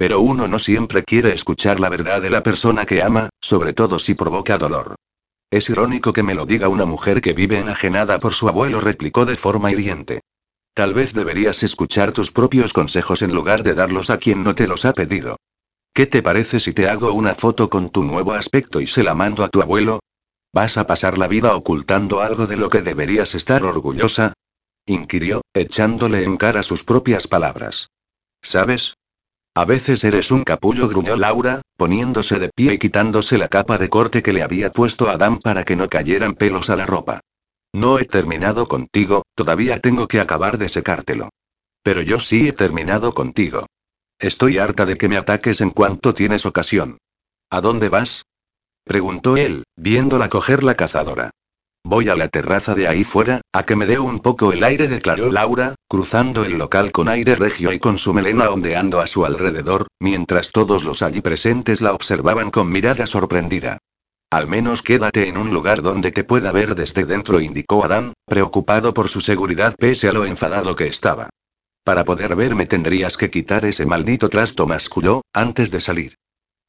Pero 0.00 0.22
uno 0.22 0.48
no 0.48 0.58
siempre 0.58 1.04
quiere 1.04 1.34
escuchar 1.34 1.78
la 1.78 1.90
verdad 1.90 2.22
de 2.22 2.30
la 2.30 2.42
persona 2.42 2.86
que 2.86 3.02
ama, 3.02 3.28
sobre 3.38 3.74
todo 3.74 3.98
si 3.98 4.14
provoca 4.14 4.56
dolor. 4.56 4.94
Es 5.50 5.68
irónico 5.68 6.14
que 6.14 6.22
me 6.22 6.34
lo 6.34 6.46
diga 6.46 6.68
una 6.70 6.86
mujer 6.86 7.20
que 7.20 7.34
vive 7.34 7.58
enajenada 7.58 8.18
por 8.18 8.32
su 8.32 8.48
abuelo, 8.48 8.80
replicó 8.80 9.26
de 9.26 9.36
forma 9.36 9.70
hiriente. 9.70 10.22
Tal 10.72 10.94
vez 10.94 11.12
deberías 11.12 11.62
escuchar 11.62 12.12
tus 12.12 12.32
propios 12.32 12.72
consejos 12.72 13.20
en 13.20 13.34
lugar 13.34 13.62
de 13.62 13.74
darlos 13.74 14.08
a 14.08 14.16
quien 14.16 14.42
no 14.42 14.54
te 14.54 14.66
los 14.66 14.86
ha 14.86 14.94
pedido. 14.94 15.36
¿Qué 15.92 16.06
te 16.06 16.22
parece 16.22 16.60
si 16.60 16.72
te 16.72 16.88
hago 16.88 17.12
una 17.12 17.34
foto 17.34 17.68
con 17.68 17.90
tu 17.90 18.02
nuevo 18.02 18.32
aspecto 18.32 18.80
y 18.80 18.86
se 18.86 19.04
la 19.04 19.14
mando 19.14 19.44
a 19.44 19.50
tu 19.50 19.60
abuelo? 19.60 20.00
¿Vas 20.54 20.78
a 20.78 20.86
pasar 20.86 21.18
la 21.18 21.28
vida 21.28 21.54
ocultando 21.54 22.22
algo 22.22 22.46
de 22.46 22.56
lo 22.56 22.70
que 22.70 22.80
deberías 22.80 23.34
estar 23.34 23.64
orgullosa? 23.64 24.32
inquirió, 24.86 25.42
echándole 25.52 26.24
en 26.24 26.38
cara 26.38 26.62
sus 26.62 26.84
propias 26.84 27.28
palabras. 27.28 27.90
¿Sabes? 28.40 28.94
A 29.54 29.64
veces 29.64 30.04
eres 30.04 30.30
un 30.30 30.44
capullo, 30.44 30.88
gruñó 30.88 31.16
Laura, 31.16 31.62
poniéndose 31.76 32.38
de 32.38 32.50
pie 32.54 32.74
y 32.74 32.78
quitándose 32.78 33.36
la 33.36 33.48
capa 33.48 33.78
de 33.78 33.88
corte 33.88 34.22
que 34.22 34.32
le 34.32 34.42
había 34.42 34.70
puesto 34.70 35.08
Adam 35.08 35.40
para 35.40 35.64
que 35.64 35.76
no 35.76 35.88
cayeran 35.88 36.34
pelos 36.34 36.70
a 36.70 36.76
la 36.76 36.86
ropa. 36.86 37.20
No 37.72 37.98
he 37.98 38.04
terminado 38.04 38.66
contigo, 38.66 39.24
todavía 39.34 39.80
tengo 39.80 40.06
que 40.06 40.20
acabar 40.20 40.58
de 40.58 40.68
secártelo. 40.68 41.30
Pero 41.82 42.02
yo 42.02 42.20
sí 42.20 42.48
he 42.48 42.52
terminado 42.52 43.12
contigo. 43.12 43.66
Estoy 44.18 44.58
harta 44.58 44.86
de 44.86 44.96
que 44.96 45.08
me 45.08 45.16
ataques 45.16 45.60
en 45.60 45.70
cuanto 45.70 46.14
tienes 46.14 46.46
ocasión. 46.46 46.98
¿A 47.50 47.60
dónde 47.60 47.88
vas? 47.88 48.24
preguntó 48.84 49.36
él, 49.36 49.64
viéndola 49.76 50.28
coger 50.28 50.62
la 50.62 50.74
cazadora. 50.74 51.30
Voy 51.84 52.08
a 52.08 52.14
la 52.14 52.28
terraza 52.28 52.74
de 52.74 52.86
ahí 52.86 53.04
fuera, 53.04 53.40
a 53.52 53.64
que 53.64 53.74
me 53.74 53.86
dé 53.86 53.98
un 53.98 54.20
poco 54.20 54.52
el 54.52 54.62
aire, 54.62 54.86
declaró 54.86 55.32
Laura, 55.32 55.74
cruzando 55.88 56.44
el 56.44 56.58
local 56.58 56.92
con 56.92 57.08
aire 57.08 57.36
regio 57.36 57.72
y 57.72 57.78
con 57.78 57.98
su 57.98 58.12
melena 58.12 58.50
ondeando 58.50 59.00
a 59.00 59.06
su 59.06 59.24
alrededor, 59.24 59.88
mientras 59.98 60.52
todos 60.52 60.84
los 60.84 61.02
allí 61.02 61.20
presentes 61.20 61.80
la 61.80 61.94
observaban 61.94 62.50
con 62.50 62.70
mirada 62.70 63.06
sorprendida. 63.06 63.78
Al 64.30 64.46
menos 64.46 64.82
quédate 64.82 65.26
en 65.26 65.38
un 65.38 65.50
lugar 65.50 65.82
donde 65.82 66.12
te 66.12 66.22
pueda 66.22 66.52
ver 66.52 66.74
desde 66.74 67.04
dentro, 67.04 67.40
indicó 67.40 67.84
Adán, 67.84 68.12
preocupado 68.26 68.94
por 68.94 69.08
su 69.08 69.20
seguridad 69.20 69.74
pese 69.76 70.08
a 70.08 70.12
lo 70.12 70.24
enfadado 70.24 70.76
que 70.76 70.86
estaba. 70.86 71.30
Para 71.82 72.04
poder 72.04 72.36
verme 72.36 72.66
tendrías 72.66 73.16
que 73.16 73.30
quitar 73.30 73.64
ese 73.64 73.86
maldito 73.86 74.28
trasto, 74.28 74.66
masculló, 74.66 75.22
antes 75.32 75.70
de 75.72 75.80
salir. 75.80 76.14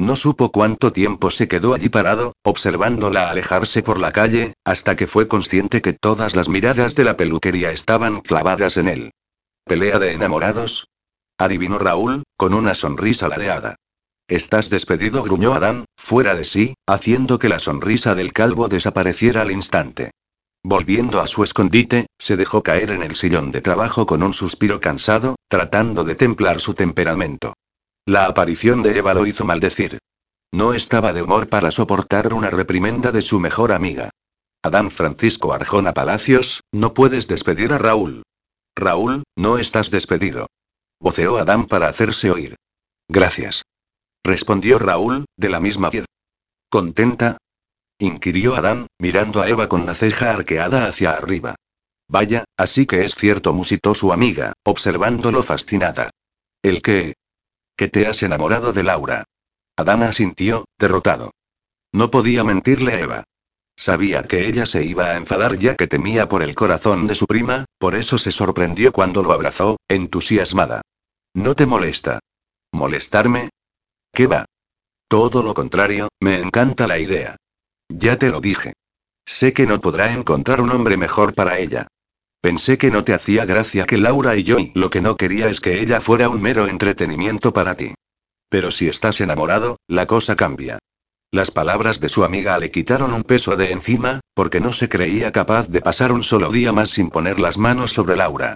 No 0.02 0.16
supo 0.16 0.52
cuánto 0.52 0.92
tiempo 0.92 1.30
se 1.30 1.48
quedó 1.48 1.76
allí 1.76 1.88
parado, 1.88 2.34
observándola 2.42 3.30
alejarse 3.30 3.84
por 3.84 4.00
la 4.00 4.12
calle, 4.12 4.56
hasta 4.66 4.96
que 4.96 5.06
fue 5.06 5.28
consciente 5.28 5.84
que 5.84 5.94
todas 5.94 6.36
las 6.36 6.50
miradas 6.50 6.96
de 6.96 7.04
la 7.04 7.18
peluquería 7.18 7.72
estaban 7.72 8.22
clavadas 8.22 8.78
en 8.78 8.88
él. 8.88 9.12
¿Pelea 9.64 10.00
de 10.00 10.14
enamorados? 10.14 10.88
Adivinó 11.38 11.78
Raúl, 11.78 12.24
con 12.36 12.56
una 12.56 12.74
sonrisa 12.74 13.28
ladeada. 13.28 13.76
Estás 14.28 14.72
despedido, 14.72 15.22
gruñó 15.22 15.54
Adán, 15.54 15.86
fuera 15.96 16.34
de 16.34 16.46
sí, 16.46 16.74
haciendo 16.88 17.38
que 17.38 17.50
la 17.50 17.60
sonrisa 17.60 18.16
del 18.16 18.34
calvo 18.34 18.70
desapareciera 18.70 19.44
al 19.44 19.52
instante. 19.52 20.10
Volviendo 20.64 21.22
a 21.22 21.28
su 21.28 21.44
escondite, 21.44 22.08
se 22.18 22.38
dejó 22.38 22.64
caer 22.64 22.90
en 22.90 23.04
el 23.04 23.16
sillón 23.16 23.52
de 23.52 23.62
trabajo 23.62 24.08
con 24.08 24.24
un 24.24 24.34
suspiro 24.34 24.80
cansado, 24.80 25.36
tratando 25.48 26.04
de 26.04 26.16
templar 26.16 26.60
su 26.60 26.74
temperamento. 26.74 27.54
La 28.06 28.26
aparición 28.26 28.82
de 28.82 28.98
Eva 28.98 29.14
lo 29.14 29.26
hizo 29.26 29.46
maldecir. 29.46 30.00
No 30.52 30.74
estaba 30.74 31.14
de 31.14 31.22
humor 31.22 31.48
para 31.50 31.72
soportar 31.72 32.34
una 32.34 32.50
reprimenda 32.50 33.12
de 33.12 33.22
su 33.22 33.40
mejor 33.40 33.72
amiga. 33.72 34.10
Adán 34.64 34.92
Francisco 34.92 35.54
Arjona 35.54 35.94
Palacios, 35.94 36.62
no 36.72 36.94
puedes 36.94 37.28
despedir 37.28 37.74
a 37.74 37.78
Raúl. 37.78 38.24
Raúl, 38.76 39.24
no 39.36 39.58
estás 39.58 39.92
despedido. 39.92 40.48
Voceó 41.00 41.38
Adán 41.38 41.68
para 41.68 41.88
hacerse 41.88 42.32
oír. 42.32 42.56
Gracias. 43.08 43.64
Respondió 44.24 44.78
Raúl, 44.78 45.26
de 45.38 45.50
la 45.50 45.60
misma 45.60 45.90
piedra. 45.90 46.08
¿Contenta? 46.70 47.38
inquirió 48.00 48.56
Adán, 48.56 48.88
mirando 49.00 49.42
a 49.42 49.50
Eva 49.50 49.68
con 49.68 49.86
la 49.86 49.94
ceja 49.94 50.32
arqueada 50.32 50.88
hacia 50.88 51.12
arriba. 51.12 51.56
Vaya, 52.08 52.46
así 52.58 52.86
que 52.86 53.04
es 53.04 53.16
cierto, 53.16 53.54
musitó 53.54 53.96
su 53.96 54.12
amiga, 54.12 54.54
observándolo 54.64 55.44
fascinada. 55.44 56.10
¿El 56.62 56.82
qué? 56.82 57.14
Que 57.82 57.88
te 57.88 58.06
has 58.06 58.22
enamorado 58.22 58.74
de 58.74 58.84
Laura. 58.84 59.24
Adán 59.76 60.14
sintió, 60.14 60.66
derrotado. 60.78 61.32
No 61.92 62.12
podía 62.12 62.44
mentirle 62.44 62.94
a 62.94 63.00
Eva. 63.00 63.24
Sabía 63.76 64.22
que 64.22 64.48
ella 64.48 64.68
se 64.68 64.84
iba 64.84 65.06
a 65.06 65.18
enfadar 65.18 65.58
ya 65.58 65.74
que 65.76 65.88
temía 65.88 66.30
por 66.30 66.44
el 66.44 66.54
corazón 66.54 67.08
de 67.08 67.16
su 67.16 67.26
prima, 67.26 67.66
por 67.80 67.96
eso 67.96 68.20
se 68.20 68.30
sorprendió 68.30 68.92
cuando 68.92 69.24
lo 69.24 69.32
abrazó, 69.32 69.78
entusiasmada. 69.88 70.84
¿No 71.34 71.56
te 71.56 71.66
molesta? 71.66 72.20
¿Molestarme? 72.72 73.50
¿Qué 74.14 74.28
va? 74.28 74.46
Todo 75.08 75.42
lo 75.42 75.56
contrario, 75.56 76.10
me 76.20 76.40
encanta 76.40 76.86
la 76.86 77.00
idea. 77.00 77.36
Ya 77.90 78.16
te 78.20 78.30
lo 78.30 78.42
dije. 78.42 78.74
Sé 79.26 79.54
que 79.54 79.66
no 79.66 79.80
podrá 79.80 80.14
encontrar 80.14 80.62
un 80.62 80.70
hombre 80.70 80.98
mejor 80.98 81.34
para 81.34 81.58
ella. 81.58 81.88
Pensé 82.42 82.80
que 82.80 82.90
no 82.90 83.04
te 83.04 83.14
hacía 83.14 83.46
gracia 83.46 83.86
que 83.86 83.98
Laura 83.98 84.36
y 84.36 84.44
yo 84.44 84.58
lo 84.74 84.90
que 84.90 85.00
no 85.00 85.16
quería 85.16 85.48
es 85.48 85.60
que 85.60 85.80
ella 85.80 86.02
fuera 86.02 86.28
un 86.28 86.42
mero 86.42 86.68
entretenimiento 86.68 87.54
para 87.54 87.76
ti. 87.76 87.94
Pero 88.50 88.72
si 88.72 88.88
estás 88.88 89.22
enamorado, 89.22 89.78
la 89.88 90.08
cosa 90.08 90.36
cambia. 90.36 90.80
Las 91.32 91.52
palabras 91.52 92.00
de 92.00 92.10
su 92.10 92.24
amiga 92.24 92.58
le 92.58 92.72
quitaron 92.72 93.14
un 93.14 93.24
peso 93.24 93.56
de 93.56 93.72
encima, 93.72 94.22
porque 94.34 94.60
no 94.60 94.74
se 94.74 94.90
creía 94.90 95.32
capaz 95.32 95.70
de 95.70 95.82
pasar 95.82 96.12
un 96.12 96.24
solo 96.24 96.52
día 96.52 96.74
más 96.74 96.90
sin 96.90 97.12
poner 97.12 97.40
las 97.40 97.60
manos 97.60 97.94
sobre 97.94 98.18
Laura. 98.18 98.56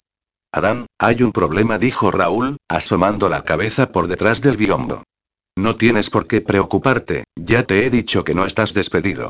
Adán, 0.51 0.87
hay 0.97 1.21
un 1.21 1.31
problema, 1.31 1.77
dijo 1.77 2.11
Raúl, 2.11 2.57
asomando 2.67 3.29
la 3.29 3.43
cabeza 3.43 3.91
por 3.91 4.07
detrás 4.07 4.41
del 4.41 4.57
biombo. 4.57 5.03
No 5.55 5.77
tienes 5.77 6.09
por 6.09 6.27
qué 6.27 6.41
preocuparte, 6.41 7.23
ya 7.35 7.63
te 7.63 7.85
he 7.85 7.89
dicho 7.89 8.23
que 8.23 8.33
no 8.33 8.45
estás 8.45 8.73
despedido. 8.73 9.29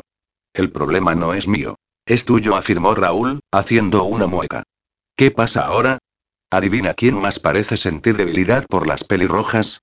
El 0.54 0.72
problema 0.72 1.14
no 1.14 1.34
es 1.34 1.46
mío. 1.46 1.76
Es 2.06 2.24
tuyo, 2.24 2.54
afirmó 2.54 2.94
Raúl, 2.94 3.40
haciendo 3.50 4.04
una 4.04 4.28
mueca. 4.28 4.62
¿Qué 5.16 5.32
pasa 5.32 5.62
ahora? 5.62 5.98
¿Adivina 6.52 6.94
quién 6.94 7.20
más 7.20 7.40
parece 7.40 7.76
sentir 7.76 8.16
debilidad 8.16 8.64
por 8.68 8.86
las 8.86 9.02
pelirrojas? 9.02 9.80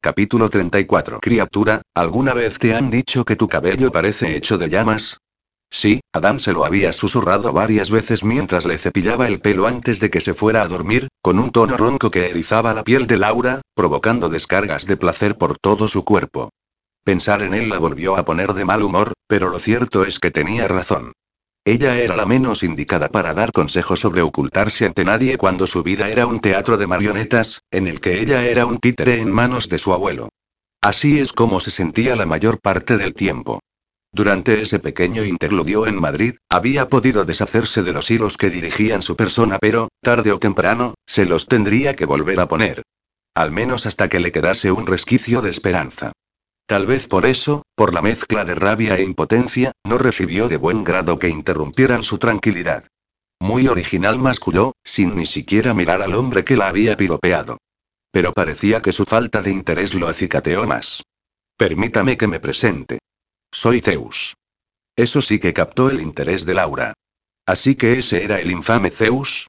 Capítulo 0.00 0.48
34. 0.48 1.18
Criatura, 1.18 1.82
¿alguna 1.92 2.32
vez 2.32 2.60
te 2.60 2.76
han 2.76 2.90
dicho 2.90 3.24
que 3.24 3.34
tu 3.34 3.48
cabello 3.48 3.90
parece 3.90 4.36
hecho 4.36 4.56
de 4.56 4.68
llamas? 4.68 5.18
Sí, 5.68 6.00
Adán 6.12 6.38
se 6.38 6.52
lo 6.52 6.64
había 6.64 6.92
susurrado 6.92 7.52
varias 7.52 7.90
veces 7.90 8.22
mientras 8.22 8.66
le 8.66 8.78
cepillaba 8.78 9.26
el 9.26 9.40
pelo 9.40 9.66
antes 9.66 9.98
de 9.98 10.10
que 10.10 10.20
se 10.20 10.32
fuera 10.32 10.62
a 10.62 10.68
dormir, 10.68 11.08
con 11.22 11.40
un 11.40 11.50
tono 11.50 11.76
ronco 11.76 12.08
que 12.08 12.30
erizaba 12.30 12.72
la 12.72 12.84
piel 12.84 13.08
de 13.08 13.18
Laura, 13.18 13.62
provocando 13.74 14.28
descargas 14.28 14.86
de 14.86 14.96
placer 14.96 15.36
por 15.36 15.58
todo 15.58 15.88
su 15.88 16.04
cuerpo. 16.04 16.50
Pensar 17.02 17.42
en 17.42 17.52
él 17.52 17.68
la 17.68 17.80
volvió 17.80 18.16
a 18.16 18.24
poner 18.24 18.54
de 18.54 18.64
mal 18.64 18.84
humor, 18.84 19.14
pero 19.26 19.50
lo 19.50 19.58
cierto 19.58 20.04
es 20.04 20.20
que 20.20 20.30
tenía 20.30 20.68
razón. 20.68 21.12
Ella 21.66 21.96
era 21.98 22.14
la 22.14 22.26
menos 22.26 22.62
indicada 22.62 23.08
para 23.08 23.32
dar 23.32 23.50
consejos 23.50 23.98
sobre 24.00 24.20
ocultarse 24.20 24.84
ante 24.84 25.02
nadie 25.02 25.38
cuando 25.38 25.66
su 25.66 25.82
vida 25.82 26.10
era 26.10 26.26
un 26.26 26.40
teatro 26.40 26.76
de 26.76 26.86
marionetas, 26.86 27.62
en 27.70 27.86
el 27.86 28.00
que 28.00 28.20
ella 28.20 28.44
era 28.44 28.66
un 28.66 28.78
títere 28.78 29.20
en 29.20 29.32
manos 29.32 29.70
de 29.70 29.78
su 29.78 29.94
abuelo. 29.94 30.28
Así 30.82 31.18
es 31.20 31.32
como 31.32 31.60
se 31.60 31.70
sentía 31.70 32.16
la 32.16 32.26
mayor 32.26 32.60
parte 32.60 32.98
del 32.98 33.14
tiempo. 33.14 33.60
Durante 34.12 34.60
ese 34.60 34.78
pequeño 34.78 35.24
interludio 35.24 35.86
en 35.86 35.98
Madrid, 35.98 36.34
había 36.50 36.90
podido 36.90 37.24
deshacerse 37.24 37.82
de 37.82 37.94
los 37.94 38.10
hilos 38.10 38.36
que 38.36 38.50
dirigían 38.50 39.00
su 39.00 39.16
persona, 39.16 39.58
pero, 39.58 39.88
tarde 40.02 40.32
o 40.32 40.38
temprano, 40.38 40.94
se 41.06 41.24
los 41.24 41.46
tendría 41.46 41.96
que 41.96 42.04
volver 42.04 42.40
a 42.40 42.46
poner. 42.46 42.82
Al 43.34 43.50
menos 43.50 43.86
hasta 43.86 44.10
que 44.10 44.20
le 44.20 44.30
quedase 44.30 44.70
un 44.70 44.86
resquicio 44.86 45.40
de 45.40 45.50
esperanza. 45.50 46.12
Tal 46.66 46.86
vez 46.86 47.08
por 47.08 47.26
eso, 47.26 47.62
por 47.74 47.92
la 47.92 48.00
mezcla 48.00 48.44
de 48.44 48.54
rabia 48.54 48.96
e 48.96 49.02
impotencia, 49.02 49.72
no 49.84 49.98
recibió 49.98 50.48
de 50.48 50.56
buen 50.56 50.82
grado 50.82 51.18
que 51.18 51.28
interrumpieran 51.28 52.02
su 52.02 52.18
tranquilidad. 52.18 52.88
Muy 53.38 53.68
original 53.68 54.18
masculó, 54.18 54.72
sin 54.82 55.14
ni 55.14 55.26
siquiera 55.26 55.74
mirar 55.74 56.00
al 56.00 56.14
hombre 56.14 56.44
que 56.44 56.56
la 56.56 56.68
había 56.68 56.96
piropeado. 56.96 57.58
Pero 58.10 58.32
parecía 58.32 58.80
que 58.80 58.92
su 58.92 59.04
falta 59.04 59.42
de 59.42 59.50
interés 59.50 59.92
lo 59.92 60.08
acicateó 60.08 60.66
más. 60.66 61.02
Permítame 61.58 62.16
que 62.16 62.28
me 62.28 62.40
presente. 62.40 62.98
Soy 63.52 63.80
Zeus. 63.80 64.34
Eso 64.96 65.20
sí 65.20 65.38
que 65.38 65.52
captó 65.52 65.90
el 65.90 66.00
interés 66.00 66.46
de 66.46 66.54
Laura. 66.54 66.94
Así 67.46 67.74
que 67.74 67.98
ese 67.98 68.24
era 68.24 68.40
el 68.40 68.50
infame 68.50 68.90
Zeus. 68.90 69.48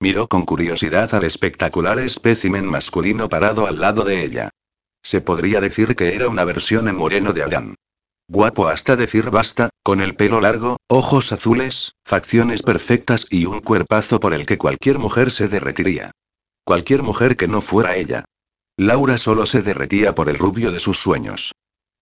Miró 0.00 0.28
con 0.28 0.46
curiosidad 0.46 1.14
al 1.14 1.24
espectacular 1.24 1.98
espécimen 1.98 2.64
masculino 2.64 3.28
parado 3.28 3.66
al 3.66 3.80
lado 3.80 4.04
de 4.04 4.24
ella. 4.24 4.50
Se 5.04 5.20
podría 5.20 5.60
decir 5.60 5.94
que 5.94 6.14
era 6.14 6.28
una 6.28 6.44
versión 6.44 6.88
en 6.88 6.96
moreno 6.96 7.32
de 7.32 7.42
Adán. 7.42 7.74
Guapo 8.26 8.68
hasta 8.68 8.96
decir 8.96 9.30
basta, 9.30 9.68
con 9.82 10.00
el 10.00 10.16
pelo 10.16 10.40
largo, 10.40 10.78
ojos 10.88 11.30
azules, 11.30 11.92
facciones 12.06 12.62
perfectas 12.62 13.26
y 13.28 13.44
un 13.44 13.60
cuerpazo 13.60 14.18
por 14.18 14.32
el 14.32 14.46
que 14.46 14.56
cualquier 14.56 14.98
mujer 14.98 15.30
se 15.30 15.46
derretiría. 15.46 16.10
Cualquier 16.64 17.02
mujer 17.02 17.36
que 17.36 17.46
no 17.46 17.60
fuera 17.60 17.96
ella. 17.96 18.24
Laura 18.78 19.18
solo 19.18 19.44
se 19.44 19.60
derretía 19.60 20.14
por 20.14 20.30
el 20.30 20.38
rubio 20.38 20.72
de 20.72 20.80
sus 20.80 20.98
sueños. 20.98 21.52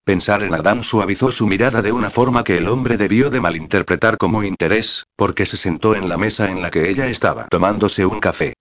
Pensar 0.04 0.44
en 0.44 0.54
Adán 0.54 0.84
suavizó 0.84 1.32
su 1.32 1.48
mirada 1.48 1.82
de 1.82 1.90
una 1.90 2.08
forma 2.08 2.44
que 2.44 2.56
el 2.56 2.68
hombre 2.68 2.96
debió 2.96 3.28
de 3.28 3.40
malinterpretar 3.40 4.16
como 4.16 4.44
interés, 4.44 5.04
porque 5.16 5.44
se 5.44 5.56
sentó 5.56 5.96
en 5.96 6.08
la 6.08 6.16
mesa 6.16 6.50
en 6.50 6.62
la 6.62 6.70
que 6.70 6.88
ella 6.88 7.08
estaba 7.08 7.48
tomándose 7.48 8.06
un 8.06 8.20
café. 8.20 8.54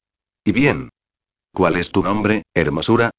¿Y 0.44 0.52
bien? 0.52 0.90
¿Cuál 1.54 1.76
es 1.76 1.92
tu 1.92 2.04
nombre, 2.04 2.44
hermosura? 2.56 3.12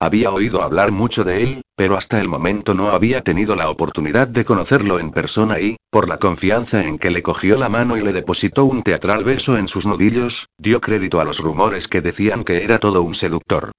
Había 0.00 0.30
oído 0.30 0.62
hablar 0.62 0.92
mucho 0.92 1.24
de 1.24 1.42
él, 1.42 1.62
pero 1.74 1.96
hasta 1.96 2.20
el 2.20 2.28
momento 2.28 2.72
no 2.72 2.90
había 2.90 3.22
tenido 3.22 3.56
la 3.56 3.68
oportunidad 3.68 4.28
de 4.28 4.44
conocerlo 4.44 5.00
en 5.00 5.10
persona 5.10 5.58
y, 5.58 5.76
por 5.90 6.08
la 6.08 6.18
confianza 6.18 6.84
en 6.84 6.98
que 6.98 7.10
le 7.10 7.22
cogió 7.22 7.58
la 7.58 7.68
mano 7.68 7.96
y 7.96 8.02
le 8.02 8.12
depositó 8.12 8.64
un 8.64 8.84
teatral 8.84 9.24
beso 9.24 9.58
en 9.58 9.66
sus 9.66 9.86
nudillos, 9.86 10.46
dio 10.56 10.80
crédito 10.80 11.20
a 11.20 11.24
los 11.24 11.40
rumores 11.40 11.88
que 11.88 12.00
decían 12.00 12.44
que 12.44 12.62
era 12.62 12.78
todo 12.78 13.02
un 13.02 13.16
seductor. 13.16 13.72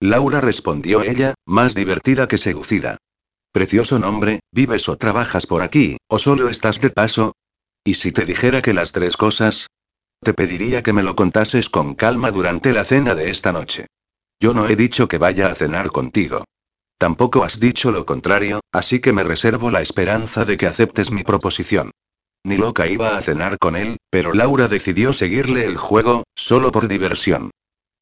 Laura 0.00 0.40
respondió 0.40 1.02
ella, 1.02 1.34
más 1.44 1.74
divertida 1.74 2.28
que 2.28 2.38
seducida. 2.38 2.98
Precioso 3.50 3.98
nombre, 3.98 4.40
¿vives 4.52 4.88
o 4.88 4.96
trabajas 4.96 5.46
por 5.46 5.62
aquí, 5.62 5.96
o 6.08 6.20
solo 6.20 6.50
estás 6.50 6.80
de 6.80 6.90
paso? 6.90 7.32
¿Y 7.84 7.94
si 7.94 8.12
te 8.12 8.24
dijera 8.24 8.62
que 8.62 8.74
las 8.74 8.92
tres 8.92 9.16
cosas? 9.16 9.66
Te 10.20 10.34
pediría 10.34 10.82
que 10.82 10.92
me 10.92 11.02
lo 11.02 11.16
contases 11.16 11.68
con 11.68 11.94
calma 11.94 12.30
durante 12.30 12.72
la 12.72 12.84
cena 12.84 13.14
de 13.14 13.30
esta 13.30 13.52
noche. 13.52 13.86
Yo 14.40 14.54
no 14.54 14.68
he 14.68 14.76
dicho 14.76 15.08
que 15.08 15.18
vaya 15.18 15.48
a 15.48 15.54
cenar 15.54 15.90
contigo. 15.90 16.44
Tampoco 16.98 17.44
has 17.44 17.60
dicho 17.60 17.90
lo 17.90 18.06
contrario, 18.06 18.60
así 18.72 19.00
que 19.00 19.12
me 19.12 19.24
reservo 19.24 19.70
la 19.70 19.82
esperanza 19.82 20.44
de 20.44 20.56
que 20.56 20.66
aceptes 20.66 21.10
mi 21.10 21.24
proposición. 21.24 21.90
Ni 22.44 22.56
loca 22.56 22.86
iba 22.86 23.16
a 23.16 23.22
cenar 23.22 23.58
con 23.58 23.74
él, 23.74 23.96
pero 24.10 24.32
Laura 24.32 24.68
decidió 24.68 25.12
seguirle 25.12 25.64
el 25.64 25.76
juego, 25.76 26.24
solo 26.34 26.70
por 26.72 26.88
diversión. 26.88 27.50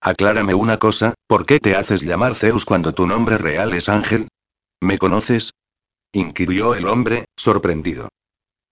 Aclárame 0.00 0.54
una 0.54 0.78
cosa, 0.78 1.14
¿por 1.28 1.46
qué 1.46 1.60
te 1.60 1.76
haces 1.76 2.02
llamar 2.02 2.34
Zeus 2.34 2.64
cuando 2.64 2.92
tu 2.92 3.06
nombre 3.06 3.38
real 3.38 3.72
es 3.72 3.88
Ángel? 3.88 4.28
¿Me 4.80 4.98
conoces? 4.98 5.52
inquirió 6.12 6.74
el 6.74 6.88
hombre, 6.88 7.24
sorprendido. 7.36 8.08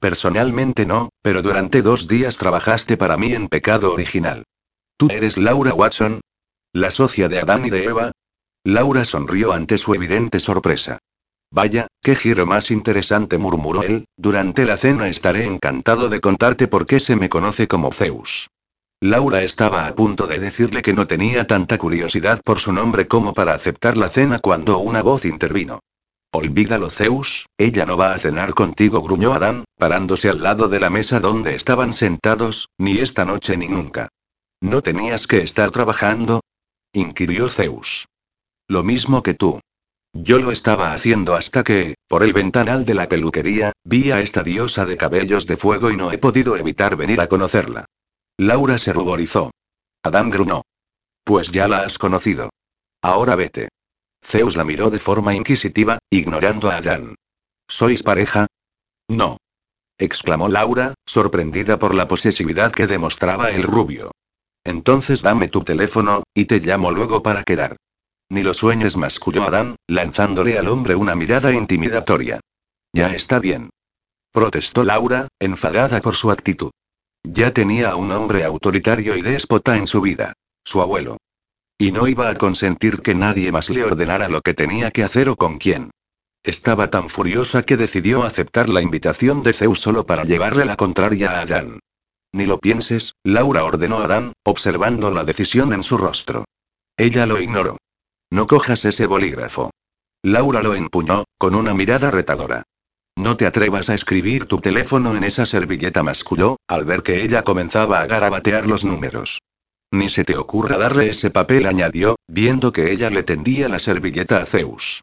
Personalmente 0.01 0.87
no, 0.87 1.11
pero 1.23 1.41
durante 1.41 1.83
dos 1.83 2.09
días 2.09 2.37
trabajaste 2.37 2.97
para 2.97 3.17
mí 3.17 3.33
en 3.33 3.49
pecado 3.49 3.93
original. 3.93 4.45
¿Tú 4.97 5.09
eres 5.11 5.39
Laura 5.39 5.73
Watson? 5.73 6.21
¿La 6.73 6.93
socia 6.93 7.29
de 7.29 7.41
Adán 7.41 7.67
y 7.67 7.71
de 7.71 7.85
Eva? 7.85 8.13
Laura 8.63 9.05
sonrió 9.05 9.53
ante 9.53 9.77
su 9.77 9.93
evidente 9.93 10.39
sorpresa. 10.39 11.01
Vaya, 11.51 11.89
qué 12.01 12.15
giro 12.15 12.47
más 12.47 12.71
interesante, 12.71 13.39
murmuró 13.39 13.83
él, 13.83 14.05
durante 14.17 14.65
la 14.65 14.77
cena 14.77 15.09
estaré 15.09 15.47
encantado 15.47 16.09
de 16.09 16.21
contarte 16.21 16.69
por 16.69 16.87
qué 16.87 17.01
se 17.01 17.17
me 17.17 17.29
conoce 17.29 17.67
como 17.67 17.91
Zeus. 17.91 18.51
Laura 19.01 19.43
estaba 19.43 19.89
a 19.89 19.95
punto 19.97 20.29
de 20.29 20.39
decirle 20.39 20.83
que 20.83 20.93
no 20.93 21.09
tenía 21.09 21.45
tanta 21.49 21.77
curiosidad 21.77 22.41
por 22.45 22.61
su 22.61 22.73
nombre 22.73 23.09
como 23.09 23.33
para 23.33 23.53
aceptar 23.53 23.97
la 23.97 24.09
cena 24.09 24.39
cuando 24.39 24.79
una 24.79 25.03
voz 25.03 25.25
intervino. 25.25 25.81
Olvídalo, 26.33 26.89
Zeus, 26.89 27.47
ella 27.59 27.85
no 27.85 27.97
va 27.97 28.13
a 28.13 28.19
cenar 28.19 28.55
contigo, 28.55 29.03
gruñó 29.03 29.33
Adán, 29.33 29.65
parándose 29.77 30.29
al 30.29 30.41
lado 30.41 30.69
de 30.69 30.79
la 30.79 30.91
mesa 30.91 31.19
donde 31.19 31.57
estaban 31.57 31.93
sentados, 31.93 32.69
ni 32.79 32.99
esta 32.99 33.25
noche 33.25 33.57
ni 33.57 33.67
nunca. 33.67 34.09
¿No 34.61 34.83
tenías 34.83 35.27
que 35.27 35.39
estar 35.39 35.73
trabajando? 35.73 36.43
Inquirió 36.93 37.49
Zeus. 37.49 38.07
Lo 38.69 38.83
mismo 38.83 39.23
que 39.23 39.35
tú. 39.35 39.61
Yo 40.13 40.39
lo 40.41 40.51
estaba 40.51 40.93
haciendo 40.93 41.35
hasta 41.35 41.63
que, 41.63 41.95
por 42.09 42.25
el 42.25 42.33
ventanal 42.33 42.85
de 42.85 42.95
la 42.95 43.09
peluquería, 43.09 43.73
vi 43.85 44.11
a 44.11 44.21
esta 44.21 44.43
diosa 44.43 44.85
de 44.85 44.97
cabellos 44.97 45.47
de 45.47 45.57
fuego 45.57 45.91
y 45.91 45.97
no 45.97 46.11
he 46.11 46.19
podido 46.19 46.57
evitar 46.57 46.97
venir 46.97 47.21
a 47.21 47.29
conocerla. 47.29 47.87
Laura 48.37 48.79
se 48.79 48.93
ruborizó. 48.93 49.51
Adán 50.03 50.31
grunó. 50.31 50.63
Pues 51.25 51.53
ya 51.53 51.69
la 51.69 51.83
has 51.83 51.99
conocido. 51.99 52.51
Ahora 53.03 53.37
vete. 53.37 53.69
Zeus 54.25 54.57
la 54.57 54.65
miró 54.65 54.91
de 54.91 54.99
forma 54.99 55.35
inquisitiva, 55.35 55.99
ignorando 56.11 56.71
a 56.71 56.77
Adán. 56.77 57.15
¿Sois 57.69 58.03
pareja? 58.03 58.47
No. 59.09 59.37
exclamó 59.99 60.49
Laura, 60.49 60.95
sorprendida 61.07 61.79
por 61.79 61.95
la 61.95 62.09
posesividad 62.09 62.73
que 62.73 62.87
demostraba 62.87 63.51
el 63.51 63.63
rubio. 63.63 64.11
Entonces 64.65 65.23
dame 65.23 65.49
tu 65.49 65.63
teléfono, 65.63 66.23
y 66.35 66.45
te 66.45 66.61
llamo 66.61 66.91
luego 66.91 67.23
para 67.23 67.45
quedar. 67.45 67.77
Ni 68.29 68.43
lo 68.43 68.55
sueñes, 68.55 68.97
masculló 68.97 69.45
Adán, 69.45 69.77
lanzándole 69.89 70.59
al 70.59 70.69
hombre 70.69 70.95
una 70.95 71.15
mirada 71.15 71.53
intimidatoria. 71.53 72.41
Ya 72.93 73.15
está 73.15 73.39
bien. 73.39 73.71
Protestó 74.33 74.85
Laura, 74.85 75.29
enfadada 75.41 76.01
por 76.01 76.15
su 76.15 76.31
actitud. 76.31 76.71
Ya 77.25 77.53
tenía 77.53 77.91
a 77.91 77.97
un 77.97 78.13
hombre 78.13 78.45
autoritario 78.45 79.17
y 79.17 79.23
déspota 79.23 79.77
en 79.77 79.87
su 79.87 80.01
vida. 80.01 80.33
Su 80.65 80.81
abuelo. 80.81 81.17
Y 81.79 81.93
no 81.93 82.07
iba 82.07 82.29
a 82.29 82.37
consentir 82.37 83.01
que 83.01 83.15
nadie 83.15 83.51
más 83.51 83.71
le 83.71 83.83
ordenara 83.83 84.29
lo 84.29 84.43
que 84.43 84.55
tenía 84.55 84.91
que 84.91 85.03
hacer 85.03 85.29
o 85.29 85.37
con 85.37 85.59
quién. 85.59 85.91
Estaba 86.45 86.89
tan 86.89 87.09
furiosa 87.09 87.63
que 87.63 87.77
decidió 87.77 88.23
aceptar 88.23 88.69
la 88.69 88.81
invitación 88.81 89.43
de 89.43 89.53
Zeus 89.53 89.81
solo 89.81 90.07
para 90.07 90.25
llevarle 90.25 90.65
la 90.65 90.77
contraria 90.77 91.33
a 91.33 91.41
Adán. 91.43 91.81
Ni 92.33 92.47
lo 92.47 92.59
pienses, 92.59 93.15
Laura 93.25 93.65
ordenó 93.65 93.99
a 93.99 94.05
Adán, 94.05 94.33
observando 94.45 95.11
la 95.11 95.25
decisión 95.25 95.73
en 95.73 95.83
su 95.83 95.99
rostro. 95.99 96.45
Ella 96.97 97.27
lo 97.27 97.41
ignoró. 97.41 97.79
No 98.31 98.47
cojas 98.47 98.85
ese 98.85 99.07
bolígrafo. 99.07 99.71
Laura 100.23 100.63
lo 100.63 100.75
empuñó, 100.75 101.25
con 101.39 101.55
una 101.55 101.75
mirada 101.75 102.11
retadora. 102.11 102.63
No 103.17 103.37
te 103.37 103.47
atrevas 103.47 103.91
a 103.91 103.95
escribir 103.95 104.47
tu 104.47 104.59
teléfono 104.59 105.17
en 105.17 105.25
esa 105.25 105.45
servilleta, 105.45 106.03
masculó, 106.03 106.57
al 106.69 106.85
ver 106.85 107.03
que 107.03 107.23
ella 107.23 107.43
comenzaba 107.43 108.01
a 108.01 108.07
garabatear 108.07 108.67
los 108.67 108.85
números. 108.85 109.41
Ni 109.93 110.09
se 110.09 110.25
te 110.25 110.37
ocurra 110.37 110.79
darle 110.79 111.11
ese 111.11 111.31
papel, 111.31 111.67
añadió, 111.67 112.17
viendo 112.29 112.71
que 112.71 112.93
ella 112.93 113.11
le 113.11 113.25
tendía 113.25 113.69
la 113.69 113.81
servilleta 113.81 114.39
a 114.39 114.47
Zeus. 114.47 115.03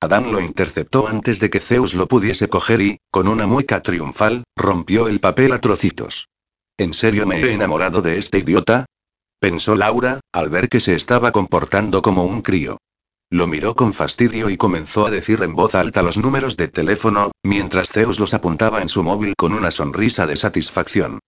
Adán 0.00 0.30
lo 0.30 0.40
interceptó 0.40 1.08
antes 1.08 1.40
de 1.40 1.48
que 1.48 1.58
Zeus 1.58 1.94
lo 1.94 2.06
pudiese 2.06 2.48
coger 2.48 2.82
y, 2.82 2.98
con 3.10 3.28
una 3.28 3.46
mueca 3.46 3.80
triunfal, 3.80 4.44
rompió 4.54 5.08
el 5.08 5.20
papel 5.20 5.52
a 5.52 5.60
trocitos. 5.60 6.28
¿En 6.78 6.92
serio 6.92 7.26
me 7.26 7.40
he 7.40 7.52
enamorado 7.52 8.02
de 8.02 8.18
este 8.18 8.38
idiota? 8.38 8.84
Pensó 9.40 9.76
Laura, 9.76 10.20
al 10.32 10.50
ver 10.50 10.68
que 10.68 10.80
se 10.80 10.94
estaba 10.94 11.32
comportando 11.32 12.02
como 12.02 12.24
un 12.24 12.42
crío. 12.42 12.76
Lo 13.30 13.46
miró 13.46 13.74
con 13.74 13.94
fastidio 13.94 14.50
y 14.50 14.58
comenzó 14.58 15.06
a 15.06 15.10
decir 15.10 15.42
en 15.42 15.54
voz 15.54 15.74
alta 15.74 16.02
los 16.02 16.18
números 16.18 16.56
de 16.56 16.68
teléfono, 16.68 17.32
mientras 17.42 17.90
Zeus 17.90 18.20
los 18.20 18.34
apuntaba 18.34 18.82
en 18.82 18.90
su 18.90 19.02
móvil 19.02 19.34
con 19.36 19.54
una 19.54 19.70
sonrisa 19.70 20.26
de 20.26 20.36
satisfacción. 20.36 21.18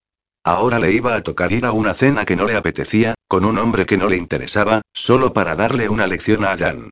Ahora 0.44 0.78
le 0.78 0.92
iba 0.92 1.14
a 1.14 1.22
tocar 1.22 1.50
ir 1.50 1.64
a 1.64 1.72
una 1.72 1.94
cena 1.94 2.26
que 2.26 2.36
no 2.36 2.44
le 2.44 2.54
apetecía, 2.54 3.14
con 3.26 3.44
un 3.46 3.58
hombre 3.58 3.86
que 3.86 3.96
no 3.96 4.06
le 4.06 4.16
interesaba, 4.16 4.82
solo 4.92 5.32
para 5.32 5.56
darle 5.56 5.88
una 5.88 6.06
lección 6.06 6.44
a 6.44 6.52
Adán. 6.52 6.90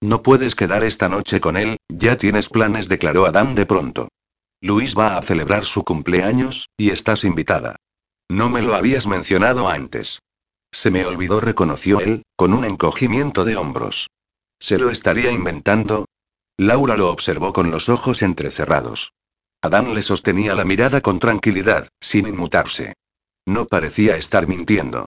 No 0.00 0.22
puedes 0.22 0.54
quedar 0.54 0.84
esta 0.84 1.08
noche 1.08 1.40
con 1.40 1.56
él, 1.56 1.76
ya 1.88 2.16
tienes 2.16 2.48
planes, 2.48 2.88
declaró 2.88 3.26
Adán 3.26 3.54
de 3.56 3.66
pronto. 3.66 4.08
Luis 4.60 4.96
va 4.96 5.18
a 5.18 5.22
celebrar 5.22 5.64
su 5.64 5.84
cumpleaños, 5.84 6.68
y 6.78 6.90
estás 6.90 7.24
invitada. 7.24 7.76
No 8.28 8.50
me 8.50 8.62
lo 8.62 8.74
habías 8.74 9.06
mencionado 9.06 9.68
antes. 9.68 10.20
Se 10.72 10.90
me 10.90 11.06
olvidó, 11.06 11.40
reconoció 11.40 12.00
él, 12.00 12.22
con 12.36 12.52
un 12.52 12.64
encogimiento 12.64 13.44
de 13.44 13.56
hombros. 13.56 14.08
¿Se 14.58 14.78
lo 14.78 14.90
estaría 14.90 15.30
inventando? 15.30 16.06
Laura 16.58 16.96
lo 16.96 17.10
observó 17.10 17.52
con 17.52 17.70
los 17.70 17.88
ojos 17.88 18.22
entrecerrados. 18.22 19.12
Adán 19.62 19.94
le 19.94 20.02
sostenía 20.02 20.54
la 20.54 20.64
mirada 20.64 21.00
con 21.00 21.18
tranquilidad, 21.18 21.88
sin 22.00 22.26
inmutarse. 22.26 22.94
No 23.46 23.66
parecía 23.66 24.16
estar 24.16 24.46
mintiendo. 24.46 25.06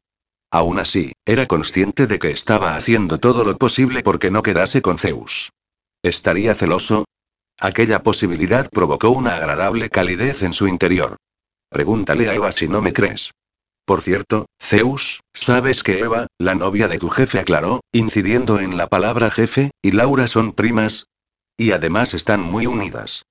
Aún 0.51 0.79
así, 0.79 1.13
era 1.25 1.46
consciente 1.46 2.08
de 2.08 2.17
que 2.17 2.32
estaba 2.32 2.75
haciendo 2.75 3.20
todo 3.20 3.43
lo 3.43 3.58
posible 3.58 4.01
porque 4.01 4.32
no 4.32 4.41
quedase 4.41 4.82
con 4.82 4.98
Zeus. 4.98 5.51
¿Estaría 6.01 6.55
celoso? 6.55 7.05
Aquella 7.60 8.01
posibilidad 8.01 8.70
provocó 8.70 9.10
una 9.10 9.36
agradable 9.36 9.89
calidez 9.89 10.43
en 10.43 10.53
su 10.53 10.67
interior. 10.67 11.17
Pregúntale 11.69 12.29
a 12.29 12.33
Eva 12.33 12.51
si 12.51 12.67
no 12.67 12.81
me 12.81 12.93
crees. 12.93 13.31
Por 13.85 14.01
cierto, 14.01 14.45
Zeus, 14.61 15.21
sabes 15.33 15.83
que 15.83 15.99
Eva, 15.99 16.27
la 16.38 16.55
novia 16.55 16.88
de 16.88 16.99
tu 16.99 17.09
jefe, 17.09 17.39
aclaró, 17.39 17.81
incidiendo 17.91 18.59
en 18.59 18.77
la 18.77 18.88
palabra 18.88 19.31
jefe, 19.31 19.71
y 19.81 19.91
Laura 19.91 20.27
son 20.27 20.53
primas. 20.53 21.07
Y 21.57 21.71
además 21.71 22.13
están 22.13 22.41
muy 22.41 22.67
unidas. 22.67 23.23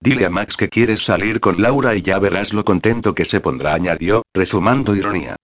Dile 0.00 0.26
a 0.26 0.30
Max 0.30 0.56
que 0.56 0.68
quieres 0.68 1.02
salir 1.02 1.40
con 1.40 1.62
Laura 1.62 1.94
y 1.94 2.02
ya 2.02 2.18
verás 2.18 2.52
lo 2.52 2.64
contento 2.64 3.14
que 3.14 3.24
se 3.24 3.40
pondrá, 3.40 3.74
añadió, 3.74 4.22
rezumando 4.34 4.94
ironía. 4.94 5.36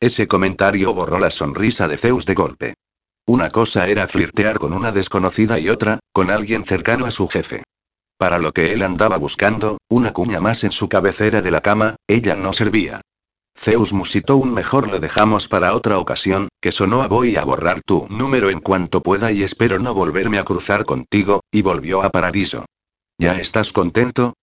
Ese 0.00 0.26
comentario 0.26 0.92
borró 0.92 1.18
la 1.18 1.30
sonrisa 1.30 1.86
de 1.88 1.96
Zeus 1.96 2.26
de 2.26 2.34
golpe. 2.34 2.74
Una 3.26 3.50
cosa 3.50 3.88
era 3.88 4.06
flirtear 4.06 4.58
con 4.58 4.72
una 4.72 4.92
desconocida 4.92 5.58
y 5.58 5.68
otra, 5.68 6.00
con 6.12 6.30
alguien 6.30 6.64
cercano 6.64 7.06
a 7.06 7.10
su 7.10 7.28
jefe. 7.28 7.62
Para 8.18 8.38
lo 8.38 8.52
que 8.52 8.72
él 8.72 8.82
andaba 8.82 9.18
buscando, 9.18 9.78
una 9.88 10.12
cuña 10.12 10.40
más 10.40 10.64
en 10.64 10.72
su 10.72 10.88
cabecera 10.88 11.42
de 11.42 11.50
la 11.50 11.60
cama, 11.60 11.96
ella 12.06 12.34
no 12.34 12.52
servía. 12.52 13.02
Zeus 13.58 13.92
musitó 13.92 14.36
un 14.36 14.52
mejor 14.52 14.88
lo 14.88 14.98
dejamos 14.98 15.48
para 15.48 15.74
otra 15.74 15.98
ocasión, 15.98 16.48
que 16.60 16.72
sonó 16.72 17.02
a 17.02 17.08
voy 17.08 17.36
a 17.36 17.44
borrar 17.44 17.82
tu 17.82 18.06
número 18.08 18.50
en 18.50 18.60
cuanto 18.60 19.02
pueda 19.02 19.32
y 19.32 19.42
espero 19.42 19.78
no 19.78 19.94
volverme 19.94 20.38
a 20.38 20.44
cruzar 20.44 20.84
contigo, 20.84 21.40
y 21.50 21.62
volvió 21.62 22.02
a 22.02 22.10
Paradiso. 22.10 22.66
¿Ya 23.18 23.38
estás 23.38 23.72
contento? 23.72 24.34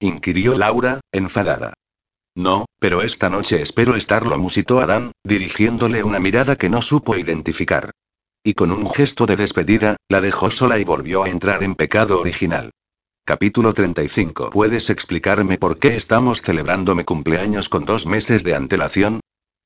inquirió 0.00 0.56
Laura, 0.56 1.00
enfadada. 1.12 1.74
No, 2.36 2.66
pero 2.78 3.02
esta 3.02 3.28
noche 3.28 3.60
espero 3.60 3.96
estarlo, 3.96 4.38
musitó 4.38 4.80
Adán, 4.80 5.12
dirigiéndole 5.24 6.02
una 6.04 6.20
mirada 6.20 6.56
que 6.56 6.70
no 6.70 6.80
supo 6.80 7.16
identificar. 7.16 7.90
Y 8.42 8.54
con 8.54 8.70
un 8.72 8.88
gesto 8.88 9.26
de 9.26 9.36
despedida, 9.36 9.96
la 10.08 10.20
dejó 10.20 10.50
sola 10.50 10.78
y 10.78 10.84
volvió 10.84 11.24
a 11.24 11.28
entrar 11.28 11.62
en 11.62 11.74
pecado 11.74 12.20
original. 12.20 12.70
Capítulo 13.30 13.72
35. 13.72 14.50
¿Puedes 14.50 14.90
explicarme 14.90 15.56
por 15.56 15.78
qué 15.78 15.94
estamos 15.94 16.42
celebrando 16.42 16.96
mi 16.96 17.04
cumpleaños 17.04 17.68
con 17.68 17.84
dos 17.84 18.04
meses 18.04 18.42
de 18.42 18.56
antelación? 18.56 19.20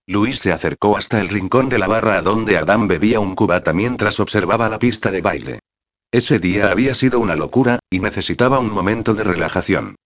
Luis 0.07 0.39
se 0.41 0.53
acercó 0.53 0.99
hasta 0.99 1.19
el 1.19 1.31
rincón 1.31 1.71
de 1.71 1.79
la 1.79 1.87
barra 1.87 2.19
a 2.19 2.21
donde 2.21 2.59
Adam 2.59 2.87
bebía 2.87 3.21
un 3.21 3.35
cubata 3.35 3.73
mientras 3.73 4.21
observaba 4.21 4.69
la 4.69 4.79
pista 4.79 5.11
de 5.11 5.23
baile. 5.23 5.61
Ese 6.13 6.39
día 6.39 6.71
había 6.71 6.95
sido 6.95 7.21
una 7.21 7.37
locura, 7.37 7.79
y 7.89 8.01
necesitaba 8.01 8.59
un 8.59 8.69
momento 8.71 9.15
de 9.15 9.25
relajación. 9.25 9.97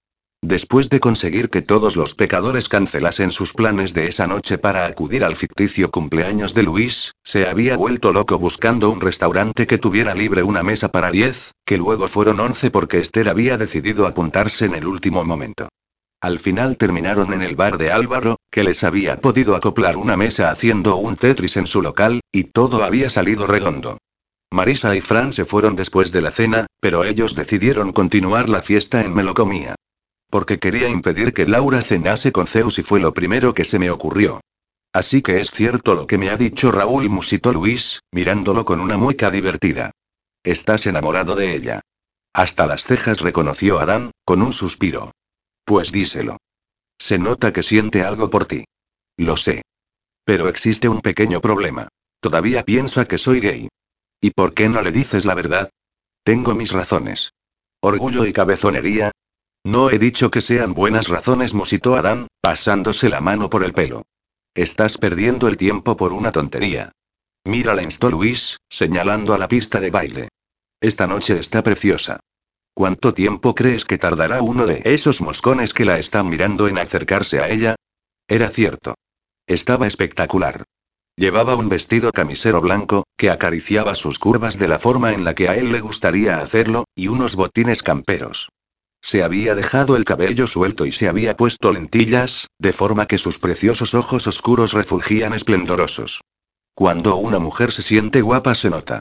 Después 0.42 0.88
de 0.88 1.00
conseguir 1.00 1.50
que 1.50 1.62
todos 1.62 1.96
los 1.96 2.14
pecadores 2.14 2.68
cancelasen 2.68 3.32
sus 3.32 3.52
planes 3.52 3.92
de 3.92 4.06
esa 4.06 4.28
noche 4.28 4.56
para 4.56 4.86
acudir 4.86 5.24
al 5.24 5.34
ficticio 5.34 5.90
cumpleaños 5.90 6.54
de 6.54 6.62
Luis, 6.62 7.12
se 7.24 7.48
había 7.48 7.76
vuelto 7.76 8.12
loco 8.12 8.38
buscando 8.38 8.88
un 8.90 9.00
restaurante 9.00 9.66
que 9.66 9.78
tuviera 9.78 10.14
libre 10.14 10.44
una 10.44 10.62
mesa 10.62 10.90
para 10.90 11.10
diez, 11.10 11.52
que 11.66 11.76
luego 11.76 12.06
fueron 12.06 12.38
once 12.38 12.70
porque 12.70 12.98
Esther 12.98 13.28
había 13.28 13.58
decidido 13.58 14.06
apuntarse 14.06 14.66
en 14.66 14.76
el 14.76 14.86
último 14.86 15.24
momento. 15.24 15.68
Al 16.20 16.38
final 16.38 16.76
terminaron 16.76 17.32
en 17.32 17.42
el 17.42 17.56
bar 17.56 17.76
de 17.76 17.90
Álvaro, 17.90 18.36
que 18.50 18.62
les 18.62 18.84
había 18.84 19.20
podido 19.20 19.56
acoplar 19.56 19.96
una 19.96 20.16
mesa 20.16 20.50
haciendo 20.50 20.96
un 20.96 21.16
Tetris 21.16 21.56
en 21.56 21.66
su 21.66 21.82
local, 21.82 22.20
y 22.30 22.44
todo 22.44 22.84
había 22.84 23.10
salido 23.10 23.48
redondo. 23.48 23.98
Marisa 24.52 24.96
y 24.96 25.00
Fran 25.00 25.32
se 25.32 25.44
fueron 25.44 25.74
después 25.76 26.10
de 26.12 26.22
la 26.22 26.30
cena, 26.30 26.66
pero 26.80 27.04
ellos 27.04 27.34
decidieron 27.34 27.92
continuar 27.92 28.48
la 28.48 28.62
fiesta 28.62 29.02
en 29.02 29.14
Melocomía. 29.14 29.74
Porque 30.30 30.58
quería 30.58 30.88
impedir 30.88 31.32
que 31.32 31.46
Laura 31.46 31.82
cenase 31.82 32.32
con 32.32 32.46
Zeus 32.46 32.78
y 32.78 32.82
fue 32.82 33.00
lo 33.00 33.14
primero 33.14 33.54
que 33.54 33.64
se 33.64 33.78
me 33.78 33.90
ocurrió. 33.90 34.40
Así 34.92 35.22
que 35.22 35.40
es 35.40 35.50
cierto 35.50 35.94
lo 35.94 36.06
que 36.06 36.18
me 36.18 36.30
ha 36.30 36.36
dicho 36.36 36.72
Raúl, 36.72 37.08
musitó 37.08 37.52
Luis, 37.52 38.00
mirándolo 38.12 38.64
con 38.64 38.80
una 38.80 38.96
mueca 38.96 39.30
divertida. 39.30 39.90
Estás 40.42 40.86
enamorado 40.86 41.34
de 41.34 41.54
ella. 41.54 41.80
Hasta 42.32 42.66
las 42.66 42.84
cejas 42.84 43.20
reconoció 43.20 43.80
Adán, 43.80 44.12
con 44.24 44.42
un 44.42 44.52
suspiro. 44.52 45.12
Pues 45.64 45.92
díselo. 45.92 46.38
Se 46.98 47.18
nota 47.18 47.52
que 47.52 47.62
siente 47.62 48.02
algo 48.02 48.30
por 48.30 48.46
ti. 48.46 48.64
Lo 49.16 49.36
sé. 49.36 49.62
Pero 50.24 50.48
existe 50.48 50.88
un 50.88 51.00
pequeño 51.00 51.40
problema. 51.40 51.88
Todavía 52.20 52.64
piensa 52.64 53.04
que 53.04 53.18
soy 53.18 53.40
gay. 53.40 53.68
¿Y 54.20 54.30
por 54.30 54.54
qué 54.54 54.68
no 54.68 54.82
le 54.82 54.92
dices 54.92 55.24
la 55.24 55.34
verdad? 55.34 55.70
Tengo 56.24 56.54
mis 56.54 56.72
razones. 56.72 57.32
Orgullo 57.80 58.26
y 58.26 58.32
cabezonería, 58.32 59.12
no 59.68 59.90
he 59.90 59.98
dicho 59.98 60.30
que 60.30 60.40
sean 60.40 60.72
buenas 60.72 61.08
razones, 61.08 61.52
musitó 61.52 61.96
Adán, 61.96 62.26
pasándose 62.40 63.10
la 63.10 63.20
mano 63.20 63.50
por 63.50 63.64
el 63.64 63.74
pelo. 63.74 64.02
Estás 64.54 64.96
perdiendo 64.96 65.46
el 65.46 65.58
tiempo 65.58 65.94
por 65.94 66.14
una 66.14 66.32
tontería. 66.32 66.92
Mira 67.44 67.74
la 67.74 67.82
instó 67.82 68.10
Luis, 68.10 68.56
señalando 68.70 69.34
a 69.34 69.38
la 69.38 69.46
pista 69.46 69.78
de 69.78 69.90
baile. 69.90 70.28
Esta 70.80 71.06
noche 71.06 71.38
está 71.38 71.62
preciosa. 71.62 72.20
¿Cuánto 72.72 73.12
tiempo 73.12 73.54
crees 73.54 73.84
que 73.84 73.98
tardará 73.98 74.40
uno 74.40 74.66
de 74.66 74.80
esos 74.84 75.20
moscones 75.20 75.74
que 75.74 75.84
la 75.84 75.98
están 75.98 76.30
mirando 76.30 76.66
en 76.66 76.78
acercarse 76.78 77.40
a 77.40 77.50
ella? 77.50 77.76
Era 78.26 78.48
cierto. 78.48 78.94
Estaba 79.46 79.86
espectacular. 79.86 80.64
Llevaba 81.14 81.56
un 81.56 81.68
vestido 81.68 82.10
camisero 82.12 82.62
blanco, 82.62 83.04
que 83.18 83.28
acariciaba 83.28 83.94
sus 83.96 84.18
curvas 84.18 84.58
de 84.58 84.68
la 84.68 84.78
forma 84.78 85.12
en 85.12 85.24
la 85.24 85.34
que 85.34 85.50
a 85.50 85.56
él 85.56 85.72
le 85.72 85.80
gustaría 85.80 86.38
hacerlo, 86.38 86.84
y 86.94 87.08
unos 87.08 87.36
botines 87.36 87.82
camperos. 87.82 88.48
Se 89.00 89.22
había 89.22 89.54
dejado 89.54 89.96
el 89.96 90.04
cabello 90.04 90.46
suelto 90.46 90.86
y 90.86 90.92
se 90.92 91.08
había 91.08 91.36
puesto 91.36 91.72
lentillas, 91.72 92.48
de 92.58 92.72
forma 92.72 93.06
que 93.06 93.18
sus 93.18 93.38
preciosos 93.38 93.94
ojos 93.94 94.26
oscuros 94.26 94.72
refulgían 94.72 95.32
esplendorosos. 95.32 96.20
Cuando 96.74 97.16
una 97.16 97.38
mujer 97.38 97.72
se 97.72 97.82
siente 97.82 98.20
guapa 98.22 98.54
se 98.54 98.70
nota. 98.70 99.00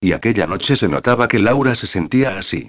Y 0.00 0.12
aquella 0.12 0.46
noche 0.46 0.76
se 0.76 0.88
notaba 0.88 1.28
que 1.28 1.38
Laura 1.38 1.74
se 1.74 1.86
sentía 1.86 2.38
así. 2.38 2.68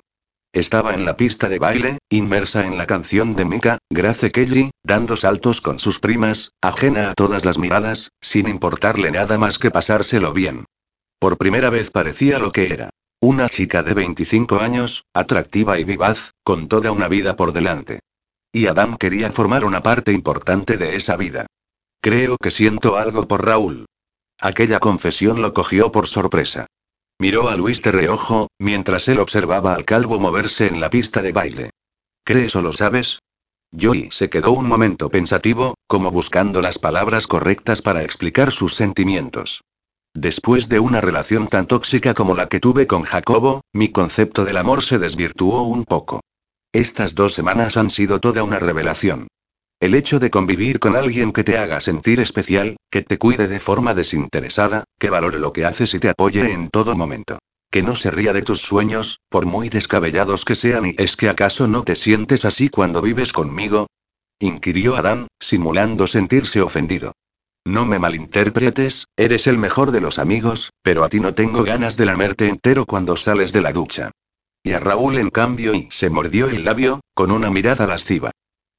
Estaba 0.54 0.94
en 0.94 1.06
la 1.06 1.18
pista 1.18 1.50
de 1.50 1.60
baile, 1.60 1.98
inmersa 2.10 2.66
en 2.66 2.78
la 2.78 2.88
canción 2.88 3.36
de 3.36 3.46
Mika, 3.46 3.78
Grace 3.92 4.32
Kelly, 4.32 4.72
dando 4.84 5.18
saltos 5.18 5.62
con 5.62 5.80
sus 5.80 6.00
primas, 6.00 6.54
ajena 6.62 7.12
a 7.12 7.14
todas 7.14 7.46
las 7.46 7.58
miradas, 7.58 8.10
sin 8.22 8.48
importarle 8.48 9.12
nada 9.12 9.38
más 9.38 9.60
que 9.60 9.72
pasárselo 9.72 10.34
bien. 10.34 10.66
Por 11.20 11.38
primera 11.38 11.70
vez 11.70 11.92
parecía 11.92 12.40
lo 12.40 12.52
que 12.52 12.74
era. 12.74 12.90
Una 13.20 13.50
chica 13.50 13.82
de 13.82 13.96
25 13.96 14.60
años, 14.60 15.06
atractiva 15.12 15.80
y 15.80 15.84
vivaz, 15.84 16.34
con 16.44 16.68
toda 16.68 16.92
una 16.92 17.08
vida 17.08 17.36
por 17.36 17.52
delante. 17.52 18.00
Y 18.52 18.68
Adam 18.68 18.96
quería 18.96 19.32
formar 19.32 19.66
una 19.66 19.82
parte 19.82 20.12
importante 20.14 20.78
de 20.78 20.96
esa 20.96 21.18
vida. 21.18 21.48
Creo 22.00 22.38
que 22.38 22.52
siento 22.52 22.96
algo 22.96 23.28
por 23.28 23.44
Raúl. 23.44 23.88
Aquella 24.40 24.80
confesión 24.80 25.42
lo 25.42 25.52
cogió 25.54 25.92
por 25.92 26.08
sorpresa. 26.08 26.68
Miró 27.18 27.50
a 27.50 27.56
Luis 27.56 27.82
de 27.82 27.92
reojo, 27.92 28.50
mientras 28.60 29.08
él 29.08 29.18
observaba 29.18 29.74
al 29.74 29.84
calvo 29.84 30.20
moverse 30.20 30.68
en 30.68 30.80
la 30.80 30.92
pista 30.92 31.24
de 31.24 31.32
baile. 31.32 31.70
¿Crees 32.24 32.56
o 32.56 32.62
lo 32.62 32.72
sabes? 32.72 33.18
Joey 33.78 34.10
se 34.12 34.30
quedó 34.30 34.52
un 34.52 34.68
momento 34.68 35.10
pensativo, 35.10 35.74
como 35.88 36.12
buscando 36.12 36.62
las 36.62 36.78
palabras 36.78 37.26
correctas 37.26 37.82
para 37.82 38.04
explicar 38.04 38.52
sus 38.52 38.76
sentimientos. 38.76 39.62
Después 40.14 40.70
de 40.70 40.80
una 40.80 41.02
relación 41.02 41.48
tan 41.48 41.68
tóxica 41.68 42.14
como 42.14 42.36
la 42.36 42.48
que 42.48 42.60
tuve 42.60 42.88
con 42.88 43.04
Jacobo, 43.04 43.62
mi 43.74 43.90
concepto 43.90 44.46
del 44.46 44.58
amor 44.58 44.84
se 44.84 44.98
desvirtuó 44.98 45.64
un 45.64 45.86
poco. 45.86 46.22
Estas 46.74 47.16
dos 47.16 47.34
semanas 47.34 47.78
han 47.78 47.90
sido 47.90 48.20
toda 48.20 48.44
una 48.44 48.60
revelación. 48.60 49.28
El 49.80 49.94
hecho 49.94 50.20
de 50.20 50.32
convivir 50.32 50.80
con 50.80 50.96
alguien 50.96 51.32
que 51.32 51.44
te 51.44 51.58
haga 51.58 51.80
sentir 51.82 52.20
especial, 52.20 52.78
que 52.90 53.04
te 53.04 53.20
cuide 53.20 53.48
de 53.48 53.60
forma 53.60 53.94
desinteresada, 53.94 54.86
que 55.00 55.12
valore 55.12 55.38
lo 55.38 55.54
que 55.54 55.66
haces 55.66 55.94
y 55.94 56.00
te 56.00 56.10
apoye 56.10 56.52
en 56.52 56.70
todo 56.70 56.96
momento. 56.96 57.38
Que 57.70 57.84
no 57.84 57.96
se 57.96 58.10
ría 58.10 58.34
de 58.34 58.42
tus 58.42 58.62
sueños, 58.62 59.20
por 59.30 59.46
muy 59.46 59.70
descabellados 59.70 60.46
que 60.46 60.56
sean 60.56 60.88
y 60.88 60.96
es 60.98 61.16
que 61.16 61.30
acaso 61.30 61.68
no 61.68 61.84
te 61.84 61.96
sientes 61.96 62.44
así 62.44 62.70
cuando 62.70 63.02
vives 63.02 63.34
conmigo? 63.34 63.88
inquirió 64.40 64.96
Adán, 64.96 65.28
simulando 65.40 66.08
sentirse 66.08 66.62
ofendido. 66.62 67.14
No 67.68 67.86
me 67.86 68.00
malinterpretes, 68.00 69.08
eres 69.18 69.46
el 69.46 69.58
mejor 69.58 69.92
de 69.92 70.00
los 70.00 70.20
amigos, 70.20 70.72
pero 70.82 71.04
a 71.04 71.10
ti 71.10 71.20
no 71.20 71.34
tengo 71.34 71.66
ganas 71.66 71.98
de 71.98 72.06
lamerte 72.06 72.48
entero 72.48 72.86
cuando 72.86 73.18
sales 73.18 73.52
de 73.52 73.60
la 73.60 73.74
ducha. 73.74 74.12
Y 74.64 74.72
a 74.72 74.80
Raúl 74.80 75.18
en 75.18 75.30
cambio 75.30 75.74
y 75.74 75.90
se 75.92 76.10
mordió 76.10 76.48
el 76.48 76.64
labio, 76.64 77.02
con 77.14 77.30
una 77.30 77.50
mirada 77.50 77.86
lasciva. 77.86 78.32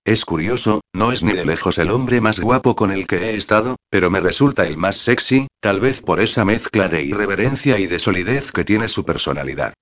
Es 0.07 0.25
curioso, 0.25 0.81
no 0.95 1.13
es 1.13 1.23
ni 1.23 1.35
de 1.35 1.45
lejos 1.45 1.77
el 1.77 1.91
hombre 1.91 2.23
más 2.23 2.41
guapo 2.41 2.75
con 2.77 2.91
el 2.91 3.07
que 3.07 3.17
he 3.17 3.37
estado, 3.37 3.77
pero 3.91 4.11
me 4.11 4.21
resulta 4.21 4.67
el 4.67 4.79
más 4.79 4.97
sexy, 4.97 5.49
tal 5.61 5.81
vez 5.81 6.01
por 6.01 6.19
esa 6.19 6.47
mezcla 6.47 6.89
de 6.89 7.03
irreverencia 7.03 7.79
y 7.79 7.87
de 7.87 7.99
solidez 7.99 8.53
que 8.53 8.65
tiene 8.65 8.89
su 8.89 9.05
personalidad. 9.05 9.75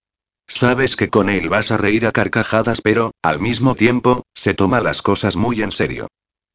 Sabes 0.48 0.96
que 0.96 1.10
con 1.10 1.30
él 1.30 1.48
vas 1.48 1.70
a 1.70 1.76
reír 1.76 2.06
a 2.06 2.10
carcajadas, 2.10 2.80
pero, 2.80 3.12
al 3.22 3.38
mismo 3.38 3.76
tiempo, 3.76 4.24
se 4.34 4.52
toma 4.52 4.80
las 4.80 5.00
cosas 5.00 5.36
muy 5.36 5.62
en 5.62 5.70
serio. 5.70 6.08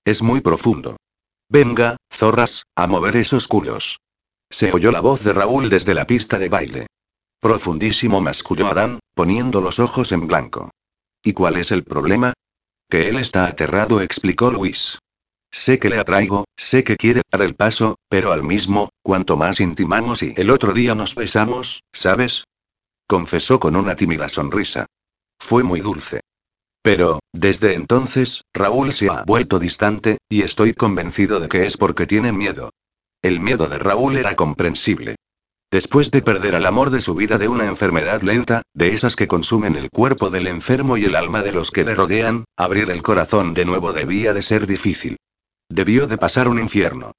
Es 0.03 0.21
muy 0.21 0.41
profundo. 0.41 0.97
Venga, 1.51 1.97
zorras, 2.09 2.63
a 2.77 2.87
mover 2.87 3.17
esos 3.17 3.49
culos. 3.49 3.99
Se 4.49 4.71
oyó 4.71 4.89
la 4.89 5.01
voz 5.01 5.21
de 5.21 5.33
Raúl 5.33 5.69
desde 5.69 5.93
la 5.93 6.07
pista 6.07 6.39
de 6.39 6.47
baile. 6.47 6.87
Profundísimo 7.41 8.21
masculló 8.21 8.67
Adán, 8.67 9.01
poniendo 9.13 9.59
los 9.59 9.77
ojos 9.79 10.13
en 10.13 10.27
blanco. 10.27 10.69
¿Y 11.21 11.33
cuál 11.33 11.57
es 11.57 11.71
el 11.71 11.83
problema? 11.83 12.31
Que 12.89 13.09
él 13.09 13.17
está 13.17 13.47
aterrado, 13.47 13.99
explicó 13.99 14.49
Luis. 14.49 14.97
Sé 15.51 15.77
que 15.77 15.89
le 15.89 15.99
atraigo, 15.99 16.45
sé 16.55 16.85
que 16.85 16.95
quiere 16.95 17.21
dar 17.29 17.41
el 17.41 17.53
paso, 17.53 17.95
pero 18.07 18.31
al 18.31 18.43
mismo, 18.43 18.87
cuanto 19.03 19.35
más 19.35 19.59
intimamos 19.59 20.23
y 20.23 20.33
el 20.37 20.51
otro 20.51 20.71
día 20.71 20.95
nos 20.95 21.15
besamos, 21.15 21.81
¿sabes? 21.91 22.45
Confesó 23.07 23.59
con 23.59 23.75
una 23.75 23.97
tímida 23.97 24.29
sonrisa. 24.29 24.85
Fue 25.37 25.63
muy 25.63 25.81
dulce. 25.81 26.21
Pero, 26.81 27.19
desde 27.31 27.75
entonces, 27.75 28.43
Raúl 28.53 28.91
se 28.93 29.09
ha 29.09 29.23
vuelto 29.23 29.59
distante, 29.59 30.17
y 30.29 30.41
estoy 30.41 30.73
convencido 30.73 31.39
de 31.39 31.47
que 31.47 31.65
es 31.65 31.77
porque 31.77 32.07
tiene 32.07 32.31
miedo. 32.31 32.71
El 33.21 33.39
miedo 33.39 33.67
de 33.67 33.77
Raúl 33.77 34.17
era 34.17 34.35
comprensible. 34.35 35.15
Después 35.71 36.11
de 36.11 36.21
perder 36.21 36.55
al 36.55 36.65
amor 36.65 36.89
de 36.89 36.99
su 36.99 37.15
vida 37.15 37.37
de 37.37 37.47
una 37.47 37.65
enfermedad 37.65 38.23
lenta, 38.23 38.63
de 38.73 38.93
esas 38.93 39.15
que 39.15 39.27
consumen 39.27 39.75
el 39.75 39.89
cuerpo 39.89 40.29
del 40.29 40.47
enfermo 40.47 40.97
y 40.97 41.05
el 41.05 41.15
alma 41.15 41.43
de 41.43 41.53
los 41.53 41.71
que 41.71 41.85
le 41.85 41.95
rodean, 41.95 42.43
abrir 42.57 42.89
el 42.89 43.03
corazón 43.03 43.53
de 43.53 43.63
nuevo 43.63 43.93
debía 43.93 44.33
de 44.33 44.41
ser 44.41 44.67
difícil. 44.67 45.17
Debió 45.69 46.07
de 46.07 46.17
pasar 46.17 46.49
un 46.49 46.59
infierno. 46.59 47.13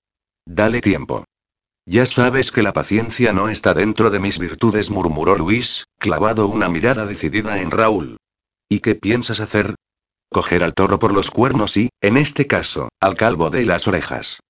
Dale 0.45 0.83
tiempo. 0.83 1.25
Ya 1.87 2.04
sabes 2.04 2.50
que 2.50 2.62
la 2.62 2.73
paciencia 2.73 3.33
no 3.33 3.49
está 3.49 3.75
dentro 3.75 4.11
de 4.11 4.21
mis 4.21 4.38
virtudes, 4.38 4.90
murmuró 4.90 5.37
Luis, 5.37 5.87
clavado 5.99 6.47
una 6.49 6.69
mirada 6.69 7.07
decidida 7.07 7.61
en 7.61 7.71
Raúl. 7.71 8.19
¿Y 8.73 8.81
qué 8.81 8.95
piensas 8.95 9.41
hacer? 9.41 9.75
Coger 10.31 10.64
al 10.64 10.73
toro 10.73 10.99
por 10.99 11.12
los 11.12 11.31
cuernos 11.31 11.76
y, 11.76 11.91
en 12.00 12.17
este 12.17 12.47
caso, 12.47 12.88
al 13.00 13.17
calvo 13.19 13.50
de 13.50 13.67
las 13.67 13.87
orejas. 13.87 14.41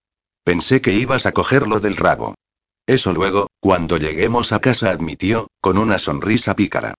Pensé 0.45 0.81
que 0.81 0.93
ibas 0.93 1.27
a 1.27 1.33
cogerlo 1.33 1.81
del 1.81 1.97
rabo. 1.97 2.37
Eso 2.87 3.13
luego, 3.13 3.49
cuando 3.59 3.97
lleguemos 3.97 4.53
a 4.53 4.61
casa, 4.61 4.91
admitió, 4.91 5.49
con 5.61 5.77
una 5.77 5.99
sonrisa 5.99 6.55
pícara. 6.55 6.95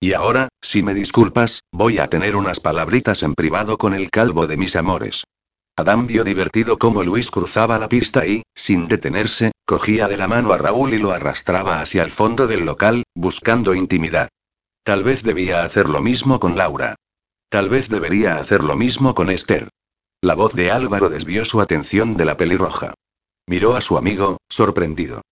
Y 0.00 0.12
ahora, 0.12 0.50
si 0.60 0.82
me 0.82 0.92
disculpas, 0.92 1.60
voy 1.72 1.96
a 1.96 2.08
tener 2.08 2.36
unas 2.36 2.60
palabritas 2.60 3.22
en 3.22 3.34
privado 3.34 3.78
con 3.78 3.94
el 3.94 4.10
calvo 4.10 4.46
de 4.46 4.58
mis 4.58 4.76
amores. 4.76 5.24
Adam 5.78 6.06
vio 6.06 6.24
divertido 6.24 6.76
cómo 6.76 7.02
Luis 7.02 7.30
cruzaba 7.30 7.78
la 7.78 7.88
pista 7.88 8.26
y, 8.26 8.42
sin 8.54 8.86
detenerse, 8.86 9.52
cogía 9.64 10.08
de 10.08 10.18
la 10.18 10.28
mano 10.28 10.52
a 10.52 10.58
Raúl 10.58 10.92
y 10.92 10.98
lo 10.98 11.12
arrastraba 11.12 11.80
hacia 11.80 12.02
el 12.02 12.10
fondo 12.10 12.46
del 12.46 12.66
local, 12.66 13.02
buscando 13.14 13.74
intimidad. 13.74 14.28
Tal 14.86 15.02
vez 15.02 15.24
debía 15.24 15.64
hacer 15.64 15.88
lo 15.88 16.00
mismo 16.00 16.38
con 16.38 16.56
Laura. 16.56 16.94
Tal 17.48 17.68
vez 17.68 17.88
debería 17.88 18.36
hacer 18.36 18.62
lo 18.62 18.76
mismo 18.76 19.16
con 19.16 19.30
Esther. 19.30 19.68
La 20.20 20.36
voz 20.36 20.54
de 20.54 20.70
Álvaro 20.70 21.08
desvió 21.08 21.44
su 21.44 21.60
atención 21.60 22.16
de 22.16 22.24
la 22.24 22.36
pelirroja. 22.36 22.94
Miró 23.48 23.74
a 23.74 23.80
su 23.80 23.98
amigo, 23.98 24.36
sorprendido. 24.48 25.22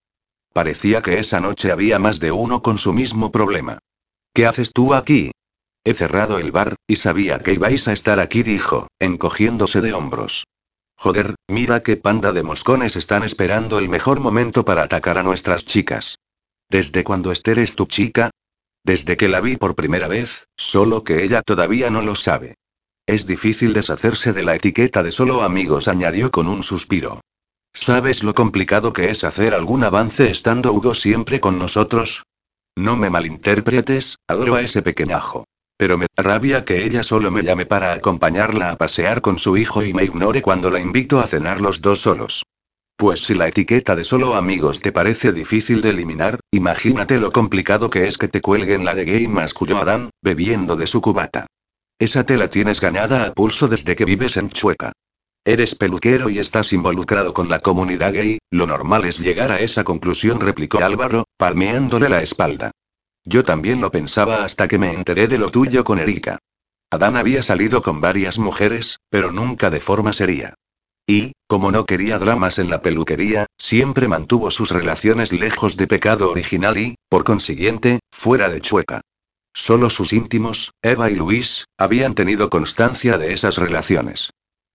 Parecía 0.52 1.02
que 1.02 1.20
esa 1.20 1.38
noche 1.38 1.70
había 1.70 2.00
más 2.00 2.18
de 2.18 2.32
uno 2.32 2.62
con 2.62 2.78
su 2.78 2.92
mismo 2.92 3.30
problema. 3.30 3.78
¿Qué 4.32 4.44
haces 4.44 4.72
tú 4.72 4.92
aquí? 4.92 5.30
He 5.84 5.94
cerrado 5.94 6.40
el 6.40 6.50
bar, 6.50 6.74
y 6.88 6.96
sabía 6.96 7.38
que 7.38 7.52
ibais 7.52 7.86
a 7.86 7.92
estar 7.92 8.18
aquí, 8.18 8.42
dijo, 8.42 8.88
encogiéndose 8.98 9.80
de 9.80 9.92
hombros. 9.92 10.48
Joder, 10.96 11.36
mira 11.46 11.80
qué 11.84 11.96
panda 11.96 12.32
de 12.32 12.42
moscones 12.42 12.96
están 12.96 13.22
esperando 13.22 13.78
el 13.78 13.88
mejor 13.88 14.18
momento 14.18 14.64
para 14.64 14.82
atacar 14.82 15.16
a 15.16 15.22
nuestras 15.22 15.64
chicas. 15.64 16.16
¿Desde 16.68 17.04
cuando 17.04 17.30
Esther 17.30 17.60
es 17.60 17.76
tu 17.76 17.86
chica? 17.86 18.30
Desde 18.84 19.16
que 19.16 19.28
la 19.28 19.40
vi 19.40 19.56
por 19.56 19.74
primera 19.74 20.08
vez, 20.08 20.46
solo 20.56 21.04
que 21.04 21.24
ella 21.24 21.40
todavía 21.40 21.88
no 21.88 22.02
lo 22.02 22.14
sabe. 22.14 22.56
Es 23.06 23.26
difícil 23.26 23.72
deshacerse 23.72 24.34
de 24.34 24.42
la 24.42 24.54
etiqueta 24.54 25.02
de 25.02 25.10
solo 25.10 25.42
amigos, 25.42 25.88
añadió 25.88 26.30
con 26.30 26.48
un 26.48 26.62
suspiro. 26.62 27.20
¿Sabes 27.72 28.22
lo 28.22 28.34
complicado 28.34 28.92
que 28.92 29.10
es 29.10 29.24
hacer 29.24 29.54
algún 29.54 29.84
avance 29.84 30.30
estando 30.30 30.72
Hugo 30.72 30.94
siempre 30.94 31.40
con 31.40 31.58
nosotros? 31.58 32.24
No 32.76 32.96
me 32.96 33.08
malinterpretes, 33.08 34.18
adoro 34.28 34.56
a 34.56 34.60
ese 34.60 34.82
pequeñajo. 34.82 35.44
Pero 35.76 35.98
me 35.98 36.06
rabia 36.16 36.64
que 36.64 36.84
ella 36.84 37.02
solo 37.02 37.30
me 37.30 37.42
llame 37.42 37.66
para 37.66 37.92
acompañarla 37.92 38.70
a 38.70 38.76
pasear 38.76 39.22
con 39.22 39.38
su 39.38 39.56
hijo 39.56 39.82
y 39.82 39.92
me 39.92 40.04
ignore 40.04 40.40
cuando 40.40 40.70
la 40.70 40.78
invito 40.78 41.20
a 41.20 41.26
cenar 41.26 41.60
los 41.60 41.80
dos 41.80 42.00
solos. 42.00 42.44
Pues 42.96 43.24
si 43.24 43.34
la 43.34 43.48
etiqueta 43.48 43.96
de 43.96 44.04
solo 44.04 44.36
amigos 44.36 44.80
te 44.80 44.92
parece 44.92 45.32
difícil 45.32 45.80
de 45.80 45.90
eliminar, 45.90 46.38
imagínate 46.52 47.18
lo 47.18 47.32
complicado 47.32 47.90
que 47.90 48.06
es 48.06 48.18
que 48.18 48.28
te 48.28 48.40
cuelguen 48.40 48.84
la 48.84 48.94
de 48.94 49.04
gay 49.04 49.26
masculló 49.26 49.78
Adán, 49.78 50.10
bebiendo 50.22 50.76
de 50.76 50.86
su 50.86 51.00
cubata. 51.00 51.46
Esa 51.98 52.24
te 52.24 52.36
la 52.36 52.48
tienes 52.48 52.80
ganada 52.80 53.26
a 53.26 53.32
pulso 53.32 53.66
desde 53.66 53.96
que 53.96 54.04
vives 54.04 54.36
en 54.36 54.48
Chueca. 54.48 54.92
Eres 55.44 55.74
peluquero 55.74 56.30
y 56.30 56.38
estás 56.38 56.72
involucrado 56.72 57.34
con 57.34 57.48
la 57.48 57.58
comunidad 57.58 58.12
gay, 58.12 58.38
lo 58.50 58.66
normal 58.66 59.04
es 59.04 59.18
llegar 59.18 59.50
a 59.50 59.60
esa 59.60 59.82
conclusión, 59.82 60.40
replicó 60.40 60.78
Álvaro, 60.78 61.24
palmeándole 61.36 62.08
la 62.08 62.22
espalda. 62.22 62.70
Yo 63.24 63.42
también 63.42 63.80
lo 63.80 63.90
pensaba 63.90 64.44
hasta 64.44 64.68
que 64.68 64.78
me 64.78 64.92
enteré 64.92 65.26
de 65.26 65.38
lo 65.38 65.50
tuyo 65.50 65.82
con 65.82 65.98
Erika. 65.98 66.38
Adán 66.90 67.16
había 67.16 67.42
salido 67.42 67.82
con 67.82 68.00
varias 68.00 68.38
mujeres, 68.38 69.00
pero 69.10 69.32
nunca 69.32 69.68
de 69.68 69.80
forma 69.80 70.12
seria. 70.12 70.54
Y, 71.06 71.32
como 71.46 71.70
no 71.70 71.84
quería 71.84 72.18
dramas 72.18 72.58
en 72.58 72.70
la 72.70 72.80
peluquería, 72.80 73.46
siempre 73.58 74.08
mantuvo 74.08 74.50
sus 74.50 74.70
relaciones 74.70 75.32
lejos 75.32 75.76
de 75.76 75.86
pecado 75.86 76.30
original 76.30 76.78
y, 76.78 76.96
por 77.10 77.24
consiguiente, 77.24 78.00
fuera 78.10 78.48
de 78.48 78.60
chueca. 78.60 79.02
Solo 79.52 79.90
sus 79.90 80.12
íntimos, 80.12 80.72
Eva 80.82 81.10
y 81.10 81.14
Luis, 81.14 81.66
habían 81.78 82.14
tenido 82.14 82.50
constancia 82.50 83.18
de 83.18 83.34
esas 83.34 83.56
relaciones. 83.58 84.30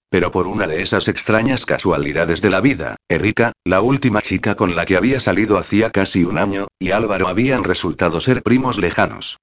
Pero 0.10 0.32
por 0.32 0.48
una 0.48 0.68
de 0.68 0.82
esas 0.82 1.08
extrañas 1.08 1.66
casualidades 1.66 2.42
de 2.42 2.50
la 2.50 2.62
vida, 2.62 2.96
Erika, 3.10 3.52
la 3.64 3.82
última 3.82 4.22
chica 4.22 4.56
con 4.56 4.76
la 4.76 4.86
que 4.86 4.98
había 4.98 5.20
salido 5.20 5.58
hacía 5.58 5.92
casi 5.92 6.24
un 6.24 6.38
año, 6.38 6.68
y 6.80 6.92
Álvaro 6.92 7.28
habían 7.28 7.64
resultado 7.64 8.22
ser 8.22 8.42
primos 8.42 8.78
lejanos. 8.78 9.38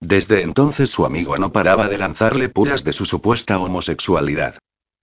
Desde 0.00 0.42
entonces 0.42 0.90
su 0.90 1.04
amigo 1.04 1.36
no 1.36 1.52
paraba 1.52 1.88
de 1.88 1.98
lanzarle 1.98 2.48
puras 2.48 2.84
de 2.84 2.92
su 2.92 3.04
supuesta 3.04 3.58
homosexualidad. 3.58 4.56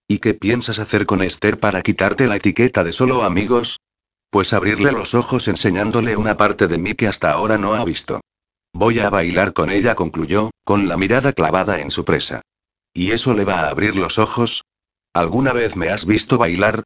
¿Y 0.09 0.19
qué 0.19 0.33
piensas 0.33 0.79
hacer 0.79 1.05
con 1.05 1.21
Esther 1.21 1.59
para 1.59 1.81
quitarte 1.81 2.27
la 2.27 2.37
etiqueta 2.37 2.85
de 2.85 2.93
solo 2.93 3.23
amigos? 3.23 3.81
Pues 4.29 4.53
abrirle 4.53 4.93
los 4.93 5.13
ojos 5.13 5.49
enseñándole 5.49 6.15
una 6.15 6.37
parte 6.37 6.67
de 6.67 6.77
mí 6.77 6.93
que 6.93 7.07
hasta 7.07 7.31
ahora 7.31 7.57
no 7.57 7.73
ha 7.73 7.83
visto. 7.83 8.21
Voy 8.73 8.99
a 8.99 9.09
bailar 9.09 9.51
con 9.51 9.69
ella, 9.69 9.95
concluyó, 9.95 10.51
con 10.63 10.87
la 10.87 10.95
mirada 10.95 11.33
clavada 11.33 11.79
en 11.81 11.91
su 11.91 12.05
presa. 12.05 12.41
¿Y 12.93 13.11
eso 13.11 13.33
le 13.33 13.43
va 13.43 13.61
a 13.61 13.69
abrir 13.69 13.97
los 13.97 14.17
ojos? 14.17 14.63
¿Alguna 15.13 15.51
vez 15.51 15.75
me 15.75 15.89
has 15.89 16.05
visto 16.05 16.37
bailar? 16.37 16.83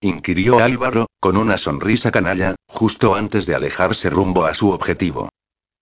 inquirió 0.00 0.58
Álvaro, 0.58 1.06
con 1.20 1.36
una 1.36 1.58
sonrisa 1.58 2.10
canalla, 2.10 2.56
justo 2.68 3.14
antes 3.14 3.44
de 3.44 3.54
alejarse 3.54 4.08
rumbo 4.08 4.46
a 4.46 4.54
su 4.54 4.70
objetivo. 4.70 5.28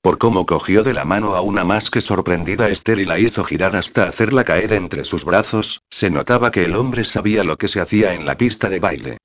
Por 0.02 0.16
cómo 0.16 0.46
cogió 0.46 0.82
de 0.82 0.94
la 0.94 1.04
mano 1.04 1.34
a 1.34 1.42
una 1.42 1.62
más 1.62 1.90
que 1.90 2.00
sorprendida 2.00 2.70
Esther 2.70 3.00
y 3.00 3.04
la 3.04 3.18
hizo 3.18 3.44
girar 3.44 3.76
hasta 3.76 4.04
hacerla 4.04 4.44
caer 4.44 4.72
entre 4.72 5.04
sus 5.04 5.26
brazos, 5.26 5.82
se 5.90 6.08
notaba 6.08 6.50
que 6.50 6.64
el 6.64 6.74
hombre 6.74 7.04
sabía 7.04 7.44
lo 7.44 7.58
que 7.58 7.68
se 7.68 7.80
hacía 7.80 8.14
en 8.14 8.24
la 8.24 8.36
pista 8.38 8.70
de 8.70 8.80
baile. 8.80 9.18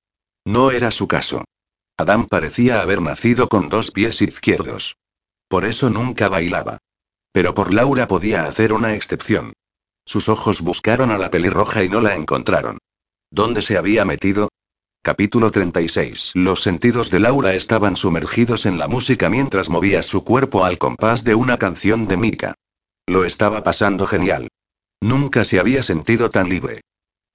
No 0.43 0.71
era 0.71 0.91
su 0.91 1.07
caso. 1.07 1.45
Adam 1.97 2.27
parecía 2.27 2.81
haber 2.81 3.01
nacido 3.01 3.47
con 3.47 3.69
dos 3.69 3.91
pies 3.91 4.21
izquierdos. 4.21 4.97
Por 5.47 5.63
eso 5.63 5.89
nunca 5.89 6.27
bailaba. 6.27 6.79
Pero 7.31 7.53
por 7.53 7.73
Laura 7.73 8.07
podía 8.07 8.45
hacer 8.45 8.73
una 8.73 8.95
excepción. 8.95 9.53
Sus 10.05 10.27
ojos 10.27 10.61
buscaron 10.61 11.09
a 11.09 11.17
la 11.17 11.31
pelirroja 11.31 11.83
y 11.83 11.89
no 11.89 12.01
la 12.01 12.15
encontraron. 12.15 12.79
¿Dónde 13.31 13.61
se 13.61 13.77
había 13.77 14.03
metido? 14.03 14.49
Capítulo 15.05 15.51
36. 15.51 16.31
Los 16.33 16.63
sentidos 16.63 17.11
de 17.11 17.19
Laura 17.19 17.53
estaban 17.53 17.95
sumergidos 17.95 18.65
en 18.65 18.79
la 18.79 18.87
música 18.87 19.29
mientras 19.29 19.69
movía 19.69 20.01
su 20.01 20.23
cuerpo 20.23 20.65
al 20.65 20.79
compás 20.79 21.23
de 21.23 21.35
una 21.35 21.59
canción 21.59 22.07
de 22.07 22.17
Mika. 22.17 22.55
Lo 23.05 23.23
estaba 23.23 23.61
pasando 23.61 24.07
genial. 24.07 24.47
Nunca 25.03 25.45
se 25.45 25.59
había 25.59 25.83
sentido 25.83 26.31
tan 26.31 26.49
libre. 26.49 26.81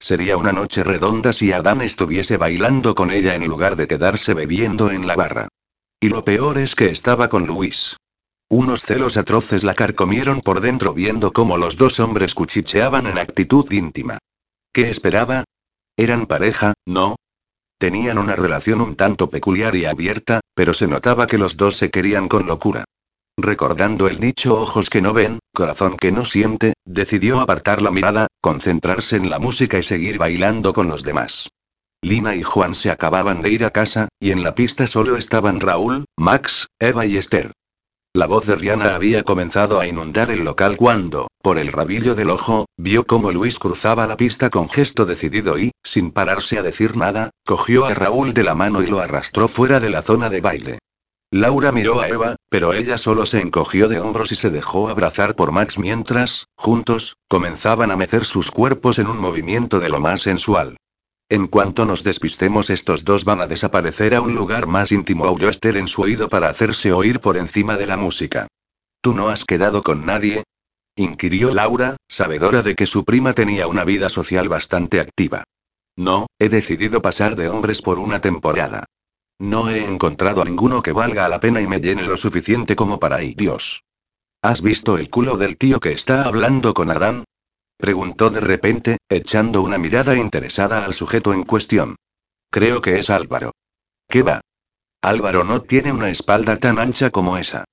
Sería 0.01 0.35
una 0.35 0.51
noche 0.51 0.83
redonda 0.83 1.31
si 1.31 1.53
Adán 1.53 1.81
estuviese 1.81 2.35
bailando 2.35 2.93
con 2.93 3.09
ella 3.09 3.35
en 3.35 3.47
lugar 3.47 3.77
de 3.77 3.87
quedarse 3.87 4.33
bebiendo 4.33 4.91
en 4.91 5.07
la 5.07 5.15
barra. 5.15 5.47
Y 6.01 6.09
lo 6.09 6.25
peor 6.25 6.57
es 6.57 6.75
que 6.75 6.89
estaba 6.89 7.29
con 7.29 7.47
Luis. 7.47 7.95
Unos 8.49 8.81
celos 8.81 9.15
atroces 9.15 9.63
la 9.63 9.75
carcomieron 9.75 10.41
por 10.41 10.59
dentro 10.59 10.93
viendo 10.93 11.31
cómo 11.31 11.55
los 11.55 11.77
dos 11.77 12.01
hombres 12.01 12.35
cuchicheaban 12.35 13.07
en 13.07 13.17
actitud 13.17 13.71
íntima. 13.71 14.17
¿Qué 14.73 14.89
esperaba? 14.89 15.45
Eran 15.95 16.25
pareja, 16.25 16.73
¿no? 16.85 17.15
Tenían 17.81 18.19
una 18.19 18.35
relación 18.35 18.79
un 18.79 18.95
tanto 18.95 19.31
peculiar 19.31 19.75
y 19.75 19.85
abierta, 19.85 20.39
pero 20.53 20.75
se 20.75 20.87
notaba 20.87 21.25
que 21.25 21.39
los 21.39 21.57
dos 21.57 21.77
se 21.77 21.89
querían 21.89 22.27
con 22.27 22.45
locura. 22.45 22.83
Recordando 23.39 24.07
el 24.07 24.19
dicho 24.19 24.53
ojos 24.61 24.87
que 24.91 25.01
no 25.01 25.13
ven, 25.13 25.39
corazón 25.51 25.97
que 25.97 26.11
no 26.11 26.23
siente, 26.23 26.73
decidió 26.85 27.39
apartar 27.39 27.81
la 27.81 27.89
mirada, 27.89 28.27
concentrarse 28.39 29.15
en 29.15 29.31
la 29.31 29.39
música 29.39 29.79
y 29.79 29.83
seguir 29.83 30.19
bailando 30.19 30.73
con 30.73 30.89
los 30.89 31.01
demás. 31.01 31.49
Lina 32.03 32.35
y 32.35 32.43
Juan 32.43 32.75
se 32.75 32.91
acababan 32.91 33.41
de 33.41 33.49
ir 33.49 33.65
a 33.65 33.71
casa, 33.71 34.09
y 34.19 34.29
en 34.29 34.43
la 34.43 34.53
pista 34.53 34.85
solo 34.85 35.17
estaban 35.17 35.59
Raúl, 35.59 36.05
Max, 36.15 36.67
Eva 36.77 37.07
y 37.07 37.17
Esther. 37.17 37.51
La 38.13 38.27
voz 38.27 38.45
de 38.45 38.57
Rihanna 38.57 38.93
había 38.93 39.23
comenzado 39.23 39.79
a 39.79 39.87
inundar 39.87 40.31
el 40.31 40.43
local 40.43 40.75
cuando, 40.75 41.27
por 41.41 41.57
el 41.57 41.71
rabillo 41.71 42.13
del 42.13 42.29
ojo, 42.29 42.65
vio 42.75 43.05
cómo 43.05 43.31
Luis 43.31 43.57
cruzaba 43.57 44.05
la 44.05 44.17
pista 44.17 44.49
con 44.49 44.69
gesto 44.69 45.05
decidido 45.05 45.57
y, 45.57 45.71
sin 45.81 46.11
pararse 46.11 46.57
a 46.57 46.61
decir 46.61 46.97
nada, 46.97 47.29
cogió 47.45 47.85
a 47.85 47.93
Raúl 47.93 48.33
de 48.33 48.43
la 48.43 48.53
mano 48.53 48.83
y 48.83 48.87
lo 48.87 48.99
arrastró 48.99 49.47
fuera 49.47 49.79
de 49.79 49.91
la 49.91 50.01
zona 50.01 50.29
de 50.29 50.41
baile. 50.41 50.79
Laura 51.31 51.71
miró 51.71 52.01
a 52.01 52.09
Eva, 52.09 52.35
pero 52.49 52.73
ella 52.73 52.97
solo 52.97 53.25
se 53.25 53.39
encogió 53.39 53.87
de 53.87 54.01
hombros 54.01 54.33
y 54.33 54.35
se 54.35 54.49
dejó 54.49 54.89
abrazar 54.89 55.33
por 55.33 55.53
Max 55.53 55.79
mientras, 55.79 56.47
juntos, 56.57 57.15
comenzaban 57.29 57.91
a 57.91 57.95
mecer 57.95 58.25
sus 58.25 58.51
cuerpos 58.51 58.99
en 58.99 59.07
un 59.07 59.19
movimiento 59.19 59.79
de 59.79 59.87
lo 59.87 60.01
más 60.01 60.19
sensual. 60.19 60.75
En 61.31 61.47
cuanto 61.47 61.85
nos 61.85 62.03
despistemos 62.03 62.69
estos 62.69 63.05
dos 63.05 63.23
van 63.23 63.39
a 63.39 63.47
desaparecer 63.47 64.15
a 64.15 64.19
un 64.19 64.35
lugar 64.35 64.67
más 64.67 64.91
íntimo, 64.91 65.23
aulló 65.23 65.47
Esther 65.47 65.77
en 65.77 65.87
su 65.87 66.01
oído 66.01 66.27
para 66.27 66.49
hacerse 66.49 66.91
oír 66.91 67.21
por 67.21 67.37
encima 67.37 67.77
de 67.77 67.87
la 67.87 67.95
música. 67.95 68.47
¿Tú 68.99 69.13
no 69.13 69.29
has 69.29 69.45
quedado 69.45 69.81
con 69.81 70.05
nadie? 70.05 70.43
inquirió 70.97 71.53
Laura, 71.53 71.95
sabedora 72.09 72.63
de 72.63 72.75
que 72.75 72.85
su 72.85 73.05
prima 73.05 73.31
tenía 73.31 73.67
una 73.67 73.85
vida 73.85 74.09
social 74.09 74.49
bastante 74.49 74.99
activa. 74.99 75.45
No, 75.95 76.27
he 76.37 76.49
decidido 76.49 77.01
pasar 77.01 77.37
de 77.37 77.47
hombres 77.47 77.81
por 77.81 77.97
una 77.97 78.19
temporada. 78.19 78.83
No 79.39 79.69
he 79.69 79.85
encontrado 79.85 80.41
a 80.41 80.45
ninguno 80.45 80.81
que 80.81 80.91
valga 80.91 81.29
la 81.29 81.39
pena 81.39 81.61
y 81.61 81.67
me 81.67 81.79
llene 81.79 82.01
lo 82.01 82.17
suficiente 82.17 82.75
como 82.75 82.99
para 82.99 83.23
ir. 83.23 83.37
Dios. 83.37 83.85
¿Has 84.41 84.61
visto 84.61 84.97
el 84.97 85.09
culo 85.09 85.37
del 85.37 85.55
tío 85.55 85.79
que 85.79 85.93
está 85.93 86.23
hablando 86.23 86.73
con 86.73 86.91
Adán? 86.91 87.23
Preguntó 87.81 88.29
de 88.29 88.41
repente, 88.41 88.97
echando 89.09 89.63
una 89.63 89.79
mirada 89.79 90.15
interesada 90.15 90.85
al 90.85 90.93
sujeto 90.93 91.33
en 91.33 91.43
cuestión. 91.43 91.95
Creo 92.51 92.79
que 92.79 92.99
es 92.99 93.09
Álvaro. 93.09 93.53
¿Qué 94.07 94.21
va? 94.21 94.41
Álvaro 95.01 95.43
no 95.43 95.63
tiene 95.63 95.91
una 95.91 96.11
espalda 96.11 96.57
tan 96.57 96.77
ancha 96.77 97.09
como 97.09 97.37
esa. 97.37 97.65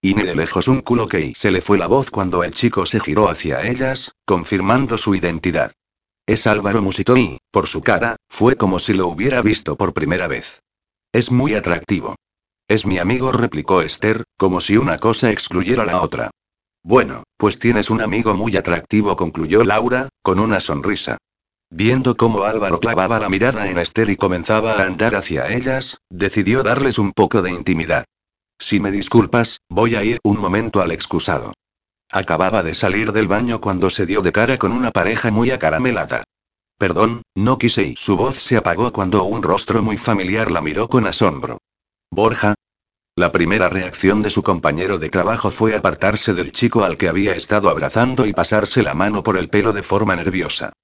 Y 0.00 0.14
ni 0.14 0.22
de 0.22 0.36
lejos 0.36 0.68
un 0.68 0.82
culo 0.82 1.08
que 1.08 1.32
se 1.34 1.50
le 1.50 1.62
fue 1.62 1.78
la 1.78 1.88
voz 1.88 2.12
cuando 2.12 2.44
el 2.44 2.54
chico 2.54 2.86
se 2.86 3.00
giró 3.00 3.28
hacia 3.28 3.66
ellas, 3.66 4.12
confirmando 4.24 4.98
su 4.98 5.16
identidad. 5.16 5.72
Es 6.26 6.46
Álvaro 6.46 6.80
Musito 6.80 7.16
y, 7.16 7.38
por 7.50 7.66
su 7.66 7.82
cara, 7.82 8.14
fue 8.28 8.56
como 8.56 8.78
si 8.78 8.92
lo 8.92 9.08
hubiera 9.08 9.42
visto 9.42 9.76
por 9.76 9.94
primera 9.94 10.28
vez. 10.28 10.60
Es 11.12 11.32
muy 11.32 11.54
atractivo. 11.54 12.14
Es 12.68 12.86
mi 12.86 12.98
amigo, 12.98 13.32
replicó 13.32 13.82
Esther, 13.82 14.22
como 14.38 14.60
si 14.60 14.76
una 14.76 14.98
cosa 14.98 15.32
excluyera 15.32 15.84
la 15.84 16.00
otra. 16.02 16.30
Bueno, 16.86 17.24
pues 17.36 17.58
tienes 17.58 17.90
un 17.90 18.00
amigo 18.00 18.36
muy 18.36 18.56
atractivo, 18.56 19.16
concluyó 19.16 19.64
Laura, 19.64 20.08
con 20.22 20.38
una 20.38 20.60
sonrisa. 20.60 21.18
Viendo 21.68 22.16
cómo 22.16 22.44
Álvaro 22.44 22.78
clavaba 22.78 23.18
la 23.18 23.28
mirada 23.28 23.68
en 23.68 23.78
Esther 23.78 24.08
y 24.08 24.14
comenzaba 24.14 24.74
a 24.74 24.82
andar 24.82 25.16
hacia 25.16 25.52
ellas, 25.52 25.98
decidió 26.10 26.62
darles 26.62 27.00
un 27.00 27.10
poco 27.10 27.42
de 27.42 27.50
intimidad. 27.50 28.04
Si 28.60 28.78
me 28.78 28.92
disculpas, 28.92 29.62
voy 29.68 29.96
a 29.96 30.04
ir 30.04 30.20
un 30.22 30.38
momento 30.38 30.80
al 30.80 30.92
excusado. 30.92 31.54
Acababa 32.08 32.62
de 32.62 32.72
salir 32.72 33.10
del 33.10 33.26
baño 33.26 33.60
cuando 33.60 33.90
se 33.90 34.06
dio 34.06 34.22
de 34.22 34.30
cara 34.30 34.56
con 34.56 34.70
una 34.70 34.92
pareja 34.92 35.32
muy 35.32 35.50
acaramelada. 35.50 36.22
Perdón, 36.78 37.22
no 37.34 37.58
quise 37.58 37.82
y 37.82 37.96
su 37.96 38.16
voz 38.16 38.36
se 38.36 38.58
apagó 38.58 38.92
cuando 38.92 39.24
un 39.24 39.42
rostro 39.42 39.82
muy 39.82 39.96
familiar 39.96 40.52
la 40.52 40.60
miró 40.60 40.86
con 40.88 41.08
asombro. 41.08 41.58
Borja. 42.12 42.54
La 43.18 43.32
primera 43.32 43.70
reacción 43.70 44.20
de 44.20 44.28
su 44.28 44.42
compañero 44.42 44.98
de 44.98 45.08
trabajo 45.08 45.50
fue 45.50 45.74
apartarse 45.74 46.34
del 46.34 46.52
chico 46.52 46.84
al 46.84 46.98
que 46.98 47.08
había 47.08 47.34
estado 47.34 47.70
abrazando 47.70 48.26
y 48.26 48.34
pasarse 48.34 48.82
la 48.82 48.92
mano 48.92 49.22
por 49.22 49.38
el 49.38 49.48
pelo 49.48 49.72
de 49.72 49.82
forma 49.82 50.14
nerviosa. 50.14 50.74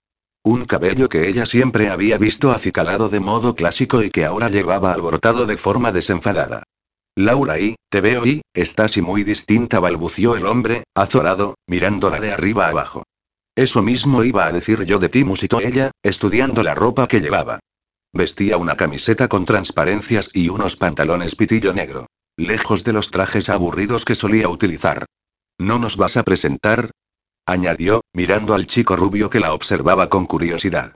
Un 0.42 0.64
cabello 0.64 1.10
que 1.10 1.28
ella 1.28 1.44
siempre 1.44 1.90
había 1.90 2.16
visto 2.16 2.50
acicalado 2.50 3.10
de 3.10 3.20
modo 3.20 3.54
clásico 3.54 4.02
y 4.02 4.08
que 4.08 4.24
ahora 4.24 4.48
llevaba 4.48 4.94
alborotado 4.94 5.44
de 5.44 5.58
forma 5.58 5.92
desenfadada. 5.92 6.62
Laura 7.14 7.60
y, 7.60 7.76
te 7.90 8.00
veo 8.00 8.24
y, 8.24 8.40
estás 8.54 8.96
y 8.96 9.02
muy 9.02 9.24
distinta, 9.24 9.78
balbució 9.78 10.34
el 10.34 10.46
hombre, 10.46 10.84
azorado, 10.94 11.56
mirándola 11.66 12.18
de 12.18 12.32
arriba 12.32 12.68
abajo. 12.68 13.02
Eso 13.54 13.82
mismo 13.82 14.24
iba 14.24 14.46
a 14.46 14.52
decir 14.52 14.86
yo 14.86 14.98
de 14.98 15.10
ti, 15.10 15.22
musitó 15.22 15.60
ella, 15.60 15.90
estudiando 16.02 16.62
la 16.62 16.74
ropa 16.74 17.06
que 17.08 17.20
llevaba. 17.20 17.60
Vestía 18.14 18.56
una 18.56 18.78
camiseta 18.78 19.28
con 19.28 19.44
transparencias 19.44 20.30
y 20.32 20.48
unos 20.48 20.76
pantalones 20.76 21.36
pitillo 21.36 21.74
negro. 21.74 22.06
Lejos 22.36 22.82
de 22.84 22.92
los 22.94 23.10
trajes 23.10 23.50
aburridos 23.50 24.04
que 24.04 24.14
solía 24.14 24.48
utilizar. 24.48 25.04
¿No 25.58 25.78
nos 25.78 25.96
vas 25.96 26.16
a 26.16 26.22
presentar? 26.22 26.90
añadió, 27.46 28.02
mirando 28.14 28.54
al 28.54 28.66
chico 28.66 28.96
rubio 28.96 29.28
que 29.28 29.40
la 29.40 29.52
observaba 29.52 30.08
con 30.08 30.26
curiosidad. 30.26 30.94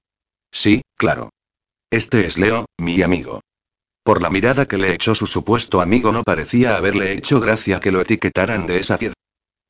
Sí, 0.51 0.83
claro. 0.97 1.31
Este 1.91 2.27
es 2.27 2.39
Leo, 2.39 2.67
mi 2.79 3.03
amigo. 3.03 3.41
Por 4.03 4.23
la 4.23 4.31
mirada 4.31 4.67
que 4.67 4.79
le 4.79 4.95
echó 4.95 5.15
su 5.15 5.27
supuesto 5.27 5.81
amigo 5.81 6.13
no 6.13 6.23
parecía 6.23 6.77
haberle 6.77 7.13
hecho 7.13 7.41
gracia 7.41 7.81
que 7.81 7.93
lo 7.93 8.01
etiquetaran 8.01 8.67
de 8.67 8.79
esa 8.79 8.97
fiesta. 8.97 9.21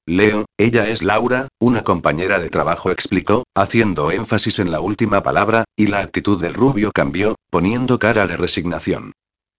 Leo, 0.07 0.45
ella 0.57 0.89
es 0.89 1.03
Laura, 1.03 1.49
una 1.59 1.83
compañera 1.83 2.39
de 2.39 2.49
trabajo, 2.49 2.93
explicó, 2.93 3.43
haciendo 3.57 4.13
énfasis 4.13 4.61
en 4.61 4.71
la 4.71 4.81
última 4.81 5.23
palabra, 5.23 5.65
y 5.75 5.89
la 5.89 5.99
actitud 5.99 6.41
del 6.41 6.55
rubio 6.55 6.93
cambió, 6.93 7.35
poniendo 7.51 7.99
cara 7.99 8.29
de 8.29 8.37
resignación. 8.37 9.15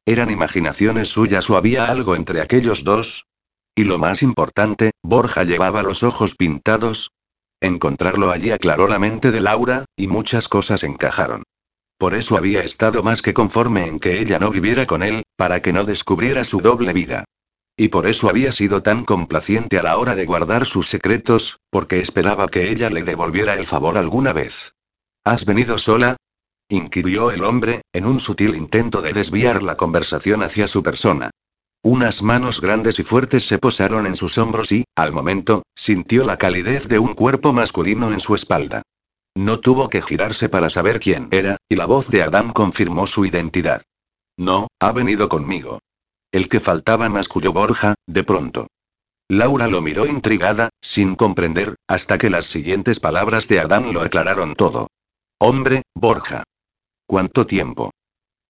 ¿Eran 0.08 0.32
imaginaciones 0.32 1.10
suyas 1.10 1.50
o 1.50 1.58
había 1.58 1.92
algo 1.92 2.16
entre 2.16 2.40
aquellos 2.40 2.86
dos? 2.86 3.28
Y 3.76 3.84
lo 3.84 4.00
más 4.00 4.24
importante, 4.24 4.92
Borja 5.04 5.44
llevaba 5.44 5.84
los 5.84 6.02
ojos 6.02 6.36
pintados. 6.36 7.12
Encontrarlo 7.60 8.32
allí 8.32 8.52
aclaró 8.52 8.88
la 8.88 9.00
mente 9.00 9.32
de 9.32 9.42
Laura, 9.42 9.84
y 9.98 10.08
muchas 10.08 10.48
cosas 10.48 10.86
encajaron. 10.86 11.44
Por 11.98 12.16
eso 12.16 12.38
había 12.38 12.64
estado 12.64 13.04
más 13.04 13.22
que 13.22 13.34
conforme 13.34 13.86
en 13.86 14.00
que 14.00 14.22
ella 14.22 14.40
no 14.40 14.50
viviera 14.50 14.86
con 14.86 15.04
él, 15.04 15.24
para 15.36 15.62
que 15.62 15.74
no 15.74 15.84
descubriera 15.84 16.46
su 16.46 16.62
doble 16.62 16.94
vida. 16.94 17.26
Y 17.76 17.90
por 17.90 18.08
eso 18.08 18.30
había 18.30 18.54
sido 18.54 18.82
tan 18.82 19.04
complaciente 19.04 19.78
a 19.78 19.84
la 19.84 19.98
hora 19.98 20.16
de 20.16 20.26
guardar 20.26 20.66
sus 20.66 20.88
secretos, 20.88 21.60
porque 21.70 22.00
esperaba 22.00 22.48
que 22.48 22.70
ella 22.72 22.90
le 22.90 23.04
devolviera 23.04 23.56
el 23.56 23.68
favor 23.68 23.98
alguna 23.98 24.32
vez. 24.32 24.72
¿Has 25.26 25.44
venido 25.44 25.78
sola? 25.78 26.16
Inquirió 26.70 27.32
el 27.32 27.44
hombre, 27.44 27.82
en 27.94 28.06
un 28.06 28.20
sutil 28.20 28.56
intento 28.56 29.02
de 29.02 29.14
desviar 29.14 29.64
la 29.64 29.76
conversación 29.76 30.44
hacia 30.44 30.68
su 30.68 30.84
persona. 30.84 31.32
Unas 31.84 32.22
manos 32.22 32.60
grandes 32.60 33.00
y 33.00 33.04
fuertes 33.04 33.48
se 33.48 33.60
posaron 33.60 34.06
en 34.06 34.16
sus 34.16 34.38
hombros 34.38 34.72
y, 34.72 34.84
al 34.96 35.14
momento, 35.14 35.64
sintió 35.76 36.26
la 36.26 36.38
calidez 36.38 36.88
de 36.88 37.00
un 37.00 37.14
cuerpo 37.14 37.54
masculino 37.54 38.12
en 38.12 38.20
su 38.20 38.36
espalda. 38.36 38.82
No 39.36 39.60
tuvo 39.60 39.88
que 39.88 40.02
girarse 40.02 40.50
para 40.50 40.70
saber 40.70 41.00
quién 41.00 41.30
era, 41.32 41.58
y 41.70 41.76
la 41.76 41.86
voz 41.86 42.10
de 42.10 42.24
Adán 42.24 42.52
confirmó 42.52 43.06
su 43.08 43.26
identidad. 43.26 43.84
No, 44.36 44.68
ha 44.80 44.92
venido 44.92 45.30
conmigo. 45.30 45.80
El 46.32 46.50
que 46.50 46.60
faltaba 46.60 47.08
masculló 47.08 47.54
Borja, 47.54 47.96
de 48.06 48.24
pronto. 48.24 48.68
Laura 49.30 49.68
lo 49.68 49.82
miró 49.82 50.06
intrigada, 50.06 50.70
sin 50.82 51.16
comprender, 51.16 51.76
hasta 51.88 52.18
que 52.18 52.30
las 52.30 52.46
siguientes 52.46 53.00
palabras 53.00 53.48
de 53.48 53.60
Adán 53.60 53.94
lo 53.94 54.02
aclararon 54.02 54.56
todo. 54.56 54.88
Hombre, 55.40 55.84
Borja. 55.94 56.44
¿Cuánto 57.10 57.48
tiempo? 57.48 57.92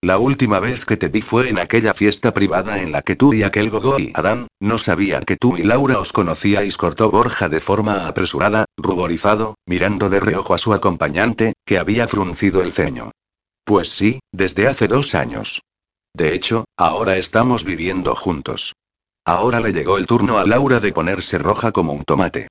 La 0.02 0.18
última 0.18 0.60
vez 0.60 0.84
que 0.84 0.98
te 0.98 1.10
vi 1.10 1.22
fue 1.22 1.50
en 1.50 1.60
aquella 1.60 1.94
fiesta 1.94 2.34
privada 2.34 2.82
en 2.82 2.92
la 2.92 3.04
que 3.04 3.16
tú 3.16 3.34
y 3.34 3.44
aquel 3.44 3.70
gogo 3.70 4.00
y 4.00 4.12
Adán, 4.16 4.48
no 4.60 4.80
sabía 4.80 5.22
que 5.22 5.38
tú 5.38 5.58
y 5.58 5.64
Laura 5.64 6.00
os 6.00 6.12
conocíais, 6.12 6.76
cortó 6.76 7.12
Borja 7.12 7.50
de 7.50 7.60
forma 7.60 8.08
apresurada, 8.08 8.66
ruborizado, 8.76 9.56
mirando 9.68 10.10
de 10.10 10.20
reojo 10.20 10.56
a 10.56 10.58
su 10.58 10.74
acompañante, 10.74 11.54
que 11.66 11.78
había 11.78 12.08
fruncido 12.08 12.64
el 12.64 12.72
ceño. 12.72 13.12
Pues 13.64 13.90
sí, 13.90 14.20
desde 14.32 14.68
hace 14.68 14.88
dos 14.88 15.14
años. 15.14 15.62
De 16.16 16.34
hecho, 16.34 16.66
ahora 16.78 17.18
estamos 17.18 17.64
viviendo 17.64 18.16
juntos. 18.16 18.74
Ahora 19.24 19.60
le 19.60 19.72
llegó 19.72 20.00
el 20.00 20.08
turno 20.08 20.40
a 20.40 20.48
Laura 20.48 20.80
de 20.80 20.94
ponerse 20.94 21.38
roja 21.38 21.72
como 21.72 21.94
un 21.94 22.04
tomate. 22.04 22.48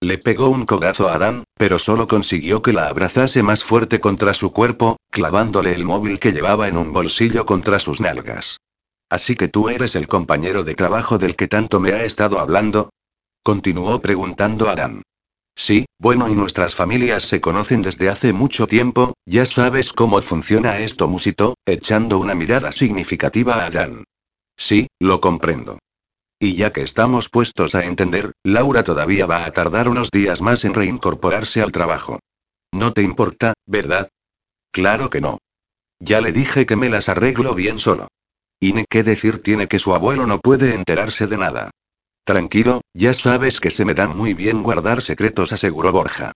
Le 0.00 0.16
pegó 0.16 0.48
un 0.48 0.64
cogazo 0.64 1.08
a 1.08 1.14
Adán, 1.14 1.42
pero 1.56 1.80
solo 1.80 2.06
consiguió 2.06 2.62
que 2.62 2.72
la 2.72 2.86
abrazase 2.86 3.42
más 3.42 3.64
fuerte 3.64 3.98
contra 3.98 4.32
su 4.32 4.52
cuerpo, 4.52 4.96
clavándole 5.10 5.74
el 5.74 5.84
móvil 5.84 6.20
que 6.20 6.30
llevaba 6.30 6.68
en 6.68 6.76
un 6.76 6.92
bolsillo 6.92 7.44
contra 7.44 7.80
sus 7.80 8.00
nalgas. 8.00 8.58
Así 9.10 9.34
que 9.34 9.48
tú 9.48 9.68
eres 9.68 9.96
el 9.96 10.06
compañero 10.06 10.62
de 10.62 10.76
trabajo 10.76 11.18
del 11.18 11.34
que 11.34 11.48
tanto 11.48 11.80
me 11.80 11.92
ha 11.92 12.04
estado 12.04 12.38
hablando? 12.38 12.90
Continuó 13.42 14.00
preguntando 14.00 14.68
Adán. 14.68 15.02
Sí, 15.56 15.86
bueno, 15.98 16.28
y 16.28 16.34
nuestras 16.34 16.76
familias 16.76 17.24
se 17.24 17.40
conocen 17.40 17.82
desde 17.82 18.08
hace 18.08 18.32
mucho 18.32 18.68
tiempo, 18.68 19.14
ya 19.26 19.46
sabes 19.46 19.92
cómo 19.92 20.22
funciona 20.22 20.78
esto, 20.78 21.08
musito, 21.08 21.54
echando 21.66 22.18
una 22.18 22.36
mirada 22.36 22.70
significativa 22.70 23.54
a 23.54 23.66
Adán. 23.66 24.04
Sí, 24.56 24.86
lo 25.00 25.20
comprendo. 25.20 25.80
Y 26.40 26.54
ya 26.54 26.72
que 26.72 26.82
estamos 26.82 27.28
puestos 27.28 27.74
a 27.74 27.84
entender, 27.84 28.32
Laura 28.44 28.84
todavía 28.84 29.26
va 29.26 29.44
a 29.44 29.50
tardar 29.52 29.88
unos 29.88 30.10
días 30.10 30.40
más 30.40 30.64
en 30.64 30.74
reincorporarse 30.74 31.60
al 31.62 31.72
trabajo. 31.72 32.20
No 32.72 32.92
te 32.92 33.02
importa, 33.02 33.54
¿verdad? 33.66 34.08
Claro 34.70 35.10
que 35.10 35.20
no. 35.20 35.38
Ya 35.98 36.20
le 36.20 36.32
dije 36.32 36.64
que 36.64 36.76
me 36.76 36.90
las 36.90 37.08
arreglo 37.08 37.54
bien 37.54 37.80
solo. 37.80 38.08
Y 38.60 38.72
ni 38.72 38.84
qué 38.88 39.02
decir 39.02 39.42
tiene 39.42 39.66
que 39.66 39.80
su 39.80 39.94
abuelo 39.94 40.26
no 40.26 40.38
puede 40.38 40.74
enterarse 40.74 41.26
de 41.26 41.38
nada. 41.38 41.70
Tranquilo, 42.24 42.82
ya 42.94 43.14
sabes 43.14 43.58
que 43.58 43.70
se 43.70 43.84
me 43.84 43.94
dan 43.94 44.16
muy 44.16 44.34
bien 44.34 44.62
guardar 44.62 45.02
secretos, 45.02 45.52
aseguró 45.52 45.92
Borja. 45.92 46.32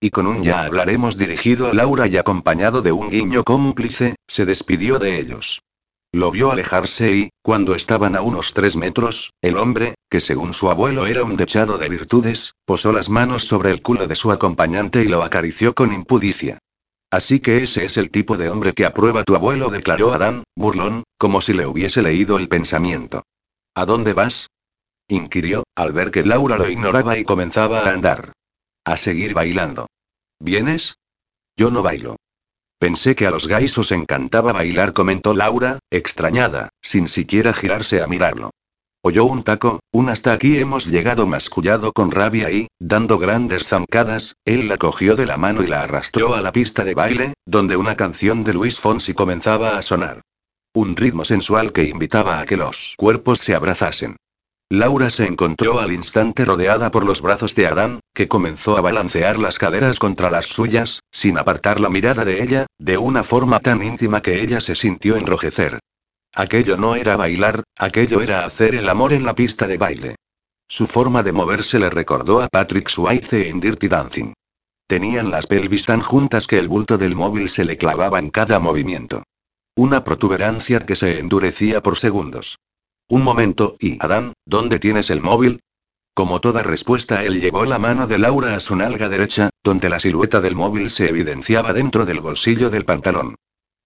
Y 0.00 0.10
con 0.10 0.26
un 0.26 0.42
ya 0.42 0.64
hablaremos 0.64 1.16
dirigido 1.16 1.70
a 1.70 1.74
Laura 1.74 2.08
y 2.08 2.16
acompañado 2.16 2.82
de 2.82 2.92
un 2.92 3.08
guiño 3.08 3.44
cómplice, 3.44 4.16
se 4.26 4.46
despidió 4.46 4.98
de 4.98 5.18
ellos. 5.18 5.60
Lo 6.14 6.30
vio 6.30 6.52
alejarse 6.52 7.12
y, 7.12 7.30
cuando 7.42 7.74
estaban 7.74 8.14
a 8.14 8.22
unos 8.22 8.54
tres 8.54 8.76
metros, 8.76 9.32
el 9.42 9.56
hombre, 9.56 9.96
que 10.08 10.20
según 10.20 10.52
su 10.52 10.70
abuelo 10.70 11.06
era 11.06 11.24
un 11.24 11.36
dechado 11.36 11.76
de 11.76 11.88
virtudes, 11.88 12.54
posó 12.64 12.92
las 12.92 13.08
manos 13.08 13.48
sobre 13.48 13.72
el 13.72 13.82
culo 13.82 14.06
de 14.06 14.14
su 14.14 14.30
acompañante 14.30 15.02
y 15.02 15.08
lo 15.08 15.24
acarició 15.24 15.74
con 15.74 15.92
impudicia. 15.92 16.58
Así 17.10 17.40
que 17.40 17.64
ese 17.64 17.84
es 17.84 17.96
el 17.96 18.12
tipo 18.12 18.36
de 18.36 18.48
hombre 18.48 18.74
que 18.74 18.86
aprueba 18.86 19.24
tu 19.24 19.34
abuelo, 19.34 19.70
declaró 19.70 20.12
Adán, 20.12 20.44
burlón, 20.54 21.02
como 21.18 21.40
si 21.40 21.52
le 21.52 21.66
hubiese 21.66 22.00
leído 22.00 22.38
el 22.38 22.48
pensamiento. 22.48 23.24
¿A 23.74 23.84
dónde 23.84 24.12
vas? 24.12 24.46
inquirió, 25.08 25.64
al 25.74 25.92
ver 25.92 26.12
que 26.12 26.24
Laura 26.24 26.58
lo 26.58 26.68
ignoraba 26.68 27.18
y 27.18 27.24
comenzaba 27.24 27.80
a 27.80 27.90
andar. 27.90 28.34
A 28.84 28.96
seguir 28.96 29.34
bailando. 29.34 29.88
¿Vienes? 30.38 30.94
Yo 31.56 31.72
no 31.72 31.82
bailo. 31.82 32.14
Pensé 32.84 33.14
que 33.14 33.26
a 33.26 33.30
los 33.30 33.46
gays 33.46 33.78
os 33.78 33.92
encantaba 33.92 34.52
bailar, 34.52 34.92
comentó 34.92 35.34
Laura, 35.34 35.78
extrañada, 35.90 36.68
sin 36.82 37.08
siquiera 37.08 37.54
girarse 37.54 38.02
a 38.02 38.06
mirarlo. 38.06 38.50
Oyó 39.00 39.24
un 39.24 39.42
taco, 39.42 39.80
un 39.90 40.10
hasta 40.10 40.34
aquí 40.34 40.58
hemos 40.58 40.84
llegado 40.84 41.26
mascullado 41.26 41.92
con 41.92 42.10
rabia 42.10 42.50
y, 42.50 42.66
dando 42.78 43.16
grandes 43.16 43.68
zancadas, 43.68 44.34
él 44.44 44.68
la 44.68 44.76
cogió 44.76 45.16
de 45.16 45.24
la 45.24 45.38
mano 45.38 45.62
y 45.62 45.66
la 45.66 45.80
arrastró 45.80 46.34
a 46.34 46.42
la 46.42 46.52
pista 46.52 46.84
de 46.84 46.92
baile, 46.92 47.32
donde 47.46 47.78
una 47.78 47.96
canción 47.96 48.44
de 48.44 48.52
Luis 48.52 48.78
Fonsi 48.78 49.14
comenzaba 49.14 49.78
a 49.78 49.82
sonar. 49.82 50.20
Un 50.74 50.94
ritmo 50.94 51.24
sensual 51.24 51.72
que 51.72 51.84
invitaba 51.84 52.38
a 52.38 52.44
que 52.44 52.58
los 52.58 52.96
cuerpos 52.98 53.38
se 53.38 53.54
abrazasen. 53.54 54.16
Laura 54.70 55.10
se 55.10 55.26
encontró 55.26 55.78
al 55.78 55.92
instante 55.92 56.44
rodeada 56.44 56.90
por 56.90 57.04
los 57.04 57.20
brazos 57.20 57.54
de 57.54 57.66
Adán, 57.66 58.00
que 58.14 58.28
comenzó 58.28 58.76
a 58.76 58.80
balancear 58.80 59.38
las 59.38 59.58
caderas 59.58 59.98
contra 59.98 60.30
las 60.30 60.46
suyas, 60.46 61.00
sin 61.10 61.38
apartar 61.38 61.80
la 61.80 61.90
mirada 61.90 62.24
de 62.24 62.42
ella, 62.42 62.66
de 62.78 62.96
una 62.96 63.22
forma 63.22 63.60
tan 63.60 63.82
íntima 63.82 64.22
que 64.22 64.40
ella 64.40 64.60
se 64.60 64.74
sintió 64.74 65.16
enrojecer. 65.16 65.78
Aquello 66.34 66.76
no 66.76 66.96
era 66.96 67.16
bailar, 67.16 67.62
aquello 67.78 68.20
era 68.20 68.44
hacer 68.44 68.74
el 68.74 68.88
amor 68.88 69.12
en 69.12 69.24
la 69.24 69.34
pista 69.34 69.66
de 69.66 69.78
baile. 69.78 70.16
Su 70.66 70.86
forma 70.86 71.22
de 71.22 71.32
moverse 71.32 71.78
le 71.78 71.90
recordó 71.90 72.42
a 72.42 72.48
Patrick 72.48 72.88
Swayze 72.88 73.48
en 73.48 73.60
Dirty 73.60 73.86
Dancing. 73.86 74.32
Tenían 74.88 75.30
las 75.30 75.46
pelvis 75.46 75.86
tan 75.86 76.00
juntas 76.00 76.46
que 76.46 76.58
el 76.58 76.68
bulto 76.68 76.98
del 76.98 77.14
móvil 77.14 77.48
se 77.48 77.64
le 77.64 77.76
clavaba 77.76 78.18
en 78.18 78.30
cada 78.30 78.58
movimiento. 78.58 79.22
Una 79.76 80.04
protuberancia 80.04 80.80
que 80.80 80.96
se 80.96 81.18
endurecía 81.20 81.82
por 81.82 81.96
segundos. 81.96 82.56
Un 83.08 83.22
momento, 83.22 83.76
y 83.78 83.98
Adán, 84.02 84.32
¿dónde 84.46 84.78
tienes 84.78 85.10
el 85.10 85.20
móvil? 85.20 85.60
Como 86.14 86.40
toda 86.40 86.62
respuesta, 86.62 87.24
él 87.24 87.40
llevó 87.40 87.64
la 87.64 87.78
mano 87.78 88.06
de 88.06 88.18
Laura 88.18 88.54
a 88.54 88.60
su 88.60 88.76
nalga 88.76 89.08
derecha, 89.08 89.50
donde 89.62 89.88
la 89.90 90.00
silueta 90.00 90.40
del 90.40 90.54
móvil 90.54 90.90
se 90.90 91.08
evidenciaba 91.08 91.72
dentro 91.72 92.06
del 92.06 92.20
bolsillo 92.20 92.70
del 92.70 92.84
pantalón. 92.84 93.34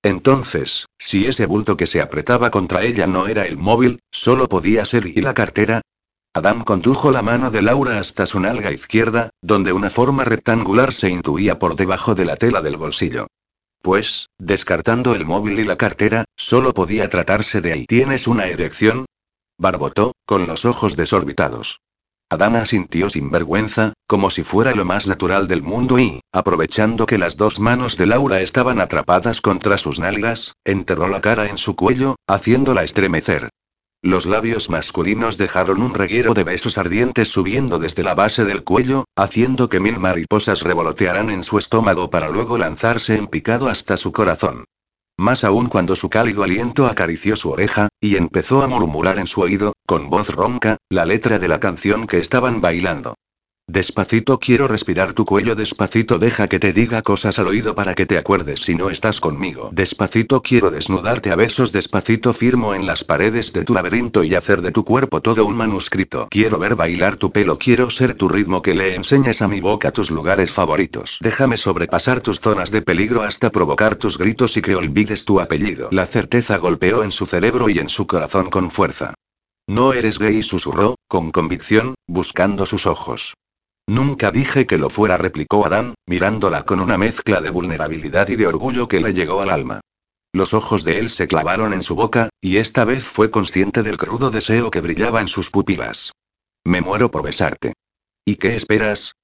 Entonces, 0.03 0.87
si 0.99 1.27
ese 1.27 1.47
bulto 1.47 1.77
que 1.77 1.87
se 1.87 2.01
apretaba 2.01 2.51
contra 2.51 2.85
ella 2.85 3.09
no 3.09 3.27
era 3.27 3.47
el 3.47 3.57
móvil, 3.57 3.99
solo 4.13 4.49
podía 4.49 4.85
ser 4.85 5.07
y 5.07 5.21
la 5.21 5.35
cartera. 5.35 5.81
Adán 6.33 6.63
condujo 6.63 7.11
la 7.11 7.23
mano 7.23 7.51
de 7.51 7.63
Laura 7.63 7.99
hasta 7.99 8.27
su 8.27 8.39
nalga 8.39 8.71
izquierda, 8.71 9.31
donde 9.43 9.73
una 9.73 9.91
forma 9.91 10.25
rectangular 10.25 10.93
se 10.93 11.09
intuía 11.09 11.59
por 11.59 11.75
debajo 11.75 12.15
de 12.15 12.25
la 12.25 12.37
tela 12.37 12.63
del 12.63 12.77
bolsillo. 12.77 13.27
Pues, 13.83 14.29
descartando 14.39 15.15
el 15.15 15.25
móvil 15.25 15.59
y 15.61 15.65
la 15.65 15.77
cartera, 15.77 16.25
solo 16.37 16.75
podía 16.75 17.09
tratarse 17.09 17.61
de 17.61 17.73
ahí. 17.73 17.87
¿Tienes 17.87 18.27
una 18.27 18.47
erección? 18.47 19.07
Barbotó, 19.59 20.13
con 20.27 20.47
los 20.47 20.65
ojos 20.65 20.97
desorbitados. 20.97 21.81
Adán 22.31 22.67
sintió 22.67 23.09
sin 23.09 23.31
vergüenza, 23.31 23.95
como 24.07 24.29
si 24.29 24.45
fuera 24.45 24.75
lo 24.75 24.85
más 24.85 25.07
natural 25.07 25.47
del 25.47 25.63
mundo 25.63 25.99
y, 25.99 26.21
aprovechando 26.31 27.07
que 27.07 27.17
las 27.17 27.39
dos 27.39 27.59
manos 27.59 27.97
de 27.97 28.05
Laura 28.05 28.43
estaban 28.43 28.81
atrapadas 28.81 29.41
contra 29.41 29.79
sus 29.79 29.99
nalgas, 29.99 30.53
enterró 30.65 31.09
la 31.09 31.23
cara 31.23 31.49
en 31.49 31.57
su 31.57 31.75
cuello, 31.75 32.17
haciéndola 32.27 32.85
estremecer. 32.85 33.49
Los 34.03 34.27
labios 34.27 34.71
masculinos 34.71 35.39
dejaron 35.39 35.83
un 35.83 35.93
reguero 35.93 36.33
de 36.33 36.45
besos 36.45 36.79
ardientes 36.79 37.31
subiendo 37.31 37.81
desde 37.81 38.05
la 38.05 38.15
base 38.15 38.45
del 38.45 38.63
cuello, 38.63 39.07
haciendo 39.17 39.69
que 39.69 39.81
mil 39.81 39.99
mariposas 39.99 40.63
revolotearan 40.63 41.31
en 41.31 41.43
su 41.43 41.59
estómago 41.59 42.09
para 42.09 42.29
luego 42.29 42.59
lanzarse 42.59 43.17
en 43.17 43.27
picado 43.27 43.69
hasta 43.69 43.97
su 43.97 44.13
corazón. 44.13 44.67
Más 45.17 45.43
aún 45.43 45.67
cuando 45.67 45.97
su 45.97 46.11
cálido 46.11 46.45
aliento 46.45 46.87
acarició 46.87 47.35
su 47.35 47.51
oreja, 47.51 47.89
y 48.01 48.15
empezó 48.15 48.63
a 48.63 48.69
murmurar 48.69 49.19
en 49.19 49.27
su 49.27 49.41
oído, 49.41 49.73
con 49.85 50.11
voz 50.11 50.29
ronca, 50.29 50.77
la 50.89 51.05
letra 51.05 51.41
de 51.41 51.49
la 51.49 51.59
canción 51.59 52.07
que 52.07 52.19
estaban 52.19 52.61
bailando. 52.61 53.17
Despacito 53.71 54.41
quiero 54.41 54.67
respirar 54.67 55.13
tu 55.13 55.27
cuello, 55.27 55.55
despacito 55.55 56.19
deja 56.19 56.49
que 56.49 56.59
te 56.59 56.73
diga 56.73 57.03
cosas 57.03 57.39
al 57.39 57.49
oído 57.49 57.75
para 57.75 57.95
que 57.95 58.07
te 58.07 58.17
acuerdes 58.17 58.61
si 58.63 58.75
no 58.75 58.89
estás 58.89 59.21
conmigo. 59.21 59.69
Despacito 59.75 60.41
quiero 60.43 60.71
desnudarte 60.71 61.31
a 61.31 61.37
besos, 61.37 61.71
despacito 61.71 62.33
firmo 62.33 62.75
en 62.75 62.87
las 62.87 63.05
paredes 63.05 63.53
de 63.53 63.65
tu 63.65 63.75
laberinto 63.75 64.25
y 64.25 64.35
hacer 64.35 64.63
de 64.63 64.73
tu 64.73 64.87
cuerpo 64.87 65.21
todo 65.21 65.45
un 65.45 65.55
manuscrito. 65.55 66.29
Quiero 66.31 66.59
ver 66.59 66.77
bailar 66.77 67.17
tu 67.17 67.31
pelo, 67.31 67.59
quiero 67.59 67.91
ser 67.91 68.15
tu 68.15 68.31
ritmo 68.31 68.63
que 68.63 68.75
le 68.75 68.95
enseñes 68.95 69.43
a 69.43 69.49
mi 69.49 69.61
boca 69.61 69.91
tus 69.91 70.11
lugares 70.11 70.51
favoritos. 70.51 71.19
Déjame 71.21 71.59
sobrepasar 71.59 72.23
tus 72.23 72.41
zonas 72.41 72.71
de 72.71 72.81
peligro 72.81 73.21
hasta 73.21 73.51
provocar 73.51 73.97
tus 73.97 74.17
gritos 74.17 74.57
y 74.57 74.63
que 74.63 74.77
olvides 74.77 75.27
tu 75.27 75.41
apellido. 75.41 75.91
La 75.93 76.07
certeza 76.07 76.57
golpeó 76.57 77.03
en 77.03 77.13
su 77.13 77.27
cerebro 77.27 77.69
y 77.69 77.81
en 77.81 77.91
su 77.91 78.07
corazón 78.07 78.49
con 78.49 78.71
fuerza. 78.71 79.13
No 79.67 79.93
eres 79.93 80.19
gay, 80.19 80.43
susurró, 80.43 80.95
con 81.07 81.33
convicción, 81.33 81.97
buscando 82.07 82.65
sus 82.65 82.87
ojos. 82.87 83.35
Nunca 83.89 84.31
dije 84.31 84.67
que 84.67 84.77
lo 84.77 84.91
fuera, 84.91 85.17
replicó 85.17 85.65
Adán, 85.65 85.95
mirándola 86.07 86.65
con 86.65 86.81
una 86.81 86.99
mezcla 86.99 87.41
de 87.41 87.49
vulnerabilidad 87.49 88.29
y 88.29 88.37
de 88.37 88.47
orgullo 88.47 88.87
que 88.87 89.01
le 89.01 89.15
llegó 89.15 89.41
al 89.41 89.49
alma. 89.49 89.81
Los 90.31 90.53
ojos 90.53 90.85
de 90.85 90.99
él 90.99 91.09
se 91.09 91.27
clavaron 91.27 91.73
en 91.73 91.81
su 91.81 91.95
boca, 91.95 92.29
y 92.39 92.59
esta 92.59 92.85
vez 92.85 93.05
fue 93.05 93.31
consciente 93.31 93.83
del 93.83 93.97
crudo 93.97 94.31
deseo 94.31 94.71
que 94.71 94.83
brillaba 94.83 95.23
en 95.23 95.29
sus 95.29 95.51
pupilas. 95.51 96.13
Me 96.65 96.83
muero 96.83 97.11
por 97.11 97.23
besarte. 97.23 97.73
¿Y 98.27 98.37
qué 98.37 98.57
esperas? 98.57 99.15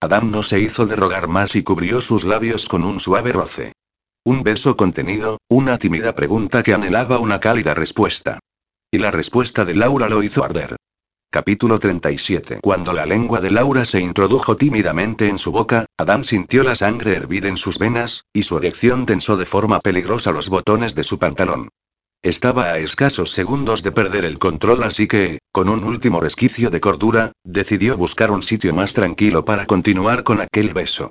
Adán 0.00 0.30
no 0.30 0.42
se 0.42 0.58
hizo 0.58 0.86
de 0.86 0.96
rogar 0.96 1.28
más 1.28 1.54
y 1.54 1.62
cubrió 1.62 2.00
sus 2.00 2.24
labios 2.24 2.66
con 2.66 2.82
un 2.82 3.00
suave 3.00 3.30
roce. 3.30 3.74
Un 4.24 4.42
beso 4.42 4.74
contenido, 4.74 5.36
una 5.50 5.76
tímida 5.76 6.14
pregunta 6.14 6.62
que 6.62 6.72
anhelaba 6.72 7.18
una 7.18 7.40
cálida 7.40 7.74
respuesta. 7.74 8.38
Y 8.90 8.96
la 8.96 9.10
respuesta 9.10 9.66
de 9.66 9.74
Laura 9.74 10.08
lo 10.08 10.22
hizo 10.22 10.42
arder. 10.42 10.76
Capítulo 11.34 11.80
37 11.80 12.60
Cuando 12.62 12.92
la 12.92 13.04
lengua 13.04 13.40
de 13.40 13.50
Laura 13.50 13.84
se 13.84 13.98
introdujo 13.98 14.56
tímidamente 14.56 15.28
en 15.28 15.36
su 15.36 15.50
boca, 15.50 15.86
Adán 15.98 16.22
sintió 16.22 16.62
la 16.62 16.76
sangre 16.76 17.16
hervir 17.16 17.46
en 17.46 17.56
sus 17.56 17.76
venas, 17.76 18.24
y 18.32 18.44
su 18.44 18.56
erección 18.56 19.04
tensó 19.04 19.36
de 19.36 19.44
forma 19.44 19.80
peligrosa 19.80 20.30
los 20.30 20.48
botones 20.48 20.94
de 20.94 21.02
su 21.02 21.18
pantalón. 21.18 21.70
Estaba 22.22 22.66
a 22.66 22.78
escasos 22.78 23.32
segundos 23.32 23.82
de 23.82 23.90
perder 23.90 24.24
el 24.24 24.38
control 24.38 24.84
así 24.84 25.08
que, 25.08 25.40
con 25.50 25.68
un 25.68 25.82
último 25.82 26.20
resquicio 26.20 26.70
de 26.70 26.80
cordura, 26.80 27.32
decidió 27.42 27.96
buscar 27.96 28.30
un 28.30 28.44
sitio 28.44 28.72
más 28.72 28.92
tranquilo 28.92 29.44
para 29.44 29.66
continuar 29.66 30.22
con 30.22 30.40
aquel 30.40 30.72
beso. 30.72 31.10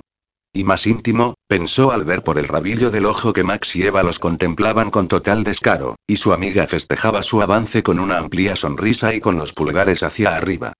Y 0.56 0.62
más 0.62 0.86
íntimo, 0.86 1.34
pensó 1.48 1.90
al 1.90 2.04
ver 2.04 2.22
por 2.22 2.38
el 2.38 2.46
rabillo 2.46 2.92
del 2.92 3.06
ojo 3.06 3.32
que 3.32 3.42
Max 3.42 3.74
y 3.74 3.82
Eva 3.82 4.04
los 4.04 4.20
contemplaban 4.20 4.92
con 4.92 5.08
total 5.08 5.42
descaro, 5.42 5.96
y 6.06 6.16
su 6.16 6.32
amiga 6.32 6.68
festejaba 6.68 7.24
su 7.24 7.42
avance 7.42 7.82
con 7.82 7.98
una 7.98 8.18
amplia 8.18 8.54
sonrisa 8.54 9.12
y 9.14 9.20
con 9.20 9.36
los 9.36 9.52
pulgares 9.52 10.04
hacia 10.04 10.36
arriba. 10.36 10.72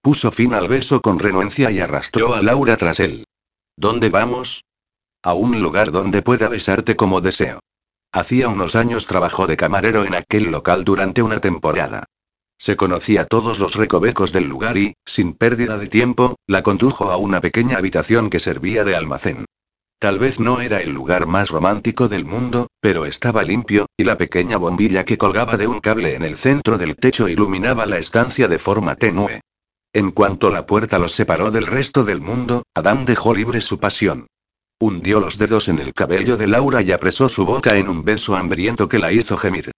Puso 0.00 0.32
fin 0.32 0.54
al 0.54 0.66
beso 0.66 1.02
con 1.02 1.18
renuencia 1.18 1.70
y 1.70 1.78
arrastró 1.78 2.34
a 2.34 2.40
Laura 2.40 2.78
tras 2.78 3.00
él. 3.00 3.24
¿Dónde 3.76 4.08
vamos? 4.08 4.64
A 5.22 5.34
un 5.34 5.60
lugar 5.60 5.90
donde 5.90 6.22
pueda 6.22 6.48
besarte 6.48 6.96
como 6.96 7.20
deseo. 7.20 7.60
Hacía 8.12 8.48
unos 8.48 8.76
años 8.76 9.06
trabajó 9.06 9.46
de 9.46 9.58
camarero 9.58 10.04
en 10.04 10.14
aquel 10.14 10.44
local 10.44 10.84
durante 10.84 11.20
una 11.20 11.40
temporada. 11.40 12.06
Se 12.58 12.76
conocía 12.76 13.24
todos 13.24 13.60
los 13.60 13.76
recovecos 13.76 14.32
del 14.32 14.44
lugar 14.44 14.76
y, 14.76 14.94
sin 15.06 15.32
pérdida 15.32 15.78
de 15.78 15.86
tiempo, 15.86 16.36
la 16.46 16.64
condujo 16.64 17.12
a 17.12 17.16
una 17.16 17.40
pequeña 17.40 17.78
habitación 17.78 18.30
que 18.30 18.40
servía 18.40 18.82
de 18.82 18.96
almacén. 18.96 19.44
Tal 20.00 20.18
vez 20.18 20.38
no 20.38 20.60
era 20.60 20.80
el 20.80 20.90
lugar 20.90 21.26
más 21.26 21.50
romántico 21.50 22.08
del 22.08 22.24
mundo, 22.24 22.68
pero 22.80 23.06
estaba 23.06 23.42
limpio, 23.42 23.86
y 23.96 24.04
la 24.04 24.16
pequeña 24.16 24.56
bombilla 24.56 25.04
que 25.04 25.18
colgaba 25.18 25.56
de 25.56 25.66
un 25.66 25.80
cable 25.80 26.14
en 26.14 26.22
el 26.22 26.36
centro 26.36 26.78
del 26.78 26.96
techo 26.96 27.28
iluminaba 27.28 27.86
la 27.86 27.98
estancia 27.98 28.48
de 28.48 28.58
forma 28.58 28.96
tenue. 28.96 29.40
En 29.92 30.10
cuanto 30.10 30.50
la 30.50 30.66
puerta 30.66 30.98
los 30.98 31.12
separó 31.12 31.50
del 31.50 31.66
resto 31.66 32.04
del 32.04 32.20
mundo, 32.20 32.64
Adán 32.74 33.04
dejó 33.06 33.34
libre 33.34 33.60
su 33.60 33.80
pasión. 33.80 34.26
Hundió 34.80 35.18
los 35.18 35.38
dedos 35.38 35.68
en 35.68 35.78
el 35.78 35.92
cabello 35.92 36.36
de 36.36 36.46
Laura 36.46 36.82
y 36.82 36.92
apresó 36.92 37.28
su 37.28 37.44
boca 37.44 37.76
en 37.76 37.88
un 37.88 38.04
beso 38.04 38.36
hambriento 38.36 38.88
que 38.88 38.98
la 38.98 39.10
hizo 39.10 39.36
gemir. 39.36 39.72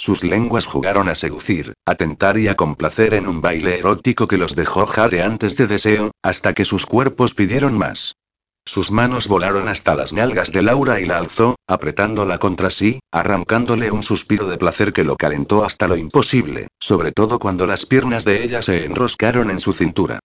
Sus 0.00 0.24
lenguas 0.24 0.64
jugaron 0.64 1.10
a 1.10 1.14
seducir, 1.14 1.74
a 1.84 1.94
tentar 1.94 2.38
y 2.38 2.48
a 2.48 2.54
complacer 2.54 3.12
en 3.12 3.28
un 3.28 3.42
baile 3.42 3.78
erótico 3.78 4.28
que 4.28 4.38
los 4.38 4.56
dejó 4.56 4.86
jadeantes 4.86 5.58
de 5.58 5.66
deseo, 5.66 6.12
hasta 6.22 6.54
que 6.54 6.64
sus 6.64 6.86
cuerpos 6.86 7.34
pidieron 7.34 7.76
más. 7.76 8.16
Sus 8.64 8.90
manos 8.90 9.28
volaron 9.28 9.68
hasta 9.68 9.94
las 9.94 10.14
nalgas 10.14 10.52
de 10.52 10.62
Laura 10.62 11.00
y 11.00 11.04
la 11.04 11.18
alzó, 11.18 11.56
apretándola 11.66 12.38
contra 12.38 12.70
sí, 12.70 13.00
arrancándole 13.12 13.90
un 13.90 14.02
suspiro 14.02 14.48
de 14.48 14.56
placer 14.56 14.94
que 14.94 15.04
lo 15.04 15.16
calentó 15.16 15.66
hasta 15.66 15.86
lo 15.86 15.98
imposible, 15.98 16.68
sobre 16.80 17.12
todo 17.12 17.38
cuando 17.38 17.66
las 17.66 17.84
piernas 17.84 18.24
de 18.24 18.42
ella 18.42 18.62
se 18.62 18.86
enroscaron 18.86 19.50
en 19.50 19.60
su 19.60 19.74
cintura. 19.74 20.18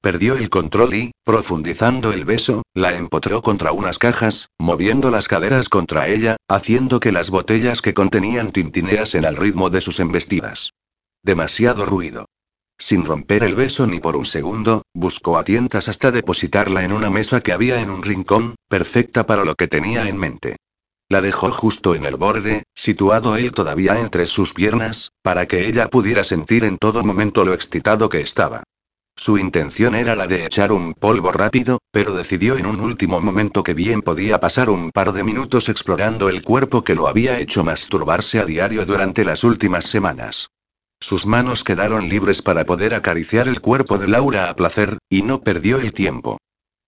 Perdió 0.00 0.36
el 0.36 0.48
control 0.48 0.94
y, 0.94 1.10
profundizando 1.24 2.12
el 2.12 2.24
beso, 2.24 2.62
la 2.72 2.96
empotró 2.96 3.42
contra 3.42 3.72
unas 3.72 3.98
cajas, 3.98 4.48
moviendo 4.56 5.10
las 5.10 5.26
caderas 5.26 5.68
contra 5.68 6.06
ella, 6.06 6.36
haciendo 6.48 7.00
que 7.00 7.10
las 7.10 7.30
botellas 7.30 7.82
que 7.82 7.94
contenían 7.94 8.52
tintineasen 8.52 9.24
al 9.24 9.36
ritmo 9.36 9.70
de 9.70 9.80
sus 9.80 9.98
embestidas. 9.98 10.70
Demasiado 11.24 11.84
ruido. 11.84 12.26
Sin 12.78 13.04
romper 13.04 13.42
el 13.42 13.56
beso 13.56 13.88
ni 13.88 13.98
por 13.98 14.16
un 14.16 14.24
segundo, 14.24 14.82
buscó 14.94 15.36
a 15.36 15.42
tientas 15.42 15.88
hasta 15.88 16.12
depositarla 16.12 16.84
en 16.84 16.92
una 16.92 17.10
mesa 17.10 17.40
que 17.40 17.52
había 17.52 17.80
en 17.80 17.90
un 17.90 18.04
rincón, 18.04 18.54
perfecta 18.68 19.26
para 19.26 19.44
lo 19.44 19.56
que 19.56 19.66
tenía 19.66 20.08
en 20.08 20.16
mente. 20.16 20.56
La 21.08 21.20
dejó 21.20 21.50
justo 21.50 21.96
en 21.96 22.04
el 22.04 22.14
borde, 22.14 22.62
situado 22.72 23.34
él 23.36 23.50
todavía 23.50 23.98
entre 23.98 24.26
sus 24.26 24.54
piernas, 24.54 25.10
para 25.22 25.46
que 25.46 25.66
ella 25.66 25.88
pudiera 25.88 26.22
sentir 26.22 26.62
en 26.62 26.78
todo 26.78 27.02
momento 27.02 27.44
lo 27.44 27.52
excitado 27.52 28.08
que 28.08 28.20
estaba. 28.20 28.62
Su 29.18 29.36
intención 29.36 29.96
era 29.96 30.14
la 30.14 30.28
de 30.28 30.46
echar 30.46 30.70
un 30.70 30.94
polvo 30.94 31.32
rápido, 31.32 31.80
pero 31.90 32.14
decidió 32.14 32.56
en 32.56 32.66
un 32.66 32.78
último 32.78 33.20
momento 33.20 33.64
que 33.64 33.74
bien 33.74 34.00
podía 34.00 34.38
pasar 34.38 34.70
un 34.70 34.92
par 34.92 35.12
de 35.12 35.24
minutos 35.24 35.68
explorando 35.68 36.28
el 36.28 36.44
cuerpo 36.44 36.84
que 36.84 36.94
lo 36.94 37.08
había 37.08 37.40
hecho 37.40 37.64
masturbarse 37.64 38.38
a 38.38 38.44
diario 38.44 38.86
durante 38.86 39.24
las 39.24 39.42
últimas 39.42 39.86
semanas. 39.86 40.50
Sus 41.00 41.26
manos 41.26 41.64
quedaron 41.64 42.08
libres 42.08 42.42
para 42.42 42.64
poder 42.64 42.94
acariciar 42.94 43.48
el 43.48 43.60
cuerpo 43.60 43.98
de 43.98 44.06
Laura 44.06 44.50
a 44.50 44.54
placer, 44.54 44.98
y 45.10 45.22
no 45.22 45.40
perdió 45.40 45.80
el 45.80 45.92
tiempo. 45.92 46.38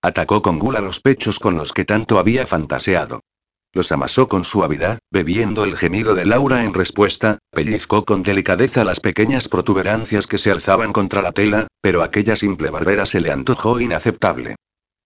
Atacó 0.00 0.40
con 0.40 0.60
gula 0.60 0.80
los 0.80 1.00
pechos 1.00 1.40
con 1.40 1.56
los 1.56 1.72
que 1.72 1.84
tanto 1.84 2.20
había 2.20 2.46
fantaseado. 2.46 3.22
Los 3.72 3.92
amasó 3.92 4.26
con 4.26 4.42
suavidad, 4.42 4.98
bebiendo 5.12 5.64
el 5.64 5.76
gemido 5.76 6.16
de 6.16 6.26
Laura 6.26 6.64
en 6.64 6.74
respuesta, 6.74 7.38
pellizcó 7.52 8.04
con 8.04 8.24
delicadeza 8.24 8.84
las 8.84 8.98
pequeñas 8.98 9.46
protuberancias 9.46 10.26
que 10.26 10.38
se 10.38 10.50
alzaban 10.50 10.92
contra 10.92 11.22
la 11.22 11.30
tela, 11.30 11.68
pero 11.80 12.02
aquella 12.02 12.34
simple 12.34 12.70
barbera 12.70 13.06
se 13.06 13.20
le 13.20 13.30
antojó 13.30 13.80
inaceptable. 13.80 14.56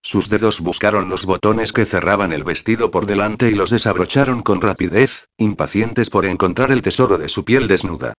Sus 0.02 0.28
dedos 0.28 0.60
buscaron 0.60 1.08
los 1.08 1.26
botones 1.26 1.72
que 1.72 1.84
cerraban 1.84 2.32
el 2.32 2.44
vestido 2.44 2.90
por 2.90 3.06
delante 3.06 3.50
y 3.50 3.54
los 3.54 3.70
desabrocharon 3.70 4.42
con 4.42 4.60
rapidez, 4.60 5.28
impacientes 5.38 6.08
por 6.08 6.24
encontrar 6.24 6.72
el 6.72 6.82
tesoro 6.82 7.18
de 7.18 7.28
su 7.28 7.44
piel 7.44 7.68
desnuda. 7.68 8.14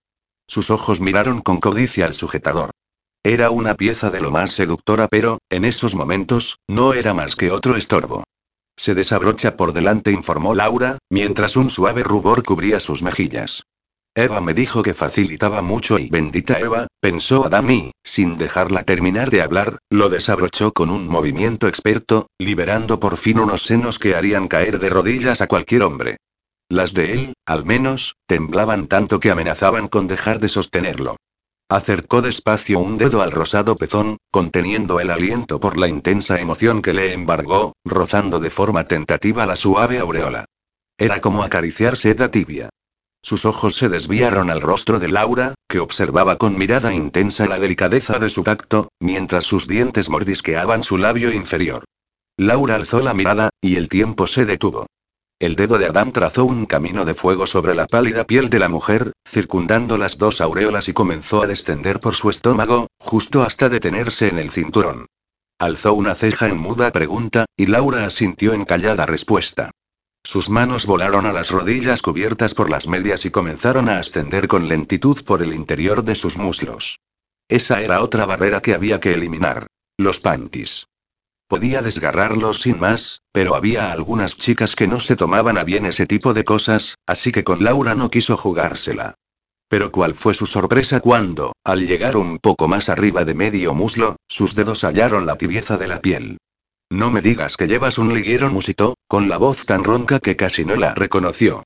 Sus 0.47 0.69
ojos 0.69 1.01
miraron 1.01 1.41
con 1.41 1.59
codicia 1.59 2.05
al 2.05 2.13
sujetador. 2.13 2.69
Era 3.23 3.49
una 3.49 3.73
pieza 3.73 4.11
de 4.11 4.21
lo 4.21 4.29
más 4.29 4.51
seductora 4.51 5.07
pero, 5.07 5.39
en 5.49 5.65
esos 5.65 5.95
momentos, 5.95 6.59
no 6.67 6.93
era 6.93 7.15
más 7.15 7.35
que 7.35 7.49
otro 7.49 7.75
estorbo. 7.75 8.23
Se 8.77 8.93
desabrocha 8.93 9.55
por 9.55 9.73
delante, 9.73 10.11
informó 10.11 10.53
Laura, 10.53 10.97
mientras 11.09 11.55
un 11.55 11.69
suave 11.69 12.03
rubor 12.03 12.43
cubría 12.43 12.79
sus 12.79 13.03
mejillas. 13.03 13.63
Eva 14.17 14.39
me 14.39 14.53
dijo 14.53 14.81
que 14.81 14.93
facilitaba 14.93 15.61
mucho 15.61 15.99
y 15.99 16.09
bendita 16.09 16.57
Eva, 16.57 16.87
pensó 17.01 17.45
Adam 17.45 17.69
y, 17.69 17.91
sin 18.01 18.37
dejarla 18.37 18.83
terminar 18.83 19.29
de 19.29 19.41
hablar, 19.41 19.79
lo 19.89 20.09
desabrochó 20.09 20.71
con 20.71 20.89
un 20.89 21.07
movimiento 21.07 21.67
experto, 21.67 22.27
liberando 22.39 22.99
por 23.01 23.17
fin 23.17 23.39
unos 23.39 23.63
senos 23.63 23.99
que 23.99 24.15
harían 24.15 24.47
caer 24.47 24.79
de 24.79 24.89
rodillas 24.89 25.41
a 25.41 25.47
cualquier 25.47 25.83
hombre. 25.83 26.17
Las 26.69 26.93
de 26.93 27.11
él, 27.11 27.33
al 27.45 27.65
menos, 27.65 28.15
temblaban 28.25 28.87
tanto 28.87 29.19
que 29.19 29.31
amenazaban 29.31 29.89
con 29.89 30.07
dejar 30.07 30.39
de 30.39 30.47
sostenerlo. 30.47 31.17
Acercó 31.69 32.21
despacio 32.21 32.79
un 32.79 32.97
dedo 32.97 33.23
al 33.23 33.31
rosado 33.31 33.75
pezón, 33.75 34.17
conteniendo 34.29 34.99
el 34.99 35.09
aliento 35.09 35.59
por 35.59 35.77
la 35.77 35.87
intensa 35.87 36.39
emoción 36.39 36.83
que 36.83 36.93
le 36.93 37.11
embargó, 37.11 37.73
rozando 37.83 38.39
de 38.39 38.51
forma 38.51 38.87
tentativa 38.87 39.47
la 39.47 39.55
suave 39.55 39.97
aureola. 39.97 40.45
Era 40.97 41.21
como 41.21 41.43
acariciar 41.43 41.97
seda 41.97 42.29
tibia. 42.29 42.69
Sus 43.23 43.45
ojos 43.45 43.75
se 43.75 43.89
desviaron 43.89 44.51
al 44.51 44.61
rostro 44.61 44.99
de 44.99 45.07
Laura, 45.07 45.55
que 45.67 45.79
observaba 45.79 46.37
con 46.37 46.55
mirada 46.55 46.93
intensa 46.93 47.47
la 47.47 47.57
delicadeza 47.57 48.19
de 48.19 48.29
su 48.29 48.43
tacto, 48.43 48.89
mientras 48.99 49.45
sus 49.45 49.67
dientes 49.67 50.09
mordisqueaban 50.09 50.83
su 50.83 50.99
labio 50.99 51.33
inferior. 51.33 51.83
Laura 52.37 52.75
alzó 52.75 52.99
la 52.99 53.15
mirada, 53.15 53.49
y 53.59 53.77
el 53.77 53.89
tiempo 53.89 54.27
se 54.27 54.45
detuvo. 54.45 54.85
El 55.39 55.57
dedo 55.57 55.77
de 55.77 55.87
Adán 55.87 56.13
trazó 56.13 56.45
un 56.45 56.65
camino 56.65 57.03
de 57.03 57.13
fuego 57.13 57.45
sobre 57.45 57.75
la 57.75 57.87
pálida 57.87 58.25
piel 58.25 58.49
de 58.49 58.59
la 58.59 58.69
mujer, 58.69 59.11
circundando 59.27 59.97
las 59.97 60.17
dos 60.17 60.39
aureolas 60.39 60.87
y 60.87 60.93
comenzó 60.93 61.43
a 61.43 61.47
descender 61.47 61.99
por 61.99 62.15
su 62.15 62.29
estómago, 62.29 62.87
justo 62.99 63.43
hasta 63.43 63.67
detenerse 63.67 64.29
en 64.29 64.39
el 64.39 64.49
cinturón. 64.49 65.07
Alzó 65.59 65.93
una 65.93 66.15
ceja 66.15 66.47
en 66.47 66.57
muda 66.57 66.91
pregunta, 66.91 67.45
y 67.57 67.65
Laura 67.65 68.05
asintió 68.05 68.53
en 68.53 68.63
callada 68.63 69.05
respuesta. 69.05 69.71
Sus 70.23 70.49
manos 70.49 70.85
volaron 70.85 71.25
a 71.25 71.33
las 71.33 71.51
rodillas 71.51 72.01
cubiertas 72.01 72.53
por 72.53 72.69
las 72.69 72.87
medias 72.87 73.25
y 73.25 73.29
comenzaron 73.29 73.89
a 73.89 73.99
ascender 73.99 74.47
con 74.47 74.69
lentitud 74.69 75.21
por 75.23 75.41
el 75.41 75.53
interior 75.53 76.03
de 76.03 76.15
sus 76.15 76.37
muslos. 76.37 76.99
Esa 77.49 77.81
era 77.81 78.01
otra 78.01 78.25
barrera 78.25 78.61
que 78.61 78.73
había 78.73 78.99
que 78.99 79.13
eliminar. 79.13 79.67
Los 79.97 80.19
panties. 80.21 80.87
Podía 81.47 81.83
desgarrarlos 81.83 82.61
sin 82.61 82.79
más, 82.79 83.21
pero 83.31 83.55
había 83.55 83.91
algunas 83.91 84.35
chicas 84.35 84.75
que 84.75 84.87
no 84.87 84.99
se 84.99 85.15
tomaban 85.15 85.59
a 85.59 85.63
bien 85.63 85.85
ese 85.85 86.07
tipo 86.07 86.33
de 86.33 86.43
cosas, 86.43 86.95
así 87.05 87.31
que 87.31 87.43
con 87.43 87.63
Laura 87.63 87.93
no 87.93 88.09
quiso 88.09 88.35
jugársela. 88.35 89.15
Pero 89.67 89.91
cuál 89.91 90.15
fue 90.15 90.33
su 90.33 90.47
sorpresa 90.47 90.99
cuando, 91.01 91.53
al 91.63 91.85
llegar 91.85 92.17
un 92.17 92.39
poco 92.39 92.67
más 92.67 92.89
arriba 92.89 93.25
de 93.25 93.35
medio 93.35 93.73
muslo, 93.73 94.15
sus 94.27 94.55
dedos 94.55 94.83
hallaron 94.83 95.25
la 95.25 95.37
tibieza 95.37 95.77
de 95.77 95.87
la 95.87 96.01
piel. 96.01 96.37
No 96.89 97.11
me 97.11 97.21
digas 97.21 97.57
que 97.57 97.67
llevas 97.67 97.97
un 97.97 98.13
liguero 98.13 98.49
musito, 98.49 98.95
con 99.07 99.29
la 99.29 99.37
voz 99.37 99.65
tan 99.65 99.83
ronca 99.83 100.19
que 100.19 100.35
casi 100.35 100.65
no 100.65 100.75
la 100.75 100.93
reconoció. 100.93 101.63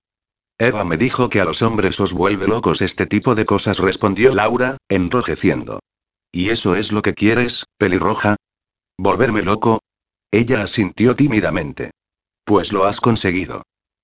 Eva 0.58 0.84
me 0.84 0.98
dijo 0.98 1.30
que 1.30 1.40
a 1.40 1.46
los 1.46 1.62
hombres 1.62 2.00
os 2.02 2.12
vuelve 2.12 2.48
locos 2.48 2.82
este 2.82 3.06
tipo 3.06 3.34
de 3.34 3.46
cosas, 3.46 3.80
respondió 3.80 4.36
Laura, 4.36 4.78
enrojeciendo. 4.90 5.80
¿Y 6.32 6.50
eso 6.50 6.76
es 6.76 6.92
lo 6.92 7.02
que 7.02 7.14
quieres, 7.14 7.66
pelirroja? 7.78 8.36
¿Volverme 9.02 9.44
loco? 9.44 9.80
Ella 10.30 10.62
asintió 10.62 11.16
tímidamente. 11.16 11.92
Pues 12.44 12.74
lo 12.74 12.84
has 12.84 13.00
conseguido. 13.00 13.64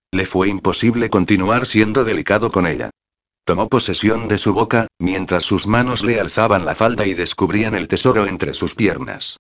Le 0.10 0.26
fue 0.26 0.48
imposible 0.48 1.10
continuar 1.10 1.68
siendo 1.68 2.06
delicado 2.06 2.50
con 2.50 2.66
ella. 2.66 2.92
Tomó 3.44 3.68
posesión 3.68 4.30
de 4.30 4.38
su 4.38 4.54
boca, 4.54 4.88
mientras 4.98 5.44
sus 5.44 5.68
manos 5.68 6.06
le 6.06 6.18
alzaban 6.22 6.64
la 6.64 6.76
falda 6.76 7.06
y 7.06 7.14
descubrían 7.14 7.76
el 7.76 7.90
tesoro 7.90 8.26
entre 8.26 8.54
sus 8.54 8.74
piernas. 8.74 9.36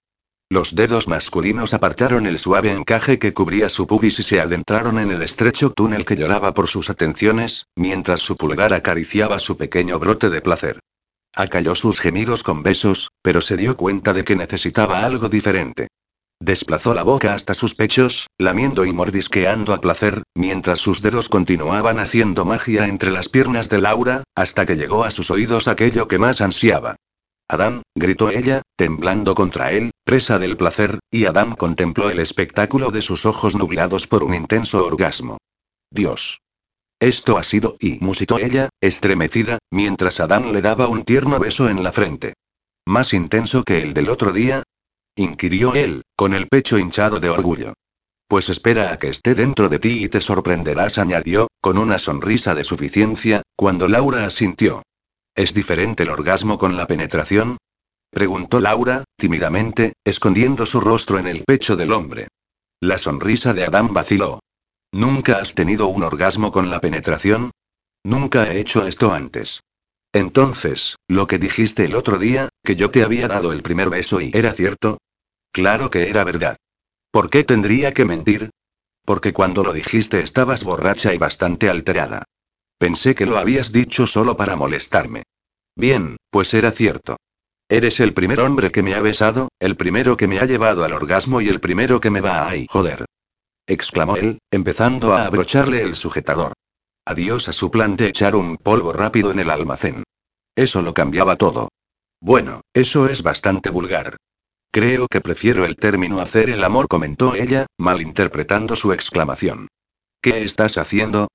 Los 0.50 0.76
dedos 0.76 1.08
masculinos 1.08 1.74
apartaron 1.74 2.28
el 2.28 2.38
suave 2.38 2.74
encaje 2.74 3.18
que 3.18 3.34
cubría 3.34 3.70
su 3.70 3.88
pubis 3.88 4.20
y 4.20 4.24
se 4.24 4.42
adentraron 4.42 5.00
en 5.00 5.10
el 5.10 5.22
estrecho 5.22 5.70
túnel 5.70 6.04
que 6.04 6.18
lloraba 6.18 6.54
por 6.54 6.68
sus 6.68 6.90
atenciones, 6.90 7.66
mientras 7.78 8.20
su 8.20 8.36
pulgar 8.36 8.74
acariciaba 8.74 9.40
su 9.40 9.56
pequeño 9.56 10.00
brote 10.00 10.30
de 10.30 10.42
placer. 10.42 10.82
Acalló 11.34 11.76
sus 11.76 12.02
gemidos 12.02 12.44
con 12.44 12.62
besos, 12.62 13.10
pero 13.26 13.42
se 13.42 13.58
dio 13.58 13.76
cuenta 13.76 14.14
de 14.14 14.24
que 14.24 14.36
necesitaba 14.36 15.04
algo 15.04 15.30
diferente. 15.30 15.88
Desplazó 16.40 16.94
la 16.94 17.02
boca 17.02 17.34
hasta 17.34 17.56
sus 17.56 17.74
pechos, 17.74 18.28
lamiendo 18.38 18.86
y 18.86 18.94
mordisqueando 18.94 19.74
a 19.74 19.82
placer, 19.82 20.22
mientras 20.36 20.80
sus 20.80 21.02
dedos 21.02 21.28
continuaban 21.28 21.98
haciendo 21.98 22.46
magia 22.46 22.86
entre 22.86 23.10
las 23.10 23.28
piernas 23.28 23.68
de 23.68 23.80
Laura, 23.80 24.24
hasta 24.36 24.68
que 24.68 24.76
llegó 24.76 25.06
a 25.06 25.10
sus 25.10 25.32
oídos 25.32 25.68
aquello 25.68 26.08
que 26.08 26.20
más 26.20 26.40
ansiaba. 26.40 26.98
Adán, 27.48 27.82
gritó 27.96 28.30
ella, 28.30 28.62
temblando 28.76 29.34
contra 29.34 29.72
él, 29.72 29.90
presa 30.04 30.38
del 30.38 30.56
placer, 30.56 31.00
y 31.10 31.26
Adán 31.26 31.56
contempló 31.56 32.12
el 32.12 32.20
espectáculo 32.20 32.92
de 32.92 33.02
sus 33.02 33.26
ojos 33.26 33.56
nublados 33.56 34.06
por 34.06 34.24
un 34.24 34.36
intenso 34.36 34.86
orgasmo. 34.86 35.40
Dios. 35.90 36.42
Esto 37.00 37.40
ha 37.40 37.44
sido, 37.44 37.76
y 37.80 37.98
musitó 38.02 38.38
ella, 38.38 38.70
estremecida, 38.82 39.58
mientras 39.72 40.20
Adán 40.20 40.54
le 40.54 40.62
daba 40.62 40.88
un 40.88 41.04
tierno 41.04 41.40
beso 41.40 41.68
en 41.70 41.84
la 41.84 41.92
frente. 41.92 42.36
¿Más 42.86 43.14
intenso 43.14 43.64
que 43.64 43.82
el 43.82 43.94
del 43.94 44.10
otro 44.10 44.32
día? 44.32 44.64
inquirió 45.16 45.74
él, 45.74 46.04
con 46.16 46.34
el 46.34 46.48
pecho 46.48 46.78
hinchado 46.78 47.20
de 47.20 47.30
orgullo. 47.30 47.74
Pues 48.28 48.50
espera 48.50 48.92
a 48.92 49.00
que 49.00 49.10
esté 49.10 49.34
dentro 49.34 49.70
de 49.70 49.80
ti 49.80 50.04
y 50.04 50.10
te 50.10 50.22
sorprenderás, 50.22 50.98
añadió, 50.98 51.48
con 51.62 51.78
una 51.78 51.98
sonrisa 51.98 52.54
de 52.54 52.64
suficiencia, 52.64 53.42
cuando 53.56 53.88
Laura 53.88 54.26
asintió. 54.26 54.84
¿Es 55.36 55.54
diferente 55.54 56.04
el 56.04 56.10
orgasmo 56.10 56.58
con 56.58 56.78
la 56.78 56.86
penetración? 56.86 57.58
preguntó 58.12 58.60
Laura, 58.60 59.04
tímidamente, 59.18 59.94
escondiendo 60.04 60.66
su 60.66 60.80
rostro 60.80 61.18
en 61.18 61.28
el 61.28 61.44
pecho 61.44 61.76
del 61.76 61.92
hombre. 61.92 62.28
La 62.82 62.98
sonrisa 62.98 63.54
de 63.54 63.66
Adán 63.66 63.94
vaciló. 63.94 64.40
¿Nunca 64.92 65.40
has 65.40 65.56
tenido 65.56 65.88
un 65.88 66.04
orgasmo 66.04 66.52
con 66.52 66.70
la 66.70 66.80
penetración? 66.80 67.52
Nunca 68.04 68.52
he 68.52 68.60
hecho 68.60 68.86
esto 68.86 69.12
antes. 69.12 69.62
Entonces, 70.16 70.96
lo 71.10 71.28
que 71.28 71.38
dijiste 71.38 71.84
el 71.84 71.96
otro 71.96 72.18
día, 72.18 72.48
que 72.64 72.78
yo 72.78 72.90
te 72.90 73.04
había 73.04 73.28
dado 73.28 73.52
el 73.52 73.62
primer 73.62 73.90
beso 73.90 74.22
y 74.22 74.32
era 74.34 74.54
cierto. 74.54 74.98
Claro 75.52 75.90
que 75.90 76.10
era 76.10 76.24
verdad. 76.24 76.56
¿Por 77.12 77.30
qué 77.30 77.44
tendría 77.44 77.94
que 77.94 78.06
mentir? 78.06 78.50
Porque 79.06 79.34
cuando 79.34 79.62
lo 79.62 79.74
dijiste 79.74 80.22
estabas 80.22 80.64
borracha 80.64 81.14
y 81.14 81.18
bastante 81.18 81.70
alterada. 81.70 82.24
Pensé 82.78 83.14
que 83.14 83.26
lo 83.26 83.38
habías 83.38 83.74
dicho 83.74 84.08
solo 84.08 84.38
para 84.38 84.56
molestarme. 84.56 85.24
Bien, 85.76 86.16
pues 86.30 86.54
era 86.54 86.72
cierto. 86.72 87.18
Eres 87.68 88.00
el 88.00 88.14
primer 88.14 88.40
hombre 88.40 88.72
que 88.72 88.84
me 88.84 88.96
ha 88.96 89.02
besado, 89.02 89.50
el 89.60 89.76
primero 89.76 90.16
que 90.16 90.28
me 90.30 90.40
ha 90.40 90.46
llevado 90.46 90.86
al 90.86 90.94
orgasmo 90.94 91.42
y 91.42 91.50
el 91.50 91.60
primero 91.60 92.00
que 92.00 92.10
me 92.10 92.22
va 92.22 92.44
a 92.44 92.50
ay, 92.52 92.68
joder 92.70 93.06
exclamó 93.68 94.16
él, 94.18 94.40
empezando 94.52 95.14
a 95.14 95.26
abrocharle 95.26 95.82
el 95.82 95.96
sujetador. 95.96 96.54
Adiós 97.06 97.48
a 97.50 97.54
su 97.54 97.70
plan 97.70 97.96
de 97.96 98.08
echar 98.08 98.36
un 98.36 98.58
polvo 98.58 98.92
rápido 98.92 99.30
en 99.30 99.40
el 99.40 99.52
almacén. 99.52 100.04
Eso 100.56 100.82
lo 100.82 100.96
cambiaba 100.96 101.36
todo. 101.36 101.70
Bueno, 102.20 102.62
eso 102.74 103.08
es 103.08 103.22
bastante 103.22 103.70
vulgar. 103.70 104.18
Creo 104.72 105.08
que 105.08 105.22
prefiero 105.22 105.66
el 105.66 105.76
término 105.76 106.20
hacer 106.20 106.50
el 106.50 106.64
amor, 106.64 106.88
comentó 106.88 107.36
ella, 107.36 107.68
malinterpretando 107.78 108.76
su 108.76 108.92
exclamación. 108.92 109.68
¿Qué 110.22 110.44
estás 110.44 110.80
haciendo? 110.80 111.28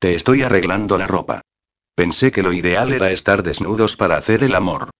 Te 0.00 0.16
estoy 0.16 0.42
arreglando 0.42 0.98
la 0.98 1.06
ropa. 1.06 1.42
Pensé 1.94 2.32
que 2.32 2.42
lo 2.42 2.52
ideal 2.52 2.92
era 2.92 3.12
estar 3.12 3.44
desnudos 3.44 3.96
para 3.96 4.16
hacer 4.16 4.42
el 4.42 4.56
amor. 4.56 4.90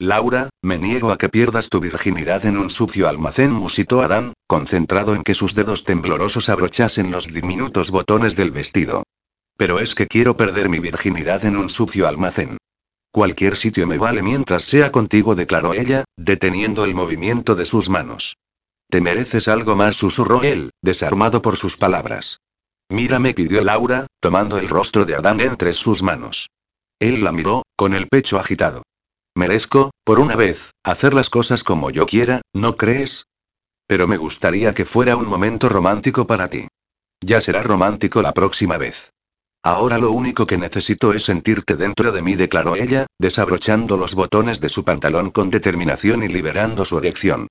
Laura, 0.00 0.48
me 0.62 0.78
niego 0.78 1.12
a 1.12 1.18
que 1.18 1.28
pierdas 1.28 1.68
tu 1.68 1.80
virginidad 1.80 2.44
en 2.46 2.58
un 2.58 2.70
sucio 2.70 3.08
almacén, 3.08 3.52
musitó 3.52 4.02
Adán, 4.02 4.32
concentrado 4.48 5.14
en 5.14 5.22
que 5.22 5.34
sus 5.34 5.54
dedos 5.54 5.84
temblorosos 5.84 6.48
abrochasen 6.48 7.10
los 7.12 7.28
diminutos 7.28 7.90
botones 7.90 8.34
del 8.34 8.50
vestido. 8.50 9.04
Pero 9.58 9.80
es 9.80 9.96
que 9.96 10.06
quiero 10.06 10.36
perder 10.36 10.68
mi 10.68 10.78
virginidad 10.78 11.44
en 11.44 11.56
un 11.56 11.68
sucio 11.68 12.06
almacén. 12.06 12.58
Cualquier 13.10 13.56
sitio 13.56 13.88
me 13.88 13.98
vale 13.98 14.22
mientras 14.22 14.62
sea 14.62 14.92
contigo, 14.92 15.34
declaró 15.34 15.74
ella, 15.74 16.04
deteniendo 16.16 16.84
el 16.84 16.94
movimiento 16.94 17.56
de 17.56 17.66
sus 17.66 17.88
manos. 17.88 18.36
Te 18.88 19.00
mereces 19.00 19.48
algo 19.48 19.74
más, 19.74 19.96
susurró 19.96 20.44
él, 20.44 20.70
desarmado 20.80 21.42
por 21.42 21.56
sus 21.56 21.76
palabras. 21.76 22.38
Mírame, 22.88 23.34
pidió 23.34 23.62
Laura, 23.64 24.06
tomando 24.20 24.58
el 24.58 24.68
rostro 24.68 25.04
de 25.04 25.16
Adán 25.16 25.40
entre 25.40 25.72
sus 25.72 26.04
manos. 26.04 26.48
Él 27.00 27.24
la 27.24 27.32
miró, 27.32 27.64
con 27.76 27.94
el 27.94 28.06
pecho 28.06 28.38
agitado. 28.38 28.84
Merezco, 29.34 29.90
por 30.04 30.20
una 30.20 30.36
vez, 30.36 30.70
hacer 30.84 31.14
las 31.14 31.30
cosas 31.30 31.64
como 31.64 31.90
yo 31.90 32.06
quiera, 32.06 32.42
¿no 32.54 32.76
crees? 32.76 33.24
Pero 33.88 34.06
me 34.06 34.18
gustaría 34.18 34.72
que 34.72 34.84
fuera 34.84 35.16
un 35.16 35.26
momento 35.26 35.68
romántico 35.68 36.28
para 36.28 36.48
ti. 36.48 36.68
Ya 37.20 37.40
será 37.40 37.64
romántico 37.64 38.22
la 38.22 38.32
próxima 38.32 38.78
vez. 38.78 39.10
Ahora 39.68 39.98
lo 39.98 40.12
único 40.12 40.46
que 40.46 40.56
necesito 40.56 41.12
es 41.12 41.24
sentirte 41.24 41.76
dentro 41.76 42.10
de 42.10 42.22
mí, 42.22 42.36
declaró 42.36 42.74
ella, 42.74 43.04
desabrochando 43.18 43.98
los 43.98 44.14
botones 44.14 44.62
de 44.62 44.70
su 44.70 44.82
pantalón 44.82 45.30
con 45.30 45.50
determinación 45.50 46.22
y 46.22 46.28
liberando 46.28 46.86
su 46.86 46.96
erección. 46.96 47.48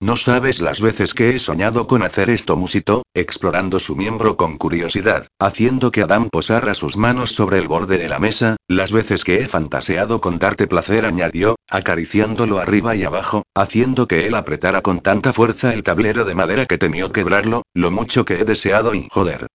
No 0.00 0.16
sabes 0.16 0.62
las 0.62 0.80
veces 0.80 1.12
que 1.12 1.36
he 1.36 1.38
soñado 1.38 1.86
con 1.86 2.02
hacer 2.02 2.30
esto, 2.30 2.56
musitó, 2.56 3.02
explorando 3.12 3.80
su 3.80 3.96
miembro 3.96 4.38
con 4.38 4.56
curiosidad, 4.56 5.26
haciendo 5.38 5.90
que 5.90 6.00
Adam 6.00 6.30
posara 6.30 6.72
sus 6.74 6.96
manos 6.96 7.32
sobre 7.32 7.58
el 7.58 7.68
borde 7.68 7.98
de 7.98 8.08
la 8.08 8.18
mesa, 8.18 8.56
las 8.66 8.90
veces 8.90 9.22
que 9.22 9.42
he 9.42 9.46
fantaseado 9.46 10.22
con 10.22 10.38
darte 10.38 10.68
placer, 10.68 11.04
añadió, 11.04 11.56
acariciándolo 11.68 12.60
arriba 12.60 12.96
y 12.96 13.04
abajo, 13.04 13.42
haciendo 13.54 14.08
que 14.08 14.26
él 14.26 14.36
apretara 14.36 14.80
con 14.80 15.00
tanta 15.00 15.34
fuerza 15.34 15.74
el 15.74 15.82
tablero 15.82 16.24
de 16.24 16.34
madera 16.34 16.64
que 16.64 16.78
temió 16.78 17.12
quebrarlo, 17.12 17.64
lo 17.74 17.90
mucho 17.90 18.24
que 18.24 18.40
he 18.40 18.44
deseado 18.46 18.94
y 18.94 19.06
joder. 19.10 19.48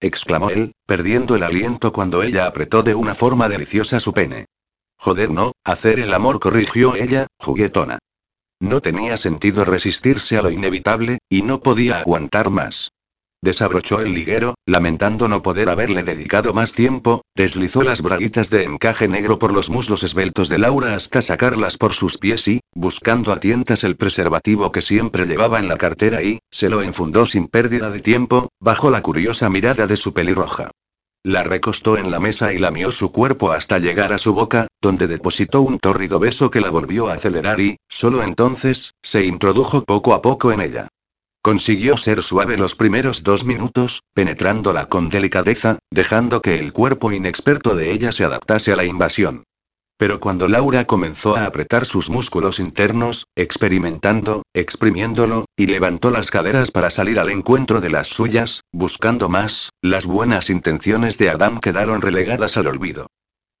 Exclamó 0.00 0.50
él, 0.50 0.72
perdiendo 0.86 1.36
el 1.36 1.42
aliento 1.42 1.92
cuando 1.92 2.22
ella 2.22 2.46
apretó 2.46 2.82
de 2.82 2.94
una 2.94 3.14
forma 3.14 3.48
deliciosa 3.48 4.00
su 4.00 4.12
pene. 4.12 4.46
Joder, 4.98 5.30
no, 5.30 5.52
hacer 5.64 5.98
el 6.00 6.12
amor, 6.12 6.40
corrigió 6.40 6.94
ella, 6.94 7.26
juguetona. 7.38 7.98
No 8.60 8.82
tenía 8.82 9.16
sentido 9.16 9.64
resistirse 9.64 10.36
a 10.36 10.42
lo 10.42 10.50
inevitable, 10.50 11.18
y 11.28 11.42
no 11.42 11.60
podía 11.60 12.00
aguantar 12.00 12.50
más. 12.50 12.90
Desabrochó 13.42 14.00
el 14.00 14.12
liguero, 14.12 14.54
lamentando 14.66 15.26
no 15.26 15.40
poder 15.40 15.70
haberle 15.70 16.02
dedicado 16.02 16.52
más 16.52 16.72
tiempo, 16.72 17.22
deslizó 17.34 17.82
las 17.82 18.02
braguitas 18.02 18.50
de 18.50 18.64
encaje 18.64 19.08
negro 19.08 19.38
por 19.38 19.54
los 19.54 19.70
muslos 19.70 20.02
esbeltos 20.02 20.50
de 20.50 20.58
Laura 20.58 20.94
hasta 20.94 21.22
sacarlas 21.22 21.78
por 21.78 21.94
sus 21.94 22.18
pies 22.18 22.46
y, 22.48 22.60
buscando 22.74 23.32
a 23.32 23.40
tientas 23.40 23.82
el 23.82 23.96
preservativo 23.96 24.70
que 24.72 24.82
siempre 24.82 25.24
llevaba 25.24 25.58
en 25.58 25.68
la 25.68 25.78
cartera 25.78 26.22
y, 26.22 26.40
se 26.50 26.68
lo 26.68 26.82
enfundó 26.82 27.24
sin 27.24 27.48
pérdida 27.48 27.90
de 27.90 28.00
tiempo, 28.00 28.50
bajo 28.60 28.90
la 28.90 29.00
curiosa 29.00 29.48
mirada 29.48 29.86
de 29.86 29.96
su 29.96 30.12
pelirroja. 30.12 30.70
La 31.22 31.42
recostó 31.42 31.96
en 31.96 32.10
la 32.10 32.20
mesa 32.20 32.52
y 32.52 32.58
lamió 32.58 32.92
su 32.92 33.10
cuerpo 33.10 33.52
hasta 33.52 33.78
llegar 33.78 34.12
a 34.12 34.18
su 34.18 34.34
boca, 34.34 34.66
donde 34.82 35.06
depositó 35.06 35.62
un 35.62 35.78
tórrido 35.78 36.18
beso 36.18 36.50
que 36.50 36.60
la 36.60 36.68
volvió 36.68 37.08
a 37.08 37.14
acelerar 37.14 37.58
y, 37.58 37.78
solo 37.88 38.22
entonces, 38.22 38.92
se 39.02 39.24
introdujo 39.24 39.82
poco 39.84 40.12
a 40.12 40.20
poco 40.20 40.52
en 40.52 40.60
ella. 40.60 40.88
Consiguió 41.42 41.96
ser 41.96 42.22
suave 42.22 42.58
los 42.58 42.74
primeros 42.74 43.22
dos 43.22 43.46
minutos, 43.46 44.02
penetrándola 44.12 44.86
con 44.90 45.08
delicadeza, 45.08 45.78
dejando 45.90 46.42
que 46.42 46.58
el 46.58 46.74
cuerpo 46.74 47.12
inexperto 47.12 47.74
de 47.74 47.92
ella 47.92 48.12
se 48.12 48.24
adaptase 48.24 48.72
a 48.72 48.76
la 48.76 48.84
invasión. 48.84 49.44
Pero 49.96 50.20
cuando 50.20 50.48
Laura 50.48 50.84
comenzó 50.86 51.36
a 51.36 51.46
apretar 51.46 51.86
sus 51.86 52.10
músculos 52.10 52.58
internos, 52.58 53.24
experimentando, 53.36 54.42
exprimiéndolo, 54.54 55.46
y 55.56 55.66
levantó 55.66 56.10
las 56.10 56.30
caderas 56.30 56.70
para 56.70 56.90
salir 56.90 57.18
al 57.18 57.30
encuentro 57.30 57.80
de 57.80 57.88
las 57.88 58.08
suyas, 58.08 58.60
buscando 58.70 59.30
más, 59.30 59.70
las 59.80 60.04
buenas 60.04 60.50
intenciones 60.50 61.16
de 61.16 61.30
Adam 61.30 61.58
quedaron 61.58 62.02
relegadas 62.02 62.58
al 62.58 62.66
olvido. 62.66 63.06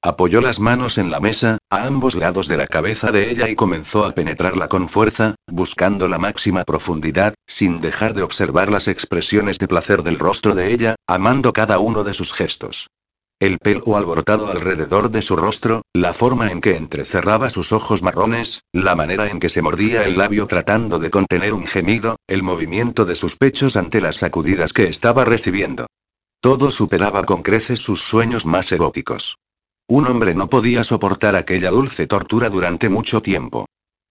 Apoyó 0.02 0.40
las 0.40 0.60
manos 0.60 0.96
en 0.96 1.10
la 1.10 1.20
mesa, 1.20 1.58
a 1.68 1.84
ambos 1.84 2.14
lados 2.14 2.48
de 2.48 2.56
la 2.56 2.66
cabeza 2.66 3.12
de 3.12 3.30
ella 3.30 3.50
y 3.50 3.54
comenzó 3.54 4.06
a 4.06 4.12
penetrarla 4.12 4.66
con 4.66 4.88
fuerza, 4.88 5.34
buscando 5.46 6.08
la 6.08 6.18
máxima 6.18 6.64
profundidad, 6.64 7.34
sin 7.46 7.80
dejar 7.80 8.14
de 8.14 8.22
observar 8.22 8.70
las 8.70 8.88
expresiones 8.88 9.58
de 9.58 9.68
placer 9.68 10.02
del 10.02 10.18
rostro 10.18 10.54
de 10.54 10.72
ella, 10.72 10.96
amando 11.06 11.52
cada 11.52 11.78
uno 11.78 12.02
de 12.02 12.14
sus 12.14 12.32
gestos. 12.32 12.86
El 13.40 13.58
pelo 13.58 13.94
alborotado 13.94 14.50
alrededor 14.50 15.10
de 15.10 15.20
su 15.20 15.36
rostro, 15.36 15.82
la 15.92 16.14
forma 16.14 16.50
en 16.50 16.62
que 16.62 16.76
entrecerraba 16.76 17.50
sus 17.50 17.70
ojos 17.72 18.02
marrones, 18.02 18.62
la 18.72 18.96
manera 18.96 19.28
en 19.28 19.38
que 19.38 19.50
se 19.50 19.60
mordía 19.60 20.04
el 20.04 20.16
labio 20.16 20.46
tratando 20.46 20.98
de 20.98 21.10
contener 21.10 21.52
un 21.52 21.66
gemido, 21.66 22.16
el 22.26 22.42
movimiento 22.42 23.04
de 23.04 23.16
sus 23.16 23.36
pechos 23.36 23.76
ante 23.76 24.00
las 24.00 24.16
sacudidas 24.16 24.72
que 24.72 24.84
estaba 24.84 25.26
recibiendo. 25.26 25.86
Todo 26.40 26.70
superaba 26.70 27.22
con 27.24 27.42
creces 27.42 27.80
sus 27.80 28.02
sueños 28.02 28.46
más 28.46 28.72
eróticos. 28.72 29.36
Un 29.90 30.06
hombre 30.06 30.36
no 30.36 30.48
podía 30.48 30.84
soportar 30.84 31.34
aquella 31.34 31.72
dulce 31.72 32.06
tortura 32.06 32.48
durante 32.48 32.88
mucho 32.88 33.22
tiempo. 33.22 33.66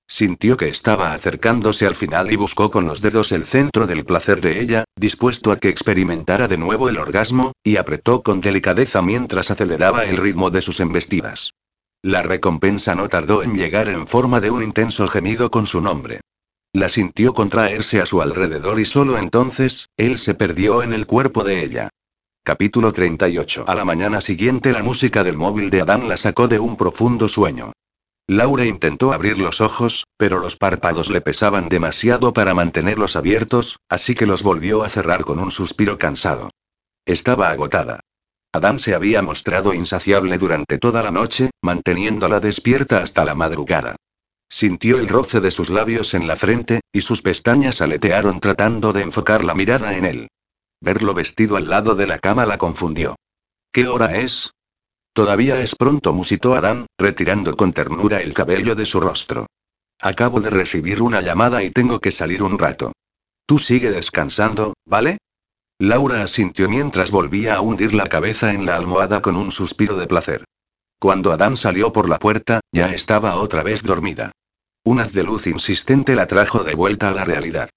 Sintió 0.10 0.58
que 0.58 0.68
estaba 0.68 1.14
acercándose 1.14 1.88
al 1.88 1.96
final 1.96 2.34
y 2.34 2.36
buscó 2.36 2.70
con 2.70 2.86
los 2.86 3.02
dedos 3.02 3.32
el 3.32 3.46
centro 3.46 3.88
del 3.88 4.04
placer 4.04 4.42
de 4.42 4.60
ella, 4.60 4.84
dispuesto 4.98 5.54
a 5.54 5.58
que 5.58 5.70
experimentara 5.70 6.50
de 6.50 6.58
nuevo 6.58 6.90
el 6.90 6.98
orgasmo, 6.98 7.54
y 7.64 7.78
apretó 7.78 8.24
con 8.24 8.42
delicadeza 8.42 9.02
mientras 9.02 9.52
aceleraba 9.52 10.04
el 10.04 10.18
ritmo 10.18 10.50
de 10.50 10.62
sus 10.62 10.82
embestidas. 10.82 11.54
La 12.02 12.24
recompensa 12.24 12.94
no 12.94 13.08
tardó 13.08 13.42
en 13.42 13.56
llegar 13.56 13.88
en 13.88 14.06
forma 14.06 14.42
de 14.42 14.52
un 14.52 14.62
intenso 14.62 15.08
gemido 15.08 15.50
con 15.50 15.66
su 15.66 15.80
nombre. 15.80 16.20
La 16.74 16.90
sintió 16.90 17.34
contraerse 17.34 18.02
a 18.02 18.06
su 18.06 18.22
alrededor 18.22 18.82
y 18.82 18.86
solo 18.86 19.18
entonces, 19.18 19.88
él 19.96 20.18
se 20.18 20.36
perdió 20.36 20.84
en 20.84 20.92
el 20.92 21.06
cuerpo 21.06 21.46
de 21.46 21.64
ella. 21.64 21.89
Capítulo 22.50 22.92
38. 22.92 23.66
A 23.68 23.76
la 23.76 23.86
mañana 23.86 24.22
siguiente 24.22 24.72
la 24.72 24.82
música 24.82 25.24
del 25.24 25.38
móvil 25.38 25.70
de 25.70 25.82
Adán 25.82 26.10
la 26.10 26.18
sacó 26.18 26.48
de 26.48 26.58
un 26.58 26.78
profundo 26.78 27.28
sueño. 27.28 27.74
Laura 28.26 28.66
intentó 28.66 29.14
abrir 29.14 29.38
los 29.38 29.62
ojos, 29.62 30.06
pero 30.18 30.40
los 30.40 30.56
párpados 30.56 31.12
le 31.12 31.22
pesaban 31.22 31.70
demasiado 31.70 32.34
para 32.34 32.56
mantenerlos 32.56 33.16
abiertos, 33.16 33.78
así 33.88 34.16
que 34.16 34.26
los 34.26 34.42
volvió 34.42 34.82
a 34.82 34.90
cerrar 34.90 35.26
con 35.26 35.38
un 35.38 35.52
suspiro 35.52 36.00
cansado. 36.00 36.50
Estaba 37.06 37.52
agotada. 37.52 38.00
Adán 38.52 38.80
se 38.80 38.96
había 38.96 39.22
mostrado 39.22 39.76
insaciable 39.76 40.40
durante 40.40 40.80
toda 40.80 41.04
la 41.04 41.12
noche, 41.12 41.52
manteniéndola 41.62 42.40
despierta 42.40 43.04
hasta 43.04 43.26
la 43.26 43.36
madrugada. 43.36 43.96
Sintió 44.50 44.98
el 44.98 45.08
roce 45.08 45.40
de 45.40 45.52
sus 45.52 45.70
labios 45.70 46.16
en 46.16 46.26
la 46.26 46.36
frente, 46.36 46.80
y 46.92 47.02
sus 47.02 47.22
pestañas 47.22 47.80
aletearon 47.80 48.40
tratando 48.40 48.92
de 48.92 49.04
enfocar 49.04 49.44
la 49.44 49.54
mirada 49.54 49.96
en 49.96 50.06
él. 50.06 50.28
Verlo 50.82 51.14
vestido 51.14 51.58
al 51.58 51.70
lado 51.70 51.96
de 51.96 52.08
la 52.08 52.20
cama 52.20 52.46
la 52.46 52.58
confundió. 52.58 53.16
¿Qué 53.72 53.88
hora 53.88 54.18
es? 54.18 54.52
Todavía 55.14 55.60
es 55.62 55.76
pronto, 55.76 56.14
musitó 56.14 56.56
Adán, 56.56 56.86
retirando 56.98 57.56
con 57.58 57.74
ternura 57.74 58.22
el 58.22 58.34
cabello 58.34 58.76
de 58.76 58.86
su 58.86 59.00
rostro. 59.00 59.48
Acabo 60.00 60.40
de 60.40 60.50
recibir 60.50 61.02
una 61.02 61.22
llamada 61.22 61.62
y 61.64 61.72
tengo 61.72 62.00
que 62.00 62.12
salir 62.12 62.42
un 62.42 62.58
rato. 62.58 62.94
Tú 63.46 63.60
sigue 63.60 63.92
descansando, 63.92 64.74
¿vale? 64.86 65.18
Laura 65.78 66.24
asintió 66.24 66.70
mientras 66.70 67.12
volvía 67.12 67.56
a 67.56 67.62
hundir 67.62 67.94
la 67.94 68.08
cabeza 68.08 68.54
en 68.54 68.66
la 68.66 68.76
almohada 68.76 69.22
con 69.22 69.36
un 69.36 69.52
suspiro 69.52 69.98
de 69.98 70.08
placer. 70.08 70.46
Cuando 71.00 71.32
Adán 71.32 71.58
salió 71.58 71.92
por 71.92 72.10
la 72.10 72.20
puerta, 72.20 72.60
ya 72.72 72.94
estaba 72.94 73.36
otra 73.36 73.64
vez 73.64 73.84
dormida. 73.84 74.32
Un 74.84 75.00
haz 75.00 75.14
de 75.14 75.24
luz 75.24 75.48
insistente 75.48 76.16
la 76.16 76.28
trajo 76.28 76.64
de 76.64 76.76
vuelta 76.76 77.10
a 77.10 77.14
la 77.14 77.26
realidad. 77.26 77.70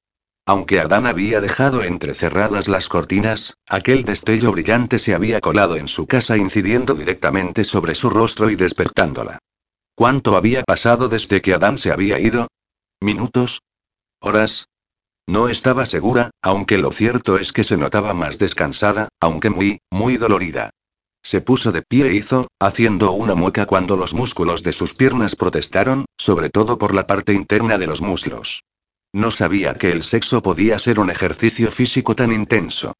Aunque 0.44 0.80
Adán 0.80 1.06
había 1.06 1.40
dejado 1.40 1.84
entrecerradas 1.84 2.66
las 2.66 2.88
cortinas, 2.88 3.54
aquel 3.68 4.04
destello 4.04 4.50
brillante 4.50 4.98
se 4.98 5.14
había 5.14 5.40
colado 5.40 5.76
en 5.76 5.86
su 5.86 6.08
casa 6.08 6.36
incidiendo 6.36 6.94
directamente 6.94 7.64
sobre 7.64 7.94
su 7.94 8.10
rostro 8.10 8.50
y 8.50 8.56
despertándola. 8.56 9.38
¿Cuánto 9.94 10.36
había 10.36 10.64
pasado 10.64 11.08
desde 11.08 11.40
que 11.40 11.54
Adán 11.54 11.78
se 11.78 11.92
había 11.92 12.18
ido? 12.18 12.48
¿Minutos? 13.00 13.60
¿Horas? 14.20 14.66
No 15.28 15.48
estaba 15.48 15.86
segura, 15.86 16.32
aunque 16.42 16.76
lo 16.76 16.90
cierto 16.90 17.36
es 17.36 17.52
que 17.52 17.62
se 17.62 17.76
notaba 17.76 18.12
más 18.12 18.38
descansada, 18.38 19.08
aunque 19.20 19.50
muy, 19.50 19.78
muy 19.90 20.16
dolorida. 20.16 20.70
Se 21.22 21.40
puso 21.40 21.70
de 21.70 21.82
pie 21.82 22.08
e 22.08 22.14
hizo, 22.14 22.48
haciendo 22.58 23.12
una 23.12 23.36
mueca 23.36 23.66
cuando 23.66 23.96
los 23.96 24.12
músculos 24.12 24.64
de 24.64 24.72
sus 24.72 24.92
piernas 24.92 25.36
protestaron, 25.36 26.06
sobre 26.18 26.50
todo 26.50 26.78
por 26.78 26.96
la 26.96 27.06
parte 27.06 27.32
interna 27.32 27.78
de 27.78 27.86
los 27.86 28.02
muslos. 28.02 28.64
No 29.12 29.30
sabía 29.30 29.74
que 29.74 29.92
el 29.92 30.02
sexo 30.02 30.42
podía 30.42 30.78
ser 30.78 30.98
un 30.98 31.10
ejercicio 31.10 31.70
físico 31.70 32.16
tan 32.16 32.32
intenso. 32.32 32.94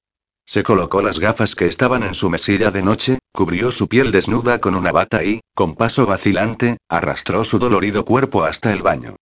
Se 0.45 0.63
colocó 0.63 1.03
las 1.03 1.19
gafas 1.19 1.55
que 1.55 1.67
estaban 1.67 2.03
en 2.03 2.15
su 2.15 2.29
mesilla 2.29 2.71
de 2.71 2.83
noche, 2.83 3.19
cubrió 3.33 3.71
su 3.71 3.89
piel 3.89 4.13
desnuda 4.13 4.61
con 4.61 4.75
una 4.75 4.93
bata 4.93 5.25
y, 5.25 5.41
con 5.55 5.75
paso 5.75 6.05
vacilante, 6.05 6.79
arrastró 6.89 7.45
su 7.45 7.59
dolorido 7.59 8.05
cuerpo 8.05 8.45
hasta 8.45 8.73
el 8.73 8.83
baño. 8.83 9.17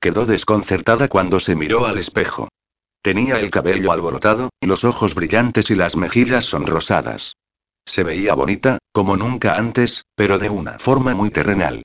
Quedó 0.00 0.26
desconcertada 0.26 1.08
cuando 1.08 1.38
se 1.38 1.54
miró 1.54 1.86
al 1.86 1.98
espejo. 1.98 2.48
Tenía 3.02 3.38
el 3.38 3.50
cabello 3.50 3.92
alborotado, 3.92 4.50
los 4.60 4.84
ojos 4.84 5.14
brillantes 5.14 5.70
y 5.70 5.74
las 5.74 5.94
mejillas 5.96 6.44
sonrosadas. 6.46 7.36
Se 7.84 8.02
veía 8.02 8.34
bonita, 8.34 8.78
como 8.92 9.16
nunca 9.16 9.56
antes, 9.56 10.04
pero 10.14 10.38
de 10.38 10.50
una 10.50 10.78
forma 10.78 11.14
muy 11.14 11.30
terrenal. 11.30 11.82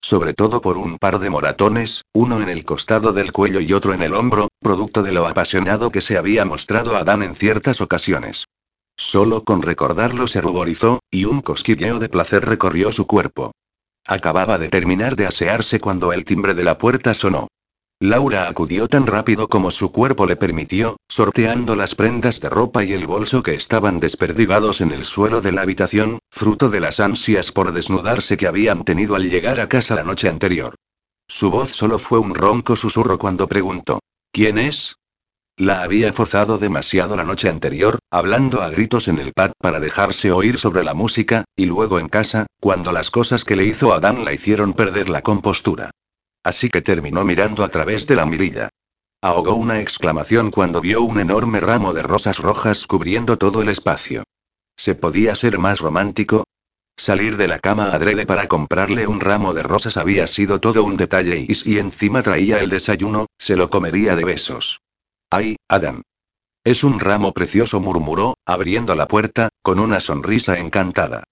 Sobre 0.00 0.32
todo 0.32 0.60
por 0.60 0.78
un 0.78 0.98
par 0.98 1.18
de 1.18 1.28
moratones, 1.28 2.02
uno 2.14 2.40
en 2.40 2.48
el 2.48 2.64
costado 2.64 3.12
del 3.12 3.32
cuello 3.32 3.60
y 3.60 3.72
otro 3.72 3.94
en 3.94 4.02
el 4.02 4.14
hombro, 4.14 4.48
producto 4.60 5.02
de 5.02 5.12
lo 5.12 5.26
apasionado 5.26 5.90
que 5.90 6.00
se 6.00 6.16
había 6.16 6.44
mostrado 6.44 6.96
Adán 6.96 7.22
en 7.22 7.34
ciertas 7.34 7.80
ocasiones. 7.80 8.44
Solo 8.96 9.44
con 9.44 9.62
recordarlo 9.62 10.26
se 10.26 10.40
ruborizó, 10.40 11.00
y 11.10 11.24
un 11.24 11.40
cosquilleo 11.40 11.98
de 11.98 12.08
placer 12.08 12.44
recorrió 12.44 12.92
su 12.92 13.06
cuerpo. 13.06 13.52
Acababa 14.06 14.58
de 14.58 14.68
terminar 14.68 15.16
de 15.16 15.26
asearse 15.26 15.80
cuando 15.80 16.12
el 16.12 16.24
timbre 16.24 16.54
de 16.54 16.64
la 16.64 16.78
puerta 16.78 17.12
sonó. 17.14 17.48
Laura 18.00 18.48
acudió 18.48 18.86
tan 18.86 19.08
rápido 19.08 19.48
como 19.48 19.72
su 19.72 19.90
cuerpo 19.90 20.24
le 20.24 20.36
permitió, 20.36 20.98
sorteando 21.08 21.74
las 21.74 21.96
prendas 21.96 22.40
de 22.40 22.48
ropa 22.48 22.84
y 22.84 22.92
el 22.92 23.08
bolso 23.08 23.42
que 23.42 23.54
estaban 23.54 23.98
desperdigados 23.98 24.80
en 24.80 24.92
el 24.92 25.04
suelo 25.04 25.40
de 25.40 25.50
la 25.50 25.62
habitación, 25.62 26.20
fruto 26.30 26.68
de 26.68 26.78
las 26.78 27.00
ansias 27.00 27.50
por 27.50 27.72
desnudarse 27.72 28.36
que 28.36 28.46
habían 28.46 28.84
tenido 28.84 29.16
al 29.16 29.28
llegar 29.28 29.58
a 29.58 29.68
casa 29.68 29.96
la 29.96 30.04
noche 30.04 30.28
anterior. 30.28 30.76
Su 31.26 31.50
voz 31.50 31.70
solo 31.70 31.98
fue 31.98 32.20
un 32.20 32.36
ronco 32.36 32.76
susurro 32.76 33.18
cuando 33.18 33.48
preguntó. 33.48 33.98
¿Quién 34.30 34.58
es? 34.58 34.94
La 35.56 35.82
había 35.82 36.12
forzado 36.12 36.56
demasiado 36.56 37.16
la 37.16 37.24
noche 37.24 37.48
anterior, 37.48 37.98
hablando 38.12 38.62
a 38.62 38.70
gritos 38.70 39.08
en 39.08 39.18
el 39.18 39.32
pad 39.32 39.50
para 39.60 39.80
dejarse 39.80 40.30
oír 40.30 40.60
sobre 40.60 40.84
la 40.84 40.94
música, 40.94 41.42
y 41.56 41.66
luego 41.66 41.98
en 41.98 42.08
casa, 42.08 42.46
cuando 42.60 42.92
las 42.92 43.10
cosas 43.10 43.44
que 43.44 43.56
le 43.56 43.64
hizo 43.64 43.92
Adán 43.92 44.24
la 44.24 44.32
hicieron 44.32 44.72
perder 44.72 45.08
la 45.08 45.22
compostura. 45.22 45.90
Así 46.48 46.70
que 46.70 46.80
terminó 46.80 47.26
mirando 47.26 47.62
a 47.62 47.68
través 47.68 48.06
de 48.06 48.16
la 48.16 48.24
mirilla. 48.24 48.70
Ahogó 49.20 49.52
una 49.52 49.82
exclamación 49.82 50.50
cuando 50.50 50.80
vio 50.80 51.02
un 51.02 51.20
enorme 51.20 51.60
ramo 51.60 51.92
de 51.92 52.02
rosas 52.02 52.38
rojas 52.38 52.86
cubriendo 52.86 53.36
todo 53.36 53.60
el 53.60 53.68
espacio. 53.68 54.22
¿Se 54.74 54.94
podía 54.94 55.34
ser 55.34 55.58
más 55.58 55.80
romántico? 55.80 56.44
Salir 56.96 57.36
de 57.36 57.48
la 57.48 57.58
cama 57.58 57.90
adrede 57.92 58.24
para 58.24 58.48
comprarle 58.48 59.06
un 59.06 59.20
ramo 59.20 59.52
de 59.52 59.62
rosas 59.62 59.98
había 59.98 60.26
sido 60.26 60.58
todo 60.58 60.84
un 60.84 60.96
detalle 60.96 61.44
y 61.46 61.54
si 61.54 61.78
encima 61.78 62.22
traía 62.22 62.60
el 62.60 62.70
desayuno, 62.70 63.26
se 63.36 63.54
lo 63.54 63.68
comería 63.68 64.16
de 64.16 64.24
besos. 64.24 64.80
¡Ay, 65.28 65.56
Adam! 65.68 66.00
Es 66.64 66.82
un 66.82 66.98
ramo 66.98 67.34
precioso, 67.34 67.78
murmuró, 67.78 68.38
abriendo 68.46 68.94
la 68.94 69.06
puerta, 69.06 69.50
con 69.60 69.78
una 69.78 70.00
sonrisa 70.00 70.58
encantada. 70.58 71.24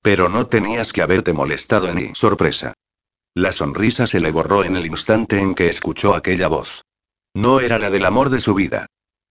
Pero 0.00 0.30
no 0.30 0.46
tenías 0.46 0.94
que 0.94 1.02
haberte 1.02 1.34
molestado 1.34 1.90
en 1.90 1.96
mi 1.96 2.14
sorpresa. 2.14 2.72
La 3.34 3.52
sonrisa 3.52 4.06
se 4.06 4.20
le 4.20 4.30
borró 4.30 4.62
en 4.62 4.76
el 4.76 4.84
instante 4.84 5.38
en 5.38 5.54
que 5.54 5.68
escuchó 5.68 6.14
aquella 6.14 6.48
voz. 6.48 6.82
No 7.34 7.60
era 7.60 7.78
la 7.78 7.88
del 7.88 8.04
amor 8.04 8.28
de 8.28 8.40
su 8.40 8.54
vida. 8.54 8.86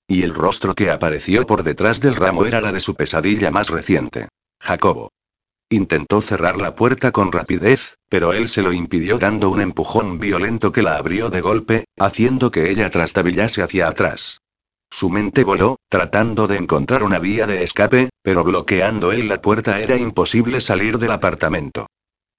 Y 0.07 0.23
el 0.23 0.33
rostro 0.33 0.73
que 0.73 0.89
apareció 0.89 1.45
por 1.45 1.63
detrás 1.63 2.01
del 2.01 2.15
ramo 2.15 2.45
era 2.45 2.61
la 2.61 2.71
de 2.71 2.79
su 2.79 2.95
pesadilla 2.95 3.51
más 3.51 3.69
reciente. 3.69 4.27
Jacobo. 4.59 5.11
Intentó 5.69 6.19
cerrar 6.19 6.57
la 6.57 6.75
puerta 6.75 7.11
con 7.11 7.31
rapidez, 7.31 7.95
pero 8.09 8.33
él 8.33 8.49
se 8.49 8.63
lo 8.63 8.73
impidió 8.73 9.19
dando 9.19 9.49
un 9.49 9.61
empujón 9.61 10.19
violento 10.19 10.71
que 10.71 10.81
la 10.81 10.95
abrió 10.95 11.29
de 11.29 11.41
golpe, 11.41 11.85
haciendo 11.99 12.49
que 12.49 12.71
ella 12.71 12.89
trastabillase 12.89 13.61
hacia 13.61 13.87
atrás. 13.87 14.39
Su 14.89 15.11
mente 15.11 15.43
voló, 15.43 15.77
tratando 15.89 16.47
de 16.47 16.57
encontrar 16.57 17.03
una 17.03 17.19
vía 17.19 17.45
de 17.45 17.63
escape, 17.63 18.09
pero 18.23 18.43
bloqueando 18.43 19.11
él 19.11 19.29
la 19.29 19.41
puerta 19.41 19.79
era 19.79 19.95
imposible 19.95 20.59
salir 20.59 20.97
del 20.97 21.11
apartamento. 21.11 21.85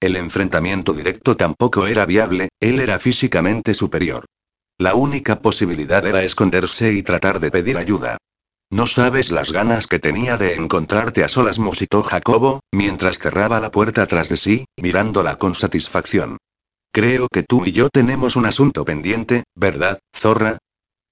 El 0.03 0.17
enfrentamiento 0.17 0.91
directo 0.91 1.37
tampoco 1.37 1.87
era 1.87 2.05
viable, 2.05 2.49
él 2.59 2.81
era 2.81 2.99
físicamente 2.99 3.73
superior. 3.73 4.25
La 4.77 4.95
única 4.95 5.39
posibilidad 5.39 6.05
era 6.05 6.23
esconderse 6.23 6.91
y 6.91 7.03
tratar 7.03 7.39
de 7.39 7.49
pedir 7.49 7.77
ayuda. 7.77 8.17
No 8.69 8.85
sabes 8.85 9.31
las 9.31 9.53
ganas 9.53 9.87
que 9.87 9.99
tenía 9.99 10.35
de 10.35 10.55
encontrarte 10.55 11.23
a 11.23 11.29
solas, 11.29 11.57
musitó 11.57 12.03
Jacobo, 12.03 12.59
mientras 12.69 13.17
cerraba 13.17 13.61
la 13.61 13.71
puerta 13.71 14.05
tras 14.05 14.27
de 14.27 14.35
sí, 14.35 14.65
mirándola 14.75 15.37
con 15.37 15.55
satisfacción. 15.55 16.35
Creo 16.91 17.29
que 17.31 17.43
tú 17.43 17.63
y 17.65 17.71
yo 17.71 17.87
tenemos 17.87 18.35
un 18.35 18.45
asunto 18.45 18.83
pendiente, 18.83 19.45
¿verdad, 19.55 19.99
zorra? 20.13 20.57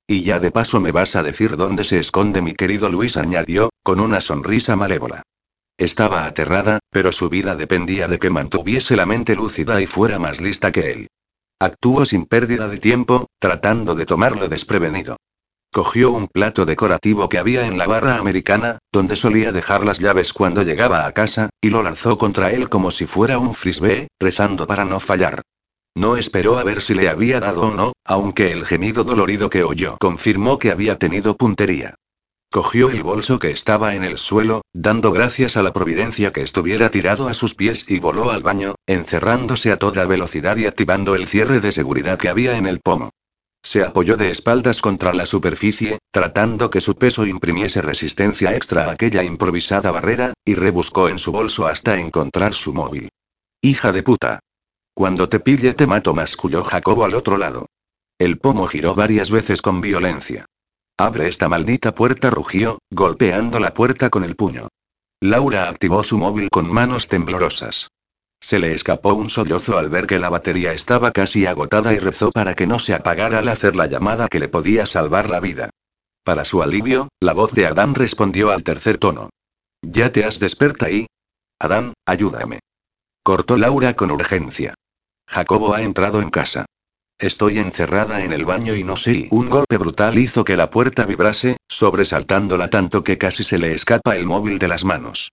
Y 0.06 0.24
ya 0.24 0.42
de 0.42 0.52
paso 0.52 0.82
me 0.82 0.92
vas 0.92 1.16
a 1.16 1.24
decir 1.24 1.56
dónde 1.56 1.86
se 1.86 1.98
esconde 1.98 2.42
mi 2.42 2.56
querido 2.56 2.90
Luis, 2.90 3.16
añadió, 3.16 3.70
con 3.84 4.02
una 4.02 4.20
sonrisa 4.20 4.76
malévola. 4.76 5.24
Estaba 5.82 6.26
aterrada, 6.26 6.78
pero 6.92 7.12
su 7.12 7.28
vida 7.28 7.56
dependía 7.56 8.08
de 8.08 8.20
que 8.20 8.30
mantuviese 8.30 8.96
la 8.96 9.08
mente 9.08 9.34
lúcida 9.36 9.82
y 9.82 9.88
fuera 9.88 10.20
más 10.20 10.40
lista 10.40 10.72
que 10.72 10.92
él. 10.92 11.08
Actuó 11.60 12.06
sin 12.06 12.28
pérdida 12.28 12.68
de 12.68 12.78
tiempo, 12.78 13.26
tratando 13.40 13.96
de 13.96 14.06
tomarlo 14.06 14.48
desprevenido. 14.48 15.18
Cogió 15.74 16.12
un 16.12 16.28
plato 16.28 16.68
decorativo 16.68 17.28
que 17.30 17.40
había 17.40 17.66
en 17.66 17.80
la 17.80 17.88
barra 17.88 18.18
americana, 18.18 18.78
donde 18.92 19.16
solía 19.16 19.52
dejar 19.52 19.84
las 19.84 19.98
llaves 19.98 20.34
cuando 20.34 20.62
llegaba 20.62 21.08
a 21.08 21.14
casa, 21.14 21.50
y 21.60 21.72
lo 21.72 21.82
lanzó 21.82 22.16
contra 22.16 22.52
él 22.52 22.70
como 22.70 22.92
si 22.92 23.08
fuera 23.08 23.40
un 23.40 23.56
frisbee, 23.56 24.08
rezando 24.20 24.68
para 24.68 24.86
no 24.86 25.00
fallar. 25.00 25.42
No 25.96 26.16
esperó 26.16 26.60
a 26.60 26.64
ver 26.64 26.84
si 26.84 26.94
le 26.94 27.10
había 27.10 27.40
dado 27.40 27.62
o 27.64 27.74
no, 27.74 27.94
aunque 28.06 28.52
el 28.52 28.68
gemido 28.68 29.04
dolorido 29.04 29.50
que 29.50 29.64
oyó 29.64 29.98
confirmó 30.00 30.60
que 30.60 30.70
había 30.70 31.00
tenido 31.00 31.36
puntería. 31.36 31.96
Cogió 32.52 32.90
el 32.90 33.02
bolso 33.02 33.40
que 33.40 33.50
estaba 33.50 33.96
en 33.96 34.04
el 34.04 34.18
suelo, 34.18 34.64
dando 34.74 35.14
gracias 35.14 35.56
a 35.56 35.64
la 35.64 35.72
providencia 35.72 36.34
que 36.34 36.42
estuviera 36.42 36.92
tirado 36.92 37.30
a 37.30 37.34
sus 37.34 37.56
pies 37.56 37.86
y 37.88 38.00
voló 38.00 38.30
al 38.30 38.44
baño, 38.44 38.76
encerrándose 38.88 39.72
a 39.72 39.78
toda 39.78 40.06
velocidad 40.06 40.58
y 40.58 40.66
activando 40.66 41.16
el 41.16 41.30
cierre 41.30 41.62
de 41.62 41.72
seguridad 41.72 42.18
que 42.18 42.28
había 42.28 42.58
en 42.58 42.66
el 42.66 42.82
pomo. 42.82 43.12
Se 43.64 43.86
apoyó 43.86 44.18
de 44.18 44.32
espaldas 44.32 44.82
contra 44.82 45.14
la 45.14 45.26
superficie, 45.26 46.00
tratando 46.12 46.70
que 46.70 46.82
su 46.82 46.96
peso 46.96 47.26
imprimiese 47.26 47.82
resistencia 47.82 48.54
extra 48.54 48.88
a 48.88 48.92
aquella 48.92 49.24
improvisada 49.24 49.90
barrera, 49.92 50.34
y 50.44 50.56
rebuscó 50.56 51.08
en 51.08 51.20
su 51.20 51.32
bolso 51.32 51.68
hasta 51.68 52.00
encontrar 52.02 52.54
su 52.54 52.74
móvil. 52.74 53.08
Hija 53.62 53.94
de 53.94 54.04
puta. 54.04 54.42
Cuando 54.94 55.30
te 55.30 55.40
pille 55.40 55.74
te 55.74 55.88
mato, 55.88 56.14
masculló 56.14 56.66
Jacobo 56.66 57.06
al 57.06 57.14
otro 57.14 57.38
lado. 57.38 57.68
El 58.20 58.40
pomo 58.40 58.68
giró 58.68 58.94
varias 58.94 59.32
veces 59.32 59.62
con 59.62 59.80
violencia. 59.80 60.48
Abre 61.02 61.28
esta 61.28 61.50
maldita 61.50 61.96
puerta, 61.96 62.30
rugió, 62.30 62.78
golpeando 62.92 63.60
la 63.60 63.74
puerta 63.74 64.12
con 64.12 64.24
el 64.24 64.36
puño. 64.36 64.68
Laura 65.20 65.68
activó 65.68 66.04
su 66.04 66.20
móvil 66.20 66.52
con 66.52 66.72
manos 66.72 67.08
temblorosas. 67.08 67.88
Se 68.40 68.60
le 68.60 68.72
escapó 68.76 69.16
un 69.16 69.32
sollozo 69.32 69.80
al 69.80 69.90
ver 69.90 70.06
que 70.06 70.20
la 70.20 70.30
batería 70.30 70.74
estaba 70.74 71.10
casi 71.10 71.48
agotada 71.48 71.92
y 71.94 71.98
rezó 71.98 72.30
para 72.30 72.54
que 72.54 72.68
no 72.68 72.78
se 72.78 72.94
apagara 72.94 73.40
al 73.40 73.48
hacer 73.48 73.76
la 73.76 73.88
llamada 73.88 74.28
que 74.28 74.40
le 74.40 74.48
podía 74.48 74.86
salvar 74.86 75.28
la 75.28 75.40
vida. 75.40 75.72
Para 76.24 76.46
su 76.46 76.62
alivio, 76.62 77.08
la 77.20 77.34
voz 77.34 77.52
de 77.54 77.66
Adán 77.66 77.96
respondió 77.96 78.52
al 78.52 78.62
tercer 78.62 79.00
tono. 79.00 79.32
¿Ya 79.82 80.12
te 80.12 80.24
has 80.24 80.38
despertado 80.38 80.92
ahí? 80.92 81.08
Adán, 81.58 81.94
ayúdame. 82.06 82.60
Cortó 83.24 83.58
Laura 83.58 83.96
con 83.96 84.12
urgencia. 84.12 84.76
Jacobo 85.28 85.74
ha 85.74 85.82
entrado 85.82 86.22
en 86.22 86.30
casa. 86.30 86.68
Estoy 87.22 87.60
encerrada 87.60 88.24
en 88.24 88.34
el 88.34 88.46
baño 88.46 88.76
y 88.76 88.84
no 88.84 88.96
sé. 88.96 89.28
Un 89.30 89.48
golpe 89.48 89.78
brutal 89.78 90.18
hizo 90.18 90.44
que 90.44 90.58
la 90.58 90.72
puerta 90.72 91.06
vibrase, 91.06 91.58
sobresaltándola 91.68 92.72
tanto 92.72 93.04
que 93.04 93.20
casi 93.20 93.44
se 93.44 93.60
le 93.60 93.74
escapa 93.74 94.16
el 94.16 94.26
móvil 94.26 94.58
de 94.58 94.68
las 94.68 94.84
manos. 94.84 95.32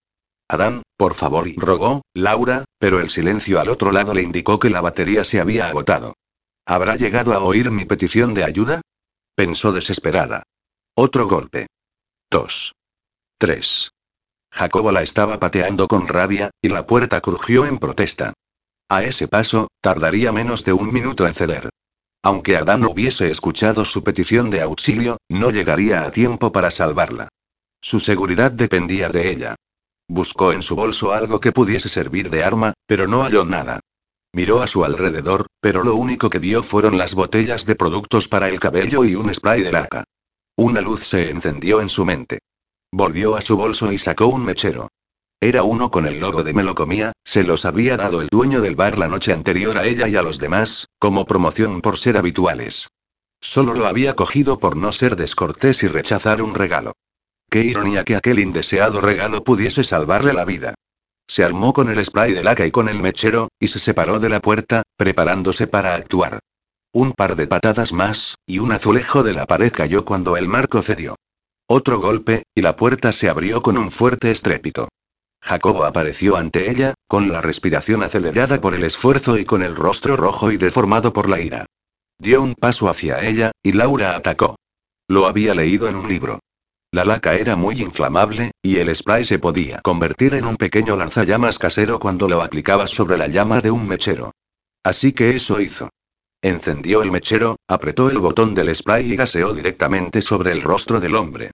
Adán, 0.48 0.82
por 0.98 1.14
favor, 1.14 1.48
rogó, 1.56 2.02
Laura, 2.12 2.66
pero 2.78 3.00
el 3.00 3.08
silencio 3.08 3.58
al 3.58 3.70
otro 3.70 3.90
lado 3.90 4.12
le 4.12 4.20
indicó 4.20 4.58
que 4.58 4.68
la 4.68 4.82
batería 4.82 5.24
se 5.24 5.40
había 5.40 5.66
agotado. 5.66 6.12
¿Habrá 6.66 6.96
llegado 6.96 7.32
a 7.32 7.38
oír 7.38 7.70
mi 7.70 7.86
petición 7.86 8.34
de 8.34 8.44
ayuda? 8.44 8.82
Pensó 9.34 9.72
desesperada. 9.72 10.42
Otro 10.94 11.26
golpe. 11.26 11.68
Dos. 12.30 12.74
Tres. 13.38 13.92
Jacobo 14.52 14.92
la 14.92 15.00
estaba 15.00 15.40
pateando 15.40 15.88
con 15.88 16.06
rabia, 16.06 16.50
y 16.60 16.68
la 16.68 16.86
puerta 16.86 17.22
crujió 17.22 17.64
en 17.64 17.78
protesta. 17.78 18.34
A 18.90 19.04
ese 19.04 19.26
paso, 19.26 19.68
tardaría 19.80 20.32
menos 20.32 20.64
de 20.64 20.74
un 20.74 20.92
minuto 20.92 21.26
en 21.26 21.34
ceder. 21.34 21.70
Aunque 22.22 22.56
Adán 22.56 22.84
hubiese 22.84 23.30
escuchado 23.30 23.84
su 23.84 24.02
petición 24.02 24.50
de 24.50 24.60
auxilio, 24.60 25.18
no 25.28 25.50
llegaría 25.50 26.04
a 26.04 26.10
tiempo 26.10 26.52
para 26.52 26.70
salvarla. 26.70 27.28
Su 27.80 28.00
seguridad 28.00 28.50
dependía 28.50 29.08
de 29.08 29.30
ella. 29.30 29.54
Buscó 30.08 30.52
en 30.52 30.62
su 30.62 30.74
bolso 30.74 31.12
algo 31.12 31.38
que 31.38 31.52
pudiese 31.52 31.88
servir 31.88 32.30
de 32.30 32.42
arma, 32.42 32.74
pero 32.86 33.06
no 33.06 33.22
halló 33.22 33.44
nada. 33.44 33.80
Miró 34.32 34.62
a 34.62 34.66
su 34.66 34.84
alrededor, 34.84 35.46
pero 35.60 35.84
lo 35.84 35.94
único 35.94 36.28
que 36.28 36.38
vio 36.38 36.62
fueron 36.62 36.98
las 36.98 37.14
botellas 37.14 37.66
de 37.66 37.76
productos 37.76 38.28
para 38.28 38.48
el 38.48 38.58
cabello 38.58 39.04
y 39.04 39.14
un 39.14 39.32
spray 39.34 39.62
de 39.62 39.72
laca. 39.72 40.04
Una 40.56 40.80
luz 40.80 41.06
se 41.06 41.30
encendió 41.30 41.80
en 41.80 41.88
su 41.88 42.04
mente. 42.04 42.40
Volvió 42.90 43.36
a 43.36 43.40
su 43.40 43.56
bolso 43.56 43.92
y 43.92 43.98
sacó 43.98 44.26
un 44.26 44.44
mechero. 44.44 44.88
Era 45.40 45.62
uno 45.62 45.92
con 45.92 46.06
el 46.06 46.18
logo 46.18 46.42
de 46.42 46.52
Melocomía, 46.52 47.12
se 47.24 47.44
los 47.44 47.64
había 47.64 47.96
dado 47.96 48.20
el 48.22 48.28
dueño 48.28 48.60
del 48.60 48.74
bar 48.74 48.98
la 48.98 49.06
noche 49.06 49.32
anterior 49.32 49.78
a 49.78 49.86
ella 49.86 50.08
y 50.08 50.16
a 50.16 50.22
los 50.22 50.40
demás, 50.40 50.88
como 50.98 51.26
promoción 51.26 51.80
por 51.80 51.96
ser 51.96 52.16
habituales. 52.16 52.88
Solo 53.40 53.72
lo 53.72 53.86
había 53.86 54.16
cogido 54.16 54.58
por 54.58 54.76
no 54.76 54.90
ser 54.90 55.14
descortés 55.14 55.84
y 55.84 55.86
rechazar 55.86 56.42
un 56.42 56.56
regalo. 56.56 56.92
Qué 57.48 57.62
ironía 57.62 58.02
que 58.02 58.16
aquel 58.16 58.40
indeseado 58.40 59.00
regalo 59.00 59.44
pudiese 59.44 59.84
salvarle 59.84 60.32
la 60.32 60.44
vida. 60.44 60.74
Se 61.28 61.44
armó 61.44 61.72
con 61.72 61.88
el 61.88 62.04
spray 62.04 62.32
de 62.32 62.42
laca 62.42 62.66
y 62.66 62.72
con 62.72 62.88
el 62.88 63.00
mechero, 63.00 63.48
y 63.60 63.68
se 63.68 63.78
separó 63.78 64.18
de 64.18 64.30
la 64.30 64.40
puerta, 64.40 64.82
preparándose 64.96 65.68
para 65.68 65.94
actuar. 65.94 66.40
Un 66.92 67.12
par 67.12 67.36
de 67.36 67.46
patadas 67.46 67.92
más, 67.92 68.34
y 68.44 68.58
un 68.58 68.72
azulejo 68.72 69.22
de 69.22 69.34
la 69.34 69.46
pared 69.46 69.70
cayó 69.70 70.04
cuando 70.04 70.36
el 70.36 70.48
marco 70.48 70.82
cedió. 70.82 71.14
Otro 71.68 72.00
golpe, 72.00 72.42
y 72.56 72.62
la 72.62 72.74
puerta 72.74 73.12
se 73.12 73.28
abrió 73.28 73.62
con 73.62 73.78
un 73.78 73.92
fuerte 73.92 74.32
estrépito. 74.32 74.88
Jacobo 75.40 75.84
apareció 75.84 76.36
ante 76.36 76.70
ella, 76.70 76.94
con 77.06 77.32
la 77.32 77.40
respiración 77.40 78.02
acelerada 78.02 78.60
por 78.60 78.74
el 78.74 78.84
esfuerzo 78.84 79.38
y 79.38 79.44
con 79.44 79.62
el 79.62 79.76
rostro 79.76 80.16
rojo 80.16 80.50
y 80.52 80.56
deformado 80.56 81.12
por 81.12 81.28
la 81.30 81.40
ira. 81.40 81.66
Dio 82.18 82.42
un 82.42 82.54
paso 82.54 82.88
hacia 82.88 83.24
ella, 83.24 83.52
y 83.62 83.72
Laura 83.72 84.16
atacó. 84.16 84.56
Lo 85.08 85.26
había 85.26 85.54
leído 85.54 85.88
en 85.88 85.96
un 85.96 86.08
libro. 86.08 86.40
La 86.92 87.04
laca 87.04 87.34
era 87.34 87.54
muy 87.54 87.80
inflamable, 87.80 88.50
y 88.62 88.78
el 88.78 88.94
spray 88.94 89.24
se 89.24 89.38
podía 89.38 89.80
convertir 89.82 90.34
en 90.34 90.46
un 90.46 90.56
pequeño 90.56 90.96
lanzallamas 90.96 91.58
casero 91.58 91.98
cuando 91.98 92.28
lo 92.28 92.42
aplicabas 92.42 92.90
sobre 92.90 93.18
la 93.18 93.28
llama 93.28 93.60
de 93.60 93.70
un 93.70 93.86
mechero. 93.86 94.32
Así 94.82 95.12
que 95.12 95.36
eso 95.36 95.60
hizo. 95.60 95.90
Encendió 96.42 97.02
el 97.02 97.10
mechero, 97.10 97.56
apretó 97.68 98.10
el 98.10 98.18
botón 98.18 98.54
del 98.54 98.74
spray 98.74 99.12
y 99.12 99.16
gaseó 99.16 99.52
directamente 99.52 100.22
sobre 100.22 100.52
el 100.52 100.62
rostro 100.62 100.98
del 100.98 101.14
hombre. 101.14 101.50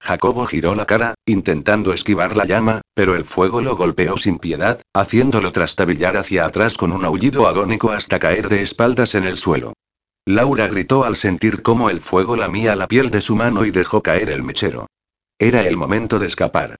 Jacobo 0.00 0.46
giró 0.46 0.74
la 0.74 0.84
cara, 0.84 1.14
intentando 1.24 1.92
esquivar 1.92 2.36
la 2.36 2.44
llama, 2.44 2.82
pero 2.94 3.14
el 3.14 3.24
fuego 3.24 3.62
lo 3.62 3.76
golpeó 3.76 4.18
sin 4.18 4.38
piedad, 4.38 4.80
haciéndolo 4.92 5.50
trastabillar 5.52 6.16
hacia 6.16 6.44
atrás 6.44 6.76
con 6.76 6.92
un 6.92 7.04
aullido 7.04 7.46
agónico 7.46 7.90
hasta 7.90 8.18
caer 8.18 8.48
de 8.48 8.62
espaldas 8.62 9.14
en 9.14 9.24
el 9.24 9.38
suelo. 9.38 9.72
Laura 10.26 10.66
gritó 10.68 11.04
al 11.04 11.16
sentir 11.16 11.62
cómo 11.62 11.90
el 11.90 12.00
fuego 12.00 12.36
lamía 12.36 12.76
la 12.76 12.88
piel 12.88 13.10
de 13.10 13.20
su 13.20 13.36
mano 13.36 13.64
y 13.64 13.70
dejó 13.70 14.02
caer 14.02 14.30
el 14.30 14.42
mechero. 14.42 14.86
Era 15.38 15.62
el 15.62 15.76
momento 15.76 16.18
de 16.18 16.26
escapar. 16.26 16.76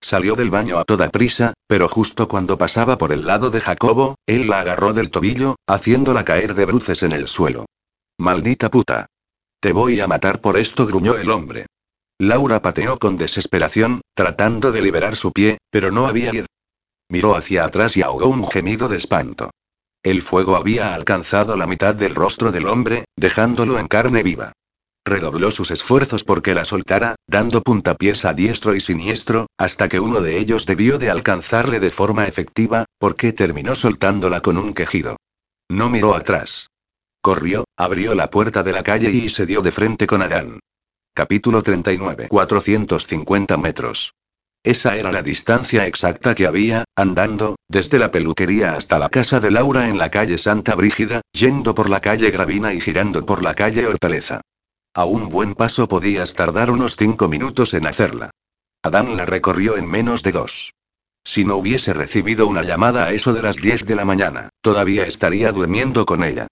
Salió 0.00 0.34
del 0.34 0.50
baño 0.50 0.78
a 0.78 0.84
toda 0.84 1.10
prisa, 1.10 1.54
pero 1.66 1.88
justo 1.88 2.28
cuando 2.28 2.58
pasaba 2.58 2.98
por 2.98 3.12
el 3.12 3.26
lado 3.26 3.50
de 3.50 3.60
Jacobo, 3.60 4.16
él 4.26 4.48
la 4.48 4.60
agarró 4.60 4.92
del 4.92 5.10
tobillo, 5.10 5.56
haciéndola 5.66 6.24
caer 6.24 6.54
de 6.54 6.64
bruces 6.64 7.02
en 7.02 7.12
el 7.12 7.28
suelo. 7.28 7.66
Maldita 8.18 8.70
puta. 8.70 9.06
Te 9.60 9.72
voy 9.72 10.00
a 10.00 10.06
matar 10.06 10.40
por 10.40 10.58
esto, 10.58 10.86
gruñó 10.86 11.16
el 11.16 11.30
hombre. 11.30 11.66
Laura 12.18 12.62
pateó 12.62 12.98
con 12.98 13.16
desesperación, 13.16 14.00
tratando 14.14 14.72
de 14.72 14.80
liberar 14.80 15.16
su 15.16 15.32
pie, 15.32 15.58
pero 15.70 15.90
no 15.90 16.06
había 16.06 16.34
ir. 16.34 16.46
Miró 17.08 17.36
hacia 17.36 17.64
atrás 17.64 17.96
y 17.96 18.02
ahogó 18.02 18.28
un 18.28 18.48
gemido 18.48 18.88
de 18.88 18.96
espanto. 18.96 19.50
El 20.02 20.22
fuego 20.22 20.56
había 20.56 20.94
alcanzado 20.94 21.56
la 21.56 21.66
mitad 21.66 21.94
del 21.94 22.14
rostro 22.14 22.52
del 22.52 22.66
hombre, 22.66 23.04
dejándolo 23.16 23.78
en 23.78 23.88
carne 23.88 24.22
viva. 24.22 24.52
Redobló 25.04 25.50
sus 25.50 25.70
esfuerzos 25.70 26.24
porque 26.24 26.54
la 26.54 26.64
soltara, 26.64 27.16
dando 27.28 27.62
puntapiés 27.62 28.24
a 28.24 28.32
diestro 28.32 28.74
y 28.74 28.80
siniestro, 28.80 29.46
hasta 29.58 29.88
que 29.88 30.00
uno 30.00 30.20
de 30.20 30.38
ellos 30.38 30.66
debió 30.66 30.98
de 30.98 31.10
alcanzarle 31.10 31.80
de 31.80 31.90
forma 31.90 32.26
efectiva, 32.26 32.86
porque 32.98 33.32
terminó 33.32 33.74
soltándola 33.74 34.40
con 34.40 34.58
un 34.58 34.74
quejido. 34.74 35.16
No 35.68 35.90
miró 35.90 36.14
atrás. 36.14 36.70
Corrió, 37.20 37.64
abrió 37.76 38.14
la 38.14 38.30
puerta 38.30 38.62
de 38.62 38.72
la 38.72 38.82
calle 38.82 39.10
y 39.10 39.28
se 39.28 39.46
dio 39.46 39.60
de 39.60 39.72
frente 39.72 40.06
con 40.06 40.22
Adán. 40.22 40.60
Capítulo 41.18 41.62
39. 41.62 42.28
450 42.28 43.56
metros. 43.56 44.12
Esa 44.62 44.96
era 44.98 45.10
la 45.10 45.22
distancia 45.22 45.86
exacta 45.86 46.34
que 46.34 46.46
había, 46.46 46.84
andando, 46.94 47.56
desde 47.70 47.98
la 47.98 48.10
peluquería 48.10 48.74
hasta 48.74 48.98
la 48.98 49.08
casa 49.08 49.40
de 49.40 49.50
Laura 49.50 49.88
en 49.88 49.96
la 49.96 50.10
calle 50.10 50.36
Santa 50.36 50.74
Brígida, 50.74 51.22
yendo 51.32 51.74
por 51.74 51.88
la 51.88 52.00
calle 52.00 52.30
Gravina 52.30 52.74
y 52.74 52.82
girando 52.82 53.24
por 53.24 53.42
la 53.42 53.54
calle 53.54 53.86
Hortaleza. 53.86 54.42
A 54.94 55.06
un 55.06 55.30
buen 55.30 55.54
paso 55.54 55.88
podías 55.88 56.34
tardar 56.34 56.70
unos 56.70 56.96
cinco 56.96 57.28
minutos 57.28 57.72
en 57.72 57.86
hacerla. 57.86 58.28
Adán 58.82 59.16
la 59.16 59.24
recorrió 59.24 59.78
en 59.78 59.88
menos 59.88 60.22
de 60.22 60.32
dos. 60.32 60.74
Si 61.24 61.46
no 61.46 61.56
hubiese 61.56 61.94
recibido 61.94 62.46
una 62.46 62.60
llamada 62.60 63.06
a 63.06 63.12
eso 63.12 63.32
de 63.32 63.40
las 63.40 63.56
10 63.56 63.86
de 63.86 63.96
la 63.96 64.04
mañana, 64.04 64.50
todavía 64.60 65.06
estaría 65.06 65.50
durmiendo 65.50 66.04
con 66.04 66.24
ella. 66.24 66.46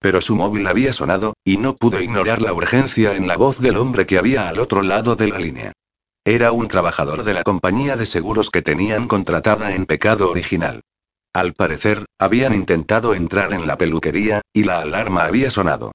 Pero 0.00 0.20
su 0.20 0.36
móvil 0.36 0.66
había 0.66 0.92
sonado, 0.92 1.34
y 1.44 1.56
no 1.56 1.76
pudo 1.76 2.00
ignorar 2.00 2.42
la 2.42 2.52
urgencia 2.52 3.14
en 3.14 3.26
la 3.26 3.36
voz 3.36 3.58
del 3.60 3.76
hombre 3.76 4.06
que 4.06 4.18
había 4.18 4.48
al 4.48 4.58
otro 4.58 4.82
lado 4.82 5.16
de 5.16 5.28
la 5.28 5.38
línea. 5.38 5.72
Era 6.24 6.52
un 6.52 6.68
trabajador 6.68 7.22
de 7.22 7.34
la 7.34 7.44
compañía 7.44 7.96
de 7.96 8.06
seguros 8.06 8.50
que 8.50 8.62
tenían 8.62 9.08
contratada 9.08 9.74
en 9.74 9.86
pecado 9.86 10.30
original. 10.30 10.80
Al 11.32 11.52
parecer, 11.52 12.04
habían 12.18 12.54
intentado 12.54 13.14
entrar 13.14 13.52
en 13.52 13.66
la 13.66 13.78
peluquería, 13.78 14.40
y 14.52 14.64
la 14.64 14.80
alarma 14.80 15.24
había 15.24 15.50
sonado. 15.50 15.92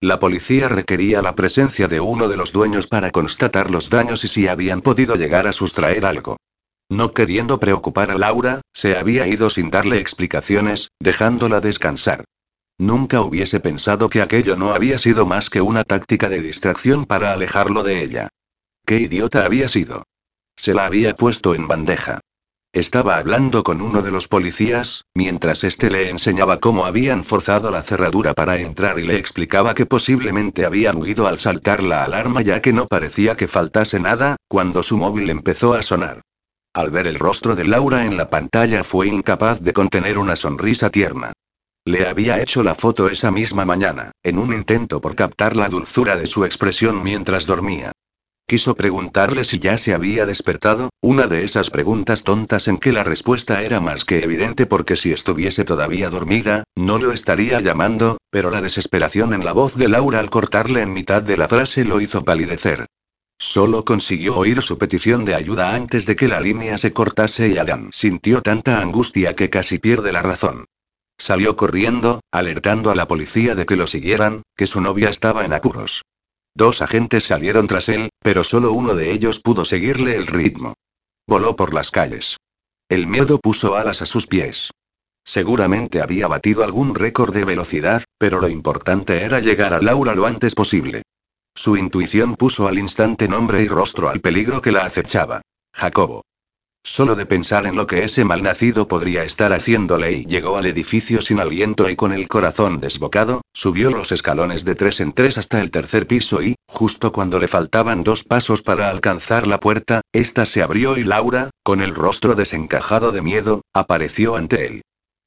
La 0.00 0.18
policía 0.18 0.68
requería 0.68 1.22
la 1.22 1.34
presencia 1.34 1.88
de 1.88 2.00
uno 2.00 2.28
de 2.28 2.36
los 2.36 2.52
dueños 2.52 2.88
para 2.88 3.10
constatar 3.10 3.70
los 3.70 3.88
daños 3.88 4.24
y 4.24 4.28
si 4.28 4.48
habían 4.48 4.82
podido 4.82 5.14
llegar 5.16 5.46
a 5.46 5.52
sustraer 5.52 6.04
algo. 6.04 6.36
No 6.88 7.14
queriendo 7.14 7.58
preocupar 7.58 8.10
a 8.10 8.18
Laura, 8.18 8.60
se 8.74 8.96
había 8.96 9.26
ido 9.26 9.48
sin 9.48 9.70
darle 9.70 9.98
explicaciones, 9.98 10.90
dejándola 11.00 11.60
descansar. 11.60 12.24
Nunca 12.82 13.20
hubiese 13.20 13.60
pensado 13.60 14.10
que 14.10 14.20
aquello 14.20 14.56
no 14.56 14.74
había 14.74 14.98
sido 14.98 15.24
más 15.24 15.50
que 15.50 15.60
una 15.60 15.84
táctica 15.84 16.28
de 16.28 16.42
distracción 16.42 17.06
para 17.06 17.32
alejarlo 17.32 17.84
de 17.84 18.02
ella. 18.02 18.28
Qué 18.84 18.96
idiota 18.96 19.44
había 19.44 19.68
sido. 19.68 20.02
Se 20.56 20.74
la 20.74 20.86
había 20.86 21.14
puesto 21.14 21.54
en 21.54 21.68
bandeja. 21.68 22.18
Estaba 22.72 23.18
hablando 23.18 23.62
con 23.62 23.82
uno 23.82 24.02
de 24.02 24.10
los 24.10 24.26
policías, 24.26 25.04
mientras 25.14 25.62
este 25.62 25.90
le 25.90 26.10
enseñaba 26.10 26.58
cómo 26.58 26.84
habían 26.84 27.22
forzado 27.22 27.70
la 27.70 27.82
cerradura 27.82 28.34
para 28.34 28.56
entrar 28.58 28.98
y 28.98 29.06
le 29.06 29.16
explicaba 29.16 29.74
que 29.74 29.86
posiblemente 29.86 30.64
habían 30.64 31.00
huido 31.00 31.28
al 31.28 31.38
saltar 31.38 31.84
la 31.84 32.02
alarma 32.02 32.42
ya 32.42 32.60
que 32.60 32.72
no 32.72 32.88
parecía 32.88 33.36
que 33.36 33.46
faltase 33.46 34.00
nada, 34.00 34.34
cuando 34.48 34.82
su 34.82 34.98
móvil 34.98 35.30
empezó 35.30 35.74
a 35.74 35.84
sonar. 35.84 36.22
Al 36.74 36.90
ver 36.90 37.06
el 37.06 37.20
rostro 37.20 37.54
de 37.54 37.62
Laura 37.62 38.06
en 38.06 38.16
la 38.16 38.28
pantalla 38.28 38.82
fue 38.82 39.06
incapaz 39.06 39.60
de 39.60 39.72
contener 39.72 40.18
una 40.18 40.34
sonrisa 40.34 40.90
tierna. 40.90 41.32
Le 41.84 42.06
había 42.06 42.40
hecho 42.40 42.62
la 42.62 42.76
foto 42.76 43.08
esa 43.08 43.32
misma 43.32 43.64
mañana, 43.64 44.12
en 44.22 44.38
un 44.38 44.54
intento 44.54 45.00
por 45.00 45.16
captar 45.16 45.56
la 45.56 45.68
dulzura 45.68 46.16
de 46.16 46.26
su 46.26 46.44
expresión 46.44 47.02
mientras 47.02 47.44
dormía. 47.44 47.90
Quiso 48.46 48.76
preguntarle 48.76 49.42
si 49.42 49.58
ya 49.58 49.76
se 49.78 49.92
había 49.92 50.24
despertado, 50.24 50.90
una 51.00 51.26
de 51.26 51.44
esas 51.44 51.70
preguntas 51.70 52.22
tontas 52.22 52.68
en 52.68 52.78
que 52.78 52.92
la 52.92 53.02
respuesta 53.02 53.62
era 53.62 53.80
más 53.80 54.04
que 54.04 54.22
evidente 54.22 54.66
porque 54.66 54.94
si 54.94 55.10
estuviese 55.10 55.64
todavía 55.64 56.08
dormida, 56.08 56.62
no 56.76 56.98
lo 56.98 57.10
estaría 57.12 57.60
llamando, 57.60 58.18
pero 58.30 58.50
la 58.50 58.60
desesperación 58.60 59.34
en 59.34 59.44
la 59.44 59.52
voz 59.52 59.74
de 59.74 59.88
Laura 59.88 60.20
al 60.20 60.30
cortarle 60.30 60.82
en 60.82 60.92
mitad 60.92 61.22
de 61.22 61.36
la 61.36 61.48
frase 61.48 61.84
lo 61.84 62.00
hizo 62.00 62.24
palidecer. 62.24 62.86
Solo 63.38 63.84
consiguió 63.84 64.36
oír 64.36 64.62
su 64.62 64.78
petición 64.78 65.24
de 65.24 65.34
ayuda 65.34 65.74
antes 65.74 66.06
de 66.06 66.14
que 66.14 66.28
la 66.28 66.40
línea 66.40 66.78
se 66.78 66.92
cortase 66.92 67.48
y 67.48 67.58
Adam 67.58 67.90
sintió 67.90 68.40
tanta 68.40 68.80
angustia 68.80 69.34
que 69.34 69.50
casi 69.50 69.78
pierde 69.78 70.12
la 70.12 70.22
razón. 70.22 70.66
Salió 71.18 71.56
corriendo, 71.56 72.20
alertando 72.32 72.90
a 72.90 72.94
la 72.94 73.06
policía 73.06 73.54
de 73.54 73.66
que 73.66 73.76
lo 73.76 73.86
siguieran, 73.86 74.42
que 74.56 74.66
su 74.66 74.80
novia 74.80 75.08
estaba 75.08 75.44
en 75.44 75.52
apuros. 75.52 76.02
Dos 76.54 76.82
agentes 76.82 77.24
salieron 77.24 77.66
tras 77.66 77.88
él, 77.88 78.10
pero 78.20 78.44
solo 78.44 78.72
uno 78.72 78.94
de 78.94 79.12
ellos 79.12 79.40
pudo 79.40 79.64
seguirle 79.64 80.16
el 80.16 80.26
ritmo. 80.26 80.74
Voló 81.26 81.56
por 81.56 81.72
las 81.72 81.90
calles. 81.90 82.36
El 82.88 83.06
miedo 83.06 83.38
puso 83.38 83.76
alas 83.76 84.02
a 84.02 84.06
sus 84.06 84.26
pies. 84.26 84.70
Seguramente 85.24 86.02
había 86.02 86.26
batido 86.26 86.64
algún 86.64 86.94
récord 86.94 87.32
de 87.32 87.44
velocidad, 87.44 88.04
pero 88.18 88.40
lo 88.40 88.48
importante 88.48 89.22
era 89.22 89.40
llegar 89.40 89.72
a 89.72 89.80
Laura 89.80 90.14
lo 90.14 90.26
antes 90.26 90.54
posible. 90.54 91.02
Su 91.54 91.76
intuición 91.76 92.34
puso 92.34 92.66
al 92.66 92.78
instante 92.78 93.28
nombre 93.28 93.62
y 93.62 93.68
rostro 93.68 94.08
al 94.08 94.20
peligro 94.20 94.60
que 94.60 94.72
la 94.72 94.84
acechaba. 94.84 95.42
Jacobo. 95.74 96.22
Solo 96.84 97.14
de 97.14 97.26
pensar 97.26 97.66
en 97.66 97.76
lo 97.76 97.86
que 97.86 98.02
ese 98.02 98.24
malnacido 98.24 98.88
podría 98.88 99.22
estar 99.22 99.52
haciéndole 99.52 100.12
y 100.12 100.24
llegó 100.26 100.56
al 100.56 100.66
edificio 100.66 101.22
sin 101.22 101.38
aliento 101.38 101.88
y 101.88 101.94
con 101.94 102.12
el 102.12 102.26
corazón 102.26 102.80
desbocado, 102.80 103.42
subió 103.52 103.92
los 103.92 104.10
escalones 104.10 104.64
de 104.64 104.74
tres 104.74 104.98
en 104.98 105.12
tres 105.12 105.38
hasta 105.38 105.60
el 105.60 105.70
tercer 105.70 106.08
piso 106.08 106.42
y, 106.42 106.56
justo 106.66 107.12
cuando 107.12 107.38
le 107.38 107.46
faltaban 107.46 108.02
dos 108.02 108.24
pasos 108.24 108.62
para 108.62 108.90
alcanzar 108.90 109.46
la 109.46 109.60
puerta, 109.60 110.00
ésta 110.12 110.44
se 110.44 110.60
abrió 110.60 110.96
y 110.96 111.04
Laura, 111.04 111.50
con 111.62 111.82
el 111.82 111.94
rostro 111.94 112.34
desencajado 112.34 113.12
de 113.12 113.22
miedo, 113.22 113.62
apareció 113.72 114.34
ante 114.34 114.66
él. 114.66 114.82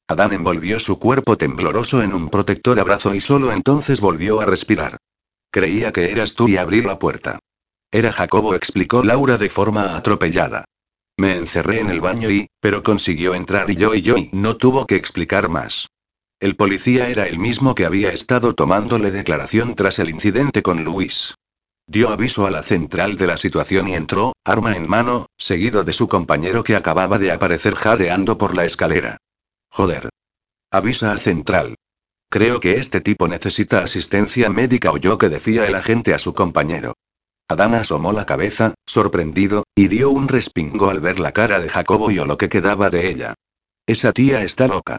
Adán 0.08 0.34
envolvió 0.34 0.78
su 0.78 0.98
cuerpo 0.98 1.38
tembloroso 1.38 2.02
en 2.02 2.12
un 2.12 2.28
protector 2.28 2.78
abrazo 2.78 3.14
y 3.14 3.20
solo 3.20 3.50
entonces 3.50 4.00
volvió 4.00 4.42
a 4.42 4.46
respirar. 4.46 4.98
Creía 5.50 5.90
que 5.90 6.12
eras 6.12 6.34
tú 6.34 6.48
y 6.48 6.58
abrí 6.58 6.82
la 6.82 6.98
puerta. 6.98 7.38
Era 7.90 8.12
Jacobo, 8.12 8.54
explicó 8.54 9.02
Laura 9.02 9.38
de 9.38 9.48
forma 9.48 9.96
atropellada. 9.96 10.66
Me 11.18 11.36
encerré 11.36 11.80
en 11.80 11.88
el 11.88 12.02
baño 12.02 12.30
y, 12.30 12.48
pero 12.60 12.82
consiguió 12.82 13.34
entrar 13.34 13.70
y 13.70 13.76
yo 13.76 13.94
y 13.94 14.02
yo 14.02 14.18
y 14.18 14.28
no 14.32 14.56
tuvo 14.56 14.86
que 14.86 14.96
explicar 14.96 15.48
más. 15.48 15.88
El 16.40 16.56
policía 16.56 17.08
era 17.08 17.26
el 17.26 17.38
mismo 17.38 17.74
que 17.74 17.86
había 17.86 18.12
estado 18.12 18.54
tomándole 18.54 19.10
declaración 19.10 19.74
tras 19.74 19.98
el 19.98 20.10
incidente 20.10 20.62
con 20.62 20.84
Luis. 20.84 21.34
Dio 21.86 22.10
aviso 22.10 22.46
a 22.46 22.50
la 22.50 22.62
central 22.62 23.16
de 23.16 23.28
la 23.28 23.38
situación 23.38 23.88
y 23.88 23.94
entró, 23.94 24.34
arma 24.44 24.76
en 24.76 24.86
mano, 24.86 25.30
seguido 25.38 25.84
de 25.84 25.94
su 25.94 26.08
compañero 26.08 26.62
que 26.64 26.76
acababa 26.76 27.18
de 27.18 27.32
aparecer 27.32 27.74
jadeando 27.74 28.36
por 28.36 28.54
la 28.54 28.66
escalera. 28.66 29.16
Joder. 29.70 30.10
Avisa 30.70 31.12
a 31.12 31.18
central. 31.18 31.76
Creo 32.28 32.60
que 32.60 32.72
este 32.72 33.00
tipo 33.00 33.28
necesita 33.28 33.78
asistencia 33.78 34.50
médica 34.50 34.90
o 34.90 34.98
yo 34.98 35.16
que 35.16 35.30
decía 35.30 35.66
el 35.66 35.76
agente 35.76 36.12
a 36.12 36.18
su 36.18 36.34
compañero. 36.34 36.92
Adán 37.48 37.74
asomó 37.74 38.12
la 38.12 38.26
cabeza, 38.26 38.74
sorprendido, 38.86 39.64
y 39.74 39.86
dio 39.86 40.10
un 40.10 40.26
respingo 40.26 40.90
al 40.90 41.00
ver 41.00 41.20
la 41.20 41.32
cara 41.32 41.60
de 41.60 41.68
Jacobo 41.68 42.10
y 42.10 42.18
o 42.18 42.26
lo 42.26 42.38
que 42.38 42.48
quedaba 42.48 42.90
de 42.90 43.08
ella. 43.08 43.34
Esa 43.86 44.12
tía 44.12 44.42
está 44.42 44.66
loca. 44.66 44.98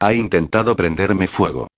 Ha 0.00 0.12
intentado 0.12 0.74
prenderme 0.74 1.28
fuego. 1.28 1.68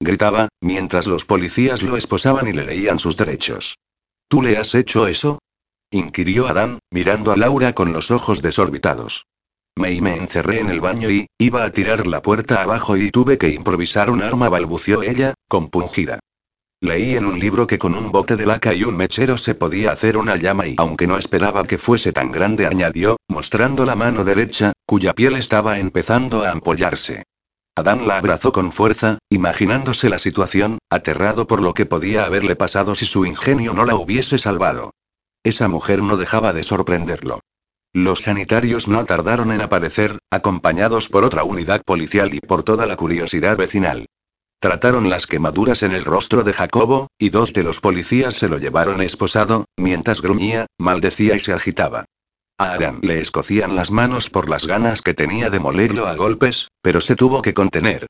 Gritaba, 0.00 0.48
mientras 0.60 1.08
los 1.08 1.24
policías 1.24 1.82
lo 1.82 1.96
esposaban 1.96 2.46
y 2.46 2.52
le 2.52 2.64
leían 2.64 3.00
sus 3.00 3.16
derechos. 3.16 3.76
¿Tú 4.28 4.42
le 4.42 4.56
has 4.58 4.74
hecho 4.74 5.08
eso? 5.08 5.40
inquirió 5.90 6.46
Adán, 6.46 6.78
mirando 6.90 7.32
a 7.32 7.36
Laura 7.36 7.72
con 7.72 7.92
los 7.92 8.10
ojos 8.10 8.42
desorbitados. 8.42 9.26
Me 9.76 9.92
y 9.92 10.00
me 10.00 10.14
encerré 10.14 10.60
en 10.60 10.70
el 10.70 10.80
baño 10.80 11.10
y, 11.10 11.26
iba 11.38 11.64
a 11.64 11.70
tirar 11.70 12.06
la 12.06 12.22
puerta 12.22 12.62
abajo 12.62 12.96
y 12.96 13.10
tuve 13.10 13.38
que 13.38 13.48
improvisar 13.48 14.08
un 14.08 14.22
arma, 14.22 14.48
balbució 14.48 15.02
ella, 15.02 15.34
compungida. 15.48 16.20
Leí 16.84 17.16
en 17.16 17.24
un 17.24 17.40
libro 17.40 17.66
que 17.66 17.78
con 17.78 17.94
un 17.94 18.12
bote 18.12 18.36
de 18.36 18.44
laca 18.44 18.74
y 18.74 18.84
un 18.84 18.94
mechero 18.94 19.38
se 19.38 19.54
podía 19.54 19.90
hacer 19.90 20.18
una 20.18 20.36
llama 20.36 20.66
y 20.66 20.74
aunque 20.76 21.06
no 21.06 21.16
esperaba 21.16 21.64
que 21.64 21.78
fuese 21.78 22.12
tan 22.12 22.30
grande, 22.30 22.66
añadió, 22.66 23.16
mostrando 23.26 23.86
la 23.86 23.96
mano 23.96 24.22
derecha, 24.22 24.74
cuya 24.84 25.14
piel 25.14 25.36
estaba 25.36 25.78
empezando 25.78 26.44
a 26.44 26.50
ampollarse. 26.50 27.22
Adán 27.74 28.06
la 28.06 28.18
abrazó 28.18 28.52
con 28.52 28.70
fuerza, 28.70 29.16
imaginándose 29.30 30.10
la 30.10 30.18
situación, 30.18 30.76
aterrado 30.90 31.46
por 31.46 31.62
lo 31.62 31.72
que 31.72 31.86
podía 31.86 32.26
haberle 32.26 32.54
pasado 32.54 32.94
si 32.94 33.06
su 33.06 33.24
ingenio 33.24 33.72
no 33.72 33.86
la 33.86 33.94
hubiese 33.94 34.36
salvado. 34.36 34.90
Esa 35.42 35.68
mujer 35.68 36.02
no 36.02 36.18
dejaba 36.18 36.52
de 36.52 36.64
sorprenderlo. 36.64 37.40
Los 37.94 38.24
sanitarios 38.24 38.88
no 38.88 39.06
tardaron 39.06 39.52
en 39.52 39.62
aparecer, 39.62 40.18
acompañados 40.30 41.08
por 41.08 41.24
otra 41.24 41.44
unidad 41.44 41.80
policial 41.82 42.34
y 42.34 42.40
por 42.40 42.62
toda 42.62 42.84
la 42.84 42.96
curiosidad 42.96 43.56
vecinal. 43.56 44.04
Trataron 44.64 45.10
las 45.10 45.26
quemaduras 45.26 45.82
en 45.82 45.92
el 45.92 46.06
rostro 46.06 46.42
de 46.42 46.54
Jacobo, 46.54 47.08
y 47.18 47.28
dos 47.28 47.52
de 47.52 47.62
los 47.62 47.80
policías 47.80 48.34
se 48.34 48.48
lo 48.48 48.56
llevaron 48.56 49.02
esposado, 49.02 49.66
mientras 49.76 50.22
gruñía, 50.22 50.64
maldecía 50.78 51.36
y 51.36 51.40
se 51.40 51.52
agitaba. 51.52 52.06
A 52.56 52.72
Adam 52.72 52.98
le 53.02 53.20
escocían 53.20 53.76
las 53.76 53.90
manos 53.90 54.30
por 54.30 54.48
las 54.48 54.66
ganas 54.66 55.02
que 55.02 55.12
tenía 55.12 55.50
de 55.50 55.60
molerlo 55.60 56.06
a 56.06 56.14
golpes, 56.14 56.68
pero 56.80 57.02
se 57.02 57.14
tuvo 57.14 57.42
que 57.42 57.52
contener. 57.52 58.06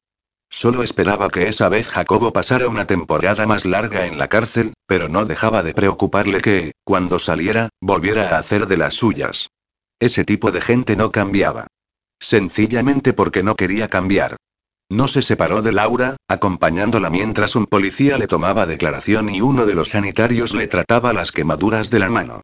Solo 0.49 0.85
esperaba 0.85 1.29
que 1.29 1.49
esa 1.49 1.69
vez 1.69 1.89
Jacobo 1.89 2.33
pasara 2.33 2.69
una 2.69 2.87
temporada 2.87 3.49
más 3.49 3.65
larga 3.65 4.07
en 4.07 4.17
la 4.17 4.29
cárcel, 4.29 4.75
pero 4.87 5.09
no 5.09 5.25
dejaba 5.25 5.65
de 5.65 5.75
preocuparle 5.75 6.41
que, 6.41 6.71
cuando 6.85 7.19
saliera, 7.19 7.71
volviera 7.81 8.29
a 8.29 8.39
hacer 8.39 8.69
de 8.69 8.77
las 8.77 8.95
suyas. 8.95 9.49
Ese 9.99 10.25
tipo 10.25 10.53
de 10.53 10.61
gente 10.61 10.95
no 10.95 11.11
cambiaba. 11.11 11.67
Sencillamente 12.21 13.13
porque 13.13 13.43
no 13.43 13.57
quería 13.57 13.89
cambiar. 13.89 14.37
No 14.91 15.09
se 15.09 15.22
separó 15.22 15.62
de 15.62 15.72
Laura, 15.72 16.16
acompañándola 16.28 17.11
mientras 17.11 17.57
un 17.57 17.66
policía 17.66 18.18
le 18.18 18.26
tomaba 18.26 18.66
declaración 18.66 19.30
y 19.30 19.41
uno 19.41 19.66
de 19.66 19.74
los 19.74 19.91
sanitarios 19.91 20.55
le 20.55 20.68
trataba 20.68 21.12
las 21.12 21.32
quemaduras 21.32 21.91
de 21.91 21.99
la 21.99 22.11
mano. 22.11 22.43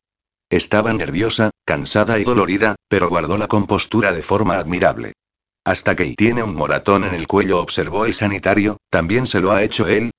Estaba 0.49 0.93
nerviosa, 0.93 1.51
cansada 1.65 2.19
y 2.19 2.25
dolorida, 2.25 2.75
pero 2.89 3.09
guardó 3.09 3.39
la 3.39 3.47
compostura 3.47 4.13
de 4.13 4.23
forma 4.23 4.57
admirable. 4.57 5.13
Hasta 5.65 5.95
que 5.95 6.15
tiene 6.17 6.43
un 6.43 6.55
moratón 6.55 7.05
en 7.05 7.15
el 7.15 7.27
cuello, 7.27 7.61
observó 7.61 8.07
el 8.07 8.15
sanitario, 8.15 8.79
¿también 8.91 9.27
se 9.27 9.41
lo 9.41 9.53
ha 9.53 9.63
hecho 9.63 9.87
él? 9.87 10.11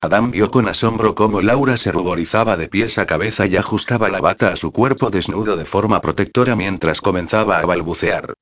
Adam 0.00 0.30
vio 0.30 0.50
con 0.50 0.68
asombro 0.68 1.14
cómo 1.14 1.40
Laura 1.40 1.76
se 1.76 1.90
ruborizaba 1.90 2.56
de 2.56 2.68
pies 2.68 2.98
a 2.98 3.06
cabeza 3.06 3.46
y 3.46 3.56
ajustaba 3.56 4.08
la 4.08 4.20
bata 4.20 4.52
a 4.52 4.56
su 4.56 4.72
cuerpo 4.72 5.10
desnudo 5.10 5.56
de 5.56 5.64
forma 5.64 6.00
protectora 6.00 6.54
mientras 6.54 7.00
comenzaba 7.00 7.58
a 7.58 7.66
balbucear. 7.66 8.34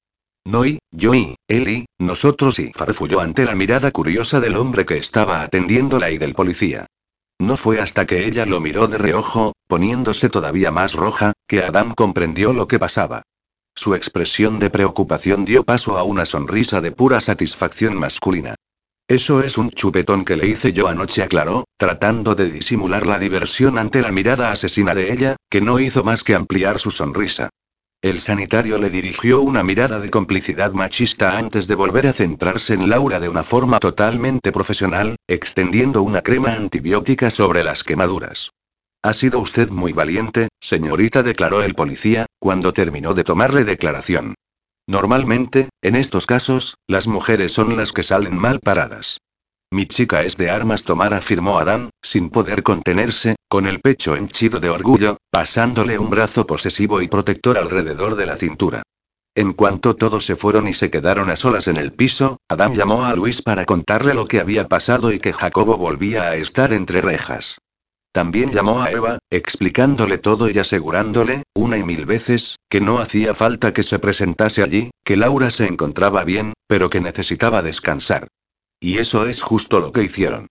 No 0.47 0.65
y, 0.65 0.79
yo 0.93 1.13
y, 1.13 1.35
él 1.49 1.69
y, 1.69 1.87
nosotros 1.99 2.61
y 2.61 2.71
farfulló 2.73 3.21
ante 3.21 3.45
la 3.45 3.57
mirada 3.57 3.91
curiosa 3.91 4.39
del 4.39 4.55
hombre 4.55 4.87
que 4.87 4.97
estaba 4.97 5.43
atendiéndola 5.43 6.13
y 6.13 6.19
del 6.19 6.35
policía. 6.35 6.87
No 7.41 7.57
fue 7.57 7.81
hasta 7.81 8.07
que 8.07 8.27
ella 8.27 8.47
lo 8.47 8.61
miró 8.61 8.87
de 8.87 8.97
reojo, 8.97 9.55
poniéndose 9.67 10.29
todavía 10.29 10.71
más 10.71 10.95
roja, 10.95 11.33
que 11.49 11.65
Adam 11.65 11.95
comprendió 11.95 12.53
lo 12.53 12.69
que 12.69 12.79
pasaba. 12.79 13.23
Su 13.75 13.97
expresión 13.97 14.61
de 14.61 14.71
preocupación 14.71 15.45
dio 15.45 15.65
paso 15.65 15.99
a 15.99 16.05
una 16.05 16.25
sonrisa 16.25 16.81
de 16.81 16.93
pura 16.93 17.21
satisfacción 17.21 17.99
masculina. 17.99 18.55
Eso 19.09 19.43
es 19.43 19.59
un 19.59 19.71
chupetón 19.71 20.25
que 20.25 20.37
le 20.37 20.47
hice 20.47 20.73
yo 20.73 20.87
anoche, 20.87 21.25
aclaró, 21.25 21.65
tratando 21.77 22.37
de 22.37 22.53
disimular 22.53 23.05
la 23.05 23.19
diversión 23.19 23.79
ante 23.79 24.01
la 24.01 24.13
mirada 24.13 24.53
asesina 24.53 24.95
de 24.95 25.13
ella, 25.13 25.35
que 25.51 25.61
no 25.61 25.81
hizo 25.81 26.05
más 26.05 26.23
que 26.23 26.37
ampliar 26.37 26.79
su 26.79 26.93
sonrisa. 26.93 27.51
El 28.03 28.21
sanitario 28.21 28.79
le 28.79 28.91
dirigió 28.91 29.41
una 29.41 29.63
mirada 29.63 29.99
de 29.99 30.11
complicidad 30.11 30.73
machista 30.73 31.39
antes 31.39 31.67
de 31.67 31.75
volver 31.75 32.07
a 32.07 32.13
centrarse 32.13 32.75
en 32.75 32.89
Laura 32.89 33.19
de 33.19 33.29
una 33.29 33.43
forma 33.43 33.79
totalmente 33.81 34.53
profesional, 34.53 35.17
extendiendo 35.27 36.03
una 36.03 36.23
crema 36.23 36.53
antibiótica 36.53 37.31
sobre 37.31 37.65
las 37.65 37.83
quemaduras. 37.83 38.51
Ha 39.03 39.13
sido 39.13 39.41
usted 39.41 39.71
muy 39.71 39.93
valiente, 39.93 40.49
señorita, 40.61 41.23
declaró 41.23 41.63
el 41.63 41.75
policía, 41.75 42.27
cuando 42.39 42.73
terminó 42.73 43.15
de 43.15 43.25
tomarle 43.25 43.65
declaración. 43.65 44.35
Normalmente, 44.87 45.71
en 45.83 45.97
estos 45.97 46.27
casos, 46.27 46.77
las 46.87 47.07
mujeres 47.07 47.53
son 47.53 47.77
las 47.77 47.93
que 47.93 48.03
salen 48.03 48.37
mal 48.37 48.61
paradas. 48.61 49.19
Mi 49.73 49.87
chica 49.87 50.23
es 50.23 50.37
de 50.37 50.49
armas 50.49 50.85
tomar, 50.85 51.12
afirmó 51.12 51.59
Adán, 51.59 51.91
sin 52.01 52.31
poder 52.31 52.62
contenerse, 52.62 53.35
con 53.49 53.67
el 53.67 53.81
pecho 53.81 54.14
henchido 54.14 54.61
de 54.61 54.71
orgullo, 54.71 55.17
pasándole 55.31 55.99
un 55.99 56.09
brazo 56.09 56.47
posesivo 56.47 57.03
y 57.03 57.09
protector 57.09 57.59
alrededor 57.59 58.14
de 58.14 58.27
la 58.27 58.37
cintura. 58.37 58.83
En 59.35 59.53
cuanto 59.53 59.97
todos 59.97 60.25
se 60.25 60.37
fueron 60.37 60.69
y 60.69 60.73
se 60.73 60.91
quedaron 60.91 61.31
a 61.31 61.37
solas 61.37 61.67
en 61.67 61.77
el 61.77 61.93
piso, 61.93 62.39
Adán 62.49 62.75
llamó 62.75 63.05
a 63.05 63.14
Luis 63.14 63.43
para 63.43 63.67
contarle 63.67 64.14
lo 64.14 64.27
que 64.27 64.41
había 64.41 64.69
pasado 64.69 65.12
y 65.12 65.19
que 65.19 65.33
Jacobo 65.33 65.77
volvía 65.77 66.23
a 66.23 66.37
estar 66.37 66.73
entre 66.73 67.03
rejas. 67.03 67.59
También 68.12 68.51
llamó 68.53 68.81
a 68.81 68.91
Eva, 68.93 69.19
explicándole 69.31 70.17
todo 70.17 70.49
y 70.49 70.59
asegurándole, 70.59 71.43
una 71.55 71.77
y 71.77 71.85
mil 71.85 72.07
veces, 72.07 72.57
que 72.71 72.81
no 72.81 72.99
hacía 72.99 73.35
falta 73.35 73.75
que 73.75 73.83
se 73.83 73.99
presentase 73.99 74.62
allí, 74.62 74.91
que 75.05 75.19
Laura 75.19 75.51
se 75.51 75.67
encontraba 75.67 76.25
bien, 76.25 76.55
pero 76.67 76.89
que 76.89 77.03
necesitaba 77.03 77.61
descansar. 77.61 78.29
Y 78.81 78.99
eso 78.99 79.27
es 79.27 79.43
justo 79.43 79.81
lo 79.81 79.93
que 79.93 80.03
hicieron. 80.03 80.49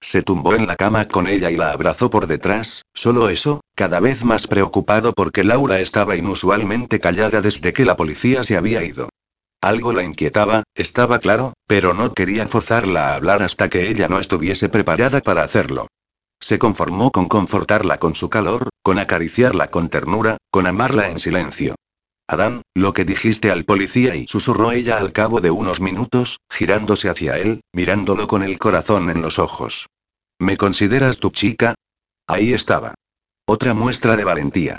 Se 0.00 0.22
tumbó 0.22 0.54
en 0.54 0.66
la 0.66 0.76
cama 0.76 1.08
con 1.08 1.26
ella 1.26 1.50
y 1.50 1.56
la 1.56 1.70
abrazó 1.70 2.10
por 2.10 2.26
detrás, 2.26 2.82
solo 2.92 3.30
eso, 3.30 3.60
cada 3.74 4.00
vez 4.00 4.22
más 4.24 4.46
preocupado 4.46 5.14
porque 5.14 5.44
Laura 5.44 5.80
estaba 5.80 6.14
inusualmente 6.14 7.00
callada 7.00 7.40
desde 7.40 7.72
que 7.72 7.86
la 7.86 7.96
policía 7.96 8.44
se 8.44 8.56
había 8.56 8.84
ido. 8.84 9.08
Algo 9.62 9.94
la 9.94 10.02
inquietaba, 10.02 10.62
estaba 10.74 11.20
claro, 11.20 11.54
pero 11.66 11.94
no 11.94 12.12
quería 12.12 12.46
forzarla 12.46 13.08
a 13.08 13.14
hablar 13.14 13.42
hasta 13.42 13.70
que 13.70 13.88
ella 13.88 14.08
no 14.08 14.20
estuviese 14.20 14.68
preparada 14.68 15.20
para 15.20 15.42
hacerlo. 15.42 15.86
Se 16.38 16.58
conformó 16.58 17.10
con 17.10 17.26
confortarla 17.26 17.98
con 17.98 18.14
su 18.14 18.28
calor, 18.28 18.68
con 18.82 18.98
acariciarla 18.98 19.70
con 19.70 19.88
ternura, 19.88 20.36
con 20.50 20.66
amarla 20.66 21.08
en 21.08 21.18
silencio. 21.18 21.76
Adán, 22.26 22.62
lo 22.74 22.92
que 22.94 23.04
dijiste 23.04 23.50
al 23.50 23.64
policía 23.64 24.16
y 24.16 24.26
susurró 24.26 24.72
ella 24.72 24.96
al 24.96 25.12
cabo 25.12 25.40
de 25.40 25.50
unos 25.50 25.80
minutos, 25.80 26.38
girándose 26.50 27.10
hacia 27.10 27.36
él, 27.36 27.60
mirándolo 27.72 28.26
con 28.26 28.42
el 28.42 28.58
corazón 28.58 29.10
en 29.10 29.20
los 29.20 29.38
ojos. 29.38 29.88
¿Me 30.38 30.56
consideras 30.56 31.18
tu 31.18 31.30
chica? 31.30 31.74
Ahí 32.26 32.54
estaba. 32.54 32.94
Otra 33.46 33.74
muestra 33.74 34.16
de 34.16 34.24
valentía. 34.24 34.78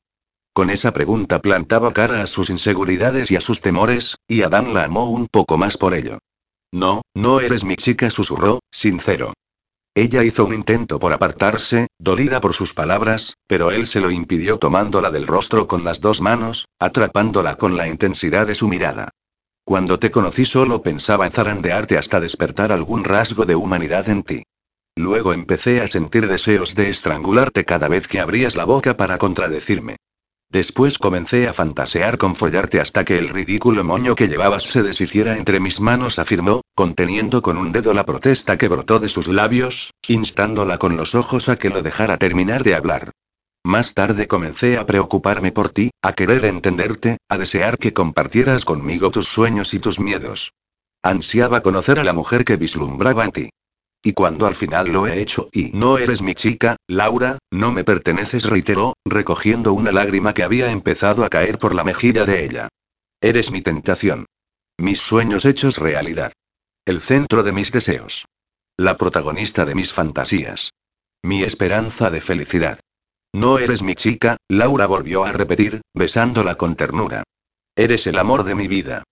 Con 0.53 0.69
esa 0.69 0.91
pregunta 0.91 1.41
plantaba 1.41 1.93
cara 1.93 2.23
a 2.23 2.27
sus 2.27 2.49
inseguridades 2.49 3.29
y 3.29 3.35
a 3.35 3.41
sus 3.41 3.61
temores, 3.61 4.15
y 4.27 4.41
Adán 4.41 4.73
la 4.73 4.85
amó 4.85 5.09
un 5.09 5.27
poco 5.27 5.57
más 5.57 5.77
por 5.77 5.93
ello. 5.93 6.17
No, 6.73 7.03
no 7.13 7.41
eres 7.41 7.63
mi 7.63 7.75
chica, 7.75 8.09
susurró, 8.09 8.59
sincero. 8.71 9.33
Ella 9.97 10.25
hizo 10.25 10.43
un 10.43 10.53
intento 10.53 10.99
por 10.99 11.13
apartarse, 11.13 11.87
dolida 11.97 12.41
por 12.41 12.53
sus 12.53 12.73
palabras, 12.73 13.37
pero 13.47 13.71
él 13.71 13.87
se 13.87 14.01
lo 14.01 14.11
impidió 14.11 14.59
tomándola 14.59 15.09
del 15.09 15.25
rostro 15.25 15.67
con 15.67 15.85
las 15.85 16.01
dos 16.01 16.19
manos, 16.19 16.67
atrapándola 16.79 17.55
con 17.55 17.77
la 17.77 17.87
intensidad 17.87 18.45
de 18.45 18.55
su 18.55 18.67
mirada. 18.67 19.11
Cuando 19.63 19.97
te 19.97 20.11
conocí 20.11 20.43
solo 20.43 20.81
pensaba 20.81 21.25
en 21.25 21.31
zarandearte 21.31 21.97
hasta 21.97 22.19
despertar 22.19 22.73
algún 22.73 23.05
rasgo 23.05 23.45
de 23.45 23.55
humanidad 23.55 24.09
en 24.09 24.23
ti. 24.23 24.43
Luego 24.97 25.31
empecé 25.31 25.79
a 25.79 25.87
sentir 25.87 26.27
deseos 26.27 26.75
de 26.75 26.89
estrangularte 26.89 27.63
cada 27.63 27.87
vez 27.87 28.07
que 28.09 28.19
abrías 28.19 28.57
la 28.57 28.65
boca 28.65 28.97
para 28.97 29.17
contradecirme. 29.17 29.95
Después 30.49 30.97
comencé 30.97 31.47
a 31.47 31.53
fantasear 31.53 32.17
con 32.17 32.35
follarte 32.35 32.79
hasta 32.79 33.03
que 33.03 33.17
el 33.17 33.29
ridículo 33.29 33.83
moño 33.83 34.15
que 34.15 34.27
llevabas 34.27 34.63
se 34.63 34.83
deshiciera 34.83 35.37
entre 35.37 35.59
mis 35.59 35.81
manos, 35.81 36.19
afirmó, 36.19 36.61
conteniendo 36.75 37.41
con 37.41 37.57
un 37.57 37.71
dedo 37.71 37.93
la 37.93 38.05
protesta 38.05 38.57
que 38.57 38.67
brotó 38.67 38.99
de 38.99 39.09
sus 39.09 39.27
labios, 39.27 39.91
instándola 40.07 40.77
con 40.77 40.95
los 40.95 41.15
ojos 41.15 41.49
a 41.49 41.57
que 41.57 41.69
lo 41.69 41.81
dejara 41.81 42.17
terminar 42.17 42.63
de 42.63 42.75
hablar. 42.75 43.11
Más 43.65 43.95
tarde 43.95 44.27
comencé 44.27 44.77
a 44.77 44.85
preocuparme 44.85 45.51
por 45.51 45.69
ti, 45.69 45.89
a 46.03 46.13
querer 46.13 46.45
entenderte, 46.45 47.17
a 47.27 47.37
desear 47.37 47.79
que 47.79 47.93
compartieras 47.93 48.63
conmigo 48.63 49.09
tus 49.09 49.27
sueños 49.27 49.73
y 49.73 49.79
tus 49.79 49.99
miedos. 49.99 50.53
Ansiaba 51.01 51.61
conocer 51.61 51.99
a 51.99 52.03
la 52.03 52.13
mujer 52.13 52.45
que 52.45 52.57
vislumbraba 52.57 53.25
en 53.25 53.31
ti. 53.31 53.49
Y 54.05 54.13
cuando 54.13 54.45
al 54.45 54.53
final 54.53 54.89
lo 54.89 55.07
he 55.07 55.19
hecho 55.19 55.49
y 55.51 55.71
no 55.73 55.97
eres 55.97 56.21
mi 56.21 56.35
chica, 56.35 56.75
Laura, 56.87 57.39
no 57.51 57.71
me 57.71 57.83
perteneces, 57.83 58.43
reiteró, 58.43 58.93
recogiendo 59.03 59.73
una 59.73 59.91
lágrima 59.91 60.35
que 60.35 60.43
había 60.43 60.69
empezado 60.69 61.25
a 61.25 61.29
caer 61.29 61.57
por 61.57 61.73
la 61.73 61.83
mejilla 61.83 62.23
de 62.23 62.45
ella. 62.45 62.69
Eres 63.19 63.51
mi 63.51 63.63
tentación. 63.63 64.27
Mis 64.77 65.01
sueños 65.01 65.43
hechos 65.43 65.79
realidad. 65.79 66.33
El 66.85 67.01
centro 67.01 67.41
de 67.41 67.51
mis 67.51 67.71
deseos. 67.71 68.25
La 68.77 68.95
protagonista 68.95 69.65
de 69.65 69.73
mis 69.73 69.91
fantasías. 69.91 70.69
Mi 71.23 71.41
esperanza 71.41 72.11
de 72.11 72.21
felicidad. 72.21 72.79
No 73.33 73.57
eres 73.57 73.81
mi 73.81 73.95
chica, 73.95 74.37
Laura 74.47 74.85
volvió 74.85 75.23
a 75.23 75.31
repetir, 75.31 75.81
besándola 75.95 76.53
con 76.57 76.75
ternura. 76.75 77.23
Eres 77.75 78.05
el 78.05 78.19
amor 78.19 78.43
de 78.43 78.53
mi 78.53 78.67
vida. 78.67 79.03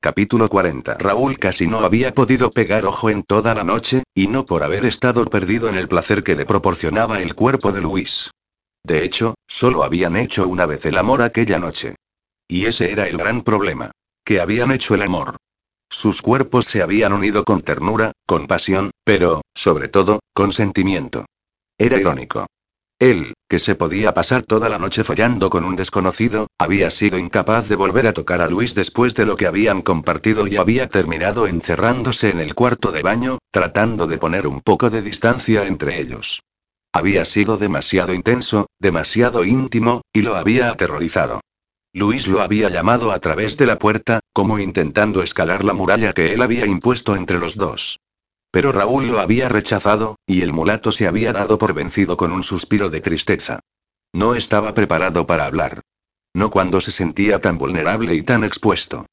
Capítulo 0.00 0.48
40. 0.48 0.94
Raúl 0.94 1.40
casi 1.40 1.66
no 1.66 1.80
había 1.80 2.14
podido 2.14 2.50
pegar 2.50 2.84
ojo 2.84 3.10
en 3.10 3.24
toda 3.24 3.52
la 3.52 3.64
noche, 3.64 4.04
y 4.14 4.28
no 4.28 4.44
por 4.46 4.62
haber 4.62 4.84
estado 4.84 5.24
perdido 5.24 5.68
en 5.68 5.74
el 5.74 5.88
placer 5.88 6.22
que 6.22 6.36
le 6.36 6.46
proporcionaba 6.46 7.20
el 7.20 7.34
cuerpo 7.34 7.72
de 7.72 7.80
Luis. 7.80 8.30
De 8.84 9.02
hecho, 9.04 9.34
solo 9.48 9.82
habían 9.82 10.16
hecho 10.16 10.46
una 10.46 10.66
vez 10.66 10.86
el 10.86 10.98
amor 10.98 11.20
aquella 11.22 11.58
noche. 11.58 11.96
Y 12.46 12.66
ese 12.66 12.92
era 12.92 13.08
el 13.08 13.18
gran 13.18 13.42
problema. 13.42 13.90
Que 14.24 14.40
habían 14.40 14.70
hecho 14.70 14.94
el 14.94 15.02
amor. 15.02 15.36
Sus 15.90 16.22
cuerpos 16.22 16.66
se 16.66 16.80
habían 16.80 17.12
unido 17.12 17.42
con 17.42 17.62
ternura, 17.62 18.12
con 18.24 18.46
pasión, 18.46 18.92
pero, 19.02 19.42
sobre 19.52 19.88
todo, 19.88 20.20
con 20.32 20.52
sentimiento. 20.52 21.26
Era 21.76 21.98
irónico. 21.98 22.46
Él, 22.98 23.34
que 23.48 23.60
se 23.60 23.76
podía 23.76 24.12
pasar 24.12 24.42
toda 24.42 24.68
la 24.68 24.78
noche 24.78 25.04
follando 25.04 25.50
con 25.50 25.64
un 25.64 25.76
desconocido, 25.76 26.48
había 26.58 26.90
sido 26.90 27.16
incapaz 27.16 27.68
de 27.68 27.76
volver 27.76 28.08
a 28.08 28.12
tocar 28.12 28.40
a 28.40 28.48
Luis 28.48 28.74
después 28.74 29.14
de 29.14 29.24
lo 29.24 29.36
que 29.36 29.46
habían 29.46 29.82
compartido 29.82 30.48
y 30.48 30.56
había 30.56 30.88
terminado 30.88 31.46
encerrándose 31.46 32.30
en 32.30 32.40
el 32.40 32.56
cuarto 32.56 32.90
de 32.90 33.02
baño, 33.02 33.38
tratando 33.52 34.08
de 34.08 34.18
poner 34.18 34.48
un 34.48 34.60
poco 34.62 34.90
de 34.90 35.02
distancia 35.02 35.66
entre 35.66 36.00
ellos. 36.00 36.42
Había 36.92 37.24
sido 37.24 37.56
demasiado 37.56 38.14
intenso, 38.14 38.66
demasiado 38.80 39.44
íntimo, 39.44 40.02
y 40.12 40.22
lo 40.22 40.34
había 40.34 40.70
aterrorizado. 40.70 41.40
Luis 41.92 42.26
lo 42.26 42.40
había 42.40 42.68
llamado 42.68 43.12
a 43.12 43.20
través 43.20 43.56
de 43.56 43.66
la 43.66 43.78
puerta, 43.78 44.20
como 44.32 44.58
intentando 44.58 45.22
escalar 45.22 45.64
la 45.64 45.72
muralla 45.72 46.12
que 46.12 46.34
él 46.34 46.42
había 46.42 46.66
impuesto 46.66 47.14
entre 47.14 47.38
los 47.38 47.56
dos. 47.56 47.98
Pero 48.50 48.72
Raúl 48.72 49.08
lo 49.08 49.20
había 49.20 49.48
rechazado, 49.48 50.16
y 50.26 50.42
el 50.42 50.52
mulato 50.52 50.92
se 50.92 51.06
había 51.06 51.32
dado 51.32 51.58
por 51.58 51.74
vencido 51.74 52.16
con 52.16 52.32
un 52.32 52.42
suspiro 52.42 52.88
de 52.90 53.00
tristeza. 53.00 53.60
No 54.12 54.34
estaba 54.34 54.74
preparado 54.74 55.26
para 55.26 55.46
hablar. 55.46 55.82
No 56.34 56.50
cuando 56.50 56.80
se 56.80 56.90
sentía 56.90 57.40
tan 57.40 57.58
vulnerable 57.58 58.14
y 58.14 58.22
tan 58.22 58.44
expuesto. 58.44 59.06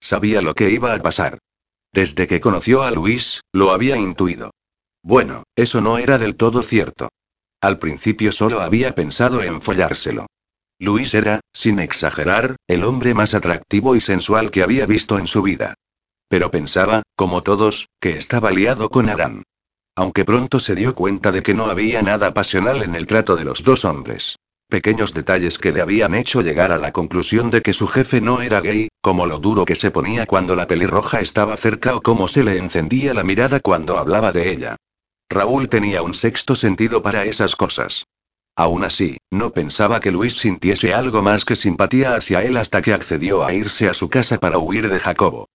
Sabía 0.00 0.42
lo 0.42 0.54
que 0.54 0.70
iba 0.70 0.94
a 0.94 0.98
pasar. 0.98 1.38
Desde 1.92 2.26
que 2.26 2.40
conoció 2.40 2.82
a 2.82 2.90
Luis, 2.90 3.42
lo 3.52 3.72
había 3.72 3.96
intuido. 3.96 4.50
Bueno, 5.02 5.44
eso 5.56 5.80
no 5.80 5.98
era 5.98 6.18
del 6.18 6.36
todo 6.36 6.62
cierto. 6.62 7.08
Al 7.60 7.78
principio 7.78 8.32
solo 8.32 8.60
había 8.60 8.94
pensado 8.94 9.42
en 9.42 9.60
follárselo. 9.60 10.26
Luis 10.78 11.12
era, 11.12 11.40
sin 11.52 11.78
exagerar, 11.78 12.56
el 12.66 12.84
hombre 12.84 13.12
más 13.12 13.34
atractivo 13.34 13.96
y 13.96 14.00
sensual 14.00 14.50
que 14.50 14.62
había 14.62 14.86
visto 14.86 15.18
en 15.18 15.26
su 15.26 15.42
vida. 15.42 15.74
Pero 16.30 16.52
pensaba, 16.52 17.02
como 17.16 17.42
todos, 17.42 17.88
que 18.00 18.10
estaba 18.16 18.52
liado 18.52 18.88
con 18.88 19.10
Adán. 19.10 19.42
Aunque 19.96 20.24
pronto 20.24 20.60
se 20.60 20.76
dio 20.76 20.94
cuenta 20.94 21.32
de 21.32 21.42
que 21.42 21.54
no 21.54 21.64
había 21.64 22.02
nada 22.02 22.32
pasional 22.32 22.84
en 22.84 22.94
el 22.94 23.08
trato 23.08 23.34
de 23.34 23.44
los 23.44 23.64
dos 23.64 23.84
hombres. 23.84 24.36
Pequeños 24.68 25.12
detalles 25.12 25.58
que 25.58 25.72
le 25.72 25.80
habían 25.80 26.14
hecho 26.14 26.40
llegar 26.40 26.70
a 26.70 26.78
la 26.78 26.92
conclusión 26.92 27.50
de 27.50 27.62
que 27.62 27.72
su 27.72 27.88
jefe 27.88 28.20
no 28.20 28.42
era 28.42 28.60
gay, 28.60 28.86
como 29.00 29.26
lo 29.26 29.40
duro 29.40 29.64
que 29.64 29.74
se 29.74 29.90
ponía 29.90 30.24
cuando 30.24 30.54
la 30.54 30.68
pelirroja 30.68 31.20
estaba 31.20 31.56
cerca 31.56 31.96
o 31.96 32.00
cómo 32.00 32.28
se 32.28 32.44
le 32.44 32.58
encendía 32.58 33.12
la 33.12 33.24
mirada 33.24 33.58
cuando 33.58 33.98
hablaba 33.98 34.30
de 34.30 34.52
ella. 34.52 34.76
Raúl 35.28 35.68
tenía 35.68 36.02
un 36.02 36.14
sexto 36.14 36.54
sentido 36.54 37.02
para 37.02 37.24
esas 37.24 37.56
cosas. 37.56 38.04
Aún 38.54 38.84
así, 38.84 39.18
no 39.32 39.50
pensaba 39.50 39.98
que 39.98 40.12
Luis 40.12 40.34
sintiese 40.34 40.94
algo 40.94 41.22
más 41.22 41.44
que 41.44 41.56
simpatía 41.56 42.14
hacia 42.14 42.44
él 42.44 42.56
hasta 42.56 42.82
que 42.82 42.92
accedió 42.92 43.44
a 43.44 43.52
irse 43.52 43.88
a 43.88 43.94
su 43.94 44.08
casa 44.08 44.38
para 44.38 44.58
huir 44.58 44.88
de 44.88 45.00
Jacobo. 45.00 45.48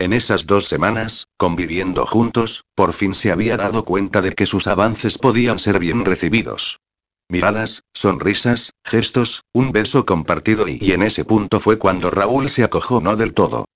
En 0.00 0.14
esas 0.14 0.46
dos 0.46 0.66
semanas, 0.66 1.28
conviviendo 1.36 2.06
juntos, 2.06 2.64
por 2.74 2.94
fin 2.94 3.12
se 3.12 3.30
había 3.30 3.58
dado 3.58 3.84
cuenta 3.84 4.22
de 4.22 4.32
que 4.32 4.46
sus 4.46 4.66
avances 4.66 5.18
podían 5.18 5.58
ser 5.58 5.78
bien 5.78 6.06
recibidos. 6.06 6.80
Miradas, 7.28 7.82
sonrisas, 7.92 8.72
gestos, 8.82 9.42
un 9.52 9.72
beso 9.72 10.06
compartido 10.06 10.68
y, 10.68 10.78
y 10.80 10.92
en 10.92 11.02
ese 11.02 11.26
punto 11.26 11.60
fue 11.60 11.78
cuando 11.78 12.10
Raúl 12.10 12.48
se 12.48 12.64
acojó 12.64 13.02
no 13.02 13.14
del 13.14 13.34
todo. 13.34 13.66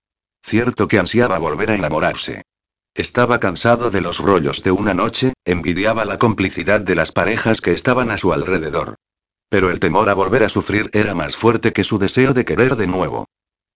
Cierto 0.43 0.89
que 0.89 0.99
ansiaba 0.99 1.39
volver 1.39 1.72
a 1.72 1.75
enamorarse. 1.75 2.41
Estaba 2.95 3.39
cansado 3.39 3.91
de 3.91 4.01
los 4.01 4.16
rollos 4.16 4.62
de 4.62 4.70
una 4.70 4.95
noche, 4.95 5.35
envidiaba 5.45 6.07
la 6.07 6.18
complicidad 6.18 6.81
de 6.81 6.95
las 6.95 7.12
parejas 7.12 7.61
que 7.61 7.72
estaban 7.72 8.11
a 8.11 8.16
su 8.16 8.33
alrededor. 8.33 8.95
Pero 9.51 9.70
el 9.70 9.79
temor 9.79 10.09
a 10.09 10.14
volver 10.14 10.43
a 10.45 10.49
sufrir 10.49 10.89
era 10.95 11.14
más 11.14 11.37
fuerte 11.37 11.75
que 11.75 11.85
su 11.85 11.99
deseo 11.99 12.33
de 12.33 12.47
querer 12.47 12.77
de 12.77 12.87
nuevo. 12.87 13.27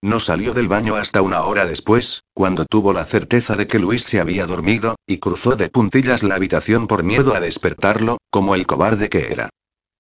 No 0.02 0.20
salió 0.20 0.54
del 0.54 0.68
baño 0.68 0.94
hasta 0.94 1.22
una 1.22 1.42
hora 1.42 1.66
después, 1.66 2.22
cuando 2.32 2.64
tuvo 2.64 2.92
la 2.92 3.04
certeza 3.04 3.56
de 3.56 3.66
que 3.66 3.80
Luis 3.80 4.04
se 4.04 4.20
había 4.20 4.46
dormido, 4.46 4.94
y 5.06 5.18
cruzó 5.18 5.56
de 5.56 5.68
puntillas 5.70 6.22
la 6.22 6.36
habitación 6.36 6.86
por 6.86 7.02
miedo 7.02 7.34
a 7.34 7.40
despertarlo, 7.40 8.18
como 8.30 8.54
el 8.54 8.66
cobarde 8.66 9.08
que 9.08 9.32
era. 9.32 9.50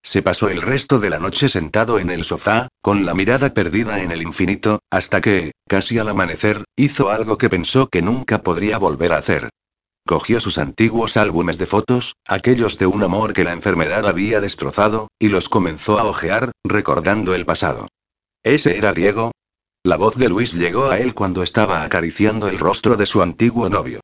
Se 0.04 0.22
pasó 0.22 0.48
el 0.48 0.62
resto 0.62 1.00
de 1.00 1.10
la 1.10 1.18
noche 1.18 1.48
sentado 1.48 1.98
en 1.98 2.10
el 2.10 2.24
sofá, 2.24 2.68
con 2.80 3.04
la 3.04 3.14
mirada 3.14 3.52
perdida 3.52 4.00
en 4.00 4.12
el 4.12 4.22
infinito, 4.22 4.78
hasta 4.88 5.20
que, 5.20 5.50
casi 5.66 5.98
al 5.98 6.08
amanecer, 6.08 6.62
hizo 6.76 7.10
algo 7.10 7.36
que 7.36 7.50
pensó 7.50 7.88
que 7.88 8.00
nunca 8.00 8.42
podría 8.42 8.78
volver 8.78 9.12
a 9.12 9.18
hacer. 9.18 9.48
Cogió 10.06 10.40
sus 10.40 10.58
antiguos 10.58 11.16
álbumes 11.16 11.58
de 11.58 11.66
fotos, 11.66 12.14
aquellos 12.24 12.78
de 12.78 12.86
un 12.86 13.02
amor 13.02 13.32
que 13.32 13.44
la 13.44 13.52
enfermedad 13.52 14.06
había 14.06 14.40
destrozado, 14.40 15.08
y 15.18 15.28
los 15.28 15.48
comenzó 15.48 15.98
a 15.98 16.04
hojear, 16.04 16.52
recordando 16.64 17.34
el 17.34 17.44
pasado. 17.44 17.88
¿Ese 18.44 18.78
era 18.78 18.92
Diego? 18.92 19.32
La 19.84 19.96
voz 19.96 20.16
de 20.16 20.28
Luis 20.28 20.54
llegó 20.54 20.90
a 20.90 20.98
él 20.98 21.14
cuando 21.14 21.42
estaba 21.42 21.82
acariciando 21.82 22.48
el 22.48 22.58
rostro 22.58 22.96
de 22.96 23.06
su 23.06 23.22
antiguo 23.22 23.68
novio. 23.68 24.00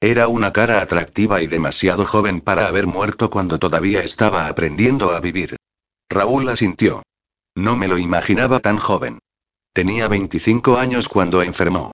Era 0.00 0.28
una 0.28 0.52
cara 0.52 0.80
atractiva 0.80 1.42
y 1.42 1.46
demasiado 1.46 2.04
joven 2.04 2.40
para 2.40 2.66
haber 2.68 2.86
muerto 2.86 3.30
cuando 3.30 3.58
todavía 3.58 4.02
estaba 4.02 4.46
aprendiendo 4.46 5.10
a 5.12 5.20
vivir. 5.20 5.56
Raúl 6.08 6.48
asintió. 6.48 7.02
No 7.56 7.76
me 7.76 7.88
lo 7.88 7.98
imaginaba 7.98 8.60
tan 8.60 8.78
joven. 8.78 9.18
Tenía 9.72 10.08
25 10.08 10.78
años 10.78 11.08
cuando 11.08 11.42
enfermó. 11.42 11.92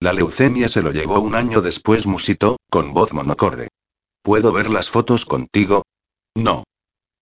La 0.00 0.12
leucemia 0.12 0.68
se 0.68 0.82
lo 0.82 0.90
llevó 0.90 1.20
un 1.20 1.34
año 1.34 1.60
después, 1.60 2.06
musitó, 2.06 2.56
con 2.70 2.92
voz 2.92 3.12
monocorde. 3.12 3.68
¿Puedo 4.22 4.52
ver 4.52 4.68
las 4.68 4.90
fotos 4.90 5.24
contigo? 5.24 5.82
No. 6.34 6.64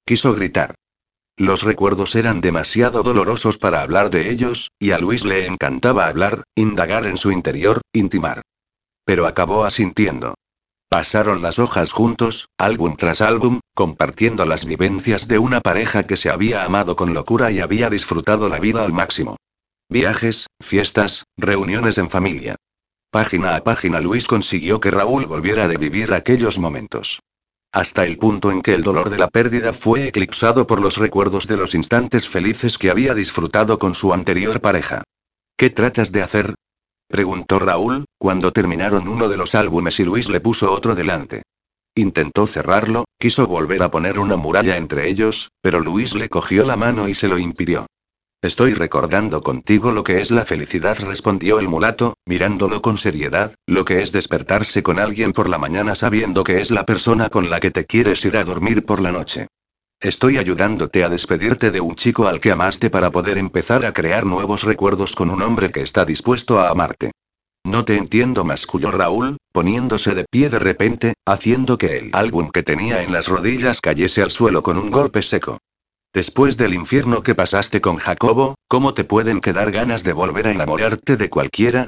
Quiso 0.06 0.34
gritar. 0.34 0.74
Los 1.40 1.62
recuerdos 1.62 2.16
eran 2.16 2.42
demasiado 2.42 3.02
dolorosos 3.02 3.56
para 3.56 3.80
hablar 3.80 4.10
de 4.10 4.30
ellos, 4.30 4.72
y 4.78 4.90
a 4.90 4.98
Luis 4.98 5.24
le 5.24 5.46
encantaba 5.46 6.06
hablar, 6.06 6.42
indagar 6.54 7.06
en 7.06 7.16
su 7.16 7.32
interior, 7.32 7.80
intimar. 7.94 8.42
Pero 9.06 9.26
acabó 9.26 9.64
asintiendo. 9.64 10.34
Pasaron 10.90 11.40
las 11.40 11.58
hojas 11.58 11.92
juntos, 11.92 12.50
álbum 12.58 12.94
tras 12.94 13.22
álbum, 13.22 13.60
compartiendo 13.74 14.44
las 14.44 14.66
vivencias 14.66 15.28
de 15.28 15.38
una 15.38 15.62
pareja 15.62 16.02
que 16.02 16.18
se 16.18 16.28
había 16.28 16.62
amado 16.62 16.94
con 16.94 17.14
locura 17.14 17.50
y 17.50 17.60
había 17.60 17.88
disfrutado 17.88 18.50
la 18.50 18.58
vida 18.58 18.84
al 18.84 18.92
máximo. 18.92 19.36
Viajes, 19.88 20.46
fiestas, 20.60 21.24
reuniones 21.38 21.96
en 21.96 22.10
familia. 22.10 22.56
Página 23.10 23.56
a 23.56 23.64
página 23.64 24.02
Luis 24.02 24.26
consiguió 24.26 24.78
que 24.78 24.90
Raúl 24.90 25.24
volviera 25.24 25.64
a 25.64 25.68
vivir 25.68 26.12
aquellos 26.12 26.58
momentos. 26.58 27.20
Hasta 27.72 28.04
el 28.04 28.18
punto 28.18 28.50
en 28.50 28.62
que 28.62 28.74
el 28.74 28.82
dolor 28.82 29.10
de 29.10 29.18
la 29.18 29.28
pérdida 29.28 29.72
fue 29.72 30.08
eclipsado 30.08 30.66
por 30.66 30.80
los 30.80 30.96
recuerdos 30.96 31.46
de 31.46 31.56
los 31.56 31.76
instantes 31.76 32.28
felices 32.28 32.78
que 32.78 32.90
había 32.90 33.14
disfrutado 33.14 33.78
con 33.78 33.94
su 33.94 34.12
anterior 34.12 34.60
pareja. 34.60 35.04
¿Qué 35.56 35.70
tratas 35.70 36.10
de 36.10 36.22
hacer? 36.22 36.54
preguntó 37.06 37.60
Raúl, 37.60 38.06
cuando 38.18 38.52
terminaron 38.52 39.06
uno 39.06 39.28
de 39.28 39.36
los 39.36 39.54
álbumes 39.54 40.00
y 40.00 40.04
Luis 40.04 40.28
le 40.28 40.40
puso 40.40 40.72
otro 40.72 40.96
delante. 40.96 41.42
Intentó 41.94 42.46
cerrarlo, 42.46 43.04
quiso 43.18 43.46
volver 43.46 43.82
a 43.82 43.90
poner 43.90 44.18
una 44.18 44.36
muralla 44.36 44.76
entre 44.76 45.08
ellos, 45.08 45.50
pero 45.60 45.80
Luis 45.80 46.14
le 46.14 46.28
cogió 46.28 46.64
la 46.64 46.76
mano 46.76 47.08
y 47.08 47.14
se 47.14 47.28
lo 47.28 47.38
impidió. 47.38 47.86
Estoy 48.42 48.72
recordando 48.72 49.42
contigo 49.42 49.92
lo 49.92 50.02
que 50.02 50.22
es 50.22 50.30
la 50.30 50.46
felicidad, 50.46 50.98
respondió 50.98 51.58
el 51.58 51.68
mulato, 51.68 52.14
mirándolo 52.24 52.80
con 52.80 52.96
seriedad, 52.96 53.54
lo 53.66 53.84
que 53.84 54.00
es 54.00 54.12
despertarse 54.12 54.82
con 54.82 54.98
alguien 54.98 55.34
por 55.34 55.46
la 55.46 55.58
mañana 55.58 55.94
sabiendo 55.94 56.42
que 56.42 56.58
es 56.58 56.70
la 56.70 56.86
persona 56.86 57.28
con 57.28 57.50
la 57.50 57.60
que 57.60 57.70
te 57.70 57.84
quieres 57.84 58.24
ir 58.24 58.38
a 58.38 58.44
dormir 58.44 58.86
por 58.86 59.02
la 59.02 59.12
noche. 59.12 59.46
Estoy 60.00 60.38
ayudándote 60.38 61.04
a 61.04 61.10
despedirte 61.10 61.70
de 61.70 61.82
un 61.82 61.96
chico 61.96 62.28
al 62.28 62.40
que 62.40 62.50
amaste 62.50 62.88
para 62.88 63.10
poder 63.10 63.36
empezar 63.36 63.84
a 63.84 63.92
crear 63.92 64.24
nuevos 64.24 64.62
recuerdos 64.62 65.14
con 65.14 65.28
un 65.28 65.42
hombre 65.42 65.70
que 65.70 65.82
está 65.82 66.06
dispuesto 66.06 66.58
a 66.58 66.70
amarte. 66.70 67.10
No 67.62 67.84
te 67.84 67.98
entiendo, 67.98 68.42
masculló 68.46 68.90
Raúl, 68.90 69.36
poniéndose 69.52 70.14
de 70.14 70.24
pie 70.24 70.48
de 70.48 70.58
repente, 70.58 71.12
haciendo 71.26 71.76
que 71.76 71.98
el 71.98 72.10
álbum 72.14 72.50
que 72.50 72.62
tenía 72.62 73.02
en 73.02 73.12
las 73.12 73.28
rodillas 73.28 73.82
cayese 73.82 74.22
al 74.22 74.30
suelo 74.30 74.62
con 74.62 74.78
un 74.78 74.90
golpe 74.90 75.20
seco. 75.20 75.58
Después 76.12 76.56
del 76.56 76.74
infierno 76.74 77.22
que 77.22 77.36
pasaste 77.36 77.80
con 77.80 77.96
Jacobo, 77.96 78.56
¿cómo 78.66 78.94
te 78.94 79.04
pueden 79.04 79.40
quedar 79.40 79.70
ganas 79.70 80.02
de 80.02 80.12
volver 80.12 80.48
a 80.48 80.50
enamorarte 80.50 81.16
de 81.16 81.30
cualquiera? 81.30 81.86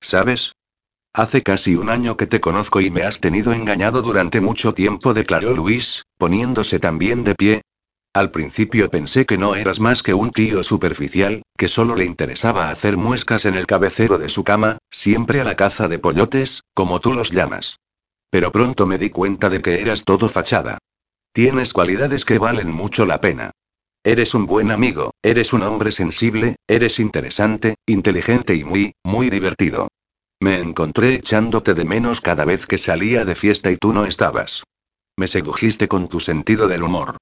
¿Sabes? 0.00 0.52
Hace 1.12 1.42
casi 1.42 1.74
un 1.74 1.90
año 1.90 2.16
que 2.16 2.26
te 2.26 2.40
conozco 2.40 2.80
y 2.80 2.90
me 2.90 3.02
has 3.02 3.20
tenido 3.20 3.52
engañado 3.52 4.00
durante 4.00 4.40
mucho 4.40 4.72
tiempo, 4.72 5.12
declaró 5.12 5.54
Luis, 5.54 6.04
poniéndose 6.16 6.80
también 6.80 7.24
de 7.24 7.34
pie. 7.34 7.62
Al 8.14 8.30
principio 8.30 8.88
pensé 8.88 9.26
que 9.26 9.36
no 9.36 9.54
eras 9.54 9.80
más 9.80 10.02
que 10.02 10.14
un 10.14 10.30
tío 10.30 10.64
superficial, 10.64 11.42
que 11.58 11.68
solo 11.68 11.94
le 11.94 12.06
interesaba 12.06 12.70
hacer 12.70 12.96
muescas 12.96 13.44
en 13.44 13.54
el 13.54 13.66
cabecero 13.66 14.16
de 14.16 14.30
su 14.30 14.44
cama, 14.44 14.78
siempre 14.90 15.42
a 15.42 15.44
la 15.44 15.56
caza 15.56 15.88
de 15.88 15.98
pollotes, 15.98 16.62
como 16.72 17.00
tú 17.00 17.12
los 17.12 17.32
llamas. 17.32 17.76
Pero 18.30 18.50
pronto 18.50 18.86
me 18.86 18.96
di 18.96 19.10
cuenta 19.10 19.50
de 19.50 19.60
que 19.60 19.82
eras 19.82 20.04
todo 20.04 20.28
fachada. 20.30 20.78
Tienes 21.32 21.72
cualidades 21.72 22.24
que 22.24 22.38
valen 22.38 22.70
mucho 22.70 23.06
la 23.06 23.20
pena. 23.20 23.52
Eres 24.04 24.34
un 24.34 24.46
buen 24.46 24.70
amigo, 24.70 25.12
eres 25.22 25.52
un 25.52 25.62
hombre 25.62 25.92
sensible, 25.92 26.56
eres 26.66 26.98
interesante, 26.98 27.74
inteligente 27.86 28.54
y 28.54 28.64
muy, 28.64 28.92
muy 29.04 29.28
divertido. 29.28 29.88
Me 30.40 30.60
encontré 30.60 31.14
echándote 31.14 31.74
de 31.74 31.84
menos 31.84 32.20
cada 32.20 32.44
vez 32.44 32.66
que 32.66 32.78
salía 32.78 33.24
de 33.24 33.34
fiesta 33.34 33.70
y 33.70 33.76
tú 33.76 33.92
no 33.92 34.04
estabas. 34.04 34.62
Me 35.16 35.26
sedujiste 35.26 35.88
con 35.88 36.08
tu 36.08 36.20
sentido 36.20 36.68
del 36.68 36.84
humor. 36.84 37.16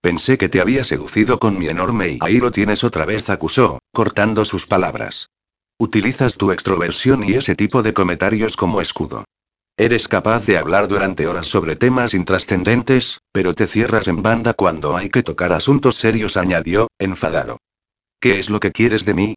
Pensé 0.00 0.38
que 0.38 0.48
te 0.48 0.60
había 0.60 0.84
seducido 0.84 1.38
con 1.38 1.58
mi 1.58 1.66
enorme 1.68 2.10
y 2.10 2.18
ahí 2.20 2.38
lo 2.38 2.52
tienes 2.52 2.84
otra 2.84 3.04
vez, 3.04 3.30
acusó, 3.30 3.80
cortando 3.92 4.44
sus 4.44 4.66
palabras. 4.66 5.30
Utilizas 5.78 6.36
tu 6.36 6.52
extroversión 6.52 7.24
y 7.24 7.32
ese 7.34 7.56
tipo 7.56 7.82
de 7.82 7.94
comentarios 7.94 8.56
como 8.56 8.80
escudo. 8.80 9.24
Eres 9.80 10.08
capaz 10.08 10.44
de 10.44 10.58
hablar 10.58 10.88
durante 10.88 11.28
horas 11.28 11.46
sobre 11.46 11.76
temas 11.76 12.12
intrascendentes, 12.12 13.20
pero 13.30 13.54
te 13.54 13.68
cierras 13.68 14.08
en 14.08 14.24
banda 14.24 14.52
cuando 14.52 14.96
hay 14.96 15.08
que 15.08 15.22
tocar 15.22 15.52
asuntos 15.52 15.94
serios, 15.94 16.36
añadió, 16.36 16.88
enfadado. 16.98 17.58
¿Qué 18.20 18.40
es 18.40 18.50
lo 18.50 18.58
que 18.58 18.72
quieres 18.72 19.04
de 19.04 19.14
mí? 19.14 19.34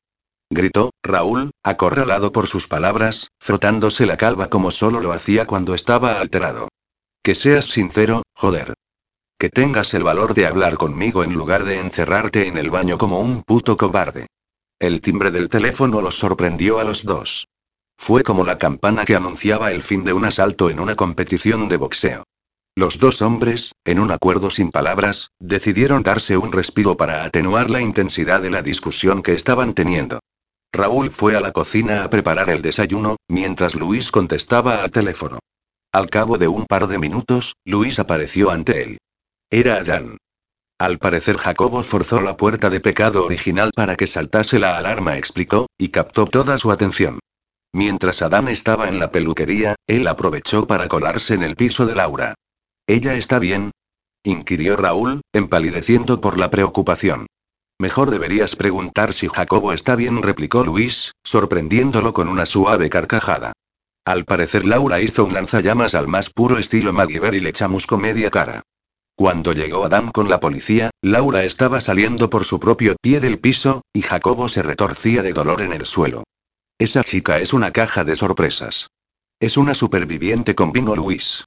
gritó, 0.49 0.89
Raúl, 1.03 1.51
acorralado 1.61 2.31
por 2.31 2.47
sus 2.47 2.67
palabras, 2.67 3.27
frotándose 3.39 4.07
la 4.07 4.17
calva 4.17 4.49
como 4.49 4.71
solo 4.71 4.99
lo 4.99 5.13
hacía 5.13 5.45
cuando 5.45 5.75
estaba 5.75 6.19
alterado. 6.19 6.69
Que 7.21 7.35
seas 7.35 7.65
sincero, 7.65 8.23
joder. 8.33 8.73
Que 9.37 9.49
tengas 9.49 9.93
el 9.93 10.01
valor 10.01 10.33
de 10.33 10.47
hablar 10.47 10.73
conmigo 10.73 11.23
en 11.23 11.35
lugar 11.35 11.65
de 11.65 11.77
encerrarte 11.77 12.47
en 12.47 12.57
el 12.57 12.71
baño 12.71 12.97
como 12.97 13.19
un 13.19 13.43
puto 13.43 13.77
cobarde. 13.77 14.25
El 14.79 15.01
timbre 15.01 15.29
del 15.29 15.49
teléfono 15.49 16.01
los 16.01 16.17
sorprendió 16.17 16.79
a 16.79 16.83
los 16.83 17.05
dos. 17.05 17.45
Fue 18.01 18.23
como 18.23 18.43
la 18.43 18.57
campana 18.57 19.05
que 19.05 19.15
anunciaba 19.15 19.71
el 19.71 19.83
fin 19.83 20.03
de 20.03 20.11
un 20.11 20.25
asalto 20.25 20.71
en 20.71 20.79
una 20.79 20.95
competición 20.95 21.69
de 21.69 21.77
boxeo. 21.77 22.23
Los 22.75 22.97
dos 22.97 23.21
hombres, 23.21 23.73
en 23.85 23.99
un 23.99 24.09
acuerdo 24.09 24.49
sin 24.49 24.71
palabras, 24.71 25.29
decidieron 25.39 26.01
darse 26.01 26.35
un 26.35 26.51
respiro 26.51 26.97
para 26.97 27.23
atenuar 27.23 27.69
la 27.69 27.79
intensidad 27.79 28.41
de 28.41 28.49
la 28.49 28.63
discusión 28.63 29.21
que 29.21 29.33
estaban 29.33 29.75
teniendo. 29.75 30.19
Raúl 30.73 31.11
fue 31.11 31.35
a 31.35 31.41
la 31.41 31.51
cocina 31.51 32.03
a 32.03 32.09
preparar 32.09 32.49
el 32.49 32.63
desayuno, 32.63 33.17
mientras 33.27 33.75
Luis 33.75 34.09
contestaba 34.11 34.81
al 34.81 34.89
teléfono. 34.89 35.37
Al 35.91 36.09
cabo 36.09 36.39
de 36.39 36.47
un 36.47 36.65
par 36.65 36.87
de 36.87 36.97
minutos, 36.97 37.53
Luis 37.65 37.99
apareció 37.99 38.49
ante 38.49 38.81
él. 38.81 38.97
Era 39.51 39.75
Adán. 39.75 40.17
Al 40.79 40.97
parecer 40.97 41.37
Jacobo 41.37 41.83
forzó 41.83 42.19
la 42.19 42.35
puerta 42.35 42.71
de 42.71 42.79
pecado 42.79 43.23
original 43.23 43.69
para 43.75 43.95
que 43.95 44.07
saltase 44.07 44.57
la 44.57 44.79
alarma, 44.79 45.19
explicó, 45.19 45.67
y 45.77 45.89
captó 45.89 46.25
toda 46.25 46.57
su 46.57 46.71
atención. 46.71 47.19
Mientras 47.73 48.21
Adán 48.21 48.47
estaba 48.49 48.89
en 48.89 48.99
la 48.99 49.11
peluquería, 49.11 49.75
él 49.87 50.07
aprovechó 50.07 50.67
para 50.67 50.87
colarse 50.87 51.33
en 51.33 51.43
el 51.43 51.55
piso 51.55 51.85
de 51.85 51.95
Laura. 51.95 52.35
¿Ella 52.87 53.15
está 53.15 53.39
bien? 53.39 53.71
inquirió 54.23 54.75
Raúl, 54.75 55.21
empalideciendo 55.33 56.21
por 56.21 56.37
la 56.37 56.51
preocupación. 56.51 57.27
Mejor 57.79 58.11
deberías 58.11 58.55
preguntar 58.55 59.13
si 59.13 59.27
Jacobo 59.27 59.73
está 59.73 59.95
bien, 59.95 60.21
replicó 60.21 60.63
Luis, 60.63 61.13
sorprendiéndolo 61.23 62.13
con 62.13 62.27
una 62.27 62.45
suave 62.45 62.89
carcajada. 62.89 63.53
Al 64.05 64.25
parecer 64.25 64.65
Laura 64.65 64.99
hizo 64.99 65.25
un 65.25 65.33
lanzallamas 65.33 65.95
al 65.95 66.07
más 66.07 66.29
puro 66.29 66.57
estilo 66.57 66.93
MacGyver 66.93 67.33
y 67.33 67.39
le 67.39 67.53
chamuscó 67.53 67.97
media 67.97 68.29
cara. 68.29 68.61
Cuando 69.15 69.53
llegó 69.53 69.85
Adam 69.85 70.11
con 70.11 70.29
la 70.29 70.39
policía, 70.39 70.89
Laura 71.01 71.43
estaba 71.43 71.81
saliendo 71.81 72.29
por 72.29 72.45
su 72.45 72.59
propio 72.59 72.95
pie 73.01 73.19
del 73.19 73.39
piso, 73.39 73.81
y 73.93 74.01
Jacobo 74.01 74.49
se 74.49 74.61
retorcía 74.61 75.21
de 75.21 75.33
dolor 75.33 75.61
en 75.61 75.73
el 75.73 75.85
suelo. 75.85 76.23
Esa 76.81 77.03
chica 77.03 77.37
es 77.37 77.53
una 77.53 77.69
caja 77.69 78.03
de 78.03 78.15
sorpresas. 78.15 78.89
Es 79.39 79.55
una 79.55 79.75
superviviente, 79.75 80.55
convino 80.55 80.95
Luis. 80.95 81.45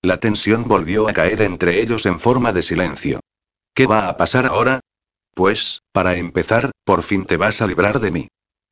La 0.00 0.20
tensión 0.20 0.68
volvió 0.68 1.08
a 1.08 1.12
caer 1.12 1.42
entre 1.42 1.80
ellos 1.80 2.06
en 2.06 2.20
forma 2.20 2.52
de 2.52 2.62
silencio. 2.62 3.18
¿Qué 3.74 3.86
va 3.86 4.08
a 4.08 4.16
pasar 4.16 4.46
ahora? 4.46 4.78
Pues, 5.34 5.80
para 5.90 6.14
empezar, 6.14 6.70
por 6.84 7.02
fin 7.02 7.26
te 7.26 7.36
vas 7.36 7.62
a 7.62 7.66
librar 7.66 7.98
de 7.98 8.12
mí. 8.12 8.28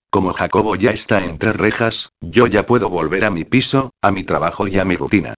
Como 0.08 0.32
Jacobo 0.32 0.76
ya 0.76 0.92
está 0.92 1.24
entre 1.24 1.52
rejas, 1.52 2.10
yo 2.20 2.46
ya 2.46 2.64
puedo 2.64 2.88
volver 2.88 3.24
a 3.24 3.32
mi 3.32 3.44
piso, 3.44 3.90
a 4.00 4.12
mi 4.12 4.22
trabajo 4.22 4.68
y 4.68 4.78
a 4.78 4.84
mi 4.84 4.94
rutina. 4.94 5.34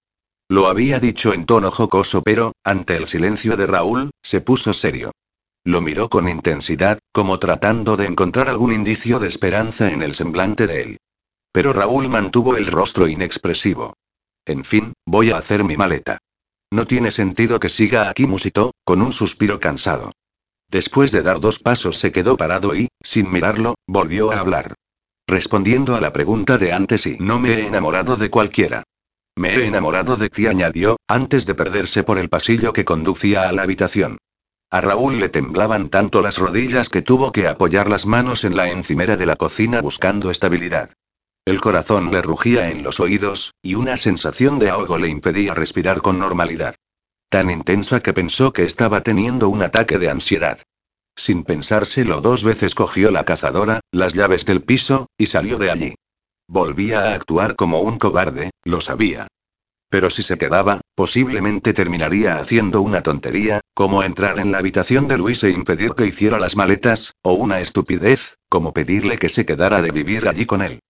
Lo 0.47 0.67
había 0.67 1.01
dicho 1.01 1.33
en 1.33 1.47
tono 1.47 1.71
jocoso, 1.71 2.21
pero, 2.21 2.53
ante 2.63 2.97
el 2.97 3.09
silencio 3.09 3.57
de 3.57 3.67
Raúl, 3.67 4.11
se 4.23 4.43
puso 4.43 4.75
serio. 4.75 5.13
Lo 5.67 5.81
miró 5.81 6.09
con 6.09 6.29
intensidad, 6.29 7.01
como 7.11 7.41
tratando 7.41 7.97
de 7.97 8.07
encontrar 8.07 8.49
algún 8.49 8.73
indicio 8.73 9.19
de 9.19 9.27
esperanza 9.27 9.91
en 9.91 10.01
el 10.01 10.15
semblante 10.15 10.69
de 10.69 10.81
él. 10.81 10.99
Pero 11.51 11.73
Raúl 11.73 12.09
mantuvo 12.09 12.57
el 12.57 12.69
rostro 12.69 13.09
inexpresivo. 13.09 13.95
En 14.45 14.63
fin, 14.63 14.93
voy 15.05 15.33
a 15.33 15.39
hacer 15.39 15.65
mi 15.65 15.77
maleta. 15.77 16.19
No 16.71 16.87
tiene 16.87 17.11
sentido 17.11 17.59
que 17.59 17.69
siga 17.69 18.09
aquí, 18.09 18.29
musitó, 18.29 18.75
con 18.85 19.03
un 19.03 19.11
suspiro 19.11 19.59
cansado. 19.59 20.13
Después 20.71 21.11
de 21.11 21.23
dar 21.23 21.41
dos 21.41 21.59
pasos 21.59 21.99
se 21.99 22.13
quedó 22.13 22.37
parado 22.37 22.77
y, 22.77 22.87
sin 23.03 23.29
mirarlo, 23.29 23.75
volvió 23.89 24.31
a 24.31 24.39
hablar. 24.39 24.75
Respondiendo 25.27 25.97
a 25.97 26.01
la 26.01 26.13
pregunta 26.13 26.59
de 26.59 26.73
antes 26.73 27.07
y 27.07 27.17
no 27.19 27.41
me 27.41 27.55
he 27.55 27.67
enamorado 27.67 28.17
de 28.17 28.31
cualquiera. 28.31 28.85
Me 29.35 29.57
he 29.57 29.67
enamorado 29.67 30.17
de 30.17 30.31
ti, 30.31 30.47
añadió, 30.47 30.97
antes 31.09 31.45
de 31.45 31.57
perderse 31.57 32.05
por 32.05 32.21
el 32.21 32.29
pasillo 32.29 32.73
que 32.73 32.85
conducía 32.85 33.49
a 33.49 33.53
la 33.53 33.63
habitación. 33.63 34.19
A 34.71 34.81
Raúl 34.81 35.21
le 35.21 35.29
temblaban 35.29 35.91
tanto 35.91 36.23
las 36.23 36.39
rodillas 36.39 36.89
que 36.89 37.03
tuvo 37.03 37.31
que 37.31 37.47
apoyar 37.47 37.89
las 37.89 38.05
manos 38.05 38.45
en 38.45 38.57
la 38.57 38.71
encimera 38.71 39.17
de 39.17 39.27
la 39.27 39.37
cocina 39.37 39.81
buscando 39.81 40.31
estabilidad. 40.31 40.91
El 41.45 41.61
corazón 41.61 42.11
le 42.11 42.23
rugía 42.23 42.71
en 42.71 42.83
los 42.83 42.99
oídos, 42.99 43.55
y 43.63 43.77
una 43.77 43.97
sensación 43.97 44.59
de 44.59 44.71
ahogo 44.71 44.99
le 44.99 45.09
impedía 45.09 45.55
respirar 45.55 46.03
con 46.03 46.19
normalidad. 46.19 46.75
Tan 47.29 47.51
intensa 47.51 48.01
que 48.01 48.13
pensó 48.13 48.53
que 48.53 48.65
estaba 48.65 49.03
teniendo 49.03 49.49
un 49.49 49.63
ataque 49.63 49.99
de 49.99 50.11
ansiedad. 50.11 50.59
Sin 51.15 51.45
pensárselo 51.45 52.21
dos 52.21 52.43
veces 52.43 52.75
cogió 52.75 53.13
la 53.13 53.25
cazadora, 53.25 53.81
las 53.93 54.15
llaves 54.15 54.45
del 54.45 54.63
piso, 54.63 55.07
y 55.17 55.27
salió 55.27 55.59
de 55.59 55.71
allí. 55.71 55.95
Volvía 56.49 57.03
a 57.03 57.15
actuar 57.15 57.55
como 57.55 57.81
un 57.81 57.99
cobarde, 57.99 58.51
lo 58.65 58.81
sabía. 58.81 59.29
Pero 59.97 60.11
si 60.11 60.23
se 60.23 60.37
quedaba, 60.37 60.83
posiblemente 60.95 61.73
terminaría 61.73 62.37
haciendo 62.37 62.83
una 62.83 63.01
tontería, 63.01 63.61
como 63.73 64.03
entrar 64.03 64.39
en 64.39 64.53
la 64.53 64.59
habitación 64.59 65.09
de 65.09 65.17
Luis 65.17 65.43
e 65.43 65.49
impedir 65.49 65.95
que 65.95 66.05
hiciera 66.05 66.39
las 66.39 66.55
maletas, 66.55 67.15
o 67.23 67.33
una 67.33 67.61
estupidez, 67.61 68.37
como 68.51 68.75
pedirle 68.75 69.17
que 69.17 69.31
se 69.31 69.47
quedara 69.47 69.81
de 69.81 69.93
vivir 69.93 70.29
allí 70.29 70.45
con 70.45 70.61
él. 70.61 70.81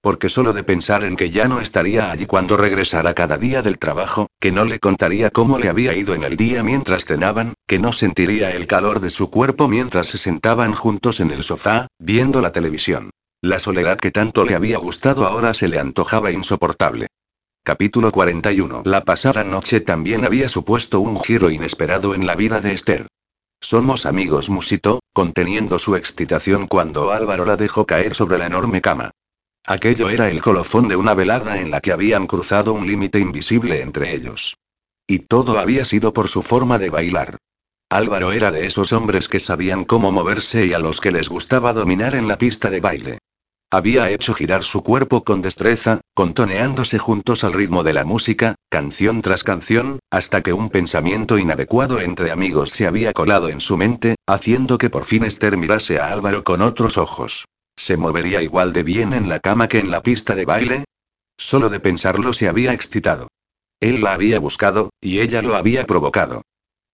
Porque 0.00 0.30
solo 0.30 0.54
de 0.54 0.64
pensar 0.64 1.04
en 1.04 1.16
que 1.16 1.28
ya 1.28 1.46
no 1.46 1.60
estaría 1.60 2.10
allí 2.10 2.24
cuando 2.24 2.56
regresara 2.56 3.12
cada 3.12 3.36
día 3.36 3.60
del 3.60 3.78
trabajo, 3.78 4.28
que 4.40 4.50
no 4.50 4.64
le 4.64 4.78
contaría 4.78 5.28
cómo 5.28 5.58
le 5.58 5.68
había 5.68 5.94
ido 5.94 6.14
en 6.14 6.24
el 6.24 6.38
día 6.38 6.62
mientras 6.62 7.04
cenaban, 7.04 7.52
que 7.66 7.78
no 7.78 7.92
sentiría 7.92 8.52
el 8.52 8.66
calor 8.66 9.00
de 9.00 9.10
su 9.10 9.28
cuerpo 9.28 9.68
mientras 9.68 10.06
se 10.06 10.16
sentaban 10.16 10.74
juntos 10.74 11.20
en 11.20 11.32
el 11.32 11.44
sofá, 11.44 11.88
viendo 11.98 12.40
la 12.40 12.52
televisión. 12.52 13.10
La 13.42 13.58
soledad 13.58 13.98
que 13.98 14.10
tanto 14.10 14.46
le 14.46 14.54
había 14.54 14.78
gustado 14.78 15.26
ahora 15.26 15.52
se 15.52 15.68
le 15.68 15.78
antojaba 15.78 16.30
insoportable. 16.30 17.08
Capítulo 17.66 18.12
41. 18.12 18.82
La 18.84 19.06
pasada 19.06 19.42
noche 19.42 19.80
también 19.80 20.26
había 20.26 20.50
supuesto 20.50 21.00
un 21.00 21.18
giro 21.18 21.50
inesperado 21.50 22.14
en 22.14 22.26
la 22.26 22.34
vida 22.34 22.60
de 22.60 22.74
Esther. 22.74 23.06
Somos 23.58 24.04
amigos, 24.04 24.50
musitó, 24.50 25.00
conteniendo 25.14 25.78
su 25.78 25.96
excitación 25.96 26.66
cuando 26.66 27.10
Álvaro 27.10 27.46
la 27.46 27.56
dejó 27.56 27.86
caer 27.86 28.14
sobre 28.14 28.36
la 28.36 28.44
enorme 28.44 28.82
cama. 28.82 29.12
Aquello 29.66 30.10
era 30.10 30.28
el 30.28 30.42
colofón 30.42 30.88
de 30.88 30.96
una 30.96 31.14
velada 31.14 31.58
en 31.58 31.70
la 31.70 31.80
que 31.80 31.92
habían 31.92 32.26
cruzado 32.26 32.74
un 32.74 32.86
límite 32.86 33.18
invisible 33.18 33.80
entre 33.80 34.14
ellos. 34.14 34.58
Y 35.06 35.20
todo 35.20 35.58
había 35.58 35.86
sido 35.86 36.12
por 36.12 36.28
su 36.28 36.42
forma 36.42 36.78
de 36.78 36.90
bailar. 36.90 37.38
Álvaro 37.88 38.32
era 38.32 38.52
de 38.52 38.66
esos 38.66 38.92
hombres 38.92 39.26
que 39.26 39.40
sabían 39.40 39.84
cómo 39.84 40.12
moverse 40.12 40.66
y 40.66 40.74
a 40.74 40.78
los 40.78 41.00
que 41.00 41.12
les 41.12 41.30
gustaba 41.30 41.72
dominar 41.72 42.14
en 42.14 42.28
la 42.28 42.36
pista 42.36 42.68
de 42.68 42.80
baile. 42.80 43.18
Había 43.74 44.08
hecho 44.08 44.34
girar 44.34 44.62
su 44.62 44.84
cuerpo 44.84 45.24
con 45.24 45.42
destreza, 45.42 46.00
contoneándose 46.14 47.00
juntos 47.00 47.42
al 47.42 47.52
ritmo 47.52 47.82
de 47.82 47.92
la 47.92 48.04
música, 48.04 48.54
canción 48.68 49.20
tras 49.20 49.42
canción, 49.42 49.98
hasta 50.12 50.44
que 50.44 50.52
un 50.52 50.70
pensamiento 50.70 51.38
inadecuado 51.38 52.00
entre 52.00 52.30
amigos 52.30 52.70
se 52.70 52.86
había 52.86 53.12
colado 53.12 53.48
en 53.48 53.60
su 53.60 53.76
mente, 53.76 54.14
haciendo 54.28 54.78
que 54.78 54.90
por 54.90 55.02
fin 55.02 55.24
Esther 55.24 55.56
mirase 55.56 55.98
a 55.98 56.12
Álvaro 56.12 56.44
con 56.44 56.62
otros 56.62 56.98
ojos. 56.98 57.46
¿Se 57.76 57.96
movería 57.96 58.42
igual 58.42 58.72
de 58.72 58.84
bien 58.84 59.12
en 59.12 59.28
la 59.28 59.40
cama 59.40 59.66
que 59.66 59.80
en 59.80 59.90
la 59.90 60.04
pista 60.04 60.36
de 60.36 60.44
baile? 60.44 60.84
Solo 61.36 61.68
de 61.68 61.80
pensarlo 61.80 62.32
se 62.32 62.46
había 62.46 62.74
excitado. 62.74 63.26
Él 63.80 64.02
la 64.02 64.12
había 64.12 64.38
buscado, 64.38 64.90
y 65.00 65.18
ella 65.18 65.42
lo 65.42 65.56
había 65.56 65.84
provocado. 65.84 66.42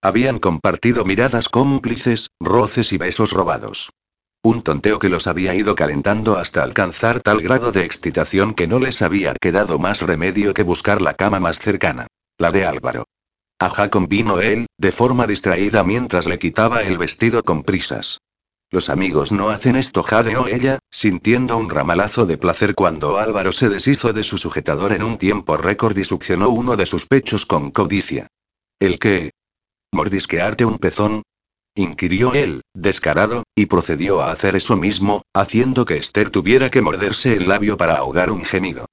Habían 0.01 0.39
compartido 0.39 1.05
miradas 1.05 1.47
cómplices, 1.47 2.31
roces 2.39 2.91
y 2.91 2.97
besos 2.97 3.33
robados. 3.33 3.91
Un 4.43 4.63
tonteo 4.63 4.97
que 4.97 5.09
los 5.09 5.27
había 5.27 5.53
ido 5.53 5.75
calentando 5.75 6.37
hasta 6.37 6.63
alcanzar 6.63 7.21
tal 7.21 7.41
grado 7.41 7.71
de 7.71 7.85
excitación 7.85 8.55
que 8.55 8.65
no 8.65 8.79
les 8.79 9.03
había 9.03 9.35
quedado 9.35 9.77
más 9.77 10.01
remedio 10.01 10.55
que 10.55 10.63
buscar 10.63 10.99
la 10.99 11.13
cama 11.13 11.39
más 11.39 11.59
cercana. 11.59 12.07
La 12.39 12.51
de 12.51 12.65
Álvaro. 12.65 13.05
Ajá, 13.59 13.91
vino 14.07 14.41
él, 14.41 14.65
de 14.79 14.91
forma 14.91 15.27
distraída 15.27 15.83
mientras 15.83 16.25
le 16.25 16.39
quitaba 16.39 16.81
el 16.81 16.97
vestido 16.97 17.43
con 17.43 17.61
prisas. 17.63 18.19
Los 18.71 18.89
amigos 18.89 19.31
no 19.31 19.49
hacen 19.49 19.75
esto, 19.75 20.01
jadeó 20.01 20.47
ella, 20.47 20.79
sintiendo 20.89 21.57
un 21.57 21.69
ramalazo 21.69 22.25
de 22.25 22.39
placer 22.39 22.73
cuando 22.73 23.19
Álvaro 23.19 23.51
se 23.51 23.69
deshizo 23.69 24.11
de 24.13 24.23
su 24.23 24.39
sujetador 24.39 24.93
en 24.93 25.03
un 25.03 25.19
tiempo 25.19 25.57
récord 25.57 25.95
y 25.97 26.03
succionó 26.03 26.49
uno 26.49 26.77
de 26.77 26.87
sus 26.87 27.05
pechos 27.05 27.45
con 27.45 27.69
codicia. 27.69 28.25
¿El 28.79 28.97
qué? 28.97 29.31
¿Mordisquearte 29.91 30.65
un 30.65 30.79
pezón? 30.79 31.21
Inquirió 31.75 32.33
él, 32.33 32.61
descarado, 32.73 33.43
y 33.55 33.67
procedió 33.67 34.21
a 34.21 34.31
hacer 34.31 34.55
eso 34.55 34.77
mismo, 34.77 35.21
haciendo 35.33 35.85
que 35.85 35.97
Esther 35.97 36.29
tuviera 36.29 36.69
que 36.69 36.81
morderse 36.81 37.33
el 37.33 37.47
labio 37.47 37.77
para 37.77 37.95
ahogar 37.95 38.31
un 38.31 38.43
gemido. 38.43 38.85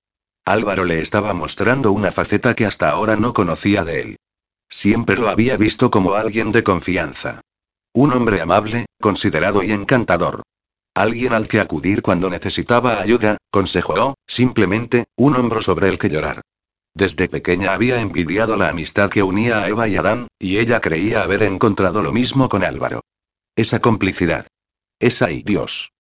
Álvaro 0.45 0.85
le 0.85 1.01
estaba 1.01 1.35
mostrando 1.35 1.93
una 1.93 2.13
faceta 2.13 2.55
que 2.55 2.67
hasta 2.67 2.89
ahora 2.91 3.17
no 3.17 3.35
conocía 3.35 3.85
de 3.85 4.01
él. 4.01 4.17
Siempre 4.69 5.17
lo 5.17 5.29
había 5.29 5.57
visto 5.57 5.91
como 5.91 6.15
alguien 6.15 6.53
de 6.53 6.63
confianza. 6.63 7.41
Un 7.93 8.13
hombre 8.13 8.41
amable, 8.41 8.87
considerado 9.01 9.63
y 9.63 9.73
encantador. 9.73 10.43
Alguien 10.95 11.33
al 11.33 11.49
que 11.49 11.61
acudir 11.61 12.03
cuando 12.03 12.31
necesitaba 12.31 13.01
ayuda, 13.01 13.37
consejó, 13.51 14.15
simplemente, 14.27 15.05
un 15.17 15.37
hombro 15.37 15.63
sobre 15.63 15.89
el 15.89 15.99
que 15.99 16.09
llorar. 16.09 16.43
Desde 16.99 17.29
pequeña 17.29 17.75
había 17.75 18.01
envidiado 18.01 18.57
la 18.57 18.71
amistad 18.71 19.09
que 19.09 19.23
unía 19.23 19.63
a 19.63 19.69
Eva 19.69 19.87
y 19.87 19.95
Adán, 19.95 20.27
y 20.37 20.59
ella 20.59 20.81
creía 20.81 21.23
haber 21.23 21.45
encontrado 21.45 22.03
lo 22.03 22.13
mismo 22.13 22.49
con 22.49 22.65
Álvaro. 22.65 23.03
Esa 23.55 23.79
complicidad. 23.79 24.49
Esa 24.99 25.31
y 25.31 25.45
Dios. 25.45 25.93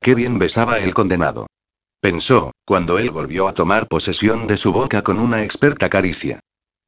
Qué 0.00 0.14
bien 0.14 0.38
besaba 0.38 0.78
el 0.78 0.94
condenado. 0.94 1.48
Pensó, 2.00 2.52
cuando 2.64 3.00
él 3.00 3.10
volvió 3.10 3.48
a 3.48 3.54
tomar 3.54 3.88
posesión 3.88 4.46
de 4.46 4.56
su 4.56 4.70
boca 4.72 5.02
con 5.02 5.18
una 5.18 5.42
experta 5.42 5.88
caricia. 5.88 6.38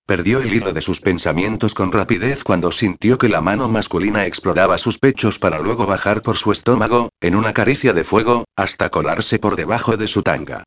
Perdió 0.06 0.38
el 0.38 0.54
hilo 0.54 0.72
de 0.72 0.80
sus 0.80 1.00
pensamientos 1.00 1.74
con 1.74 1.90
rapidez 1.90 2.44
cuando 2.44 2.70
sintió 2.70 3.18
que 3.18 3.28
la 3.28 3.40
mano 3.40 3.68
masculina 3.68 4.24
exploraba 4.24 4.78
sus 4.78 4.98
pechos 4.98 5.40
para 5.40 5.58
luego 5.58 5.84
bajar 5.84 6.22
por 6.22 6.36
su 6.36 6.52
estómago, 6.52 7.08
en 7.20 7.34
una 7.34 7.52
caricia 7.52 7.92
de 7.92 8.04
fuego, 8.04 8.44
hasta 8.54 8.88
colarse 8.88 9.40
por 9.40 9.56
debajo 9.56 9.96
de 9.96 10.06
su 10.06 10.22
tanga. 10.22 10.62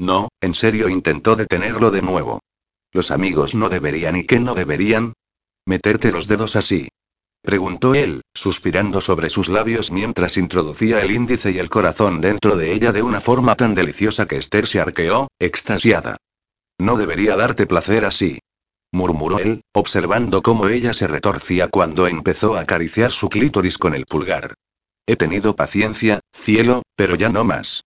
No, 0.00 0.30
en 0.40 0.54
serio 0.54 0.88
intentó 0.88 1.36
detenerlo 1.36 1.92
de 1.92 2.02
nuevo. 2.02 2.40
Los 2.90 3.12
amigos 3.12 3.54
no 3.54 3.68
deberían 3.68 4.16
y 4.16 4.24
qué 4.24 4.40
no 4.40 4.54
deberían. 4.54 5.12
Meterte 5.64 6.10
los 6.10 6.26
dedos 6.26 6.56
así. 6.56 6.88
Preguntó 7.42 7.94
él, 7.94 8.22
suspirando 8.34 9.00
sobre 9.00 9.30
sus 9.30 9.48
labios 9.48 9.92
mientras 9.92 10.36
introducía 10.36 11.00
el 11.02 11.12
índice 11.12 11.52
y 11.52 11.58
el 11.58 11.70
corazón 11.70 12.20
dentro 12.20 12.56
de 12.56 12.72
ella 12.72 12.90
de 12.90 13.02
una 13.02 13.20
forma 13.20 13.54
tan 13.54 13.76
deliciosa 13.76 14.26
que 14.26 14.38
Esther 14.38 14.66
se 14.66 14.80
arqueó, 14.80 15.28
extasiada. 15.38 16.16
No 16.78 16.96
debería 16.96 17.36
darte 17.36 17.66
placer 17.66 18.04
así 18.04 18.40
murmuró 18.92 19.38
él, 19.38 19.62
observando 19.72 20.42
cómo 20.42 20.68
ella 20.68 20.94
se 20.94 21.06
retorcía 21.06 21.68
cuando 21.68 22.06
empezó 22.06 22.56
a 22.56 22.60
acariciar 22.60 23.12
su 23.12 23.28
clítoris 23.28 23.78
con 23.78 23.94
el 23.94 24.06
pulgar. 24.06 24.54
He 25.06 25.16
tenido 25.16 25.56
paciencia, 25.56 26.20
cielo, 26.32 26.82
pero 26.96 27.14
ya 27.14 27.28
no 27.28 27.44
más. 27.44 27.82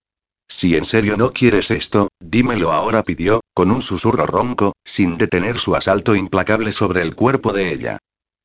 Si 0.49 0.76
en 0.76 0.84
serio 0.84 1.16
no 1.16 1.32
quieres 1.32 1.70
esto, 1.70 2.09
dímelo 2.20 2.72
ahora, 2.72 3.03
pidió, 3.03 3.40
con 3.55 3.70
un 3.70 3.82
susurro 3.82 4.26
ronco, 4.26 4.74
sin 4.84 5.18
detener 5.18 5.59
su 5.59 5.74
asalto 5.74 6.14
implacable 6.14 6.72
sobre 6.72 7.03
el 7.03 7.14
cuerpo 7.14 7.53
de 7.53 7.72
ella. 7.72 7.99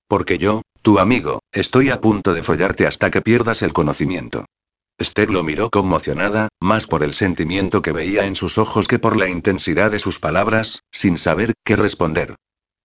Porque 0.08 0.38
yo, 0.38 0.62
tu 0.82 1.00
amigo, 1.00 1.40
estoy 1.52 1.90
a 1.90 2.02
punto 2.02 2.34
de 2.34 2.44
follarte 2.44 2.88
hasta 2.88 3.12
que 3.12 3.22
pierdas 3.22 3.62
el 3.62 3.74
conocimiento. 3.74 4.46
Esther 4.98 5.30
lo 5.30 5.44
miró 5.44 5.70
conmocionada, 5.70 6.50
más 6.60 6.88
por 6.88 7.04
el 7.04 7.14
sentimiento 7.14 7.82
que 7.82 7.94
veía 7.94 8.26
en 8.26 8.36
sus 8.36 8.58
ojos 8.58 8.88
que 8.88 9.00
por 9.00 9.16
la 9.16 9.30
intensidad 9.30 9.92
de 9.92 10.00
sus 10.00 10.20
palabras, 10.20 10.84
sin 10.92 11.18
saber 11.18 11.54
qué 11.64 11.76
responder. 11.76 12.36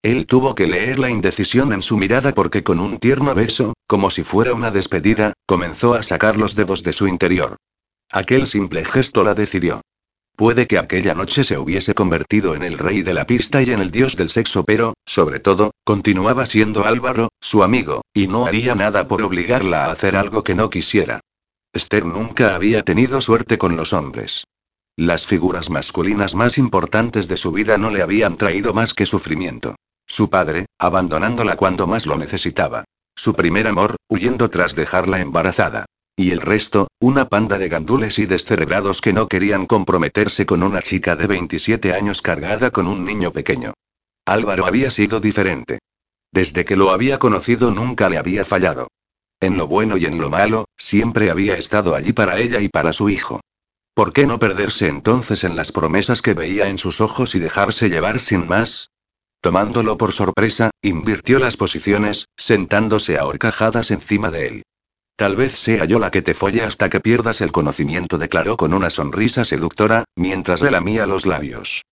Él 0.03 0.27
tuvo 0.27 0.55
que 0.55 0.67
leer 0.67 0.99
la 0.99 1.09
indecisión 1.09 1.73
en 1.73 1.83
su 1.83 1.97
mirada 1.97 2.33
porque 2.33 2.63
con 2.63 2.79
un 2.79 2.99
tierno 2.99 3.35
beso, 3.35 3.73
como 3.87 4.11
si 4.11 4.23
fuera 4.23 4.53
una 4.53 4.71
despedida, 4.71 5.33
comenzó 5.47 5.95
a 5.95 6.03
sacar 6.03 6.37
los 6.37 6.55
dedos 6.55 6.83
de 6.83 6.93
su 6.93 7.09
interior. 7.09 7.57
Aquel 8.15 8.47
simple 8.47 8.85
gesto 8.85 9.25
la 9.25 9.35
decidió. 9.35 9.81
Puede 10.37 10.69
que 10.69 10.79
aquella 10.79 11.15
noche 11.15 11.43
se 11.43 11.59
hubiese 11.59 11.95
convertido 11.95 12.55
en 12.55 12.63
el 12.63 12.79
rey 12.79 13.03
de 13.03 13.13
la 13.13 13.27
pista 13.27 13.61
y 13.61 13.73
en 13.73 13.81
el 13.81 13.91
dios 13.91 14.17
del 14.17 14.31
sexo, 14.31 14.63
pero, 14.63 14.95
sobre 15.05 15.41
todo, 15.41 15.73
continuaba 15.83 16.47
siendo 16.47 16.85
Álvaro, 16.85 17.31
su 17.41 17.65
amigo, 17.65 18.03
y 18.15 18.29
no 18.29 18.47
haría 18.47 18.77
nada 18.77 19.09
por 19.09 19.21
obligarla 19.21 19.87
a 19.87 19.91
hacer 19.91 20.15
algo 20.15 20.45
que 20.45 20.55
no 20.55 20.71
quisiera. 20.71 21.19
Esther 21.73 22.07
nunca 22.07 22.55
había 22.55 22.85
tenido 22.85 23.21
suerte 23.21 23.59
con 23.59 23.77
los 23.77 23.93
hombres. 23.93 24.45
Las 24.95 25.27
figuras 25.27 25.69
masculinas 25.69 26.37
más 26.37 26.57
importantes 26.57 27.27
de 27.27 27.37
su 27.37 27.51
vida 27.51 27.79
no 27.79 27.91
le 27.91 28.01
habían 28.01 28.37
traído 28.37 28.73
más 28.73 28.95
que 28.95 29.07
sufrimiento. 29.07 29.75
Su 30.07 30.31
padre, 30.31 30.67
abandonándola 30.79 31.57
cuando 31.57 31.89
más 31.89 32.07
lo 32.07 32.17
necesitaba. 32.17 32.85
Su 33.17 33.35
primer 33.35 33.67
amor, 33.67 33.97
huyendo 34.09 34.51
tras 34.51 34.77
dejarla 34.77 35.21
embarazada. 35.21 35.87
Y 36.17 36.31
el 36.31 36.41
resto, 36.41 36.87
una 37.01 37.29
panda 37.29 37.59
de 37.59 37.69
gandules 37.69 38.21
y 38.21 38.27
descerebrados 38.27 39.01
que 39.01 39.13
no 39.13 39.27
querían 39.27 39.67
comprometerse 39.67 40.47
con 40.47 40.63
una 40.63 40.81
chica 40.81 41.17
de 41.17 41.27
27 41.27 41.93
años 41.93 42.23
cargada 42.23 42.71
con 42.71 42.87
un 42.87 43.05
niño 43.05 43.33
pequeño. 43.33 43.73
Álvaro 44.25 44.65
había 44.67 44.91
sido 44.91 45.19
diferente. 45.19 45.81
Desde 46.31 46.65
que 46.65 46.77
lo 46.77 46.91
había 46.91 47.19
conocido 47.19 47.73
nunca 47.73 48.09
le 48.09 48.19
había 48.19 48.45
fallado. 48.45 48.89
En 49.41 49.57
lo 49.57 49.67
bueno 49.67 49.97
y 49.97 50.05
en 50.07 50.19
lo 50.19 50.31
malo, 50.31 50.67
siempre 50.77 51.31
había 51.31 51.57
estado 51.57 51.97
allí 51.97 52.13
para 52.13 52.39
ella 52.39 52.61
y 52.61 52.69
para 52.69 52.93
su 52.93 53.09
hijo. 53.09 53.41
¿Por 53.93 54.13
qué 54.13 54.27
no 54.27 54.39
perderse 54.39 54.87
entonces 54.87 55.43
en 55.45 55.57
las 55.57 55.73
promesas 55.73 56.23
que 56.23 56.35
veía 56.35 56.69
en 56.69 56.79
sus 56.79 57.01
ojos 57.01 57.35
y 57.35 57.41
dejarse 57.41 57.89
llevar 57.89 58.21
sin 58.21 58.47
más? 58.47 58.91
Tomándolo 59.41 59.99
por 59.99 60.13
sorpresa, 60.13 60.71
invirtió 60.81 61.39
las 61.41 61.57
posiciones, 61.57 62.27
sentándose 62.37 63.19
a 63.19 63.27
horcajadas 63.27 63.91
encima 63.91 64.31
de 64.31 64.47
él. 64.47 64.63
Tal 65.17 65.37
vez 65.37 65.53
sea 65.53 65.85
yo 65.85 65.99
la 65.99 66.11
que 66.11 66.23
te 66.23 66.35
folle 66.35 66.63
hasta 66.63 66.89
que 66.89 67.01
pierdas 67.01 67.41
el 67.41 67.53
conocimiento, 67.53 68.19
declaró 68.19 68.57
con 68.57 68.75
una 68.75 68.91
sonrisa 68.91 69.45
seductora, 69.45 70.05
mientras 70.17 70.61
le 70.61 70.73
lamía 70.73 71.07
los 71.07 71.25
labios. 71.25 71.83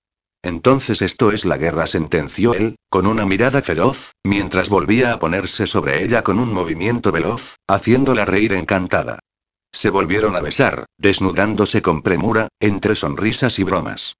Entonces 0.42 1.02
esto 1.02 1.30
es 1.30 1.44
la 1.44 1.56
guerra, 1.56 1.86
sentenció 1.86 2.54
él, 2.54 2.74
con 2.90 3.06
una 3.06 3.24
mirada 3.24 3.62
feroz, 3.62 4.10
mientras 4.24 4.68
volvía 4.68 5.12
a 5.12 5.20
ponerse 5.20 5.68
sobre 5.68 6.02
ella 6.02 6.22
con 6.22 6.40
un 6.40 6.52
movimiento 6.52 7.12
veloz, 7.12 7.56
haciéndola 7.68 8.24
reír 8.24 8.54
encantada. 8.54 9.20
Se 9.72 9.88
volvieron 9.88 10.34
a 10.34 10.40
besar, 10.40 10.86
desnudándose 10.98 11.80
con 11.80 12.02
premura, 12.02 12.48
entre 12.60 12.96
sonrisas 12.96 13.58
y 13.60 13.62
bromas. 13.62 14.16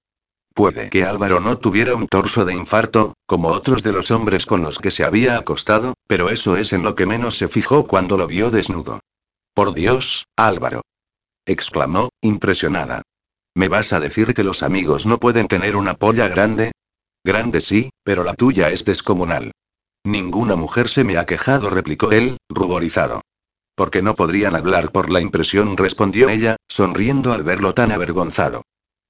Puede 0.53 0.89
que 0.91 1.03
Álvaro 1.03 1.39
no 1.39 1.57
tuviera 1.57 1.95
un 1.95 2.07
torso 2.07 2.45
de 2.45 2.53
infarto, 2.53 3.15
como 3.25 3.47
otros 3.49 3.81
de 3.81 3.91
los 3.91 4.11
hombres 4.11 4.45
con 4.45 4.61
los 4.61 4.77
que 4.77 4.91
se 4.91 5.03
había 5.03 5.37
acostado, 5.37 5.95
pero 6.07 6.29
eso 6.29 6.57
es 6.57 6.73
en 6.73 6.83
lo 6.83 6.93
que 6.93 7.07
menos 7.07 7.37
se 7.37 7.47
fijó 7.47 7.87
cuando 7.87 8.17
lo 8.17 8.27
vio 8.27 8.51
desnudo. 8.51 8.99
Por 9.55 9.73
Dios, 9.73 10.27
Álvaro. 10.35 10.81
exclamó, 11.45 12.09
impresionada. 12.21 13.01
¿Me 13.55 13.67
vas 13.67 13.93
a 13.93 13.99
decir 13.99 14.33
que 14.33 14.43
los 14.43 14.63
amigos 14.63 15.05
no 15.05 15.19
pueden 15.19 15.47
tener 15.47 15.75
una 15.75 15.95
polla 15.95 16.27
grande? 16.27 16.71
Grande 17.23 17.59
sí, 17.59 17.89
pero 18.03 18.23
la 18.23 18.35
tuya 18.35 18.69
es 18.69 18.85
descomunal. 18.85 19.51
Ninguna 20.03 20.55
mujer 20.55 20.89
se 20.89 21.03
me 21.03 21.17
ha 21.17 21.25
quejado, 21.25 21.69
replicó 21.69 22.11
él, 22.11 22.37
ruborizado. 22.49 23.21
Porque 23.75 24.01
no 24.01 24.13
podrían 24.13 24.55
hablar 24.55 24.91
por 24.91 25.09
la 25.09 25.21
impresión, 25.21 25.77
respondió 25.77 26.29
ella, 26.29 26.57
sonriendo 26.67 27.33
al 27.33 27.43
verlo 27.43 27.73
tan 27.73 27.91
avergonzado. 27.91 28.63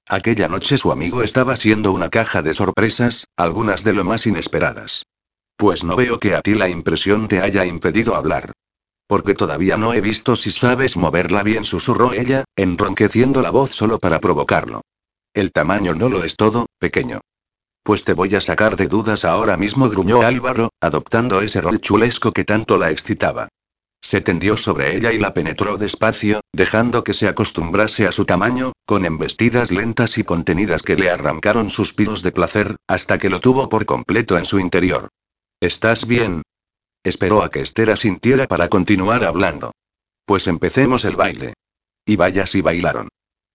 Aquella 0.08 0.48
noche 0.48 0.76
su 0.76 0.92
amigo 0.92 1.22
estaba 1.22 1.56
siendo 1.56 1.92
una 1.92 2.10
caja 2.10 2.42
de 2.42 2.52
sorpresas, 2.52 3.26
algunas 3.36 3.84
de 3.84 3.94
lo 3.94 4.04
más 4.04 4.26
inesperadas. 4.26 5.06
Pues 5.56 5.82
no 5.82 5.96
veo 5.96 6.18
que 6.18 6.34
a 6.34 6.42
ti 6.42 6.54
la 6.54 6.68
impresión 6.68 7.26
te 7.26 7.40
haya 7.40 7.64
impedido 7.64 8.14
hablar. 8.14 8.52
Porque 9.06 9.34
todavía 9.34 9.76
no 9.76 9.94
he 9.94 10.00
visto 10.00 10.36
si 10.36 10.50
sabes 10.50 10.96
moverla 10.96 11.42
bien, 11.42 11.64
susurró 11.64 12.12
ella, 12.12 12.44
enronqueciendo 12.56 13.40
la 13.40 13.50
voz 13.50 13.70
solo 13.70 13.98
para 13.98 14.20
provocarlo. 14.20 14.82
El 15.32 15.52
tamaño 15.52 15.94
no 15.94 16.08
lo 16.08 16.22
es 16.22 16.36
todo, 16.36 16.66
pequeño. 16.78 17.20
Pues 17.82 18.04
te 18.04 18.12
voy 18.12 18.34
a 18.34 18.40
sacar 18.40 18.76
de 18.76 18.88
dudas 18.88 19.24
ahora 19.24 19.56
mismo, 19.56 19.88
gruñó 19.88 20.22
Álvaro, 20.22 20.70
adoptando 20.80 21.40
ese 21.40 21.60
rol 21.60 21.80
chulesco 21.80 22.32
que 22.32 22.44
tanto 22.44 22.78
la 22.78 22.90
excitaba. 22.90 23.48
Se 24.04 24.20
tendió 24.20 24.58
sobre 24.58 24.94
ella 24.94 25.12
y 25.12 25.18
la 25.18 25.32
penetró 25.32 25.78
despacio, 25.78 26.42
dejando 26.52 27.04
que 27.04 27.14
se 27.14 27.26
acostumbrase 27.26 28.06
a 28.06 28.12
su 28.12 28.26
tamaño, 28.26 28.74
con 28.84 29.06
embestidas 29.06 29.70
lentas 29.70 30.18
y 30.18 30.24
contenidas 30.24 30.82
que 30.82 30.94
le 30.94 31.08
arrancaron 31.08 31.70
suspiros 31.70 32.22
de 32.22 32.30
placer, 32.30 32.76
hasta 32.86 33.18
que 33.18 33.30
lo 33.30 33.40
tuvo 33.40 33.70
por 33.70 33.86
completo 33.86 34.36
en 34.36 34.44
su 34.44 34.58
interior. 34.58 35.08
¿Estás 35.58 36.06
bien? 36.06 36.42
Esperó 37.02 37.42
a 37.42 37.50
que 37.50 37.62
Esther 37.62 37.88
asintiera 37.88 38.46
para 38.46 38.68
continuar 38.68 39.24
hablando. 39.24 39.72
Pues 40.26 40.48
empecemos 40.48 41.06
el 41.06 41.16
baile. 41.16 41.54
Y 42.04 42.16
vaya 42.16 42.46
si 42.46 42.60
bailaron. 42.60 43.08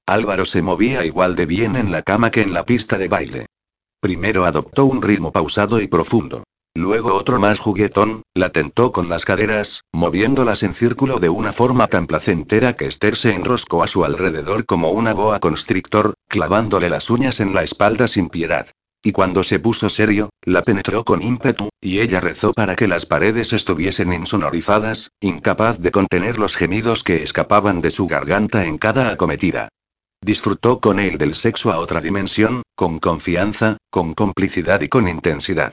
Álvaro 0.07 0.45
se 0.45 0.63
movía 0.63 1.05
igual 1.05 1.35
de 1.35 1.45
bien 1.45 1.75
en 1.75 1.91
la 1.91 2.01
cama 2.01 2.31
que 2.31 2.41
en 2.41 2.53
la 2.53 2.65
pista 2.65 2.97
de 2.97 3.07
baile. 3.07 3.45
Primero 3.99 4.45
adoptó 4.45 4.85
un 4.85 5.03
ritmo 5.03 5.31
pausado 5.31 5.79
y 5.79 5.87
profundo. 5.87 6.43
Luego 6.76 7.15
otro 7.15 7.39
más 7.39 7.59
juguetón, 7.59 8.22
la 8.34 8.49
tentó 8.49 8.91
con 8.91 9.09
las 9.09 9.26
caderas, 9.26 9.84
moviéndolas 9.91 10.63
en 10.63 10.74
círculo 10.74 11.20
de 11.20 11.30
una 11.30 11.51
forma 11.51 11.88
tan 11.88 12.07
placentera 12.07 12.74
que 12.74 12.86
Esther 12.86 13.15
se 13.15 13.34
enroscó 13.34 13.84
a 13.84 13.88
su 13.88 14.05
alrededor 14.05 14.65
como 14.65 14.91
una 14.91 15.13
boa 15.13 15.39
constrictor, 15.39 16.13
clavándole 16.28 16.89
las 16.89 17.09
uñas 17.09 17.39
en 17.39 17.53
la 17.53 17.63
espalda 17.63 18.07
sin 18.07 18.30
piedad. 18.30 18.67
Y 19.01 19.13
cuando 19.13 19.43
se 19.43 19.59
puso 19.59 19.89
serio, 19.89 20.30
la 20.43 20.61
penetró 20.61 21.05
con 21.05 21.22
ímpetu, 21.22 21.70
y 21.82 21.99
ella 21.99 22.20
rezó 22.20 22.51
para 22.53 22.76
que 22.76 22.88
las 22.88 23.05
paredes 23.05 23.53
estuviesen 23.53 24.11
insonorizadas, 24.11 25.11
incapaz 25.22 25.80
de 25.80 25.91
contener 25.91 26.38
los 26.38 26.55
gemidos 26.55 27.03
que 27.03 27.24
escapaban 27.24 27.80
de 27.80 27.91
su 27.91 28.07
garganta 28.07 28.65
en 28.65 28.78
cada 28.78 29.09
acometida. 29.09 29.70
Disfrutó 30.22 30.82
con 30.82 30.99
él 30.99 31.17
del 31.17 31.34
sexo 31.34 31.72
a 31.72 31.80
otra 31.80 32.01
dimensión, 32.01 32.61
con 32.76 32.99
confianza, 32.99 33.78
con 33.89 34.13
complicidad 34.13 34.82
y 34.82 34.89
con 34.89 35.07
intensidad. 35.07 35.72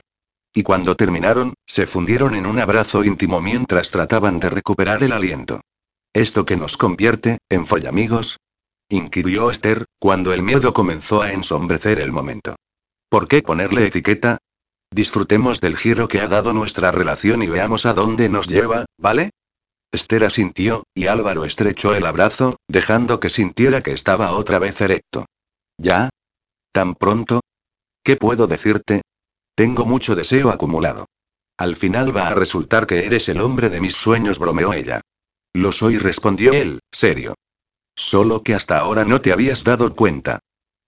Y 0.57 0.63
cuando 0.63 0.95
terminaron, 0.95 1.53
se 1.67 1.85
fundieron 1.85 2.33
en 2.33 2.47
un 2.47 2.57
abrazo 2.57 3.03
íntimo 3.03 3.39
mientras 3.39 3.91
trataban 3.91 4.39
de 4.39 4.49
recuperar 4.49 5.03
el 5.03 5.11
aliento. 5.11 5.61
¿Esto 6.13 6.47
que 6.47 6.57
nos 6.57 6.77
convierte, 6.77 7.37
en 7.47 7.67
follamigos? 7.67 8.37
inquirió 8.89 9.51
Esther, 9.51 9.85
cuando 9.99 10.33
el 10.33 10.41
miedo 10.41 10.73
comenzó 10.73 11.21
a 11.21 11.31
ensombrecer 11.31 11.99
el 11.99 12.11
momento. 12.11 12.55
¿Por 13.07 13.27
qué 13.27 13.43
ponerle 13.43 13.85
etiqueta? 13.85 14.39
Disfrutemos 14.89 15.61
del 15.61 15.77
giro 15.77 16.07
que 16.07 16.21
ha 16.21 16.27
dado 16.27 16.53
nuestra 16.53 16.91
relación 16.91 17.43
y 17.43 17.47
veamos 17.47 17.85
a 17.85 17.93
dónde 17.93 18.27
nos 18.27 18.47
lleva, 18.47 18.85
¿vale? 18.97 19.29
Esther 19.91 20.23
asintió, 20.23 20.85
y 20.95 21.05
Álvaro 21.05 21.45
estrechó 21.45 21.93
el 21.93 22.07
abrazo, 22.07 22.55
dejando 22.67 23.19
que 23.19 23.29
sintiera 23.29 23.83
que 23.83 23.91
estaba 23.91 24.31
otra 24.31 24.57
vez 24.57 24.81
erecto. 24.81 25.27
¿Ya? 25.77 26.09
¿Tan 26.71 26.95
pronto? 26.95 27.41
¿Qué 28.03 28.15
puedo 28.15 28.47
decirte? 28.47 29.03
Tengo 29.57 29.87
mucho 29.87 30.15
deseo 30.15 30.51
acumulado. 30.51 31.07
Al 31.57 31.75
final 31.75 32.15
va 32.15 32.27
a 32.27 32.35
resultar 32.35 32.85
que 32.85 33.07
eres 33.07 33.27
el 33.27 33.41
hombre 33.41 33.71
de 33.71 33.81
mis 33.81 33.95
sueños, 33.95 34.37
bromeó 34.37 34.71
ella. 34.71 35.01
Lo 35.51 35.71
soy, 35.71 35.97
respondió 35.97 36.53
él, 36.53 36.81
serio. 36.91 37.33
Solo 37.95 38.43
que 38.43 38.53
hasta 38.53 38.77
ahora 38.77 39.03
no 39.03 39.19
te 39.19 39.33
habías 39.33 39.63
dado 39.63 39.95
cuenta. 39.95 40.41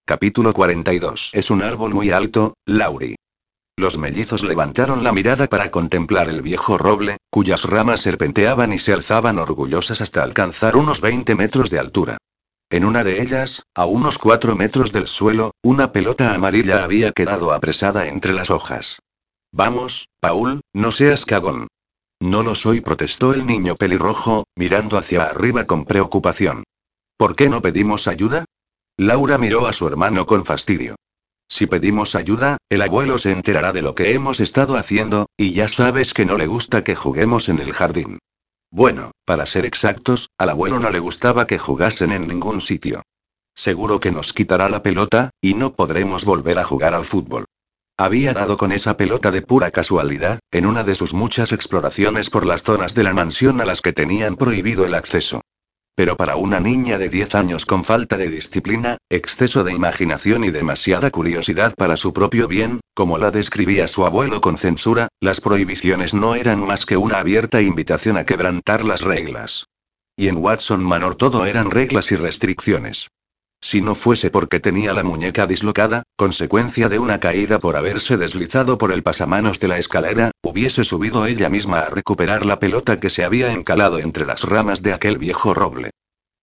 Capítulo 0.06 0.54
42. 0.54 1.32
Es 1.34 1.50
un 1.50 1.64
árbol 1.64 1.96
muy 1.96 2.12
alto, 2.12 2.54
Lauri. 2.68 3.16
Los 3.76 3.98
mellizos 3.98 4.44
levantaron 4.44 5.04
la 5.04 5.14
mirada 5.14 5.48
para 5.48 5.72
contemplar 5.72 6.30
el 6.30 6.44
viejo 6.44 6.78
roble, 6.78 7.18
cuyas 7.32 7.64
ramas 7.64 8.02
serpenteaban 8.02 8.72
y 8.72 8.78
se 8.78 8.94
alzaban 8.94 9.40
orgullosas 9.40 10.00
hasta 10.00 10.22
alcanzar 10.22 10.76
unos 10.76 11.02
20 11.02 11.34
metros 11.34 11.72
de 11.72 11.80
altura. 11.80 12.20
En 12.72 12.86
una 12.86 13.04
de 13.04 13.22
ellas, 13.22 13.64
a 13.74 13.86
unos 13.86 14.20
4 14.20 14.56
metros 14.56 14.92
del 14.92 15.08
suelo, 15.08 15.56
una 15.64 15.92
pelota 15.92 16.36
amarilla 16.36 16.84
había 16.84 17.12
quedado 17.12 17.52
apresada 17.52 18.08
entre 18.08 18.32
las 18.32 18.52
hojas. 18.52 19.00
Vamos, 19.52 20.08
Paul, 20.20 20.62
no 20.72 20.92
seas 20.92 21.26
cagón. 21.26 21.68
No 22.20 22.44
lo 22.44 22.54
soy, 22.54 22.82
protestó 22.82 23.34
el 23.34 23.48
niño 23.48 23.76
pelirrojo, 23.76 24.44
mirando 24.56 25.00
hacia 25.00 25.24
arriba 25.24 25.66
con 25.66 25.86
preocupación. 25.86 26.64
¿Por 27.18 27.36
qué 27.36 27.50
no 27.50 27.62
pedimos 27.62 28.08
ayuda? 28.08 28.46
Laura 28.98 29.40
miró 29.40 29.66
a 29.66 29.74
su 29.74 29.88
hermano 29.88 30.28
con 30.28 30.46
fastidio. 30.46 30.96
Si 31.48 31.66
pedimos 31.66 32.14
ayuda, 32.14 32.58
el 32.70 32.84
abuelo 32.84 33.18
se 33.18 33.32
enterará 33.32 33.74
de 33.74 33.82
lo 33.82 33.96
que 33.96 34.14
hemos 34.14 34.40
estado 34.40 34.78
haciendo, 34.78 35.26
y 35.36 35.54
ya 35.54 35.68
sabes 35.68 36.14
que 36.14 36.26
no 36.26 36.38
le 36.38 36.46
gusta 36.46 36.84
que 36.84 36.96
juguemos 36.96 37.50
en 37.50 37.60
el 37.60 37.74
jardín. 37.74 38.20
Bueno, 38.72 39.12
para 39.26 39.46
ser 39.46 39.66
exactos, 39.66 40.30
al 40.38 40.50
abuelo 40.50 40.80
no 40.80 40.90
le 40.92 41.00
gustaba 41.00 41.48
que 41.48 41.58
jugasen 41.58 42.12
en 42.12 42.28
ningún 42.28 42.62
sitio. 42.62 43.02
Seguro 43.56 44.00
que 44.00 44.12
nos 44.12 44.32
quitará 44.32 44.70
la 44.70 44.84
pelota, 44.84 45.32
y 45.42 45.54
no 45.54 45.74
podremos 45.74 46.24
volver 46.24 46.60
a 46.60 46.64
jugar 46.64 46.94
al 46.94 47.04
fútbol. 47.04 47.46
Había 47.98 48.34
dado 48.34 48.56
con 48.56 48.72
esa 48.72 48.96
pelota 48.96 49.32
de 49.32 49.42
pura 49.42 49.72
casualidad, 49.72 50.40
en 50.52 50.66
una 50.66 50.84
de 50.84 50.96
sus 50.96 51.14
muchas 51.14 51.52
exploraciones 51.52 52.30
por 52.30 52.46
las 52.46 52.64
zonas 52.64 52.96
de 52.96 53.04
la 53.04 53.14
mansión 53.14 53.60
a 53.60 53.66
las 53.66 53.82
que 53.82 53.92
tenían 53.92 54.38
prohibido 54.38 54.86
el 54.86 54.94
acceso. 54.94 55.42
Pero 56.00 56.16
para 56.16 56.38
una 56.38 56.62
niña 56.62 56.98
de 56.98 57.10
10 57.10 57.36
años 57.36 57.66
con 57.66 57.84
falta 57.84 58.16
de 58.16 58.30
disciplina, 58.30 59.00
exceso 59.10 59.66
de 59.66 59.74
imaginación 59.74 60.46
y 60.46 60.50
demasiada 60.50 61.12
curiosidad 61.12 61.74
para 61.76 61.98
su 61.98 62.14
propio 62.14 62.48
bien, 62.48 62.80
como 62.94 63.18
la 63.18 63.32
describía 63.32 63.86
su 63.90 64.06
abuelo 64.06 64.40
con 64.40 64.58
censura, 64.58 65.10
las 65.20 65.42
prohibiciones 65.42 66.14
no 66.14 66.36
eran 66.36 66.66
más 66.66 66.86
que 66.86 66.96
una 66.96 67.20
abierta 67.20 67.62
invitación 67.62 68.16
a 68.16 68.26
quebrantar 68.26 68.86
las 68.86 69.02
reglas. 69.02 69.66
Y 70.16 70.30
en 70.30 70.38
Watson 70.38 70.82
Manor 70.82 71.16
todo 71.16 71.46
eran 71.46 71.70
reglas 71.70 72.14
y 72.14 72.16
restricciones. 72.16 73.10
Si 73.62 73.82
no 73.82 73.94
fuese 73.94 74.30
porque 74.30 74.62
tenía 74.62 74.94
la 74.94 75.04
muñeca 75.04 75.48
dislocada, 75.48 76.04
consecuencia 76.16 76.88
de 76.88 77.00
una 77.00 77.20
caída 77.20 77.60
por 77.60 77.76
haberse 77.76 78.16
deslizado 78.16 78.78
por 78.78 78.94
el 78.94 79.04
pasamanos 79.04 79.60
de 79.60 79.68
la 79.68 79.78
escalera, 79.78 80.32
hubiese 80.50 80.84
subido 80.84 81.26
ella 81.26 81.50
misma 81.50 81.80
a 81.82 81.90
recuperar 81.90 82.46
la 82.46 82.60
pelota 82.60 83.00
que 83.00 83.10
se 83.10 83.24
había 83.24 83.52
encalado 83.54 84.00
entre 84.00 84.26
las 84.26 84.44
ramas 84.44 84.82
de 84.82 84.94
aquel 84.94 85.18
viejo 85.18 85.54
roble. 85.54 85.92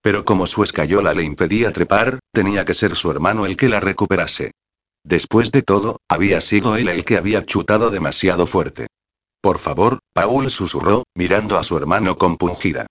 Pero 0.01 0.25
como 0.25 0.47
su 0.47 0.63
escayola 0.63 1.15
le 1.15 1.25
impedía 1.25 1.73
trepar, 1.73 2.21
tenía 2.33 2.65
que 2.65 2.75
ser 2.75 2.97
su 2.97 3.11
hermano 3.11 3.45
el 3.45 3.57
que 3.57 3.69
la 3.69 3.81
recuperase. 3.81 4.53
Después 5.05 5.53
de 5.53 5.63
todo, 5.63 6.01
había 6.09 6.41
sido 6.41 6.77
él 6.77 6.89
el 6.89 7.05
que 7.05 7.17
había 7.17 7.45
chutado 7.45 7.91
demasiado 7.91 8.47
fuerte. 8.47 8.87
Por 9.41 9.59
favor, 9.59 10.01
Paul 10.13 10.51
susurró, 10.51 11.05
mirando 11.15 11.59
a 11.59 11.63
su 11.63 11.77
hermano 11.77 12.19
compungida. 12.19 12.87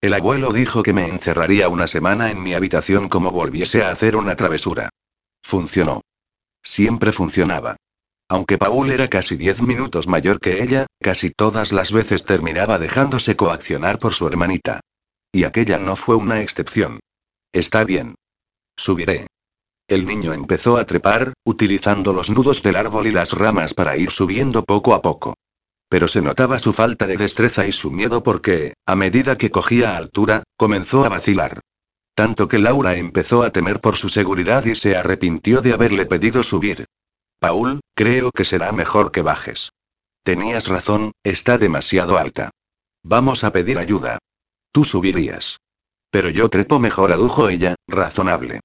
El 0.00 0.14
abuelo 0.14 0.52
dijo 0.52 0.82
que 0.82 0.92
me 0.92 1.08
encerraría 1.08 1.68
una 1.68 1.86
semana 1.86 2.30
en 2.30 2.42
mi 2.42 2.54
habitación 2.54 3.08
como 3.08 3.32
volviese 3.32 3.82
a 3.82 3.90
hacer 3.90 4.16
una 4.16 4.36
travesura. 4.36 4.90
Funcionó. 5.42 6.02
Siempre 6.62 7.12
funcionaba. 7.12 7.76
Aunque 8.30 8.58
Paul 8.58 8.90
era 8.90 9.08
casi 9.08 9.36
diez 9.36 9.62
minutos 9.62 10.06
mayor 10.06 10.38
que 10.38 10.62
ella, 10.62 10.86
casi 11.00 11.30
todas 11.30 11.72
las 11.72 11.92
veces 11.92 12.24
terminaba 12.24 12.78
dejándose 12.78 13.36
coaccionar 13.36 13.98
por 13.98 14.12
su 14.12 14.26
hermanita. 14.26 14.80
Y 15.32 15.44
aquella 15.44 15.78
no 15.78 15.96
fue 15.96 16.16
una 16.16 16.42
excepción. 16.42 17.00
Está 17.52 17.84
bien. 17.84 18.14
Subiré. 18.76 19.26
El 19.88 20.04
niño 20.04 20.34
empezó 20.34 20.76
a 20.76 20.84
trepar, 20.84 21.32
utilizando 21.44 22.12
los 22.12 22.28
nudos 22.28 22.62
del 22.62 22.76
árbol 22.76 23.06
y 23.06 23.10
las 23.10 23.32
ramas 23.32 23.72
para 23.72 23.96
ir 23.96 24.10
subiendo 24.10 24.62
poco 24.62 24.92
a 24.92 25.00
poco. 25.00 25.34
Pero 25.88 26.06
se 26.06 26.20
notaba 26.20 26.58
su 26.58 26.74
falta 26.74 27.06
de 27.06 27.16
destreza 27.16 27.66
y 27.66 27.72
su 27.72 27.90
miedo 27.90 28.22
porque, 28.22 28.74
a 28.84 28.94
medida 28.94 29.38
que 29.38 29.50
cogía 29.50 29.96
altura, 29.96 30.42
comenzó 30.58 31.06
a 31.06 31.08
vacilar. 31.08 31.60
Tanto 32.14 32.48
que 32.48 32.58
Laura 32.58 32.96
empezó 32.96 33.42
a 33.42 33.50
temer 33.50 33.80
por 33.80 33.96
su 33.96 34.10
seguridad 34.10 34.66
y 34.66 34.74
se 34.74 34.96
arrepintió 34.96 35.62
de 35.62 35.72
haberle 35.72 36.04
pedido 36.04 36.42
subir. 36.42 36.84
Paul, 37.38 37.80
creo 37.94 38.30
que 38.30 38.44
será 38.44 38.72
mejor 38.72 39.12
que 39.12 39.22
bajes. 39.22 39.70
Tenías 40.24 40.66
razón, 40.66 41.12
está 41.22 41.56
demasiado 41.58 42.18
alta. 42.18 42.50
Vamos 43.02 43.44
a 43.44 43.52
pedir 43.52 43.78
ayuda. 43.78 44.18
Tú 44.72 44.84
subirías. 44.84 45.58
Pero 46.10 46.30
yo 46.30 46.48
trepo 46.48 46.78
mejor, 46.78 47.12
adujo 47.12 47.48
ella, 47.48 47.76
razonable. 47.86 48.60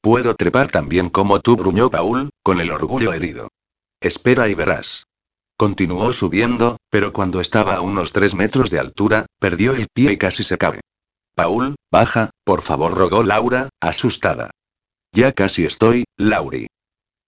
Puedo 0.00 0.34
trepar 0.34 0.70
también 0.70 1.10
como 1.10 1.40
tú, 1.40 1.56
gruñó 1.56 1.90
Paul, 1.90 2.30
con 2.42 2.60
el 2.60 2.70
orgullo 2.70 3.12
herido. 3.12 3.48
Espera 4.00 4.48
y 4.48 4.54
verás. 4.54 5.04
Continuó 5.58 6.12
subiendo, 6.12 6.76
pero 6.90 7.12
cuando 7.12 7.40
estaba 7.40 7.76
a 7.76 7.80
unos 7.80 8.12
tres 8.12 8.34
metros 8.34 8.70
de 8.70 8.78
altura, 8.78 9.26
perdió 9.40 9.72
el 9.72 9.88
pie 9.92 10.12
y 10.12 10.16
casi 10.16 10.42
se 10.42 10.58
cae. 10.58 10.80
Paul, 11.34 11.76
baja, 11.90 12.30
por 12.44 12.62
favor, 12.62 12.94
rogó 12.94 13.22
Laura, 13.22 13.68
asustada. 13.80 14.50
Ya 15.12 15.32
casi 15.32 15.64
estoy, 15.64 16.04
Lauri. 16.16 16.66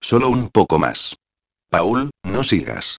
Solo 0.01 0.29
un 0.29 0.49
poco 0.49 0.79
más. 0.79 1.17
Paul, 1.71 2.11
no 2.23 2.45
sigas. 2.45 2.99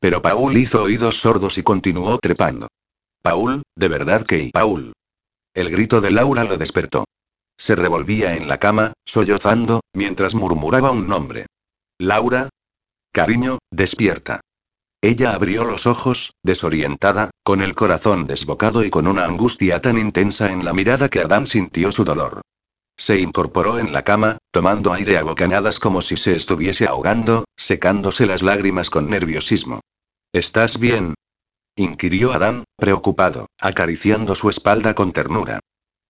Pero 0.00 0.22
Paul 0.22 0.56
hizo 0.56 0.82
oídos 0.82 1.20
sordos 1.20 1.58
y 1.58 1.62
continuó 1.62 2.18
trepando. 2.18 2.68
Paul, 3.22 3.62
de 3.76 3.88
verdad 3.88 4.24
que... 4.24 4.50
Paul. 4.52 4.92
El 5.54 5.70
grito 5.70 6.00
de 6.00 6.10
Laura 6.10 6.44
lo 6.44 6.56
despertó. 6.56 7.04
Se 7.56 7.74
revolvía 7.74 8.36
en 8.36 8.46
la 8.46 8.58
cama, 8.58 8.92
sollozando, 9.04 9.80
mientras 9.92 10.34
murmuraba 10.34 10.92
un 10.92 11.08
nombre. 11.08 11.46
Laura. 11.98 12.48
Cariño, 13.12 13.58
despierta. 13.70 14.40
Ella 15.02 15.32
abrió 15.32 15.64
los 15.64 15.86
ojos, 15.86 16.32
desorientada, 16.42 17.30
con 17.44 17.62
el 17.62 17.74
corazón 17.74 18.26
desbocado 18.26 18.84
y 18.84 18.90
con 18.90 19.06
una 19.06 19.24
angustia 19.24 19.80
tan 19.80 19.98
intensa 19.98 20.52
en 20.52 20.64
la 20.64 20.72
mirada 20.72 21.08
que 21.08 21.20
Adán 21.20 21.46
sintió 21.46 21.90
su 21.90 22.04
dolor. 22.04 22.42
Se 22.98 23.18
incorporó 23.20 23.78
en 23.78 23.92
la 23.92 24.02
cama, 24.02 24.38
tomando 24.50 24.92
aire 24.92 25.18
a 25.18 25.22
bocanadas 25.22 25.78
como 25.78 26.02
si 26.02 26.16
se 26.16 26.34
estuviese 26.34 26.86
ahogando, 26.86 27.44
secándose 27.56 28.26
las 28.26 28.42
lágrimas 28.42 28.90
con 28.90 29.08
nerviosismo. 29.08 29.80
¿Estás 30.32 30.78
bien? 30.80 31.14
inquirió 31.76 32.32
Adán, 32.32 32.64
preocupado, 32.76 33.46
acariciando 33.60 34.34
su 34.34 34.50
espalda 34.50 34.94
con 34.94 35.12
ternura. 35.12 35.60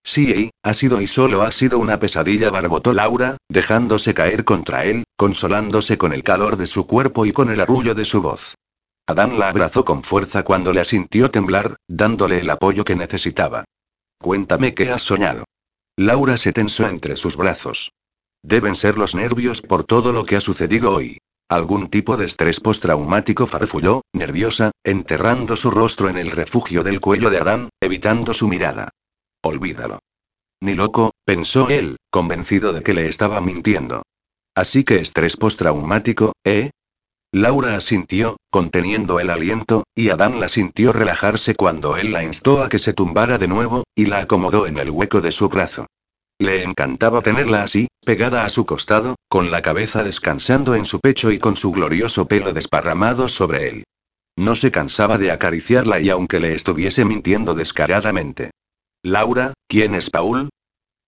Sí, 0.03 0.49
ha 0.63 0.73
sido 0.73 0.99
y 0.99 1.05
solo 1.05 1.43
ha 1.43 1.51
sido 1.51 1.77
una 1.77 1.99
pesadilla, 1.99 2.49
barbotó 2.49 2.91
Laura, 2.93 3.37
dejándose 3.49 4.15
caer 4.15 4.43
contra 4.43 4.83
él, 4.85 5.03
consolándose 5.15 5.99
con 5.99 6.11
el 6.11 6.23
calor 6.23 6.57
de 6.57 6.65
su 6.65 6.87
cuerpo 6.87 7.27
y 7.27 7.33
con 7.33 7.51
el 7.51 7.61
arrullo 7.61 7.93
de 7.93 8.05
su 8.05 8.21
voz. 8.21 8.55
Adán 9.05 9.37
la 9.37 9.49
abrazó 9.49 9.85
con 9.85 10.03
fuerza 10.03 10.43
cuando 10.43 10.73
la 10.73 10.85
sintió 10.85 11.29
temblar, 11.29 11.75
dándole 11.87 12.39
el 12.39 12.49
apoyo 12.49 12.83
que 12.83 12.95
necesitaba. 12.95 13.65
Cuéntame 14.19 14.73
qué 14.73 14.89
has 14.89 15.03
soñado. 15.03 15.45
Laura 15.99 16.37
se 16.37 16.53
tensó 16.53 16.87
entre 16.87 17.17
sus 17.17 17.35
brazos. 17.35 17.91
Deben 18.41 18.75
ser 18.75 18.97
los 18.97 19.15
nervios 19.15 19.61
por 19.61 19.83
todo 19.83 20.13
lo 20.13 20.25
que 20.25 20.37
ha 20.37 20.39
sucedido 20.39 20.95
hoy. 20.95 21.17
Algún 21.49 21.89
tipo 21.89 22.15
de 22.15 22.25
estrés 22.25 22.61
postraumático 22.61 23.45
farfulló, 23.47 24.03
nerviosa, 24.13 24.71
enterrando 24.85 25.57
su 25.57 25.71
rostro 25.71 26.07
en 26.07 26.17
el 26.17 26.31
refugio 26.31 26.83
del 26.83 27.01
cuello 27.01 27.29
de 27.29 27.39
Adán, 27.39 27.69
evitando 27.81 28.33
su 28.33 28.47
mirada. 28.47 28.91
Olvídalo. 29.43 29.99
Ni 30.61 30.73
loco, 30.73 31.11
pensó 31.25 31.67
él, 31.67 31.97
convencido 32.09 32.71
de 32.71 32.81
que 32.81 32.93
le 32.93 33.09
estaba 33.09 33.41
mintiendo. 33.41 34.03
Así 34.55 34.85
que 34.85 35.01
estrés 35.01 35.35
postraumático, 35.35 36.31
¿eh? 36.45 36.69
Laura 37.31 37.75
asintió, 37.75 38.37
conteniendo 38.49 39.19
el 39.19 39.29
aliento, 39.29 39.83
y 39.93 40.09
Adán 40.09 40.39
la 40.39 40.49
sintió 40.49 40.93
relajarse 40.93 41.53
cuando 41.53 41.95
él 41.95 42.11
la 42.11 42.23
instó 42.23 42.63
a 42.63 42.69
que 42.69 42.79
se 42.79 42.93
tumbara 42.93 43.37
de 43.37 43.47
nuevo, 43.47 43.83
y 43.93 44.07
la 44.07 44.19
acomodó 44.19 44.65
en 44.65 44.79
el 44.79 44.89
hueco 44.89 45.21
de 45.21 45.31
su 45.31 45.47
brazo. 45.47 45.85
Le 46.39 46.63
encantaba 46.63 47.21
tenerla 47.21 47.61
así, 47.61 47.87
pegada 48.03 48.45
a 48.45 48.49
su 48.49 48.65
costado, 48.65 49.15
con 49.27 49.51
la 49.51 49.61
cabeza 49.61 50.03
descansando 50.03 50.73
en 50.73 50.85
su 50.85 50.99
pecho 50.99 51.31
y 51.31 51.37
con 51.37 51.55
su 51.55 51.71
glorioso 51.71 52.27
pelo 52.27 52.51
desparramado 52.51 53.29
sobre 53.29 53.69
él. 53.69 53.83
No 54.35 54.55
se 54.55 54.71
cansaba 54.71 55.19
de 55.19 55.31
acariciarla 55.31 55.99
y 55.99 56.09
aunque 56.09 56.39
le 56.39 56.53
estuviese 56.55 57.05
mintiendo 57.05 57.53
descaradamente. 57.53 58.51
Laura, 59.03 59.53
¿quién 59.67 59.93
es 59.93 60.09
Paul? 60.09 60.48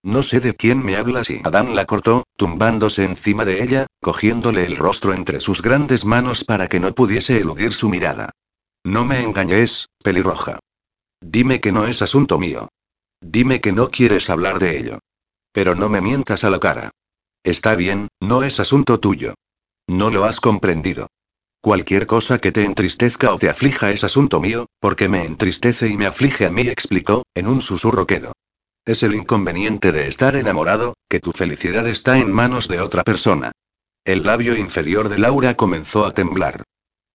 No 0.04 0.24
sé 0.24 0.40
de 0.40 0.56
quién 0.56 0.84
me 0.84 0.96
hablas 0.96 1.30
y 1.30 1.42
Adán 1.44 1.76
la 1.76 1.86
cortó, 1.86 2.24
tumbándose 2.36 3.04
encima 3.04 3.46
de 3.46 3.64
ella, 3.64 3.88
cogiéndole 4.02 4.66
el 4.66 4.78
rostro 4.78 5.14
entre 5.14 5.40
sus 5.40 5.62
grandes 5.62 6.06
manos 6.06 6.44
para 6.44 6.68
que 6.68 6.80
no 6.80 6.94
pudiese 6.94 7.38
eludir 7.38 7.74
su 7.74 7.88
mirada. 7.88 8.32
No 8.84 9.06
me 9.06 9.22
engañes, 9.22 9.90
pelirroja. 10.04 10.60
Dime 11.20 11.62
que 11.62 11.72
no 11.72 11.86
es 11.86 12.02
asunto 12.02 12.40
mío. 12.40 12.70
Dime 13.22 13.62
que 13.62 13.72
no 13.72 13.92
quieres 13.92 14.32
hablar 14.32 14.58
de 14.58 14.80
ello. 14.80 15.00
Pero 15.52 15.76
no 15.76 15.88
me 15.88 16.02
mientas 16.02 16.44
a 16.44 16.50
la 16.50 16.60
cara. 16.60 16.90
Está 17.44 17.76
bien, 17.76 18.08
no 18.20 18.42
es 18.42 18.60
asunto 18.60 19.00
tuyo. 19.00 19.36
No 19.88 20.10
lo 20.10 20.26
has 20.26 20.40
comprendido. 20.40 21.08
Cualquier 21.62 22.08
cosa 22.08 22.40
que 22.40 22.52
te 22.52 22.64
entristezca 22.66 23.32
o 23.34 23.38
te 23.38 23.50
aflija 23.50 23.92
es 23.92 24.04
asunto 24.04 24.42
mío, 24.42 24.66
porque 24.80 25.10
me 25.10 25.26
entristece 25.26 25.90
y 25.90 25.98
me 25.98 26.08
aflige 26.08 26.48
a 26.48 26.52
mí, 26.52 26.64
explicó, 26.64 27.24
en 27.36 27.48
un 27.48 27.62
susurro 27.62 28.08
quedo. 28.08 28.34
Es 28.86 29.04
el 29.04 29.14
inconveniente 29.14 29.92
de 29.92 30.08
estar 30.08 30.36
enamorado, 30.36 30.96
que 31.08 31.20
tu 31.20 31.34
felicidad 31.34 31.88
está 31.88 32.18
en 32.18 32.32
manos 32.32 32.68
de 32.68 32.82
otra 32.82 33.04
persona. 33.04 33.52
El 34.04 34.24
labio 34.24 34.58
inferior 34.58 35.10
de 35.10 35.20
Laura 35.20 35.56
comenzó 35.56 36.06
a 36.06 36.14
temblar. 36.16 36.64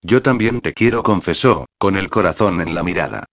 Yo 0.00 0.22
también 0.22 0.60
te 0.60 0.72
quiero, 0.72 1.02
confesó, 1.02 1.66
con 1.78 1.96
el 1.96 2.08
corazón 2.08 2.60
en 2.60 2.76
la 2.76 2.84
mirada. 2.84 3.24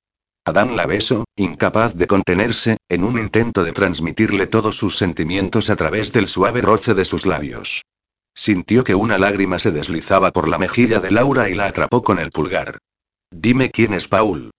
Adán 0.46 0.76
la 0.76 0.88
besó, 0.88 1.26
incapaz 1.36 1.94
de 1.94 2.08
contenerse, 2.08 2.78
en 2.90 3.04
un 3.04 3.20
intento 3.20 3.64
de 3.64 3.72
transmitirle 3.72 4.48
todos 4.48 4.78
sus 4.78 4.98
sentimientos 4.98 5.70
a 5.70 5.76
través 5.76 6.12
del 6.12 6.28
suave 6.28 6.62
roce 6.62 6.96
de 6.96 7.06
sus 7.06 7.28
labios. 7.28 7.84
Sintió 8.34 8.84
que 8.84 8.96
una 8.96 9.20
lágrima 9.20 9.60
se 9.60 9.72
deslizaba 9.72 10.32
por 10.32 10.50
la 10.50 10.58
mejilla 10.58 11.00
de 11.00 11.12
Laura 11.12 11.50
y 11.50 11.54
la 11.54 11.68
atrapó 11.68 12.02
con 12.02 12.18
el 12.18 12.32
pulgar. 12.32 12.80
Dime 13.30 13.70
quién 13.70 13.94
es 13.94 14.08
Paul. 14.08 14.50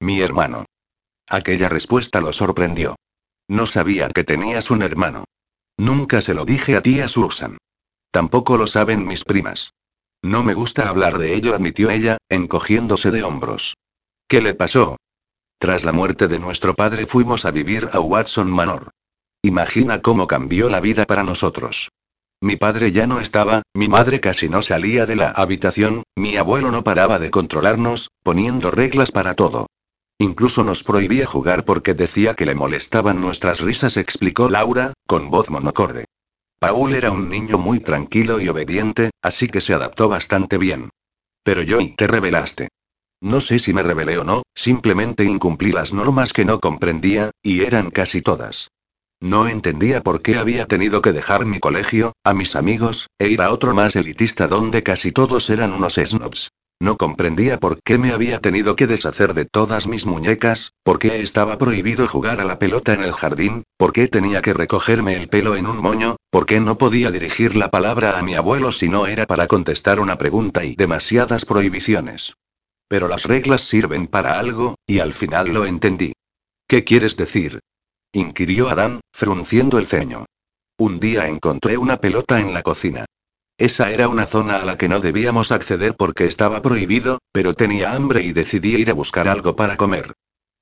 Mi 0.00 0.20
hermano. 0.20 0.66
Aquella 1.28 1.68
respuesta 1.68 2.20
lo 2.20 2.32
sorprendió. 2.32 2.96
No 3.50 3.66
sabía 3.66 4.08
que 4.10 4.22
tenías 4.22 4.70
un 4.70 4.80
hermano. 4.80 5.24
Nunca 5.76 6.22
se 6.22 6.34
lo 6.34 6.44
dije 6.44 6.76
a 6.76 6.82
tía 6.82 7.08
Susan. 7.08 7.58
Tampoco 8.12 8.56
lo 8.56 8.68
saben 8.68 9.04
mis 9.04 9.24
primas. 9.24 9.72
No 10.22 10.44
me 10.44 10.54
gusta 10.54 10.88
hablar 10.88 11.18
de 11.18 11.34
ello, 11.34 11.52
admitió 11.52 11.90
ella, 11.90 12.18
encogiéndose 12.28 13.10
de 13.10 13.24
hombros. 13.24 13.74
¿Qué 14.28 14.40
le 14.40 14.54
pasó? 14.54 14.98
Tras 15.58 15.82
la 15.82 15.90
muerte 15.90 16.28
de 16.28 16.38
nuestro 16.38 16.76
padre 16.76 17.06
fuimos 17.06 17.44
a 17.44 17.50
vivir 17.50 17.88
a 17.92 17.98
Watson 17.98 18.48
Manor. 18.48 18.90
Imagina 19.42 20.00
cómo 20.00 20.28
cambió 20.28 20.70
la 20.70 20.78
vida 20.78 21.04
para 21.04 21.24
nosotros. 21.24 21.88
Mi 22.40 22.54
padre 22.54 22.92
ya 22.92 23.08
no 23.08 23.20
estaba, 23.20 23.62
mi 23.74 23.88
madre 23.88 24.20
casi 24.20 24.48
no 24.48 24.62
salía 24.62 25.06
de 25.06 25.16
la 25.16 25.28
habitación, 25.28 26.04
mi 26.14 26.36
abuelo 26.36 26.70
no 26.70 26.84
paraba 26.84 27.18
de 27.18 27.32
controlarnos, 27.32 28.10
poniendo 28.22 28.70
reglas 28.70 29.10
para 29.10 29.34
todo. 29.34 29.66
Incluso 30.20 30.64
nos 30.64 30.84
prohibía 30.84 31.24
jugar 31.24 31.64
porque 31.64 31.94
decía 31.94 32.34
que 32.34 32.44
le 32.44 32.54
molestaban 32.54 33.22
nuestras 33.22 33.60
risas, 33.60 33.96
explicó 33.96 34.50
Laura, 34.50 34.92
con 35.06 35.30
voz 35.30 35.48
monocorde. 35.48 36.04
Paul 36.58 36.92
era 36.92 37.10
un 37.10 37.30
niño 37.30 37.56
muy 37.56 37.80
tranquilo 37.80 38.38
y 38.38 38.48
obediente, 38.48 39.12
así 39.22 39.48
que 39.48 39.62
se 39.62 39.72
adaptó 39.72 40.10
bastante 40.10 40.58
bien. 40.58 40.90
Pero 41.42 41.62
yo 41.62 41.80
y 41.80 41.96
te 41.96 42.06
rebelaste. 42.06 42.68
No 43.22 43.40
sé 43.40 43.58
si 43.58 43.72
me 43.72 43.82
rebelé 43.82 44.18
o 44.18 44.24
no, 44.24 44.42
simplemente 44.54 45.24
incumplí 45.24 45.72
las 45.72 45.94
normas 45.94 46.34
que 46.34 46.44
no 46.44 46.60
comprendía, 46.60 47.30
y 47.42 47.62
eran 47.62 47.90
casi 47.90 48.20
todas. 48.20 48.68
No 49.20 49.48
entendía 49.48 50.02
por 50.02 50.20
qué 50.20 50.36
había 50.36 50.66
tenido 50.66 51.00
que 51.00 51.14
dejar 51.14 51.46
mi 51.46 51.60
colegio, 51.60 52.12
a 52.24 52.34
mis 52.34 52.56
amigos, 52.56 53.06
e 53.18 53.28
ir 53.28 53.40
a 53.40 53.50
otro 53.50 53.72
más 53.72 53.96
elitista 53.96 54.48
donde 54.48 54.82
casi 54.82 55.12
todos 55.12 55.48
eran 55.48 55.72
unos 55.72 55.94
snobs. 55.94 56.50
No 56.82 56.96
comprendía 56.96 57.60
por 57.60 57.82
qué 57.82 57.98
me 57.98 58.10
había 58.10 58.40
tenido 58.40 58.74
que 58.74 58.86
deshacer 58.86 59.34
de 59.34 59.44
todas 59.44 59.86
mis 59.86 60.06
muñecas, 60.06 60.72
por 60.82 60.98
qué 60.98 61.20
estaba 61.20 61.58
prohibido 61.58 62.08
jugar 62.08 62.40
a 62.40 62.44
la 62.44 62.58
pelota 62.58 62.94
en 62.94 63.02
el 63.02 63.12
jardín, 63.12 63.64
por 63.76 63.92
qué 63.92 64.08
tenía 64.08 64.40
que 64.40 64.54
recogerme 64.54 65.14
el 65.14 65.28
pelo 65.28 65.56
en 65.56 65.66
un 65.66 65.76
moño, 65.76 66.16
por 66.30 66.46
qué 66.46 66.58
no 66.58 66.78
podía 66.78 67.10
dirigir 67.10 67.54
la 67.54 67.70
palabra 67.70 68.18
a 68.18 68.22
mi 68.22 68.34
abuelo 68.34 68.72
si 68.72 68.88
no 68.88 69.06
era 69.06 69.26
para 69.26 69.46
contestar 69.46 70.00
una 70.00 70.16
pregunta 70.16 70.64
y 70.64 70.74
demasiadas 70.74 71.44
prohibiciones. 71.44 72.32
Pero 72.88 73.08
las 73.08 73.24
reglas 73.24 73.60
sirven 73.60 74.06
para 74.06 74.38
algo, 74.38 74.76
y 74.86 75.00
al 75.00 75.12
final 75.12 75.52
lo 75.52 75.66
entendí. 75.66 76.14
¿Qué 76.66 76.82
quieres 76.84 77.14
decir? 77.18 77.60
inquirió 78.12 78.70
Adán, 78.70 79.00
frunciendo 79.12 79.78
el 79.78 79.86
ceño. 79.86 80.24
Un 80.78 80.98
día 80.98 81.28
encontré 81.28 81.76
una 81.76 81.98
pelota 81.98 82.40
en 82.40 82.54
la 82.54 82.62
cocina. 82.62 83.04
Esa 83.60 83.90
era 83.90 84.08
una 84.08 84.24
zona 84.24 84.56
a 84.56 84.64
la 84.64 84.78
que 84.78 84.88
no 84.88 85.00
debíamos 85.00 85.52
acceder 85.52 85.94
porque 85.94 86.24
estaba 86.24 86.62
prohibido, 86.62 87.18
pero 87.30 87.52
tenía 87.52 87.92
hambre 87.92 88.22
y 88.22 88.32
decidí 88.32 88.74
ir 88.74 88.88
a 88.88 88.94
buscar 88.94 89.28
algo 89.28 89.54
para 89.54 89.76
comer. 89.76 90.14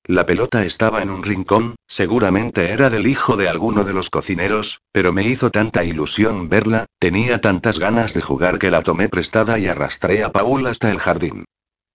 La 0.04 0.26
pelota 0.26 0.64
estaba 0.64 1.00
en 1.00 1.10
un 1.10 1.22
rincón, 1.22 1.76
seguramente 1.86 2.72
era 2.72 2.90
del 2.90 3.06
hijo 3.06 3.36
de 3.36 3.48
alguno 3.48 3.84
de 3.84 3.92
los 3.92 4.10
cocineros, 4.10 4.80
pero 4.90 5.12
me 5.12 5.22
hizo 5.22 5.52
tanta 5.52 5.84
ilusión 5.84 6.48
verla, 6.48 6.86
tenía 6.98 7.40
tantas 7.40 7.78
ganas 7.78 8.14
de 8.14 8.20
jugar 8.20 8.58
que 8.58 8.72
la 8.72 8.82
tomé 8.82 9.08
prestada 9.08 9.60
y 9.60 9.68
arrastré 9.68 10.24
a 10.24 10.32
Paul 10.32 10.66
hasta 10.66 10.90
el 10.90 10.98
jardín. 10.98 11.44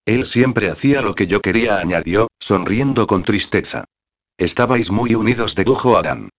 Él 0.06 0.24
siempre 0.24 0.70
hacía 0.70 1.02
lo 1.02 1.14
que 1.14 1.26
yo 1.26 1.42
quería, 1.42 1.80
añadió, 1.80 2.28
sonriendo 2.40 3.06
con 3.06 3.24
tristeza. 3.24 3.84
Estabais 4.38 4.90
muy 4.90 5.14
unidos, 5.14 5.54
dedujo 5.54 5.98
Adán. 5.98 6.30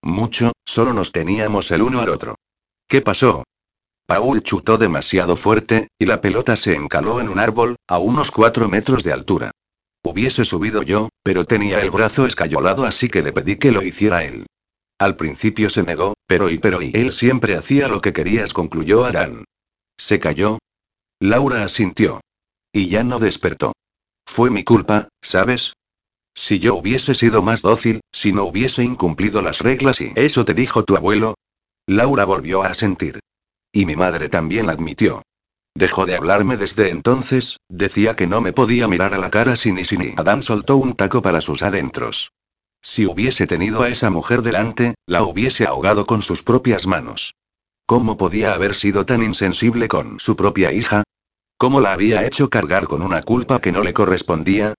Mucho, 0.00 0.52
solo 0.64 0.94
nos 0.94 1.12
teníamos 1.12 1.70
el 1.72 1.82
uno 1.82 2.00
al 2.00 2.08
otro. 2.08 2.36
¿Qué 2.88 3.02
pasó? 3.02 3.44
Paul 4.06 4.42
chutó 4.42 4.76
demasiado 4.76 5.36
fuerte, 5.36 5.88
y 5.98 6.06
la 6.06 6.20
pelota 6.20 6.56
se 6.56 6.74
encaló 6.74 7.20
en 7.20 7.28
un 7.28 7.38
árbol, 7.38 7.76
a 7.88 7.98
unos 7.98 8.30
cuatro 8.30 8.68
metros 8.68 9.02
de 9.02 9.12
altura. 9.12 9.50
Hubiese 10.02 10.44
subido 10.44 10.82
yo, 10.82 11.08
pero 11.22 11.46
tenía 11.46 11.80
el 11.80 11.90
brazo 11.90 12.26
escayolado 12.26 12.84
así 12.84 13.08
que 13.08 13.22
le 13.22 13.32
pedí 13.32 13.56
que 13.56 13.72
lo 13.72 13.82
hiciera 13.82 14.24
él. 14.24 14.46
Al 14.98 15.16
principio 15.16 15.70
se 15.70 15.82
negó, 15.82 16.14
pero 16.26 16.50
y 16.50 16.58
pero 16.58 16.82
y 16.82 16.92
él 16.94 17.12
siempre 17.12 17.56
hacía 17.56 17.88
lo 17.88 18.00
que 18.02 18.12
querías, 18.12 18.52
concluyó 18.52 19.04
Arán. 19.06 19.44
¿Se 19.96 20.20
cayó? 20.20 20.58
Laura 21.20 21.64
asintió. 21.64 22.20
Y 22.72 22.88
ya 22.88 23.04
no 23.04 23.18
despertó. 23.18 23.72
Fue 24.26 24.50
mi 24.50 24.64
culpa, 24.64 25.08
¿sabes? 25.22 25.72
Si 26.34 26.58
yo 26.58 26.74
hubiese 26.74 27.14
sido 27.14 27.42
más 27.42 27.62
dócil, 27.62 28.00
si 28.12 28.32
no 28.32 28.44
hubiese 28.44 28.82
incumplido 28.82 29.40
las 29.40 29.60
reglas 29.60 30.00
y... 30.00 30.12
¿Eso 30.16 30.44
te 30.44 30.52
dijo 30.52 30.84
tu 30.84 30.96
abuelo? 30.96 31.34
Laura 31.86 32.24
volvió 32.24 32.62
a 32.62 32.68
asentir. 32.68 33.20
Y 33.74 33.86
mi 33.86 33.96
madre 33.96 34.28
también 34.28 34.70
admitió. 34.70 35.22
Dejó 35.74 36.06
de 36.06 36.14
hablarme 36.14 36.56
desde 36.56 36.90
entonces, 36.90 37.58
decía 37.68 38.14
que 38.14 38.28
no 38.28 38.40
me 38.40 38.52
podía 38.52 38.86
mirar 38.86 39.14
a 39.14 39.18
la 39.18 39.30
cara 39.30 39.56
sin 39.56 39.76
y 39.78 39.84
sin 39.84 40.00
y. 40.02 40.14
Adán 40.16 40.42
soltó 40.42 40.76
un 40.76 40.94
taco 40.94 41.22
para 41.22 41.40
sus 41.40 41.62
adentros. 41.64 42.30
Si 42.80 43.04
hubiese 43.04 43.48
tenido 43.48 43.82
a 43.82 43.88
esa 43.88 44.10
mujer 44.10 44.42
delante, 44.42 44.94
la 45.06 45.24
hubiese 45.24 45.66
ahogado 45.66 46.06
con 46.06 46.22
sus 46.22 46.44
propias 46.44 46.86
manos. 46.86 47.34
¿Cómo 47.84 48.16
podía 48.16 48.54
haber 48.54 48.76
sido 48.76 49.04
tan 49.06 49.24
insensible 49.24 49.88
con 49.88 50.20
su 50.20 50.36
propia 50.36 50.70
hija? 50.72 51.02
¿Cómo 51.58 51.80
la 51.80 51.94
había 51.94 52.24
hecho 52.24 52.48
cargar 52.48 52.86
con 52.86 53.02
una 53.02 53.22
culpa 53.22 53.60
que 53.60 53.72
no 53.72 53.82
le 53.82 53.92
correspondía? 53.92 54.74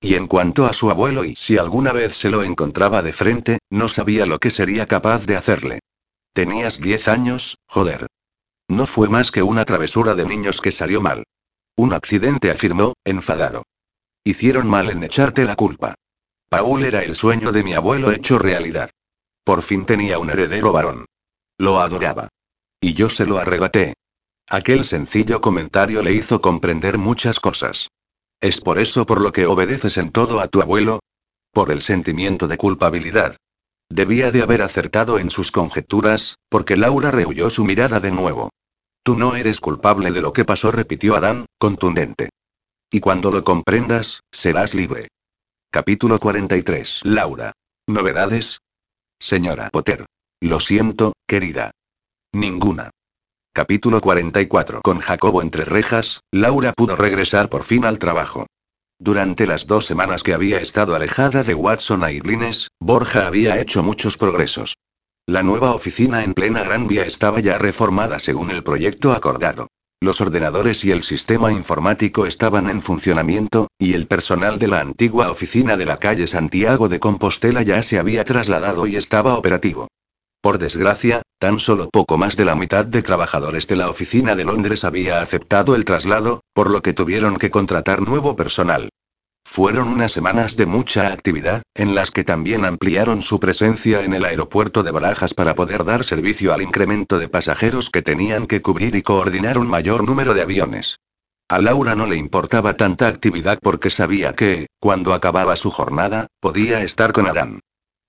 Y 0.00 0.14
en 0.14 0.26
cuanto 0.26 0.64
a 0.64 0.72
su 0.72 0.88
abuelo 0.88 1.26
y 1.26 1.36
si 1.36 1.58
alguna 1.58 1.92
vez 1.92 2.16
se 2.16 2.30
lo 2.30 2.42
encontraba 2.42 3.02
de 3.02 3.12
frente, 3.12 3.58
no 3.68 3.88
sabía 3.88 4.24
lo 4.24 4.38
que 4.38 4.50
sería 4.50 4.86
capaz 4.86 5.26
de 5.26 5.36
hacerle. 5.36 5.80
Tenías 6.32 6.80
diez 6.80 7.08
años, 7.08 7.58
joder. 7.66 8.06
No 8.68 8.86
fue 8.86 9.08
más 9.08 9.30
que 9.30 9.42
una 9.42 9.64
travesura 9.64 10.14
de 10.14 10.26
niños 10.26 10.60
que 10.60 10.70
salió 10.70 11.00
mal. 11.00 11.24
Un 11.76 11.94
accidente, 11.94 12.50
afirmó, 12.50 12.94
enfadado. 13.04 13.64
Hicieron 14.24 14.68
mal 14.68 14.90
en 14.90 15.02
echarte 15.04 15.44
la 15.44 15.56
culpa. 15.56 15.94
Paul 16.50 16.84
era 16.84 17.02
el 17.02 17.14
sueño 17.14 17.50
de 17.50 17.62
mi 17.62 17.72
abuelo 17.72 18.10
hecho 18.12 18.38
realidad. 18.38 18.90
Por 19.44 19.62
fin 19.62 19.86
tenía 19.86 20.18
un 20.18 20.30
heredero 20.30 20.72
varón. 20.72 21.06
Lo 21.56 21.80
adoraba. 21.80 22.28
Y 22.80 22.92
yo 22.92 23.08
se 23.08 23.26
lo 23.26 23.38
arrebaté. 23.38 23.94
Aquel 24.48 24.84
sencillo 24.84 25.40
comentario 25.40 26.02
le 26.02 26.12
hizo 26.12 26.40
comprender 26.40 26.98
muchas 26.98 27.40
cosas. 27.40 27.88
¿Es 28.40 28.60
por 28.60 28.78
eso 28.78 29.04
por 29.06 29.20
lo 29.20 29.32
que 29.32 29.46
obedeces 29.46 29.96
en 29.98 30.12
todo 30.12 30.40
a 30.40 30.48
tu 30.48 30.60
abuelo? 30.60 31.00
Por 31.52 31.70
el 31.70 31.82
sentimiento 31.82 32.46
de 32.48 32.56
culpabilidad. 32.56 33.36
Debía 33.88 34.30
de 34.30 34.42
haber 34.42 34.62
acertado 34.62 35.18
en 35.18 35.30
sus 35.30 35.50
conjeturas, 35.50 36.36
porque 36.48 36.76
Laura 36.76 37.10
rehuyó 37.10 37.50
su 37.50 37.64
mirada 37.64 38.00
de 38.00 38.10
nuevo. 38.10 38.50
Tú 39.08 39.16
no 39.16 39.36
eres 39.36 39.58
culpable 39.60 40.10
de 40.10 40.20
lo 40.20 40.34
que 40.34 40.44
pasó, 40.44 40.70
repitió 40.70 41.16
Adán, 41.16 41.46
contundente. 41.58 42.28
Y 42.92 43.00
cuando 43.00 43.30
lo 43.30 43.42
comprendas, 43.42 44.20
serás 44.30 44.74
libre. 44.74 45.08
Capítulo 45.70 46.18
43. 46.18 47.00
Laura. 47.04 47.52
¿Novedades? 47.86 48.58
Señora 49.18 49.70
Potter. 49.70 50.04
Lo 50.42 50.60
siento, 50.60 51.14
querida. 51.26 51.70
Ninguna. 52.34 52.90
Capítulo 53.54 54.02
44. 54.02 54.82
Con 54.82 54.98
Jacobo 54.98 55.40
entre 55.40 55.64
rejas, 55.64 56.20
Laura 56.30 56.74
pudo 56.74 56.94
regresar 56.94 57.48
por 57.48 57.62
fin 57.62 57.86
al 57.86 57.98
trabajo. 57.98 58.44
Durante 58.98 59.46
las 59.46 59.66
dos 59.66 59.86
semanas 59.86 60.22
que 60.22 60.34
había 60.34 60.60
estado 60.60 60.94
alejada 60.94 61.44
de 61.44 61.54
Watson 61.54 62.04
a 62.04 62.12
Irlines, 62.12 62.68
Borja 62.78 63.26
había 63.26 63.58
hecho 63.58 63.82
muchos 63.82 64.18
progresos. 64.18 64.74
La 65.28 65.42
nueva 65.42 65.74
oficina 65.74 66.24
en 66.24 66.32
plena 66.32 66.62
Gran 66.62 66.86
Vía 66.86 67.04
estaba 67.04 67.40
ya 67.40 67.58
reformada 67.58 68.18
según 68.18 68.50
el 68.50 68.62
proyecto 68.62 69.12
acordado. 69.12 69.68
Los 70.00 70.22
ordenadores 70.22 70.86
y 70.86 70.90
el 70.90 71.02
sistema 71.02 71.52
informático 71.52 72.24
estaban 72.24 72.70
en 72.70 72.80
funcionamiento, 72.80 73.68
y 73.78 73.92
el 73.92 74.06
personal 74.06 74.58
de 74.58 74.68
la 74.68 74.80
antigua 74.80 75.30
oficina 75.30 75.76
de 75.76 75.84
la 75.84 75.98
calle 75.98 76.26
Santiago 76.28 76.88
de 76.88 76.98
Compostela 76.98 77.60
ya 77.60 77.82
se 77.82 77.98
había 77.98 78.24
trasladado 78.24 78.86
y 78.86 78.96
estaba 78.96 79.36
operativo. 79.36 79.88
Por 80.40 80.56
desgracia, 80.56 81.20
tan 81.38 81.58
solo 81.58 81.90
poco 81.90 82.16
más 82.16 82.38
de 82.38 82.46
la 82.46 82.54
mitad 82.54 82.86
de 82.86 83.02
trabajadores 83.02 83.66
de 83.66 83.76
la 83.76 83.90
oficina 83.90 84.34
de 84.34 84.46
Londres 84.46 84.82
había 84.82 85.20
aceptado 85.20 85.74
el 85.74 85.84
traslado, 85.84 86.40
por 86.54 86.70
lo 86.70 86.80
que 86.80 86.94
tuvieron 86.94 87.36
que 87.36 87.50
contratar 87.50 88.00
nuevo 88.00 88.34
personal. 88.34 88.88
Fueron 89.50 89.88
unas 89.88 90.12
semanas 90.12 90.56
de 90.56 90.66
mucha 90.66 91.10
actividad, 91.10 91.62
en 91.74 91.94
las 91.94 92.10
que 92.10 92.22
también 92.22 92.66
ampliaron 92.66 93.22
su 93.22 93.40
presencia 93.40 94.02
en 94.02 94.12
el 94.12 94.26
aeropuerto 94.26 94.82
de 94.82 94.90
Barajas 94.90 95.32
para 95.32 95.54
poder 95.54 95.84
dar 95.84 96.04
servicio 96.04 96.52
al 96.52 96.60
incremento 96.60 97.18
de 97.18 97.28
pasajeros 97.28 97.88
que 97.88 98.02
tenían 98.02 98.46
que 98.46 98.60
cubrir 98.60 98.94
y 98.94 99.02
coordinar 99.02 99.56
un 99.56 99.66
mayor 99.66 100.04
número 100.04 100.34
de 100.34 100.42
aviones. 100.42 100.98
A 101.48 101.60
Laura 101.60 101.96
no 101.96 102.06
le 102.06 102.16
importaba 102.16 102.76
tanta 102.76 103.08
actividad 103.08 103.58
porque 103.60 103.88
sabía 103.88 104.34
que, 104.34 104.66
cuando 104.78 105.14
acababa 105.14 105.56
su 105.56 105.70
jornada, 105.70 106.26
podía 106.40 106.82
estar 106.82 107.12
con 107.12 107.26
Adán. 107.26 107.60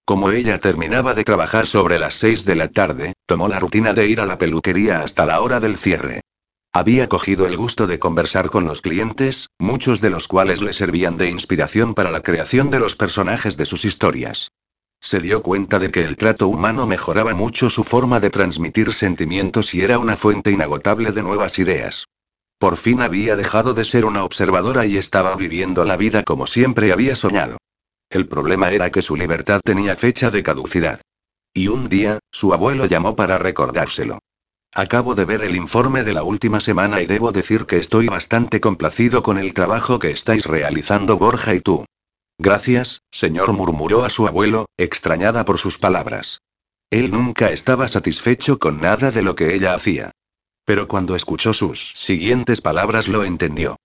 Como 0.05 0.31
ella 0.31 0.59
terminaba 0.59 1.13
de 1.13 1.23
trabajar 1.23 1.67
sobre 1.67 1.99
las 1.99 2.15
6 2.15 2.43
de 2.43 2.55
la 2.55 2.67
tarde, 2.67 3.13
tomó 3.25 3.47
la 3.47 3.61
rutina 3.61 3.93
de 3.93 4.07
ir 4.07 4.19
a 4.19 4.25
la 4.25 4.37
peluquería 4.37 5.03
hasta 5.03 5.25
la 5.25 5.39
hora 5.39 5.61
del 5.61 5.77
cierre. 5.77 6.21
Había 6.71 7.09
cogido 7.09 7.47
el 7.47 7.57
gusto 7.57 7.87
de 7.87 7.97
conversar 7.97 8.51
con 8.51 8.65
los 8.65 8.81
clientes, 8.81 9.49
muchos 9.57 10.01
de 10.01 10.11
los 10.11 10.27
cuales 10.27 10.61
le 10.61 10.73
servían 10.73 11.17
de 11.17 11.29
inspiración 11.29 11.95
para 11.95 12.11
la 12.11 12.21
creación 12.21 12.69
de 12.69 12.79
los 12.79 12.95
personajes 12.95 13.57
de 13.57 13.65
sus 13.65 13.85
historias. 13.85 14.51
Se 15.01 15.19
dio 15.19 15.41
cuenta 15.41 15.79
de 15.79 15.89
que 15.89 16.03
el 16.03 16.15
trato 16.15 16.47
humano 16.47 16.85
mejoraba 16.85 17.33
mucho 17.33 17.71
su 17.71 17.83
forma 17.83 18.19
de 18.19 18.29
transmitir 18.29 18.93
sentimientos 18.93 19.73
y 19.73 19.81
era 19.81 19.97
una 19.97 20.15
fuente 20.15 20.51
inagotable 20.51 21.11
de 21.11 21.23
nuevas 21.23 21.57
ideas. 21.57 22.05
Por 22.59 22.77
fin 22.77 23.01
había 23.01 23.35
dejado 23.35 23.73
de 23.73 23.85
ser 23.85 24.05
una 24.05 24.23
observadora 24.23 24.85
y 24.85 24.97
estaba 24.97 25.35
viviendo 25.35 25.85
la 25.85 25.97
vida 25.97 26.23
como 26.23 26.45
siempre 26.45 26.91
había 26.91 27.15
soñado. 27.15 27.57
El 28.11 28.27
problema 28.27 28.69
era 28.69 28.91
que 28.91 29.01
su 29.01 29.15
libertad 29.15 29.61
tenía 29.63 29.95
fecha 29.95 30.29
de 30.29 30.43
caducidad. 30.43 31.01
Y 31.53 31.69
un 31.69 31.89
día, 31.89 32.19
su 32.31 32.53
abuelo 32.53 32.85
llamó 32.85 33.15
para 33.15 33.39
recordárselo. 33.39 34.19
Acabo 34.73 35.15
de 35.15 35.25
ver 35.25 35.41
el 35.41 35.55
informe 35.55 36.03
de 36.03 36.13
la 36.13 36.23
última 36.23 36.59
semana 36.59 37.01
y 37.01 37.07
debo 37.07 37.31
decir 37.31 37.65
que 37.65 37.77
estoy 37.77 38.07
bastante 38.07 38.59
complacido 38.59 39.23
con 39.23 39.37
el 39.37 39.53
trabajo 39.53 39.97
que 39.97 40.11
estáis 40.11 40.45
realizando 40.45 41.17
Borja 41.17 41.55
y 41.55 41.59
tú. 41.59 41.85
Gracias, 42.37 43.01
señor, 43.11 43.51
murmuró 43.53 44.05
a 44.05 44.09
su 44.09 44.27
abuelo, 44.27 44.67
extrañada 44.77 45.43
por 45.43 45.57
sus 45.57 45.77
palabras. 45.77 46.41
Él 46.91 47.11
nunca 47.11 47.49
estaba 47.49 47.87
satisfecho 47.87 48.59
con 48.59 48.79
nada 48.79 49.11
de 49.11 49.23
lo 49.23 49.35
que 49.35 49.55
ella 49.55 49.73
hacía. 49.73 50.11
Pero 50.65 50.87
cuando 50.87 51.15
escuchó 51.15 51.53
sus 51.53 51.91
siguientes 51.95 52.61
palabras 52.61 53.07
lo 53.07 53.23
entendió. 53.23 53.75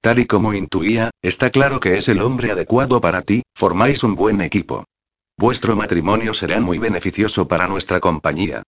Tal 0.00 0.18
y 0.18 0.26
como 0.26 0.54
intuía, 0.54 1.10
está 1.20 1.50
claro 1.50 1.80
que 1.80 1.98
es 1.98 2.08
el 2.08 2.22
hombre 2.22 2.50
adecuado 2.50 3.00
para 3.02 3.20
ti, 3.22 3.42
formáis 3.54 4.02
un 4.02 4.14
buen 4.14 4.40
equipo. 4.40 4.84
Vuestro 5.38 5.76
matrimonio 5.76 6.32
será 6.32 6.60
muy 6.60 6.78
beneficioso 6.78 7.46
para 7.46 7.68
nuestra 7.68 8.00
compañía. 8.00 8.62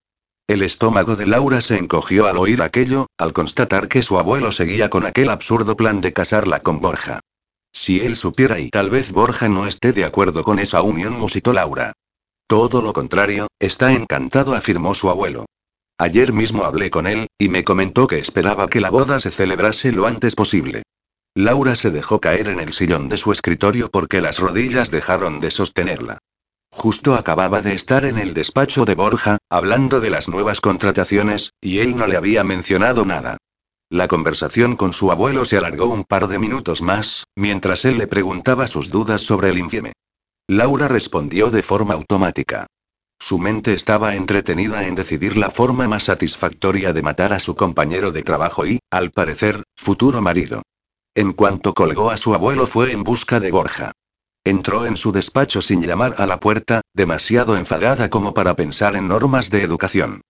El 0.49 0.63
estómago 0.63 1.17
de 1.17 1.27
Laura 1.27 1.61
se 1.61 1.77
encogió 1.77 2.27
al 2.27 2.37
oír 2.37 2.63
aquello, 2.63 3.07
al 3.19 3.33
constatar 3.33 3.89
que 3.89 4.03
su 4.03 4.19
abuelo 4.19 4.53
seguía 4.53 4.91
con 4.91 5.07
aquel 5.07 5.31
absurdo 5.31 5.77
plan 5.77 6.01
de 6.01 6.13
casarla 6.13 6.61
con 6.61 6.81
Borja. 6.81 7.21
Si 7.73 8.01
él 8.01 8.17
supiera 8.17 8.59
y 8.59 8.69
tal 8.69 8.91
vez 8.91 9.13
Borja 9.13 9.49
no 9.49 9.67
esté 9.67 9.93
de 9.93 10.05
acuerdo 10.05 10.45
con 10.45 10.59
esa 10.59 10.83
unión, 10.83 11.15
musitó 11.15 11.53
Laura. 11.53 11.93
Todo 12.47 12.83
lo 12.83 12.93
contrario, 12.93 13.47
está 13.59 13.93
encantado, 13.93 14.55
afirmó 14.55 14.95
su 14.95 15.09
abuelo. 15.09 15.47
Ayer 15.97 16.33
mismo 16.33 16.65
hablé 16.65 16.91
con 16.91 17.07
él, 17.07 17.29
y 17.39 17.49
me 17.49 17.65
comentó 17.65 18.07
que 18.07 18.19
esperaba 18.19 18.69
que 18.69 18.81
la 18.81 18.91
boda 18.91 19.21
se 19.21 19.31
celebrase 19.31 19.93
lo 19.93 20.07
antes 20.07 20.35
posible. 20.35 20.83
Laura 21.35 21.77
se 21.77 21.91
dejó 21.91 22.21
caer 22.21 22.49
en 22.49 22.61
el 22.61 22.75
sillón 22.75 23.09
de 23.09 23.17
su 23.17 23.33
escritorio 23.33 23.89
porque 23.91 24.21
las 24.21 24.39
rodillas 24.39 24.91
dejaron 24.91 25.41
de 25.41 25.51
sostenerla. 25.51 26.19
Justo 26.73 27.15
acababa 27.15 27.61
de 27.61 27.75
estar 27.75 28.07
en 28.07 28.17
el 28.17 28.33
despacho 28.33 28.87
de 28.87 28.95
Borja, 28.95 29.37
hablando 29.51 30.01
de 30.01 30.09
las 30.09 30.29
nuevas 30.29 30.63
contrataciones, 30.63 31.53
y 31.61 31.79
él 31.81 31.97
no 31.97 32.07
le 32.07 32.17
había 32.17 32.45
mencionado 32.45 33.05
nada. 33.05 33.37
La 33.91 34.09
conversación 34.09 34.77
con 34.77 34.95
su 34.95 35.13
abuelo 35.13 35.45
se 35.45 35.59
alargó 35.59 35.85
un 35.87 36.05
par 36.05 36.29
de 36.29 36.39
minutos 36.39 36.81
más, 36.81 37.25
mientras 37.37 37.85
él 37.85 37.99
le 37.99 38.07
preguntaba 38.07 38.67
sus 38.67 38.91
dudas 38.91 39.21
sobre 39.21 39.51
el 39.51 39.59
infieme. 39.59 39.93
Laura 40.49 40.89
respondió 40.89 41.51
de 41.51 41.63
forma 41.63 41.93
automática. 41.93 42.67
Su 43.21 43.39
mente 43.39 43.75
estaba 43.75 44.17
entretenida 44.17 44.87
en 44.87 44.95
decidir 44.95 45.37
la 45.37 45.51
forma 45.51 45.87
más 45.87 46.05
satisfactoria 46.05 46.95
de 46.95 47.03
matar 47.03 47.35
a 47.35 47.39
su 47.39 47.55
compañero 47.55 48.13
de 48.13 48.23
trabajo 48.23 48.67
y, 48.67 48.81
al 48.91 49.11
parecer, 49.11 49.63
futuro 49.77 50.23
marido. 50.23 50.63
En 51.15 51.35
cuanto 51.35 51.75
colgó 51.75 52.11
a 52.11 52.17
su 52.17 52.33
abuelo 52.35 52.67
fue 52.67 52.93
en 52.93 53.05
busca 53.05 53.41
de 53.41 53.53
Borja. 53.53 53.93
Entró 54.45 54.87
en 54.87 54.97
su 54.97 55.13
despacho 55.13 55.63
sin 55.63 55.83
llamar 55.83 56.17
a 56.19 56.27
la 56.27 56.41
puerta, 56.41 56.81
demasiado 56.95 57.57
enfadada 57.57 58.11
como 58.11 58.35
para 58.35 58.57
pensar 58.57 58.97
en 58.97 59.07
normas 59.07 59.51
de 59.51 59.63
educación. 59.63 60.23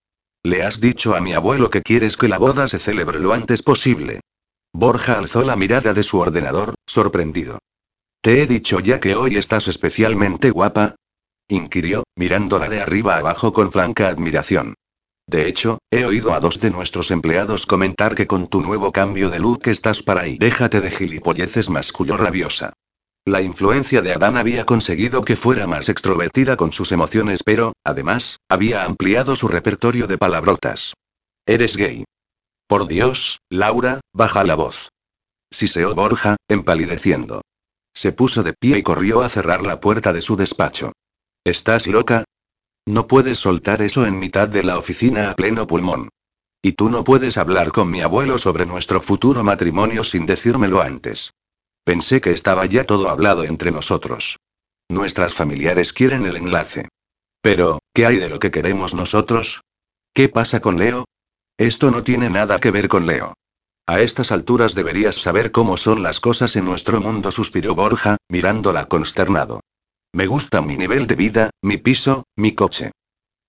Le 0.44 0.64
has 0.64 0.80
dicho 0.80 1.14
a 1.14 1.20
mi 1.20 1.32
abuelo 1.32 1.70
que 1.70 1.82
quieres 1.82 2.18
que 2.18 2.28
la 2.28 2.38
boda 2.38 2.68
se 2.68 2.78
celebre 2.78 3.20
lo 3.20 3.32
antes 3.32 3.62
posible. 3.62 4.20
Borja 4.74 5.18
alzó 5.18 5.44
la 5.44 5.56
mirada 5.56 5.94
de 5.94 6.02
su 6.02 6.18
ordenador, 6.18 6.74
sorprendido. 6.86 7.58
¿Te 8.20 8.42
he 8.42 8.46
dicho 8.46 8.80
ya 8.80 9.00
que 9.00 9.14
hoy 9.14 9.36
estás 9.36 9.68
especialmente 9.68 10.50
guapa? 10.50 10.96
inquirió, 11.48 12.04
mirándola 12.16 12.68
de 12.68 12.80
arriba 12.80 13.16
abajo 13.16 13.52
con 13.52 13.72
franca 13.72 14.08
admiración. 14.08 14.74
De 15.26 15.48
hecho, 15.48 15.78
he 15.90 16.04
oído 16.04 16.34
a 16.34 16.40
dos 16.40 16.60
de 16.60 16.70
nuestros 16.70 17.10
empleados 17.10 17.64
comentar 17.64 18.14
que 18.14 18.26
con 18.26 18.48
tu 18.48 18.60
nuevo 18.60 18.92
cambio 18.92 19.30
de 19.30 19.38
look 19.38 19.62
estás 19.66 20.02
para 20.02 20.22
ahí. 20.22 20.36
Déjate 20.38 20.80
de 20.80 20.90
gilipolleces, 20.90 21.70
masculó 21.70 22.16
rabiosa. 22.16 22.74
La 23.24 23.40
influencia 23.40 24.00
de 24.00 24.12
Adán 24.12 24.36
había 24.36 24.66
conseguido 24.66 25.22
que 25.24 25.36
fuera 25.36 25.68
más 25.68 25.88
extrovertida 25.88 26.56
con 26.56 26.72
sus 26.72 26.90
emociones, 26.90 27.44
pero, 27.44 27.72
además, 27.84 28.38
había 28.48 28.82
ampliado 28.82 29.36
su 29.36 29.46
repertorio 29.46 30.08
de 30.08 30.18
palabrotas. 30.18 30.94
Eres 31.46 31.76
gay. 31.76 32.04
Por 32.66 32.88
Dios, 32.88 33.38
Laura, 33.48 34.00
baja 34.12 34.42
la 34.42 34.56
voz. 34.56 34.88
Siseó 35.52 35.94
Borja, 35.94 36.36
empalideciendo. 36.48 37.42
Se 37.94 38.10
puso 38.10 38.42
de 38.42 38.54
pie 38.54 38.78
y 38.78 38.82
corrió 38.82 39.22
a 39.22 39.28
cerrar 39.28 39.62
la 39.64 39.78
puerta 39.78 40.12
de 40.12 40.20
su 40.20 40.34
despacho. 40.34 40.92
¿Estás 41.44 41.86
loca? 41.86 42.24
No 42.86 43.06
puedes 43.06 43.38
soltar 43.38 43.82
eso 43.82 44.04
en 44.04 44.18
mitad 44.18 44.48
de 44.48 44.64
la 44.64 44.78
oficina 44.78 45.30
a 45.30 45.34
pleno 45.36 45.68
pulmón. 45.68 46.08
Y 46.60 46.72
tú 46.72 46.90
no 46.90 47.04
puedes 47.04 47.38
hablar 47.38 47.70
con 47.70 47.88
mi 47.88 48.00
abuelo 48.00 48.38
sobre 48.38 48.66
nuestro 48.66 49.00
futuro 49.00 49.44
matrimonio 49.44 50.02
sin 50.02 50.26
decírmelo 50.26 50.80
antes. 50.80 51.30
Pensé 51.84 52.20
que 52.20 52.30
estaba 52.30 52.66
ya 52.66 52.84
todo 52.84 53.08
hablado 53.08 53.44
entre 53.44 53.70
nosotros. 53.72 54.38
Nuestras 54.88 55.34
familiares 55.34 55.92
quieren 55.92 56.26
el 56.26 56.36
enlace. 56.36 56.88
Pero, 57.40 57.80
¿qué 57.92 58.06
hay 58.06 58.16
de 58.16 58.28
lo 58.28 58.38
que 58.38 58.50
queremos 58.50 58.94
nosotros? 58.94 59.62
¿Qué 60.14 60.28
pasa 60.28 60.60
con 60.60 60.78
Leo? 60.78 61.06
Esto 61.58 61.90
no 61.90 62.04
tiene 62.04 62.30
nada 62.30 62.60
que 62.60 62.70
ver 62.70 62.88
con 62.88 63.06
Leo. 63.06 63.34
A 63.86 64.00
estas 64.00 64.30
alturas 64.30 64.76
deberías 64.76 65.16
saber 65.16 65.50
cómo 65.50 65.76
son 65.76 66.04
las 66.04 66.20
cosas 66.20 66.54
en 66.54 66.64
nuestro 66.64 67.00
mundo, 67.00 67.32
suspiró 67.32 67.74
Borja, 67.74 68.16
mirándola 68.28 68.84
consternado. 68.84 69.60
Me 70.12 70.26
gusta 70.26 70.62
mi 70.62 70.76
nivel 70.76 71.06
de 71.08 71.16
vida, 71.16 71.50
mi 71.62 71.78
piso, 71.78 72.24
mi 72.36 72.54
coche. 72.54 72.92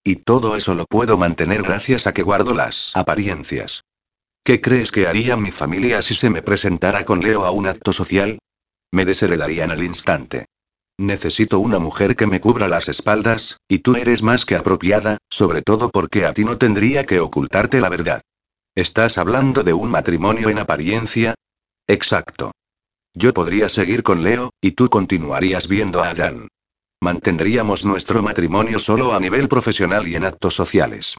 Y 0.04 0.18
todo 0.18 0.56
eso 0.56 0.74
lo 0.74 0.86
puedo 0.86 1.18
mantener 1.18 1.62
gracias 1.62 2.08
a 2.08 2.14
que 2.14 2.24
guardo 2.24 2.54
las 2.56 2.92
apariencias. 2.96 3.84
¿Qué 4.46 4.60
crees 4.60 4.92
que 4.92 5.08
haría 5.08 5.38
mi 5.38 5.52
familia 5.52 6.02
si 6.02 6.16
se 6.16 6.30
me 6.30 6.42
presentara 6.42 7.06
con 7.06 7.22
Leo 7.22 7.46
a 7.46 7.52
un 7.52 7.66
acto 7.66 7.94
social? 7.94 8.40
Me 8.92 9.06
desheredarían 9.06 9.72
al 9.72 9.82
instante. 9.82 10.48
Necesito 10.98 11.60
una 11.60 11.80
mujer 11.80 12.18
que 12.18 12.28
me 12.28 12.42
cubra 12.42 12.68
las 12.68 12.90
espaldas, 12.90 13.58
y 13.70 13.80
tú 13.80 13.96
eres 13.96 14.22
más 14.22 14.46
que 14.46 14.58
apropiada, 14.58 15.18
sobre 15.30 15.62
todo 15.62 15.90
porque 15.90 16.26
a 16.26 16.34
ti 16.34 16.44
no 16.44 16.58
tendría 16.58 17.06
que 17.06 17.22
ocultarte 17.22 17.80
la 17.80 17.88
verdad. 17.88 18.22
¿Estás 18.76 19.18
hablando 19.18 19.64
de 19.64 19.72
un 19.72 19.90
matrimonio 19.90 20.50
en 20.50 20.60
apariencia? 20.60 21.36
Exacto. 21.88 22.52
Yo 23.14 23.34
podría 23.34 23.70
seguir 23.70 24.04
con 24.04 24.24
Leo, 24.24 24.50
y 24.60 24.72
tú 24.72 24.90
continuarías 24.90 25.70
viendo 25.70 26.04
a 26.04 26.10
Adán. 26.10 26.50
Mantendríamos 27.02 27.86
nuestro 27.86 28.22
matrimonio 28.22 28.78
solo 28.78 29.14
a 29.14 29.22
nivel 29.22 29.48
profesional 29.48 30.06
y 30.08 30.18
en 30.18 30.26
actos 30.26 30.54
sociales. 30.54 31.16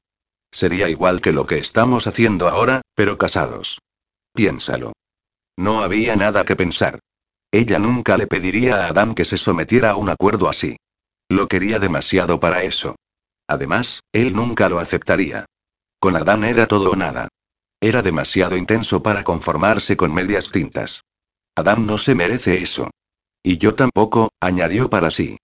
Sería 0.55 0.89
igual 0.89 1.21
que 1.21 1.33
lo 1.33 1.47
que 1.47 1.59
estamos 1.59 2.07
haciendo 2.07 2.49
ahora, 2.49 2.83
pero 2.95 3.19
casados. 3.19 3.81
Piénsalo. 4.33 4.93
No 5.57 5.83
había 5.83 6.15
nada 6.15 6.45
que 6.45 6.55
pensar. 6.55 7.01
Ella 7.51 7.81
nunca 7.81 8.17
le 8.17 8.29
pediría 8.29 8.77
a 8.77 8.87
Adam 8.87 9.17
que 9.17 9.25
se 9.25 9.37
sometiera 9.37 9.91
a 9.91 9.97
un 9.97 10.11
acuerdo 10.11 10.49
así. 10.49 10.77
Lo 11.29 11.49
quería 11.49 11.81
demasiado 11.81 12.39
para 12.39 12.63
eso. 12.63 12.95
Además, 13.49 14.05
él 14.13 14.37
nunca 14.37 14.69
lo 14.69 14.79
aceptaría. 14.79 15.45
Con 15.99 16.15
Adán 16.15 16.45
era 16.45 16.69
todo 16.69 16.93
o 16.93 16.97
nada. 16.97 17.27
Era 17.81 18.03
demasiado 18.03 18.57
intenso 18.57 19.03
para 19.03 19.25
conformarse 19.25 19.97
con 19.97 20.15
medias 20.15 20.53
tintas. 20.53 21.03
Adam 21.57 21.85
no 21.85 21.99
se 21.99 22.15
merece 22.15 22.63
eso. 22.63 22.91
Y 23.43 23.59
yo 23.59 23.75
tampoco, 23.75 24.31
añadió 24.41 24.89
para 24.89 25.11
sí. 25.11 25.37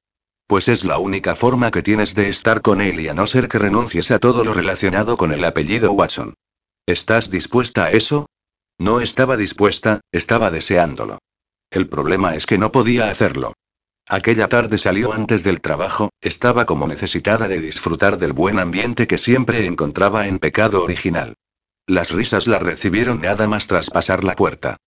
Pues 0.51 0.67
es 0.67 0.85
la 0.85 0.99
única 0.99 1.37
forma 1.37 1.71
que 1.71 1.81
tienes 1.81 2.17
de 2.17 2.29
estar 2.29 2.61
con 2.61 2.81
él 2.81 2.99
y 2.99 3.07
a 3.07 3.15
no 3.15 3.29
ser 3.29 3.47
que 3.47 3.61
renuncies 3.61 4.11
a 4.11 4.19
todo 4.19 4.43
lo 4.43 4.53
relacionado 4.53 5.17
con 5.17 5.31
el 5.31 5.45
apellido 5.45 5.93
Watson. 5.93 6.35
¿Estás 6.87 7.31
dispuesta 7.31 7.85
a 7.85 7.93
eso? 7.93 8.27
No 8.77 9.01
estaba 9.01 9.37
dispuesta, 9.37 10.01
estaba 10.11 10.51
deseándolo. 10.51 11.19
El 11.71 11.89
problema 11.89 12.35
es 12.35 12.47
que 12.47 12.59
no 12.59 12.73
podía 12.73 13.11
hacerlo. 13.11 13.53
Aquella 14.09 14.49
tarde 14.49 14.79
salió 14.79 15.13
antes 15.13 15.45
del 15.45 15.61
trabajo, 15.61 16.11
estaba 16.21 16.67
como 16.67 16.89
necesitada 16.89 17.47
de 17.47 17.61
disfrutar 17.61 18.19
del 18.19 18.33
buen 18.33 18.59
ambiente 18.59 19.07
que 19.07 19.19
siempre 19.19 19.65
encontraba 19.67 20.27
en 20.27 20.41
pecado 20.41 20.83
original. 20.83 21.35
Las 21.87 22.11
risas 22.11 22.49
la 22.49 22.59
recibieron 22.59 23.21
nada 23.21 23.47
más 23.47 23.69
tras 23.69 23.89
pasar 23.89 24.25
la 24.25 24.35
puerta. 24.35 24.79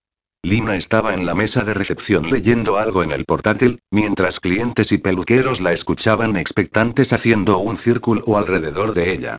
Lina 0.45 0.76
estaba 0.76 1.14
en 1.14 1.26
la 1.26 1.36
mesa 1.36 1.64
de 1.64 1.74
recepción 1.74 2.30
leyendo 2.30 2.78
algo 2.78 3.02
en 3.02 3.14
el 3.14 3.24
portátil, 3.24 3.80
mientras 3.90 4.41
clientes 4.41 4.91
y 4.91 4.98
peluqueros 4.98 5.61
la 5.61 5.72
escuchaban 5.72 6.36
expectantes 6.36 7.14
haciendo 7.14 7.60
un 7.60 7.78
círculo 7.78 8.22
alrededor 8.38 8.94
de 8.94 9.14
ella. 9.14 9.38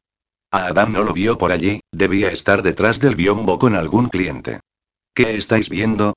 A 0.51 0.68
Adam 0.68 0.93
no 0.93 1.05
lo 1.05 1.12
vio 1.12 1.36
por 1.36 1.52
allí, 1.52 1.81
debía 1.93 2.31
estar 2.31 2.62
detrás 2.62 3.01
del 3.01 3.16
biombo 3.16 3.59
con 3.59 3.74
algún 3.74 4.09
cliente. 4.09 4.60
¿Qué 5.14 5.36
estáis 5.36 5.68
viendo? 5.68 6.14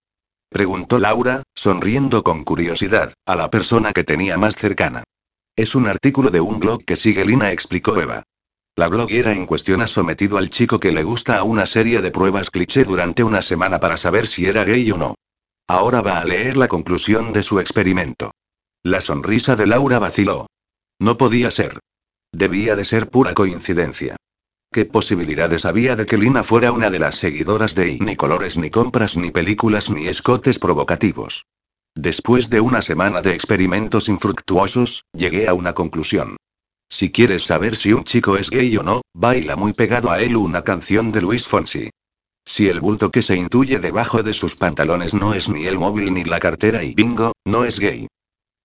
preguntó 0.49 0.99
Laura, 0.99 1.43
sonriendo 1.53 2.23
con 2.23 2.45
curiosidad, 2.45 3.13
a 3.25 3.35
la 3.35 3.49
persona 3.49 3.91
que 3.91 4.05
tenía 4.05 4.37
más 4.37 4.55
cercana. 4.55 5.03
Es 5.57 5.75
un 5.75 5.87
artículo 5.87 6.29
de 6.29 6.39
un 6.39 6.59
blog 6.59 6.85
que 6.85 6.95
sigue 6.95 7.25
Lina, 7.25 7.51
explicó 7.51 7.99
Eva. 7.99 8.23
La 8.77 8.89
bloguera 8.89 9.33
en 9.33 9.47
cuestión 9.47 9.81
ha 9.81 9.87
sometido 9.87 10.37
al 10.37 10.51
chico 10.51 10.79
que 10.79 10.91
le 10.91 11.01
gusta 11.01 11.39
a 11.39 11.43
una 11.43 11.65
serie 11.65 11.99
de 11.99 12.11
pruebas 12.11 12.51
cliché 12.51 12.83
durante 12.83 13.23
una 13.23 13.41
semana 13.41 13.79
para 13.79 13.97
saber 13.97 14.27
si 14.27 14.45
era 14.45 14.63
gay 14.65 14.91
o 14.91 14.97
no. 14.99 15.15
Ahora 15.67 16.03
va 16.03 16.19
a 16.19 16.25
leer 16.25 16.57
la 16.57 16.67
conclusión 16.67 17.33
de 17.33 17.41
su 17.41 17.59
experimento. 17.59 18.35
La 18.83 19.01
sonrisa 19.01 19.55
de 19.55 19.65
Laura 19.65 19.97
vaciló. 19.97 20.45
No 20.99 21.17
podía 21.17 21.49
ser. 21.49 21.79
Debía 22.31 22.75
de 22.75 22.85
ser 22.85 23.09
pura 23.09 23.33
coincidencia. 23.33 24.15
¿Qué 24.71 24.85
posibilidades 24.85 25.65
había 25.65 25.95
de 25.95 26.05
que 26.05 26.19
Lina 26.19 26.43
fuera 26.43 26.71
una 26.71 26.91
de 26.91 26.99
las 26.99 27.15
seguidoras 27.15 27.73
de 27.73 27.93
I? 27.93 27.99
Ni 27.99 28.15
colores, 28.15 28.59
ni 28.59 28.69
compras, 28.69 29.17
ni 29.17 29.31
películas, 29.31 29.89
ni 29.89 30.07
escotes 30.07 30.59
provocativos. 30.59 31.47
Después 31.95 32.51
de 32.51 32.61
una 32.61 32.83
semana 32.83 33.21
de 33.23 33.33
experimentos 33.33 34.07
infructuosos, 34.07 35.03
llegué 35.13 35.47
a 35.47 35.55
una 35.55 35.73
conclusión. 35.73 36.37
Si 36.89 37.11
quieres 37.11 37.43
saber 37.43 37.75
si 37.75 37.93
un 37.93 38.03
chico 38.03 38.37
es 38.37 38.49
gay 38.49 38.75
o 38.77 38.83
no, 38.83 39.01
baila 39.13 39.55
muy 39.55 39.73
pegado 39.73 40.09
a 40.09 40.21
él 40.21 40.37
una 40.37 40.63
canción 40.63 41.11
de 41.11 41.21
Luis 41.21 41.47
Fonsi. 41.47 41.89
Si 42.45 42.69
el 42.69 42.79
bulto 42.79 43.11
que 43.11 43.21
se 43.21 43.35
intuye 43.35 43.79
debajo 43.79 44.23
de 44.23 44.33
sus 44.33 44.55
pantalones 44.55 45.13
no 45.13 45.33
es 45.33 45.49
ni 45.49 45.67
el 45.67 45.77
móvil 45.77 46.13
ni 46.13 46.23
la 46.23 46.39
cartera 46.39 46.83
y 46.83 46.93
bingo, 46.95 47.33
no 47.45 47.65
es 47.65 47.79
gay. 47.79 48.07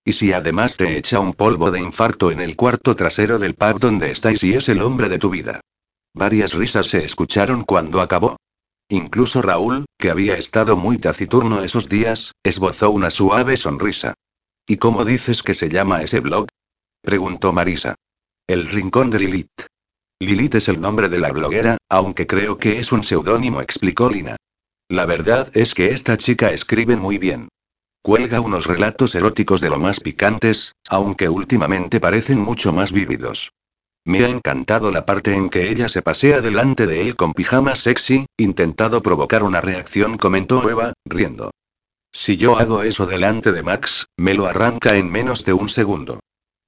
Y 0.05 0.13
si 0.13 0.31
además 0.31 0.77
te 0.77 0.97
echa 0.97 1.19
un 1.19 1.33
polvo 1.33 1.69
de 1.69 1.79
infarto 1.79 2.31
en 2.31 2.39
el 2.39 2.55
cuarto 2.55 2.95
trasero 2.95 3.39
del 3.39 3.55
pub 3.55 3.79
donde 3.79 4.11
estáis 4.11 4.43
y 4.43 4.53
es 4.53 4.69
el 4.69 4.81
hombre 4.81 5.09
de 5.09 5.17
tu 5.17 5.29
vida. 5.29 5.59
Varias 6.13 6.53
risas 6.53 6.87
se 6.87 7.03
escucharon 7.03 7.63
cuando 7.63 7.99
acabó. 7.99 8.37
Incluso 8.89 9.41
Raúl, 9.41 9.85
que 9.97 10.11
había 10.11 10.35
estado 10.35 10.77
muy 10.77 10.97
taciturno 10.97 11.63
esos 11.63 11.89
días, 11.89 12.31
esbozó 12.43 12.91
una 12.91 13.09
suave 13.09 13.57
sonrisa. 13.57 14.13
¿Y 14.67 14.77
cómo 14.77 15.03
dices 15.03 15.43
que 15.43 15.53
se 15.53 15.69
llama 15.69 16.03
ese 16.03 16.19
blog? 16.19 16.47
preguntó 17.01 17.51
Marisa. 17.51 17.95
El 18.45 18.67
Rincón 18.67 19.09
de 19.09 19.19
Lilith. 19.19 19.67
Lilith 20.19 20.55
es 20.55 20.67
el 20.67 20.81
nombre 20.81 21.07
de 21.07 21.17
la 21.17 21.31
bloguera, 21.31 21.77
aunque 21.89 22.27
creo 22.27 22.57
que 22.57 22.77
es 22.77 22.91
un 22.91 23.01
seudónimo, 23.01 23.61
explicó 23.61 24.09
Lina. 24.09 24.35
La 24.89 25.05
verdad 25.05 25.49
es 25.53 25.73
que 25.73 25.91
esta 25.91 26.17
chica 26.17 26.51
escribe 26.51 26.97
muy 26.97 27.17
bien. 27.17 27.47
Cuelga 28.01 28.41
unos 28.41 28.65
relatos 28.65 29.15
eróticos 29.15 29.61
de 29.61 29.69
lo 29.69 29.79
más 29.79 30.01
picantes, 30.01 30.73
aunque 30.89 31.29
últimamente 31.29 32.01
parecen 32.01 32.41
mucho 32.41 32.73
más 32.73 32.91
vívidos. 32.91 33.53
Me 34.03 34.25
ha 34.25 34.27
encantado 34.27 34.91
la 34.91 35.05
parte 35.05 35.33
en 35.33 35.49
que 35.49 35.69
ella 35.69 35.87
se 35.87 36.01
pasea 36.01 36.41
delante 36.41 36.85
de 36.85 36.99
él 36.99 37.15
con 37.15 37.31
pijama 37.31 37.77
sexy, 37.77 38.25
intentado 38.35 39.01
provocar 39.01 39.43
una 39.43 39.61
reacción, 39.61 40.17
comentó 40.17 40.69
Eva, 40.69 40.91
riendo. 41.05 41.51
Si 42.11 42.35
yo 42.35 42.59
hago 42.59 42.83
eso 42.83 43.05
delante 43.05 43.53
de 43.53 43.63
Max, 43.63 44.07
me 44.17 44.33
lo 44.33 44.47
arranca 44.47 44.97
en 44.97 45.09
menos 45.09 45.45
de 45.45 45.53
un 45.53 45.69
segundo. 45.69 46.19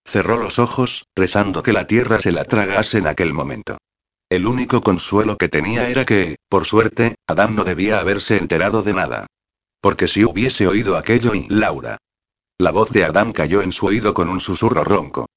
Cerró 0.06 0.38
los 0.38 0.60
ojos, 0.60 1.08
rezando 1.16 1.64
que 1.64 1.74
la 1.74 1.88
tierra 1.88 2.20
se 2.20 2.32
la 2.32 2.46
tragase 2.46 3.00
en 3.00 3.08
aquel 3.08 3.34
momento. 3.34 3.78
El 4.30 4.48
único 4.48 4.82
consuelo 4.82 5.38
que 5.38 5.50
tenía 5.50 5.90
era 5.90 6.06
que, 6.06 6.38
por 6.48 6.66
suerte, 6.66 7.16
Adam 7.28 7.56
no 7.56 7.64
debía 7.64 8.00
haberse 8.00 8.38
enterado 8.38 8.84
de 8.84 8.94
nada. 8.94 9.28
Porque 9.82 10.08
si 10.08 10.24
hubiese 10.24 10.68
oído 10.68 10.98
aquello 10.98 11.36
y 11.36 11.48
Laura. 11.50 11.98
La 12.58 12.72
voz 12.72 12.90
de 12.92 13.04
Adam 13.04 13.34
cayó 13.34 13.62
en 13.62 13.72
su 13.72 13.88
oído 13.88 14.14
con 14.14 14.30
un 14.30 14.40
susurro 14.40 14.84
ronco. 14.84 15.28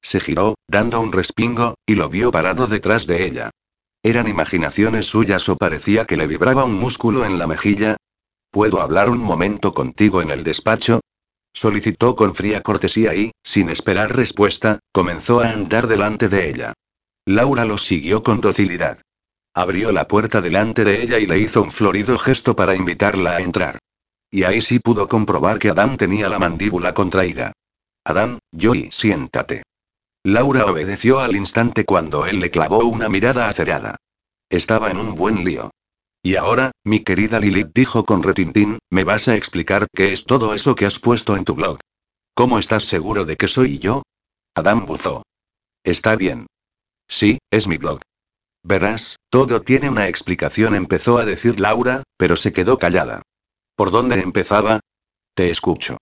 Se 0.00 0.20
giró, 0.20 0.54
dando 0.68 1.00
un 1.00 1.12
respingo, 1.12 1.74
y 1.84 1.96
lo 1.96 2.08
vio 2.08 2.30
parado 2.30 2.66
detrás 2.66 3.06
de 3.06 3.26
ella. 3.26 3.50
¿Eran 4.02 4.28
imaginaciones 4.28 5.06
suyas 5.06 5.48
o 5.48 5.56
parecía 5.56 6.04
que 6.04 6.16
le 6.16 6.26
vibraba 6.26 6.64
un 6.64 6.74
músculo 6.74 7.24
en 7.24 7.38
la 7.38 7.46
mejilla? 7.46 7.96
¿Puedo 8.50 8.80
hablar 8.80 9.10
un 9.10 9.18
momento 9.18 9.72
contigo 9.72 10.22
en 10.22 10.30
el 10.30 10.44
despacho? 10.44 11.00
Solicitó 11.52 12.14
con 12.14 12.34
fría 12.34 12.62
cortesía 12.62 13.14
y, 13.14 13.32
sin 13.42 13.70
esperar 13.70 14.14
respuesta, 14.14 14.78
comenzó 14.92 15.40
a 15.40 15.50
andar 15.50 15.86
delante 15.86 16.28
de 16.28 16.50
ella. 16.50 16.74
Laura 17.26 17.64
lo 17.64 17.78
siguió 17.78 18.22
con 18.22 18.40
docilidad. 18.40 19.02
Abrió 19.54 19.92
la 19.92 20.06
puerta 20.06 20.40
delante 20.40 20.84
de 20.84 21.02
ella 21.02 21.18
y 21.18 21.26
le 21.26 21.38
hizo 21.38 21.62
un 21.62 21.72
florido 21.72 22.16
gesto 22.18 22.54
para 22.54 22.76
invitarla 22.76 23.36
a 23.36 23.40
entrar. 23.40 23.78
Y 24.30 24.44
ahí 24.44 24.60
sí 24.60 24.78
pudo 24.78 25.08
comprobar 25.08 25.58
que 25.58 25.70
Adam 25.70 25.96
tenía 25.96 26.28
la 26.28 26.38
mandíbula 26.38 26.94
contraída. 26.94 27.52
Adam, 28.04 28.38
Joy, 28.52 28.88
siéntate. 28.92 29.62
Laura 30.24 30.66
obedeció 30.66 31.20
al 31.20 31.36
instante 31.36 31.84
cuando 31.84 32.26
él 32.26 32.40
le 32.40 32.50
clavó 32.50 32.84
una 32.84 33.08
mirada 33.08 33.48
acerada. 33.48 33.96
Estaba 34.50 34.90
en 34.90 34.98
un 34.98 35.14
buen 35.14 35.44
lío. 35.44 35.70
Y 36.22 36.36
ahora, 36.36 36.72
mi 36.84 37.00
querida 37.00 37.40
Lilith 37.40 37.70
dijo 37.74 38.04
con 38.04 38.22
retintín, 38.22 38.78
¿me 38.90 39.04
vas 39.04 39.28
a 39.28 39.36
explicar 39.36 39.86
qué 39.94 40.12
es 40.12 40.24
todo 40.24 40.54
eso 40.54 40.74
que 40.74 40.86
has 40.86 40.98
puesto 40.98 41.36
en 41.36 41.44
tu 41.44 41.54
blog? 41.54 41.78
¿Cómo 42.34 42.58
estás 42.58 42.84
seguro 42.84 43.24
de 43.24 43.36
que 43.36 43.48
soy 43.48 43.78
yo? 43.78 44.02
Adam 44.54 44.84
buzó. 44.86 45.22
Está 45.84 46.16
bien. 46.16 46.46
Sí, 47.08 47.38
es 47.50 47.68
mi 47.68 47.78
blog. 47.78 48.00
Verás, 48.62 49.16
todo 49.30 49.62
tiene 49.62 49.88
una 49.88 50.08
explicación, 50.08 50.74
empezó 50.74 51.18
a 51.18 51.24
decir 51.24 51.60
Laura, 51.60 52.02
pero 52.16 52.36
se 52.36 52.52
quedó 52.52 52.78
callada. 52.78 53.22
¿Por 53.76 53.90
dónde 53.90 54.20
empezaba? 54.20 54.80
Te 55.34 55.50
escucho. 55.50 55.96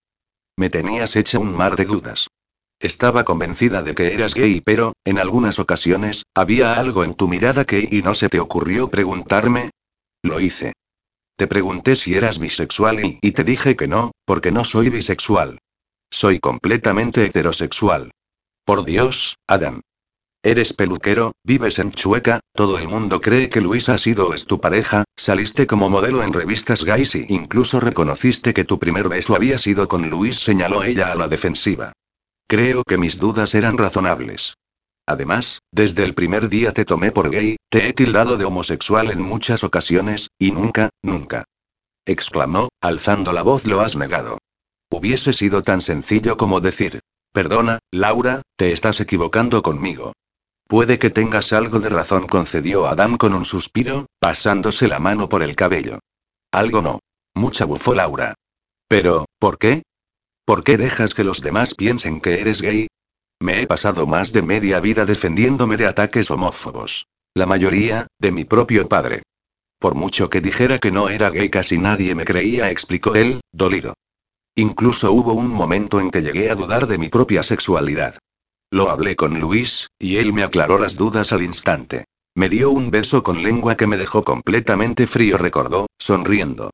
Me 0.57 0.71
tenías 0.71 1.17
hecha 1.17 1.39
un 1.39 1.55
mar 1.55 1.77
de 1.77 1.85
dudas. 1.85 2.29
Estaba 2.81 3.25
convencida 3.25 3.83
de 3.83 3.95
que 3.95 4.15
eras 4.15 4.35
gay, 4.35 4.61
pero, 4.61 4.95
en 5.05 5.19
algunas 5.19 5.59
ocasiones, 5.59 6.25
había 6.35 6.75
algo 6.75 7.05
en 7.05 7.15
tu 7.15 7.29
mirada 7.29 7.65
que 7.65 7.87
y 7.91 8.03
no 8.03 8.15
se 8.15 8.29
te 8.29 8.41
ocurrió 8.41 8.89
preguntarme. 8.89 9.71
Lo 10.27 10.41
hice. 10.41 10.73
Te 11.37 11.47
pregunté 11.47 11.97
si 11.97 12.15
eras 12.15 12.39
bisexual 12.39 13.19
y, 13.21 13.33
te 13.33 13.45
dije 13.45 13.77
que 13.77 13.87
no, 13.87 14.11
porque 14.25 14.51
no 14.51 14.65
soy 14.65 14.89
bisexual. 14.89 15.59
Soy 16.11 16.41
completamente 16.41 17.25
heterosexual. 17.25 18.11
Por 18.65 18.85
Dios, 18.85 19.37
Adam. 19.47 19.83
Eres 20.43 20.73
peluquero, 20.73 21.33
vives 21.45 21.79
en 21.79 21.91
Chueca, 21.91 22.41
todo 22.55 22.79
el 22.79 22.89
mundo 22.89 23.21
cree 23.21 23.49
que 23.49 23.61
Luisa 23.61 23.95
ha 23.95 23.99
sido 23.99 24.33
es 24.35 24.47
tu 24.47 24.61
pareja, 24.61 25.05
saliste 25.17 25.67
como 25.67 25.91
modelo 25.91 26.23
en 26.23 26.33
revistas 26.33 26.85
gays 26.85 27.15
y 27.15 27.27
incluso 27.29 27.81
reconociste 27.81 28.55
que 28.55 28.65
tu 28.65 28.79
primer 28.79 29.09
beso 29.09 29.35
había 29.35 29.59
sido 29.59 29.89
con 29.89 30.09
Luis, 30.09 30.39
señaló 30.39 30.85
ella 30.85 31.13
a 31.13 31.17
la 31.17 31.29
defensiva. 31.29 31.93
Creo 32.49 32.83
que 32.85 32.99
mis 32.99 33.19
dudas 33.19 33.55
eran 33.55 33.77
razonables. 33.77 34.55
Además, 35.07 35.61
desde 35.73 36.05
el 36.05 36.15
primer 36.15 36.49
día 36.49 36.73
te 36.73 36.85
tomé 36.85 37.13
por 37.13 37.31
gay, 37.31 37.56
te 37.69 37.89
he 37.89 37.93
tildado 37.93 38.37
de 38.37 38.45
homosexual 38.45 39.11
en 39.11 39.21
muchas 39.21 39.65
ocasiones, 39.65 40.31
y 40.39 40.53
nunca, 40.53 40.91
nunca. 41.03 41.45
exclamó, 42.05 42.69
alzando 42.81 43.33
la 43.33 43.43
voz, 43.43 43.67
lo 43.67 43.81
has 43.81 43.97
negado. 43.97 44.39
Hubiese 44.91 45.33
sido 45.33 45.63
tan 45.63 45.81
sencillo 45.81 46.37
como 46.37 46.61
decir, 46.61 47.01
perdona, 47.33 47.81
Laura, 47.91 48.43
te 48.57 48.73
estás 48.73 49.01
equivocando 49.01 49.63
conmigo. 49.63 50.13
Puede 50.69 50.99
que 50.99 51.11
tengas 51.11 51.53
algo 51.53 51.81
de 51.81 51.89
razón, 51.89 52.27
concedió 52.27 52.87
Adam 52.87 53.17
con 53.17 53.35
un 53.35 53.45
suspiro, 53.45 54.07
pasándose 54.21 54.89
la 54.89 54.99
mano 54.99 55.29
por 55.29 55.43
el 55.43 55.57
cabello. 55.57 55.99
Algo 56.53 56.83
no. 56.83 57.01
Mucha 57.35 57.65
bufó 57.65 57.95
Laura. 57.95 58.35
Pero, 58.89 59.27
¿por 59.39 59.59
qué? 59.59 59.83
¿Por 60.45 60.65
qué 60.65 60.79
dejas 60.79 61.13
que 61.13 61.25
los 61.25 61.43
demás 61.43 61.75
piensen 61.75 62.21
que 62.21 62.41
eres 62.41 62.63
gay? 62.63 62.87
Me 63.41 63.61
he 63.61 63.67
pasado 63.67 64.07
más 64.07 64.33
de 64.33 64.43
media 64.43 64.81
vida 64.81 65.05
defendiéndome 65.05 65.77
de 65.77 65.87
ataques 65.87 66.31
homófobos. 66.31 67.07
La 67.37 67.45
mayoría, 67.45 68.07
de 68.19 68.33
mi 68.33 68.47
propio 68.47 68.89
padre. 68.89 69.23
Por 69.79 69.95
mucho 69.95 70.31
que 70.31 70.41
dijera 70.41 70.79
que 70.79 70.91
no 70.91 71.11
era 71.11 71.29
gay, 71.29 71.51
casi 71.51 71.77
nadie 71.77 72.15
me 72.15 72.25
creía, 72.25 72.71
explicó 72.71 73.15
él, 73.15 73.43
dolido. 73.53 73.93
Incluso 74.55 75.13
hubo 75.13 75.35
un 75.35 75.49
momento 75.49 76.01
en 76.01 76.11
que 76.11 76.23
llegué 76.23 76.51
a 76.51 76.55
dudar 76.55 76.87
de 76.87 76.97
mi 76.97 77.11
propia 77.11 77.43
sexualidad. 77.43 78.17
Lo 78.71 78.89
hablé 78.89 79.17
con 79.17 79.39
Luis, 79.39 79.89
y 79.99 80.17
él 80.17 80.33
me 80.33 80.45
aclaró 80.45 80.79
las 80.79 80.97
dudas 80.97 81.31
al 81.31 81.43
instante. 81.43 82.07
Me 82.35 82.49
dio 82.49 82.71
un 82.71 82.91
beso 82.91 83.23
con 83.23 83.43
lengua 83.43 83.77
que 83.77 83.87
me 83.87 83.99
dejó 83.99 84.25
completamente 84.25 85.07
frío, 85.07 85.37
recordó, 85.37 85.89
sonriendo. 85.99 86.71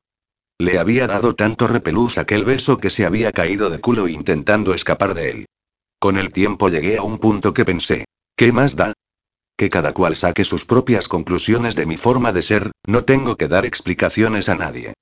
Le 0.57 0.79
había 0.79 1.07
dado 1.07 1.35
tanto 1.35 1.67
repelús 1.67 2.17
aquel 2.17 2.45
beso 2.45 2.77
que 2.77 2.89
se 2.89 3.05
había 3.05 3.33
caído 3.33 3.69
de 3.69 3.79
culo 3.79 4.07
intentando 4.07 4.73
escapar 4.73 5.13
de 5.13 5.29
él. 5.29 5.45
Con 5.99 6.17
el 6.17 6.31
tiempo 6.31 6.69
llegué 6.69 6.95
a 6.95 7.01
un 7.01 7.17
punto 7.17 7.53
que 7.53 7.65
pensé, 7.65 8.05
¿qué 8.37 8.53
más 8.53 8.77
da? 8.77 8.93
Que 9.55 9.69
cada 9.69 9.93
cual 9.93 10.15
saque 10.15 10.43
sus 10.43 10.65
propias 10.65 11.07
conclusiones 11.07 11.75
de 11.75 11.85
mi 11.85 11.97
forma 11.97 12.31
de 12.31 12.41
ser, 12.41 12.71
no 12.87 13.03
tengo 13.03 13.35
que 13.35 13.47
dar 13.47 13.65
explicaciones 13.65 14.49
a 14.49 14.55
nadie. 14.55 14.93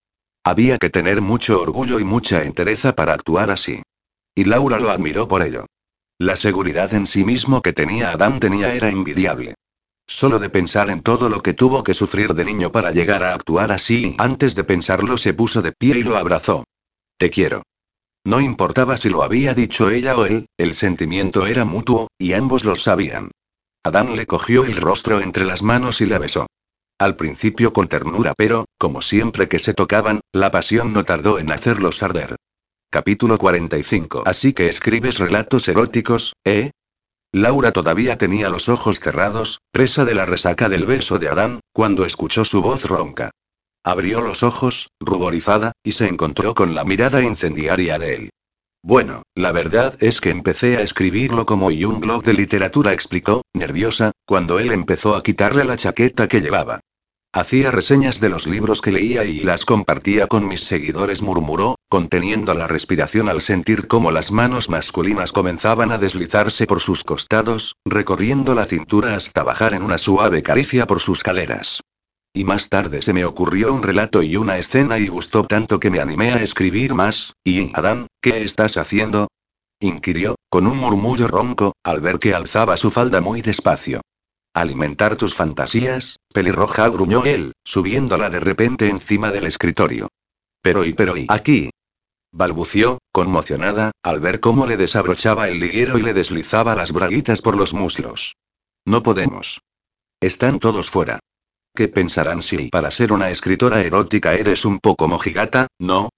Había 0.44 0.78
que 0.78 0.90
tener 0.90 1.22
mucho 1.22 1.62
orgullo 1.62 2.00
y 2.00 2.04
mucha 2.04 2.44
entereza 2.44 2.96
para 2.96 3.14
actuar 3.14 3.50
así. 3.52 3.82
Y 4.36 4.46
Laura 4.46 4.80
lo 4.80 4.90
admiró 4.90 5.28
por 5.28 5.44
ello. 5.44 5.66
La 6.18 6.36
seguridad 6.36 6.94
en 6.94 7.08
sí 7.08 7.24
mismo 7.24 7.62
que 7.62 7.74
tenía 7.74 8.12
Adam 8.12 8.40
tenía 8.40 8.74
era 8.74 8.90
envidiable. 8.90 9.56
Solo 10.08 10.40
de 10.40 10.50
pensar 10.50 10.90
en 10.90 11.02
todo 11.02 11.30
lo 11.30 11.42
que 11.42 11.54
tuvo 11.54 11.84
que 11.84 11.94
sufrir 11.94 12.34
de 12.34 12.46
niño 12.46 12.72
para 12.72 12.92
llegar 12.92 13.24
a 13.24 13.34
actuar 13.34 13.72
así, 13.72 14.16
antes 14.18 14.56
de 14.56 14.64
pensarlo 14.64 15.18
se 15.18 15.34
puso 15.34 15.62
de 15.62 15.72
pie 15.72 16.00
y 16.00 16.04
lo 16.04 16.18
abrazó. 16.18 16.66
Te 17.18 17.30
quiero. 17.30 17.64
No 18.24 18.40
importaba 18.40 18.98
si 18.98 19.10
lo 19.10 19.24
había 19.24 19.54
dicho 19.54 19.90
ella 19.90 20.16
o 20.16 20.26
él, 20.26 20.48
el 20.58 20.76
sentimiento 20.76 21.48
era 21.48 21.66
mutuo, 21.66 22.08
y 22.20 22.34
ambos 22.34 22.66
lo 22.66 22.76
sabían. 22.76 23.32
Adán 23.84 24.16
le 24.16 24.28
cogió 24.28 24.64
el 24.64 24.76
rostro 24.76 25.22
entre 25.22 25.44
las 25.44 25.64
manos 25.64 26.02
y 26.02 26.06
la 26.06 26.20
besó. 26.20 26.46
Al 27.00 27.16
principio 27.16 27.74
con 27.74 27.88
ternura, 27.88 28.36
pero, 28.38 28.66
como 28.78 29.02
siempre 29.02 29.48
que 29.48 29.58
se 29.58 29.74
tocaban, 29.74 30.22
la 30.32 30.52
pasión 30.52 30.94
no 30.94 31.04
tardó 31.04 31.40
en 31.40 31.52
hacerlos 31.52 32.04
arder. 32.04 32.36
Capítulo 32.92 33.40
45. 33.40 34.22
Así 34.28 34.54
que 34.54 34.68
escribes 34.68 35.18
relatos 35.18 35.68
eróticos, 35.68 36.34
¿eh? 36.46 36.70
Laura 37.32 37.72
todavía 37.72 38.20
tenía 38.20 38.50
los 38.50 38.70
ojos 38.70 39.00
cerrados, 39.00 39.62
presa 39.72 40.06
de 40.06 40.14
la 40.14 40.28
resaca 40.28 40.70
del 40.70 40.86
beso 40.86 41.18
de 41.18 41.30
Adán, 41.30 41.62
cuando 41.74 42.06
escuchó 42.06 42.46
su 42.46 42.62
voz 42.62 42.86
ronca. 42.86 43.32
Abrió 43.84 44.22
los 44.22 44.44
ojos, 44.44 44.90
ruborizada, 45.00 45.72
y 45.84 45.94
se 45.94 46.08
encontró 46.08 46.54
con 46.54 46.76
la 46.76 46.84
mirada 46.84 47.24
incendiaria 47.24 47.98
de 47.98 48.14
él. 48.14 48.30
Bueno, 48.84 49.22
la 49.36 49.52
verdad 49.52 49.96
es 50.00 50.20
que 50.22 50.32
empecé 50.32 50.78
a 50.78 50.82
escribirlo 50.82 51.46
como 51.46 51.70
y 51.70 51.86
un 51.86 52.00
blog 52.00 52.24
de 52.24 52.34
literatura, 52.34 52.94
explicó, 52.94 53.44
nerviosa, 53.54 54.12
cuando 54.26 54.58
él 54.58 54.72
empezó 54.72 55.16
a 55.16 55.22
quitarle 55.22 55.64
la 55.66 55.78
chaqueta 55.78 56.28
que 56.28 56.42
llevaba. 56.42 56.80
Hacía 57.34 57.72
reseñas 57.72 58.20
de 58.20 58.28
los 58.28 58.48
libros 58.48 58.82
que 58.82 58.92
leía 58.92 59.24
y 59.24 59.40
las 59.40 59.64
compartía 59.66 60.28
con 60.28 60.48
mis 60.48 60.64
seguidores, 60.64 61.22
murmuró, 61.22 61.76
conteniendo 61.90 62.54
la 62.56 62.68
respiración 62.68 63.30
al 63.30 63.42
sentir 63.42 63.88
cómo 63.88 64.12
las 64.12 64.32
manos 64.32 64.70
masculinas 64.70 65.32
comenzaban 65.32 65.92
a 65.92 65.98
deslizarse 65.98 66.66
por 66.66 66.82
sus 66.82 67.04
costados, 67.04 67.78
recorriendo 67.86 68.56
la 68.56 68.66
cintura 68.66 69.16
hasta 69.16 69.44
bajar 69.44 69.76
en 69.76 69.84
una 69.84 69.98
suave 69.98 70.44
caricia 70.44 70.88
por 70.88 71.00
sus 71.00 71.24
caderas. 71.24 71.82
Y 72.34 72.46
más 72.46 72.70
tarde 72.70 73.02
se 73.02 73.14
me 73.14 73.26
ocurrió 73.26 73.74
un 73.74 73.84
relato 73.84 74.24
y 74.24 74.38
una 74.38 74.58
escena 74.58 75.00
y 75.00 75.08
gustó 75.08 75.46
tanto 75.46 75.80
que 75.80 75.90
me 75.90 76.00
animé 76.00 76.32
a 76.32 76.42
escribir 76.42 76.94
más, 76.94 77.34
y, 77.44 77.72
Adán, 77.76 78.08
¿qué 78.22 78.44
estás 78.44 78.78
haciendo? 78.78 79.28
inquirió, 79.82 80.36
con 80.50 80.68
un 80.68 80.78
murmullo 80.78 81.28
ronco, 81.28 81.74
al 81.84 82.02
ver 82.02 82.20
que 82.20 82.34
alzaba 82.34 82.78
su 82.78 82.92
falda 82.92 83.20
muy 83.20 83.42
despacio. 83.42 84.02
Alimentar 84.54 85.18
tus 85.18 85.34
fantasías, 85.34 86.18
pelirroja 86.34 86.88
gruñó 86.90 87.26
él, 87.26 87.54
subiéndola 87.64 88.30
de 88.30 88.40
repente 88.40 88.90
encima 88.90 89.32
del 89.32 89.46
escritorio. 89.46 90.10
Pero 90.62 90.86
y 90.86 90.94
pero 90.94 91.18
y 91.18 91.26
aquí. 91.30 91.72
Balbució, 92.32 93.00
conmocionada, 93.12 93.92
al 94.04 94.20
ver 94.20 94.40
cómo 94.40 94.68
le 94.68 94.78
desabrochaba 94.78 95.50
el 95.50 95.60
liguero 95.60 95.98
y 95.98 96.02
le 96.02 96.14
deslizaba 96.14 96.76
las 96.76 96.92
braguitas 96.92 97.42
por 97.42 97.58
los 97.58 97.74
muslos. 97.74 98.36
No 98.86 99.04
podemos. 99.04 99.62
Están 100.22 100.60
todos 100.60 100.90
fuera. 100.90 101.20
¿Qué 101.74 101.88
pensarán 101.88 102.42
si 102.42 102.70
para 102.70 102.92
ser 102.92 103.14
una 103.14 103.30
escritora 103.30 103.82
erótica 103.82 104.34
eres 104.34 104.66
un 104.66 104.80
poco 104.80 105.08
mojigata, 105.08 105.68
no? 105.80 106.10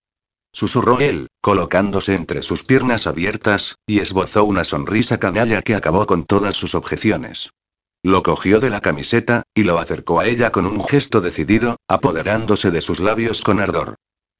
Susurró 0.51 0.99
él, 0.99 1.27
colocándose 1.41 2.15
entre 2.15 2.41
sus 2.41 2.63
piernas 2.63 3.07
abiertas, 3.07 3.75
y 3.87 3.99
esbozó 3.99 4.43
una 4.45 4.63
sonrisa 4.63 5.19
canalla 5.19 5.61
que 5.61 5.75
acabó 5.75 6.05
con 6.05 6.23
todas 6.23 6.55
sus 6.55 6.75
objeciones. 6.75 7.51
Lo 8.03 8.21
cogió 8.21 8.59
de 8.59 8.69
la 8.69 8.81
camiseta, 8.81 9.43
y 9.55 9.63
lo 9.63 9.79
acercó 9.79 10.19
a 10.19 10.27
ella 10.27 10.51
con 10.51 10.65
un 10.65 10.83
gesto 10.83 11.21
decidido, 11.21 11.77
apoderándose 11.87 12.69
de 12.69 12.81
sus 12.81 12.99
labios 12.99 13.43
con 13.43 13.59
ardor. 13.59 13.95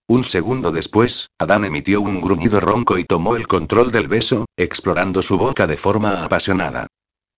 Un 0.07 0.23
segundo 0.23 0.71
después, 0.71 1.29
Adán 1.39 1.63
emitió 1.63 2.01
un 2.01 2.21
gruñido 2.21 2.59
ronco 2.59 2.97
y 2.97 3.05
tomó 3.05 3.35
el 3.35 3.47
control 3.47 3.91
del 3.91 4.07
beso, 4.07 4.45
explorando 4.57 5.21
su 5.21 5.37
boca 5.37 5.65
de 5.65 5.77
forma 5.77 6.23
apasionada. 6.23 6.87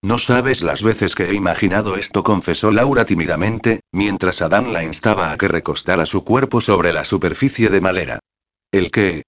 No 0.06 0.20
sabes 0.20 0.62
las 0.62 0.84
veces 0.84 1.16
que 1.16 1.24
he 1.24 1.34
imaginado 1.34 1.96
esto, 1.96 2.24
confesó 2.24 2.72
Laura 2.72 3.06
tímidamente, 3.06 3.80
mientras 3.92 4.44
Adán 4.44 4.72
la 4.72 4.84
instaba 4.84 5.32
a 5.32 5.38
que 5.40 5.48
recostara 5.48 6.06
su 6.06 6.24
cuerpo 6.24 6.62
sobre 6.62 6.94
la 6.94 7.04
superficie 7.06 7.70
de 7.70 7.82
madera. 7.82 8.20
¿El 8.72 8.92
qué? 8.92 9.24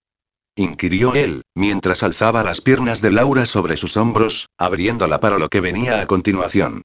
inquirió 0.55 1.15
él, 1.15 1.41
mientras 1.55 2.03
alzaba 2.03 2.43
las 2.43 2.61
piernas 2.61 3.01
de 3.01 3.09
Laura 3.09 3.47
sobre 3.47 3.75
sus 3.75 3.97
hombros, 3.97 4.49
abriéndola 4.55 5.19
para 5.19 5.39
lo 5.39 5.49
que 5.49 5.61
venía 5.61 5.99
a 5.99 6.05
continuación. 6.05 6.83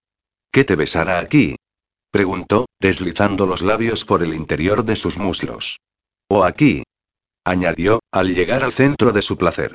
¿Qué 0.50 0.64
te 0.64 0.74
besará 0.74 1.18
aquí? 1.18 1.56
preguntó, 2.10 2.64
deslizando 2.80 3.46
los 3.46 3.60
labios 3.60 4.06
por 4.06 4.22
el 4.22 4.32
interior 4.32 4.86
de 4.86 4.96
sus 4.96 5.18
muslos. 5.18 5.80
O 6.30 6.44
aquí. 6.44 6.82
añadió, 7.44 8.00
al 8.10 8.34
llegar 8.34 8.64
al 8.64 8.72
centro 8.72 9.12
de 9.12 9.20
su 9.20 9.36
placer. 9.36 9.74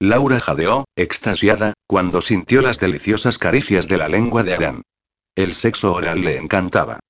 Laura 0.00 0.40
jadeó, 0.40 0.84
extasiada, 0.96 1.74
cuando 1.86 2.20
sintió 2.20 2.62
las 2.62 2.80
deliciosas 2.80 3.38
caricias 3.38 3.88
de 3.88 3.96
la 3.96 4.08
lengua 4.08 4.42
de 4.42 4.54
Adán. 4.54 4.82
El 5.36 5.54
sexo 5.54 5.94
oral 5.94 6.22
le 6.22 6.36
encantaba. 6.36 7.00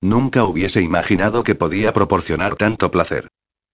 Nunca 0.00 0.44
hubiese 0.44 0.82
imaginado 0.82 1.44
que 1.44 1.54
podía 1.54 1.92
proporcionar 1.92 2.56
tanto 2.56 2.90
placer. 2.90 3.28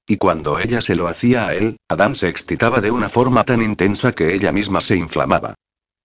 Y 0.07 0.17
cuando 0.17 0.59
ella 0.59 0.81
se 0.81 0.97
lo 0.97 1.09
hacía 1.09 1.47
a 1.47 1.55
él, 1.55 1.77
Adán 1.89 2.15
se 2.15 2.29
excitaba 2.29 2.81
de 2.81 2.91
una 2.91 3.09
forma 3.09 3.45
tan 3.45 3.63
intensa 3.63 4.13
que 4.13 4.35
ella 4.35 4.53
misma 4.53 4.81
se 4.81 4.97
inflamaba. 4.97 5.55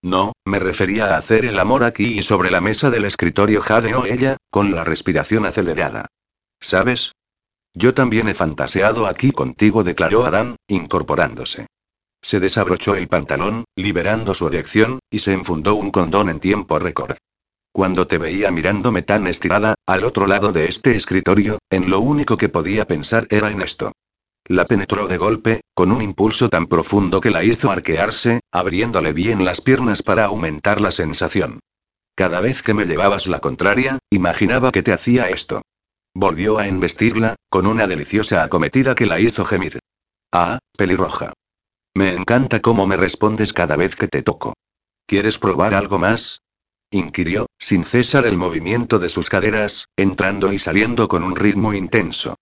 No, 0.01 0.33
me 0.45 0.59
refería 0.59 1.13
a 1.13 1.17
hacer 1.17 1.45
el 1.45 1.59
amor 1.59 1.85
aquí 1.85 2.17
y 2.17 2.21
sobre 2.21 2.51
la 2.51 2.59
mesa 2.59 2.89
del 2.89 3.05
escritorio 3.05 3.61
jadeó 3.61 4.05
ella, 4.05 4.35
con 4.49 4.75
la 4.75 4.83
respiración 4.83 5.45
acelerada. 5.45 6.07
¿Sabes? 6.59 7.13
Yo 7.73 7.93
también 7.93 8.27
he 8.27 8.33
fantaseado 8.33 9.07
aquí 9.07 9.31
contigo, 9.31 9.83
declaró 9.83 10.25
Adán, 10.25 10.57
incorporándose. 10.67 11.67
Se 12.23 12.39
desabrochó 12.39 12.95
el 12.95 13.09
pantalón, 13.09 13.65
liberando 13.75 14.33
su 14.33 14.47
erección, 14.47 14.99
y 15.11 15.19
se 15.19 15.33
enfundó 15.33 15.75
un 15.75 15.91
condón 15.91 16.29
en 16.29 16.39
tiempo 16.39 16.79
récord. 16.79 17.17
Cuando 17.73 18.07
te 18.07 18.17
veía 18.17 18.49
mirándome 18.49 19.01
tan 19.01 19.27
estirada, 19.27 19.75
al 19.85 20.05
otro 20.05 20.25
lado 20.25 20.53
de 20.53 20.65
este 20.65 20.95
escritorio, 20.95 21.59
en 21.69 21.89
lo 21.89 21.99
único 21.99 22.37
que 22.37 22.47
podía 22.47 22.87
pensar 22.87 23.27
era 23.29 23.51
en 23.51 23.61
esto. 23.61 23.91
La 24.45 24.65
penetró 24.65 25.07
de 25.07 25.17
golpe, 25.17 25.61
con 25.73 25.91
un 25.91 26.01
impulso 26.01 26.49
tan 26.49 26.67
profundo 26.67 27.19
que 27.19 27.29
la 27.29 27.43
hizo 27.43 27.71
arquearse, 27.71 28.39
abriéndole 28.51 29.11
bien 29.11 29.43
las 29.43 29.59
piernas 29.59 30.01
para 30.01 30.25
aumentar 30.25 30.79
la 30.79 30.91
sensación. 30.91 31.59
Cada 32.15 32.39
vez 32.39 32.61
que 32.61 32.73
me 32.73 32.85
llevabas 32.85 33.27
la 33.27 33.39
contraria, 33.39 33.99
imaginaba 34.09 34.71
que 34.71 34.83
te 34.83 34.93
hacía 34.93 35.29
esto. 35.29 35.61
Volvió 36.13 36.57
a 36.57 36.67
embestirla, 36.67 37.35
con 37.49 37.67
una 37.67 37.87
deliciosa 37.87 38.43
acometida 38.43 38.95
que 38.95 39.07
la 39.07 39.19
hizo 39.19 39.43
gemir. 39.45 39.79
Ah, 40.31 40.59
pelirroja. 40.77 41.33
Me 41.95 42.13
encanta 42.13 42.59
cómo 42.59 42.87
me 42.87 42.97
respondes 42.97 43.53
cada 43.53 43.75
vez 43.75 43.95
que 43.95 44.07
te 44.07 44.23
toco. 44.23 44.53
¿Quieres 45.05 45.37
probar 45.37 45.75
algo 45.75 45.99
más? 45.99 46.41
inquirió, 46.89 47.47
sin 47.57 47.85
cesar 47.85 48.25
el 48.25 48.37
movimiento 48.37 48.99
de 48.99 49.09
sus 49.09 49.29
caderas, 49.29 49.87
entrando 49.95 50.53
y 50.53 50.59
saliendo 50.59 51.07
con 51.07 51.23
un 51.23 51.35
ritmo 51.35 51.73
intenso. 51.73 52.35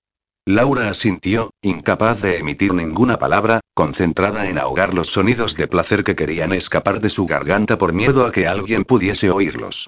Laura 0.46 0.90
asintió, 0.90 1.52
incapaz 1.62 2.22
de 2.22 2.38
emitir 2.38 2.74
ninguna 2.74 3.18
palabra, 3.18 3.60
concentrada 3.74 4.50
en 4.50 4.58
ahogar 4.58 4.94
los 4.94 5.08
sonidos 5.08 5.56
de 5.56 5.68
placer 5.68 6.04
que 6.04 6.16
querían 6.16 6.52
escapar 6.52 7.00
de 7.00 7.10
su 7.10 7.26
garganta 7.26 7.78
por 7.78 7.94
miedo 7.94 8.26
a 8.26 8.32
que 8.32 8.48
alguien 8.48 8.84
pudiese 8.84 9.30
oírlos. 9.30 9.88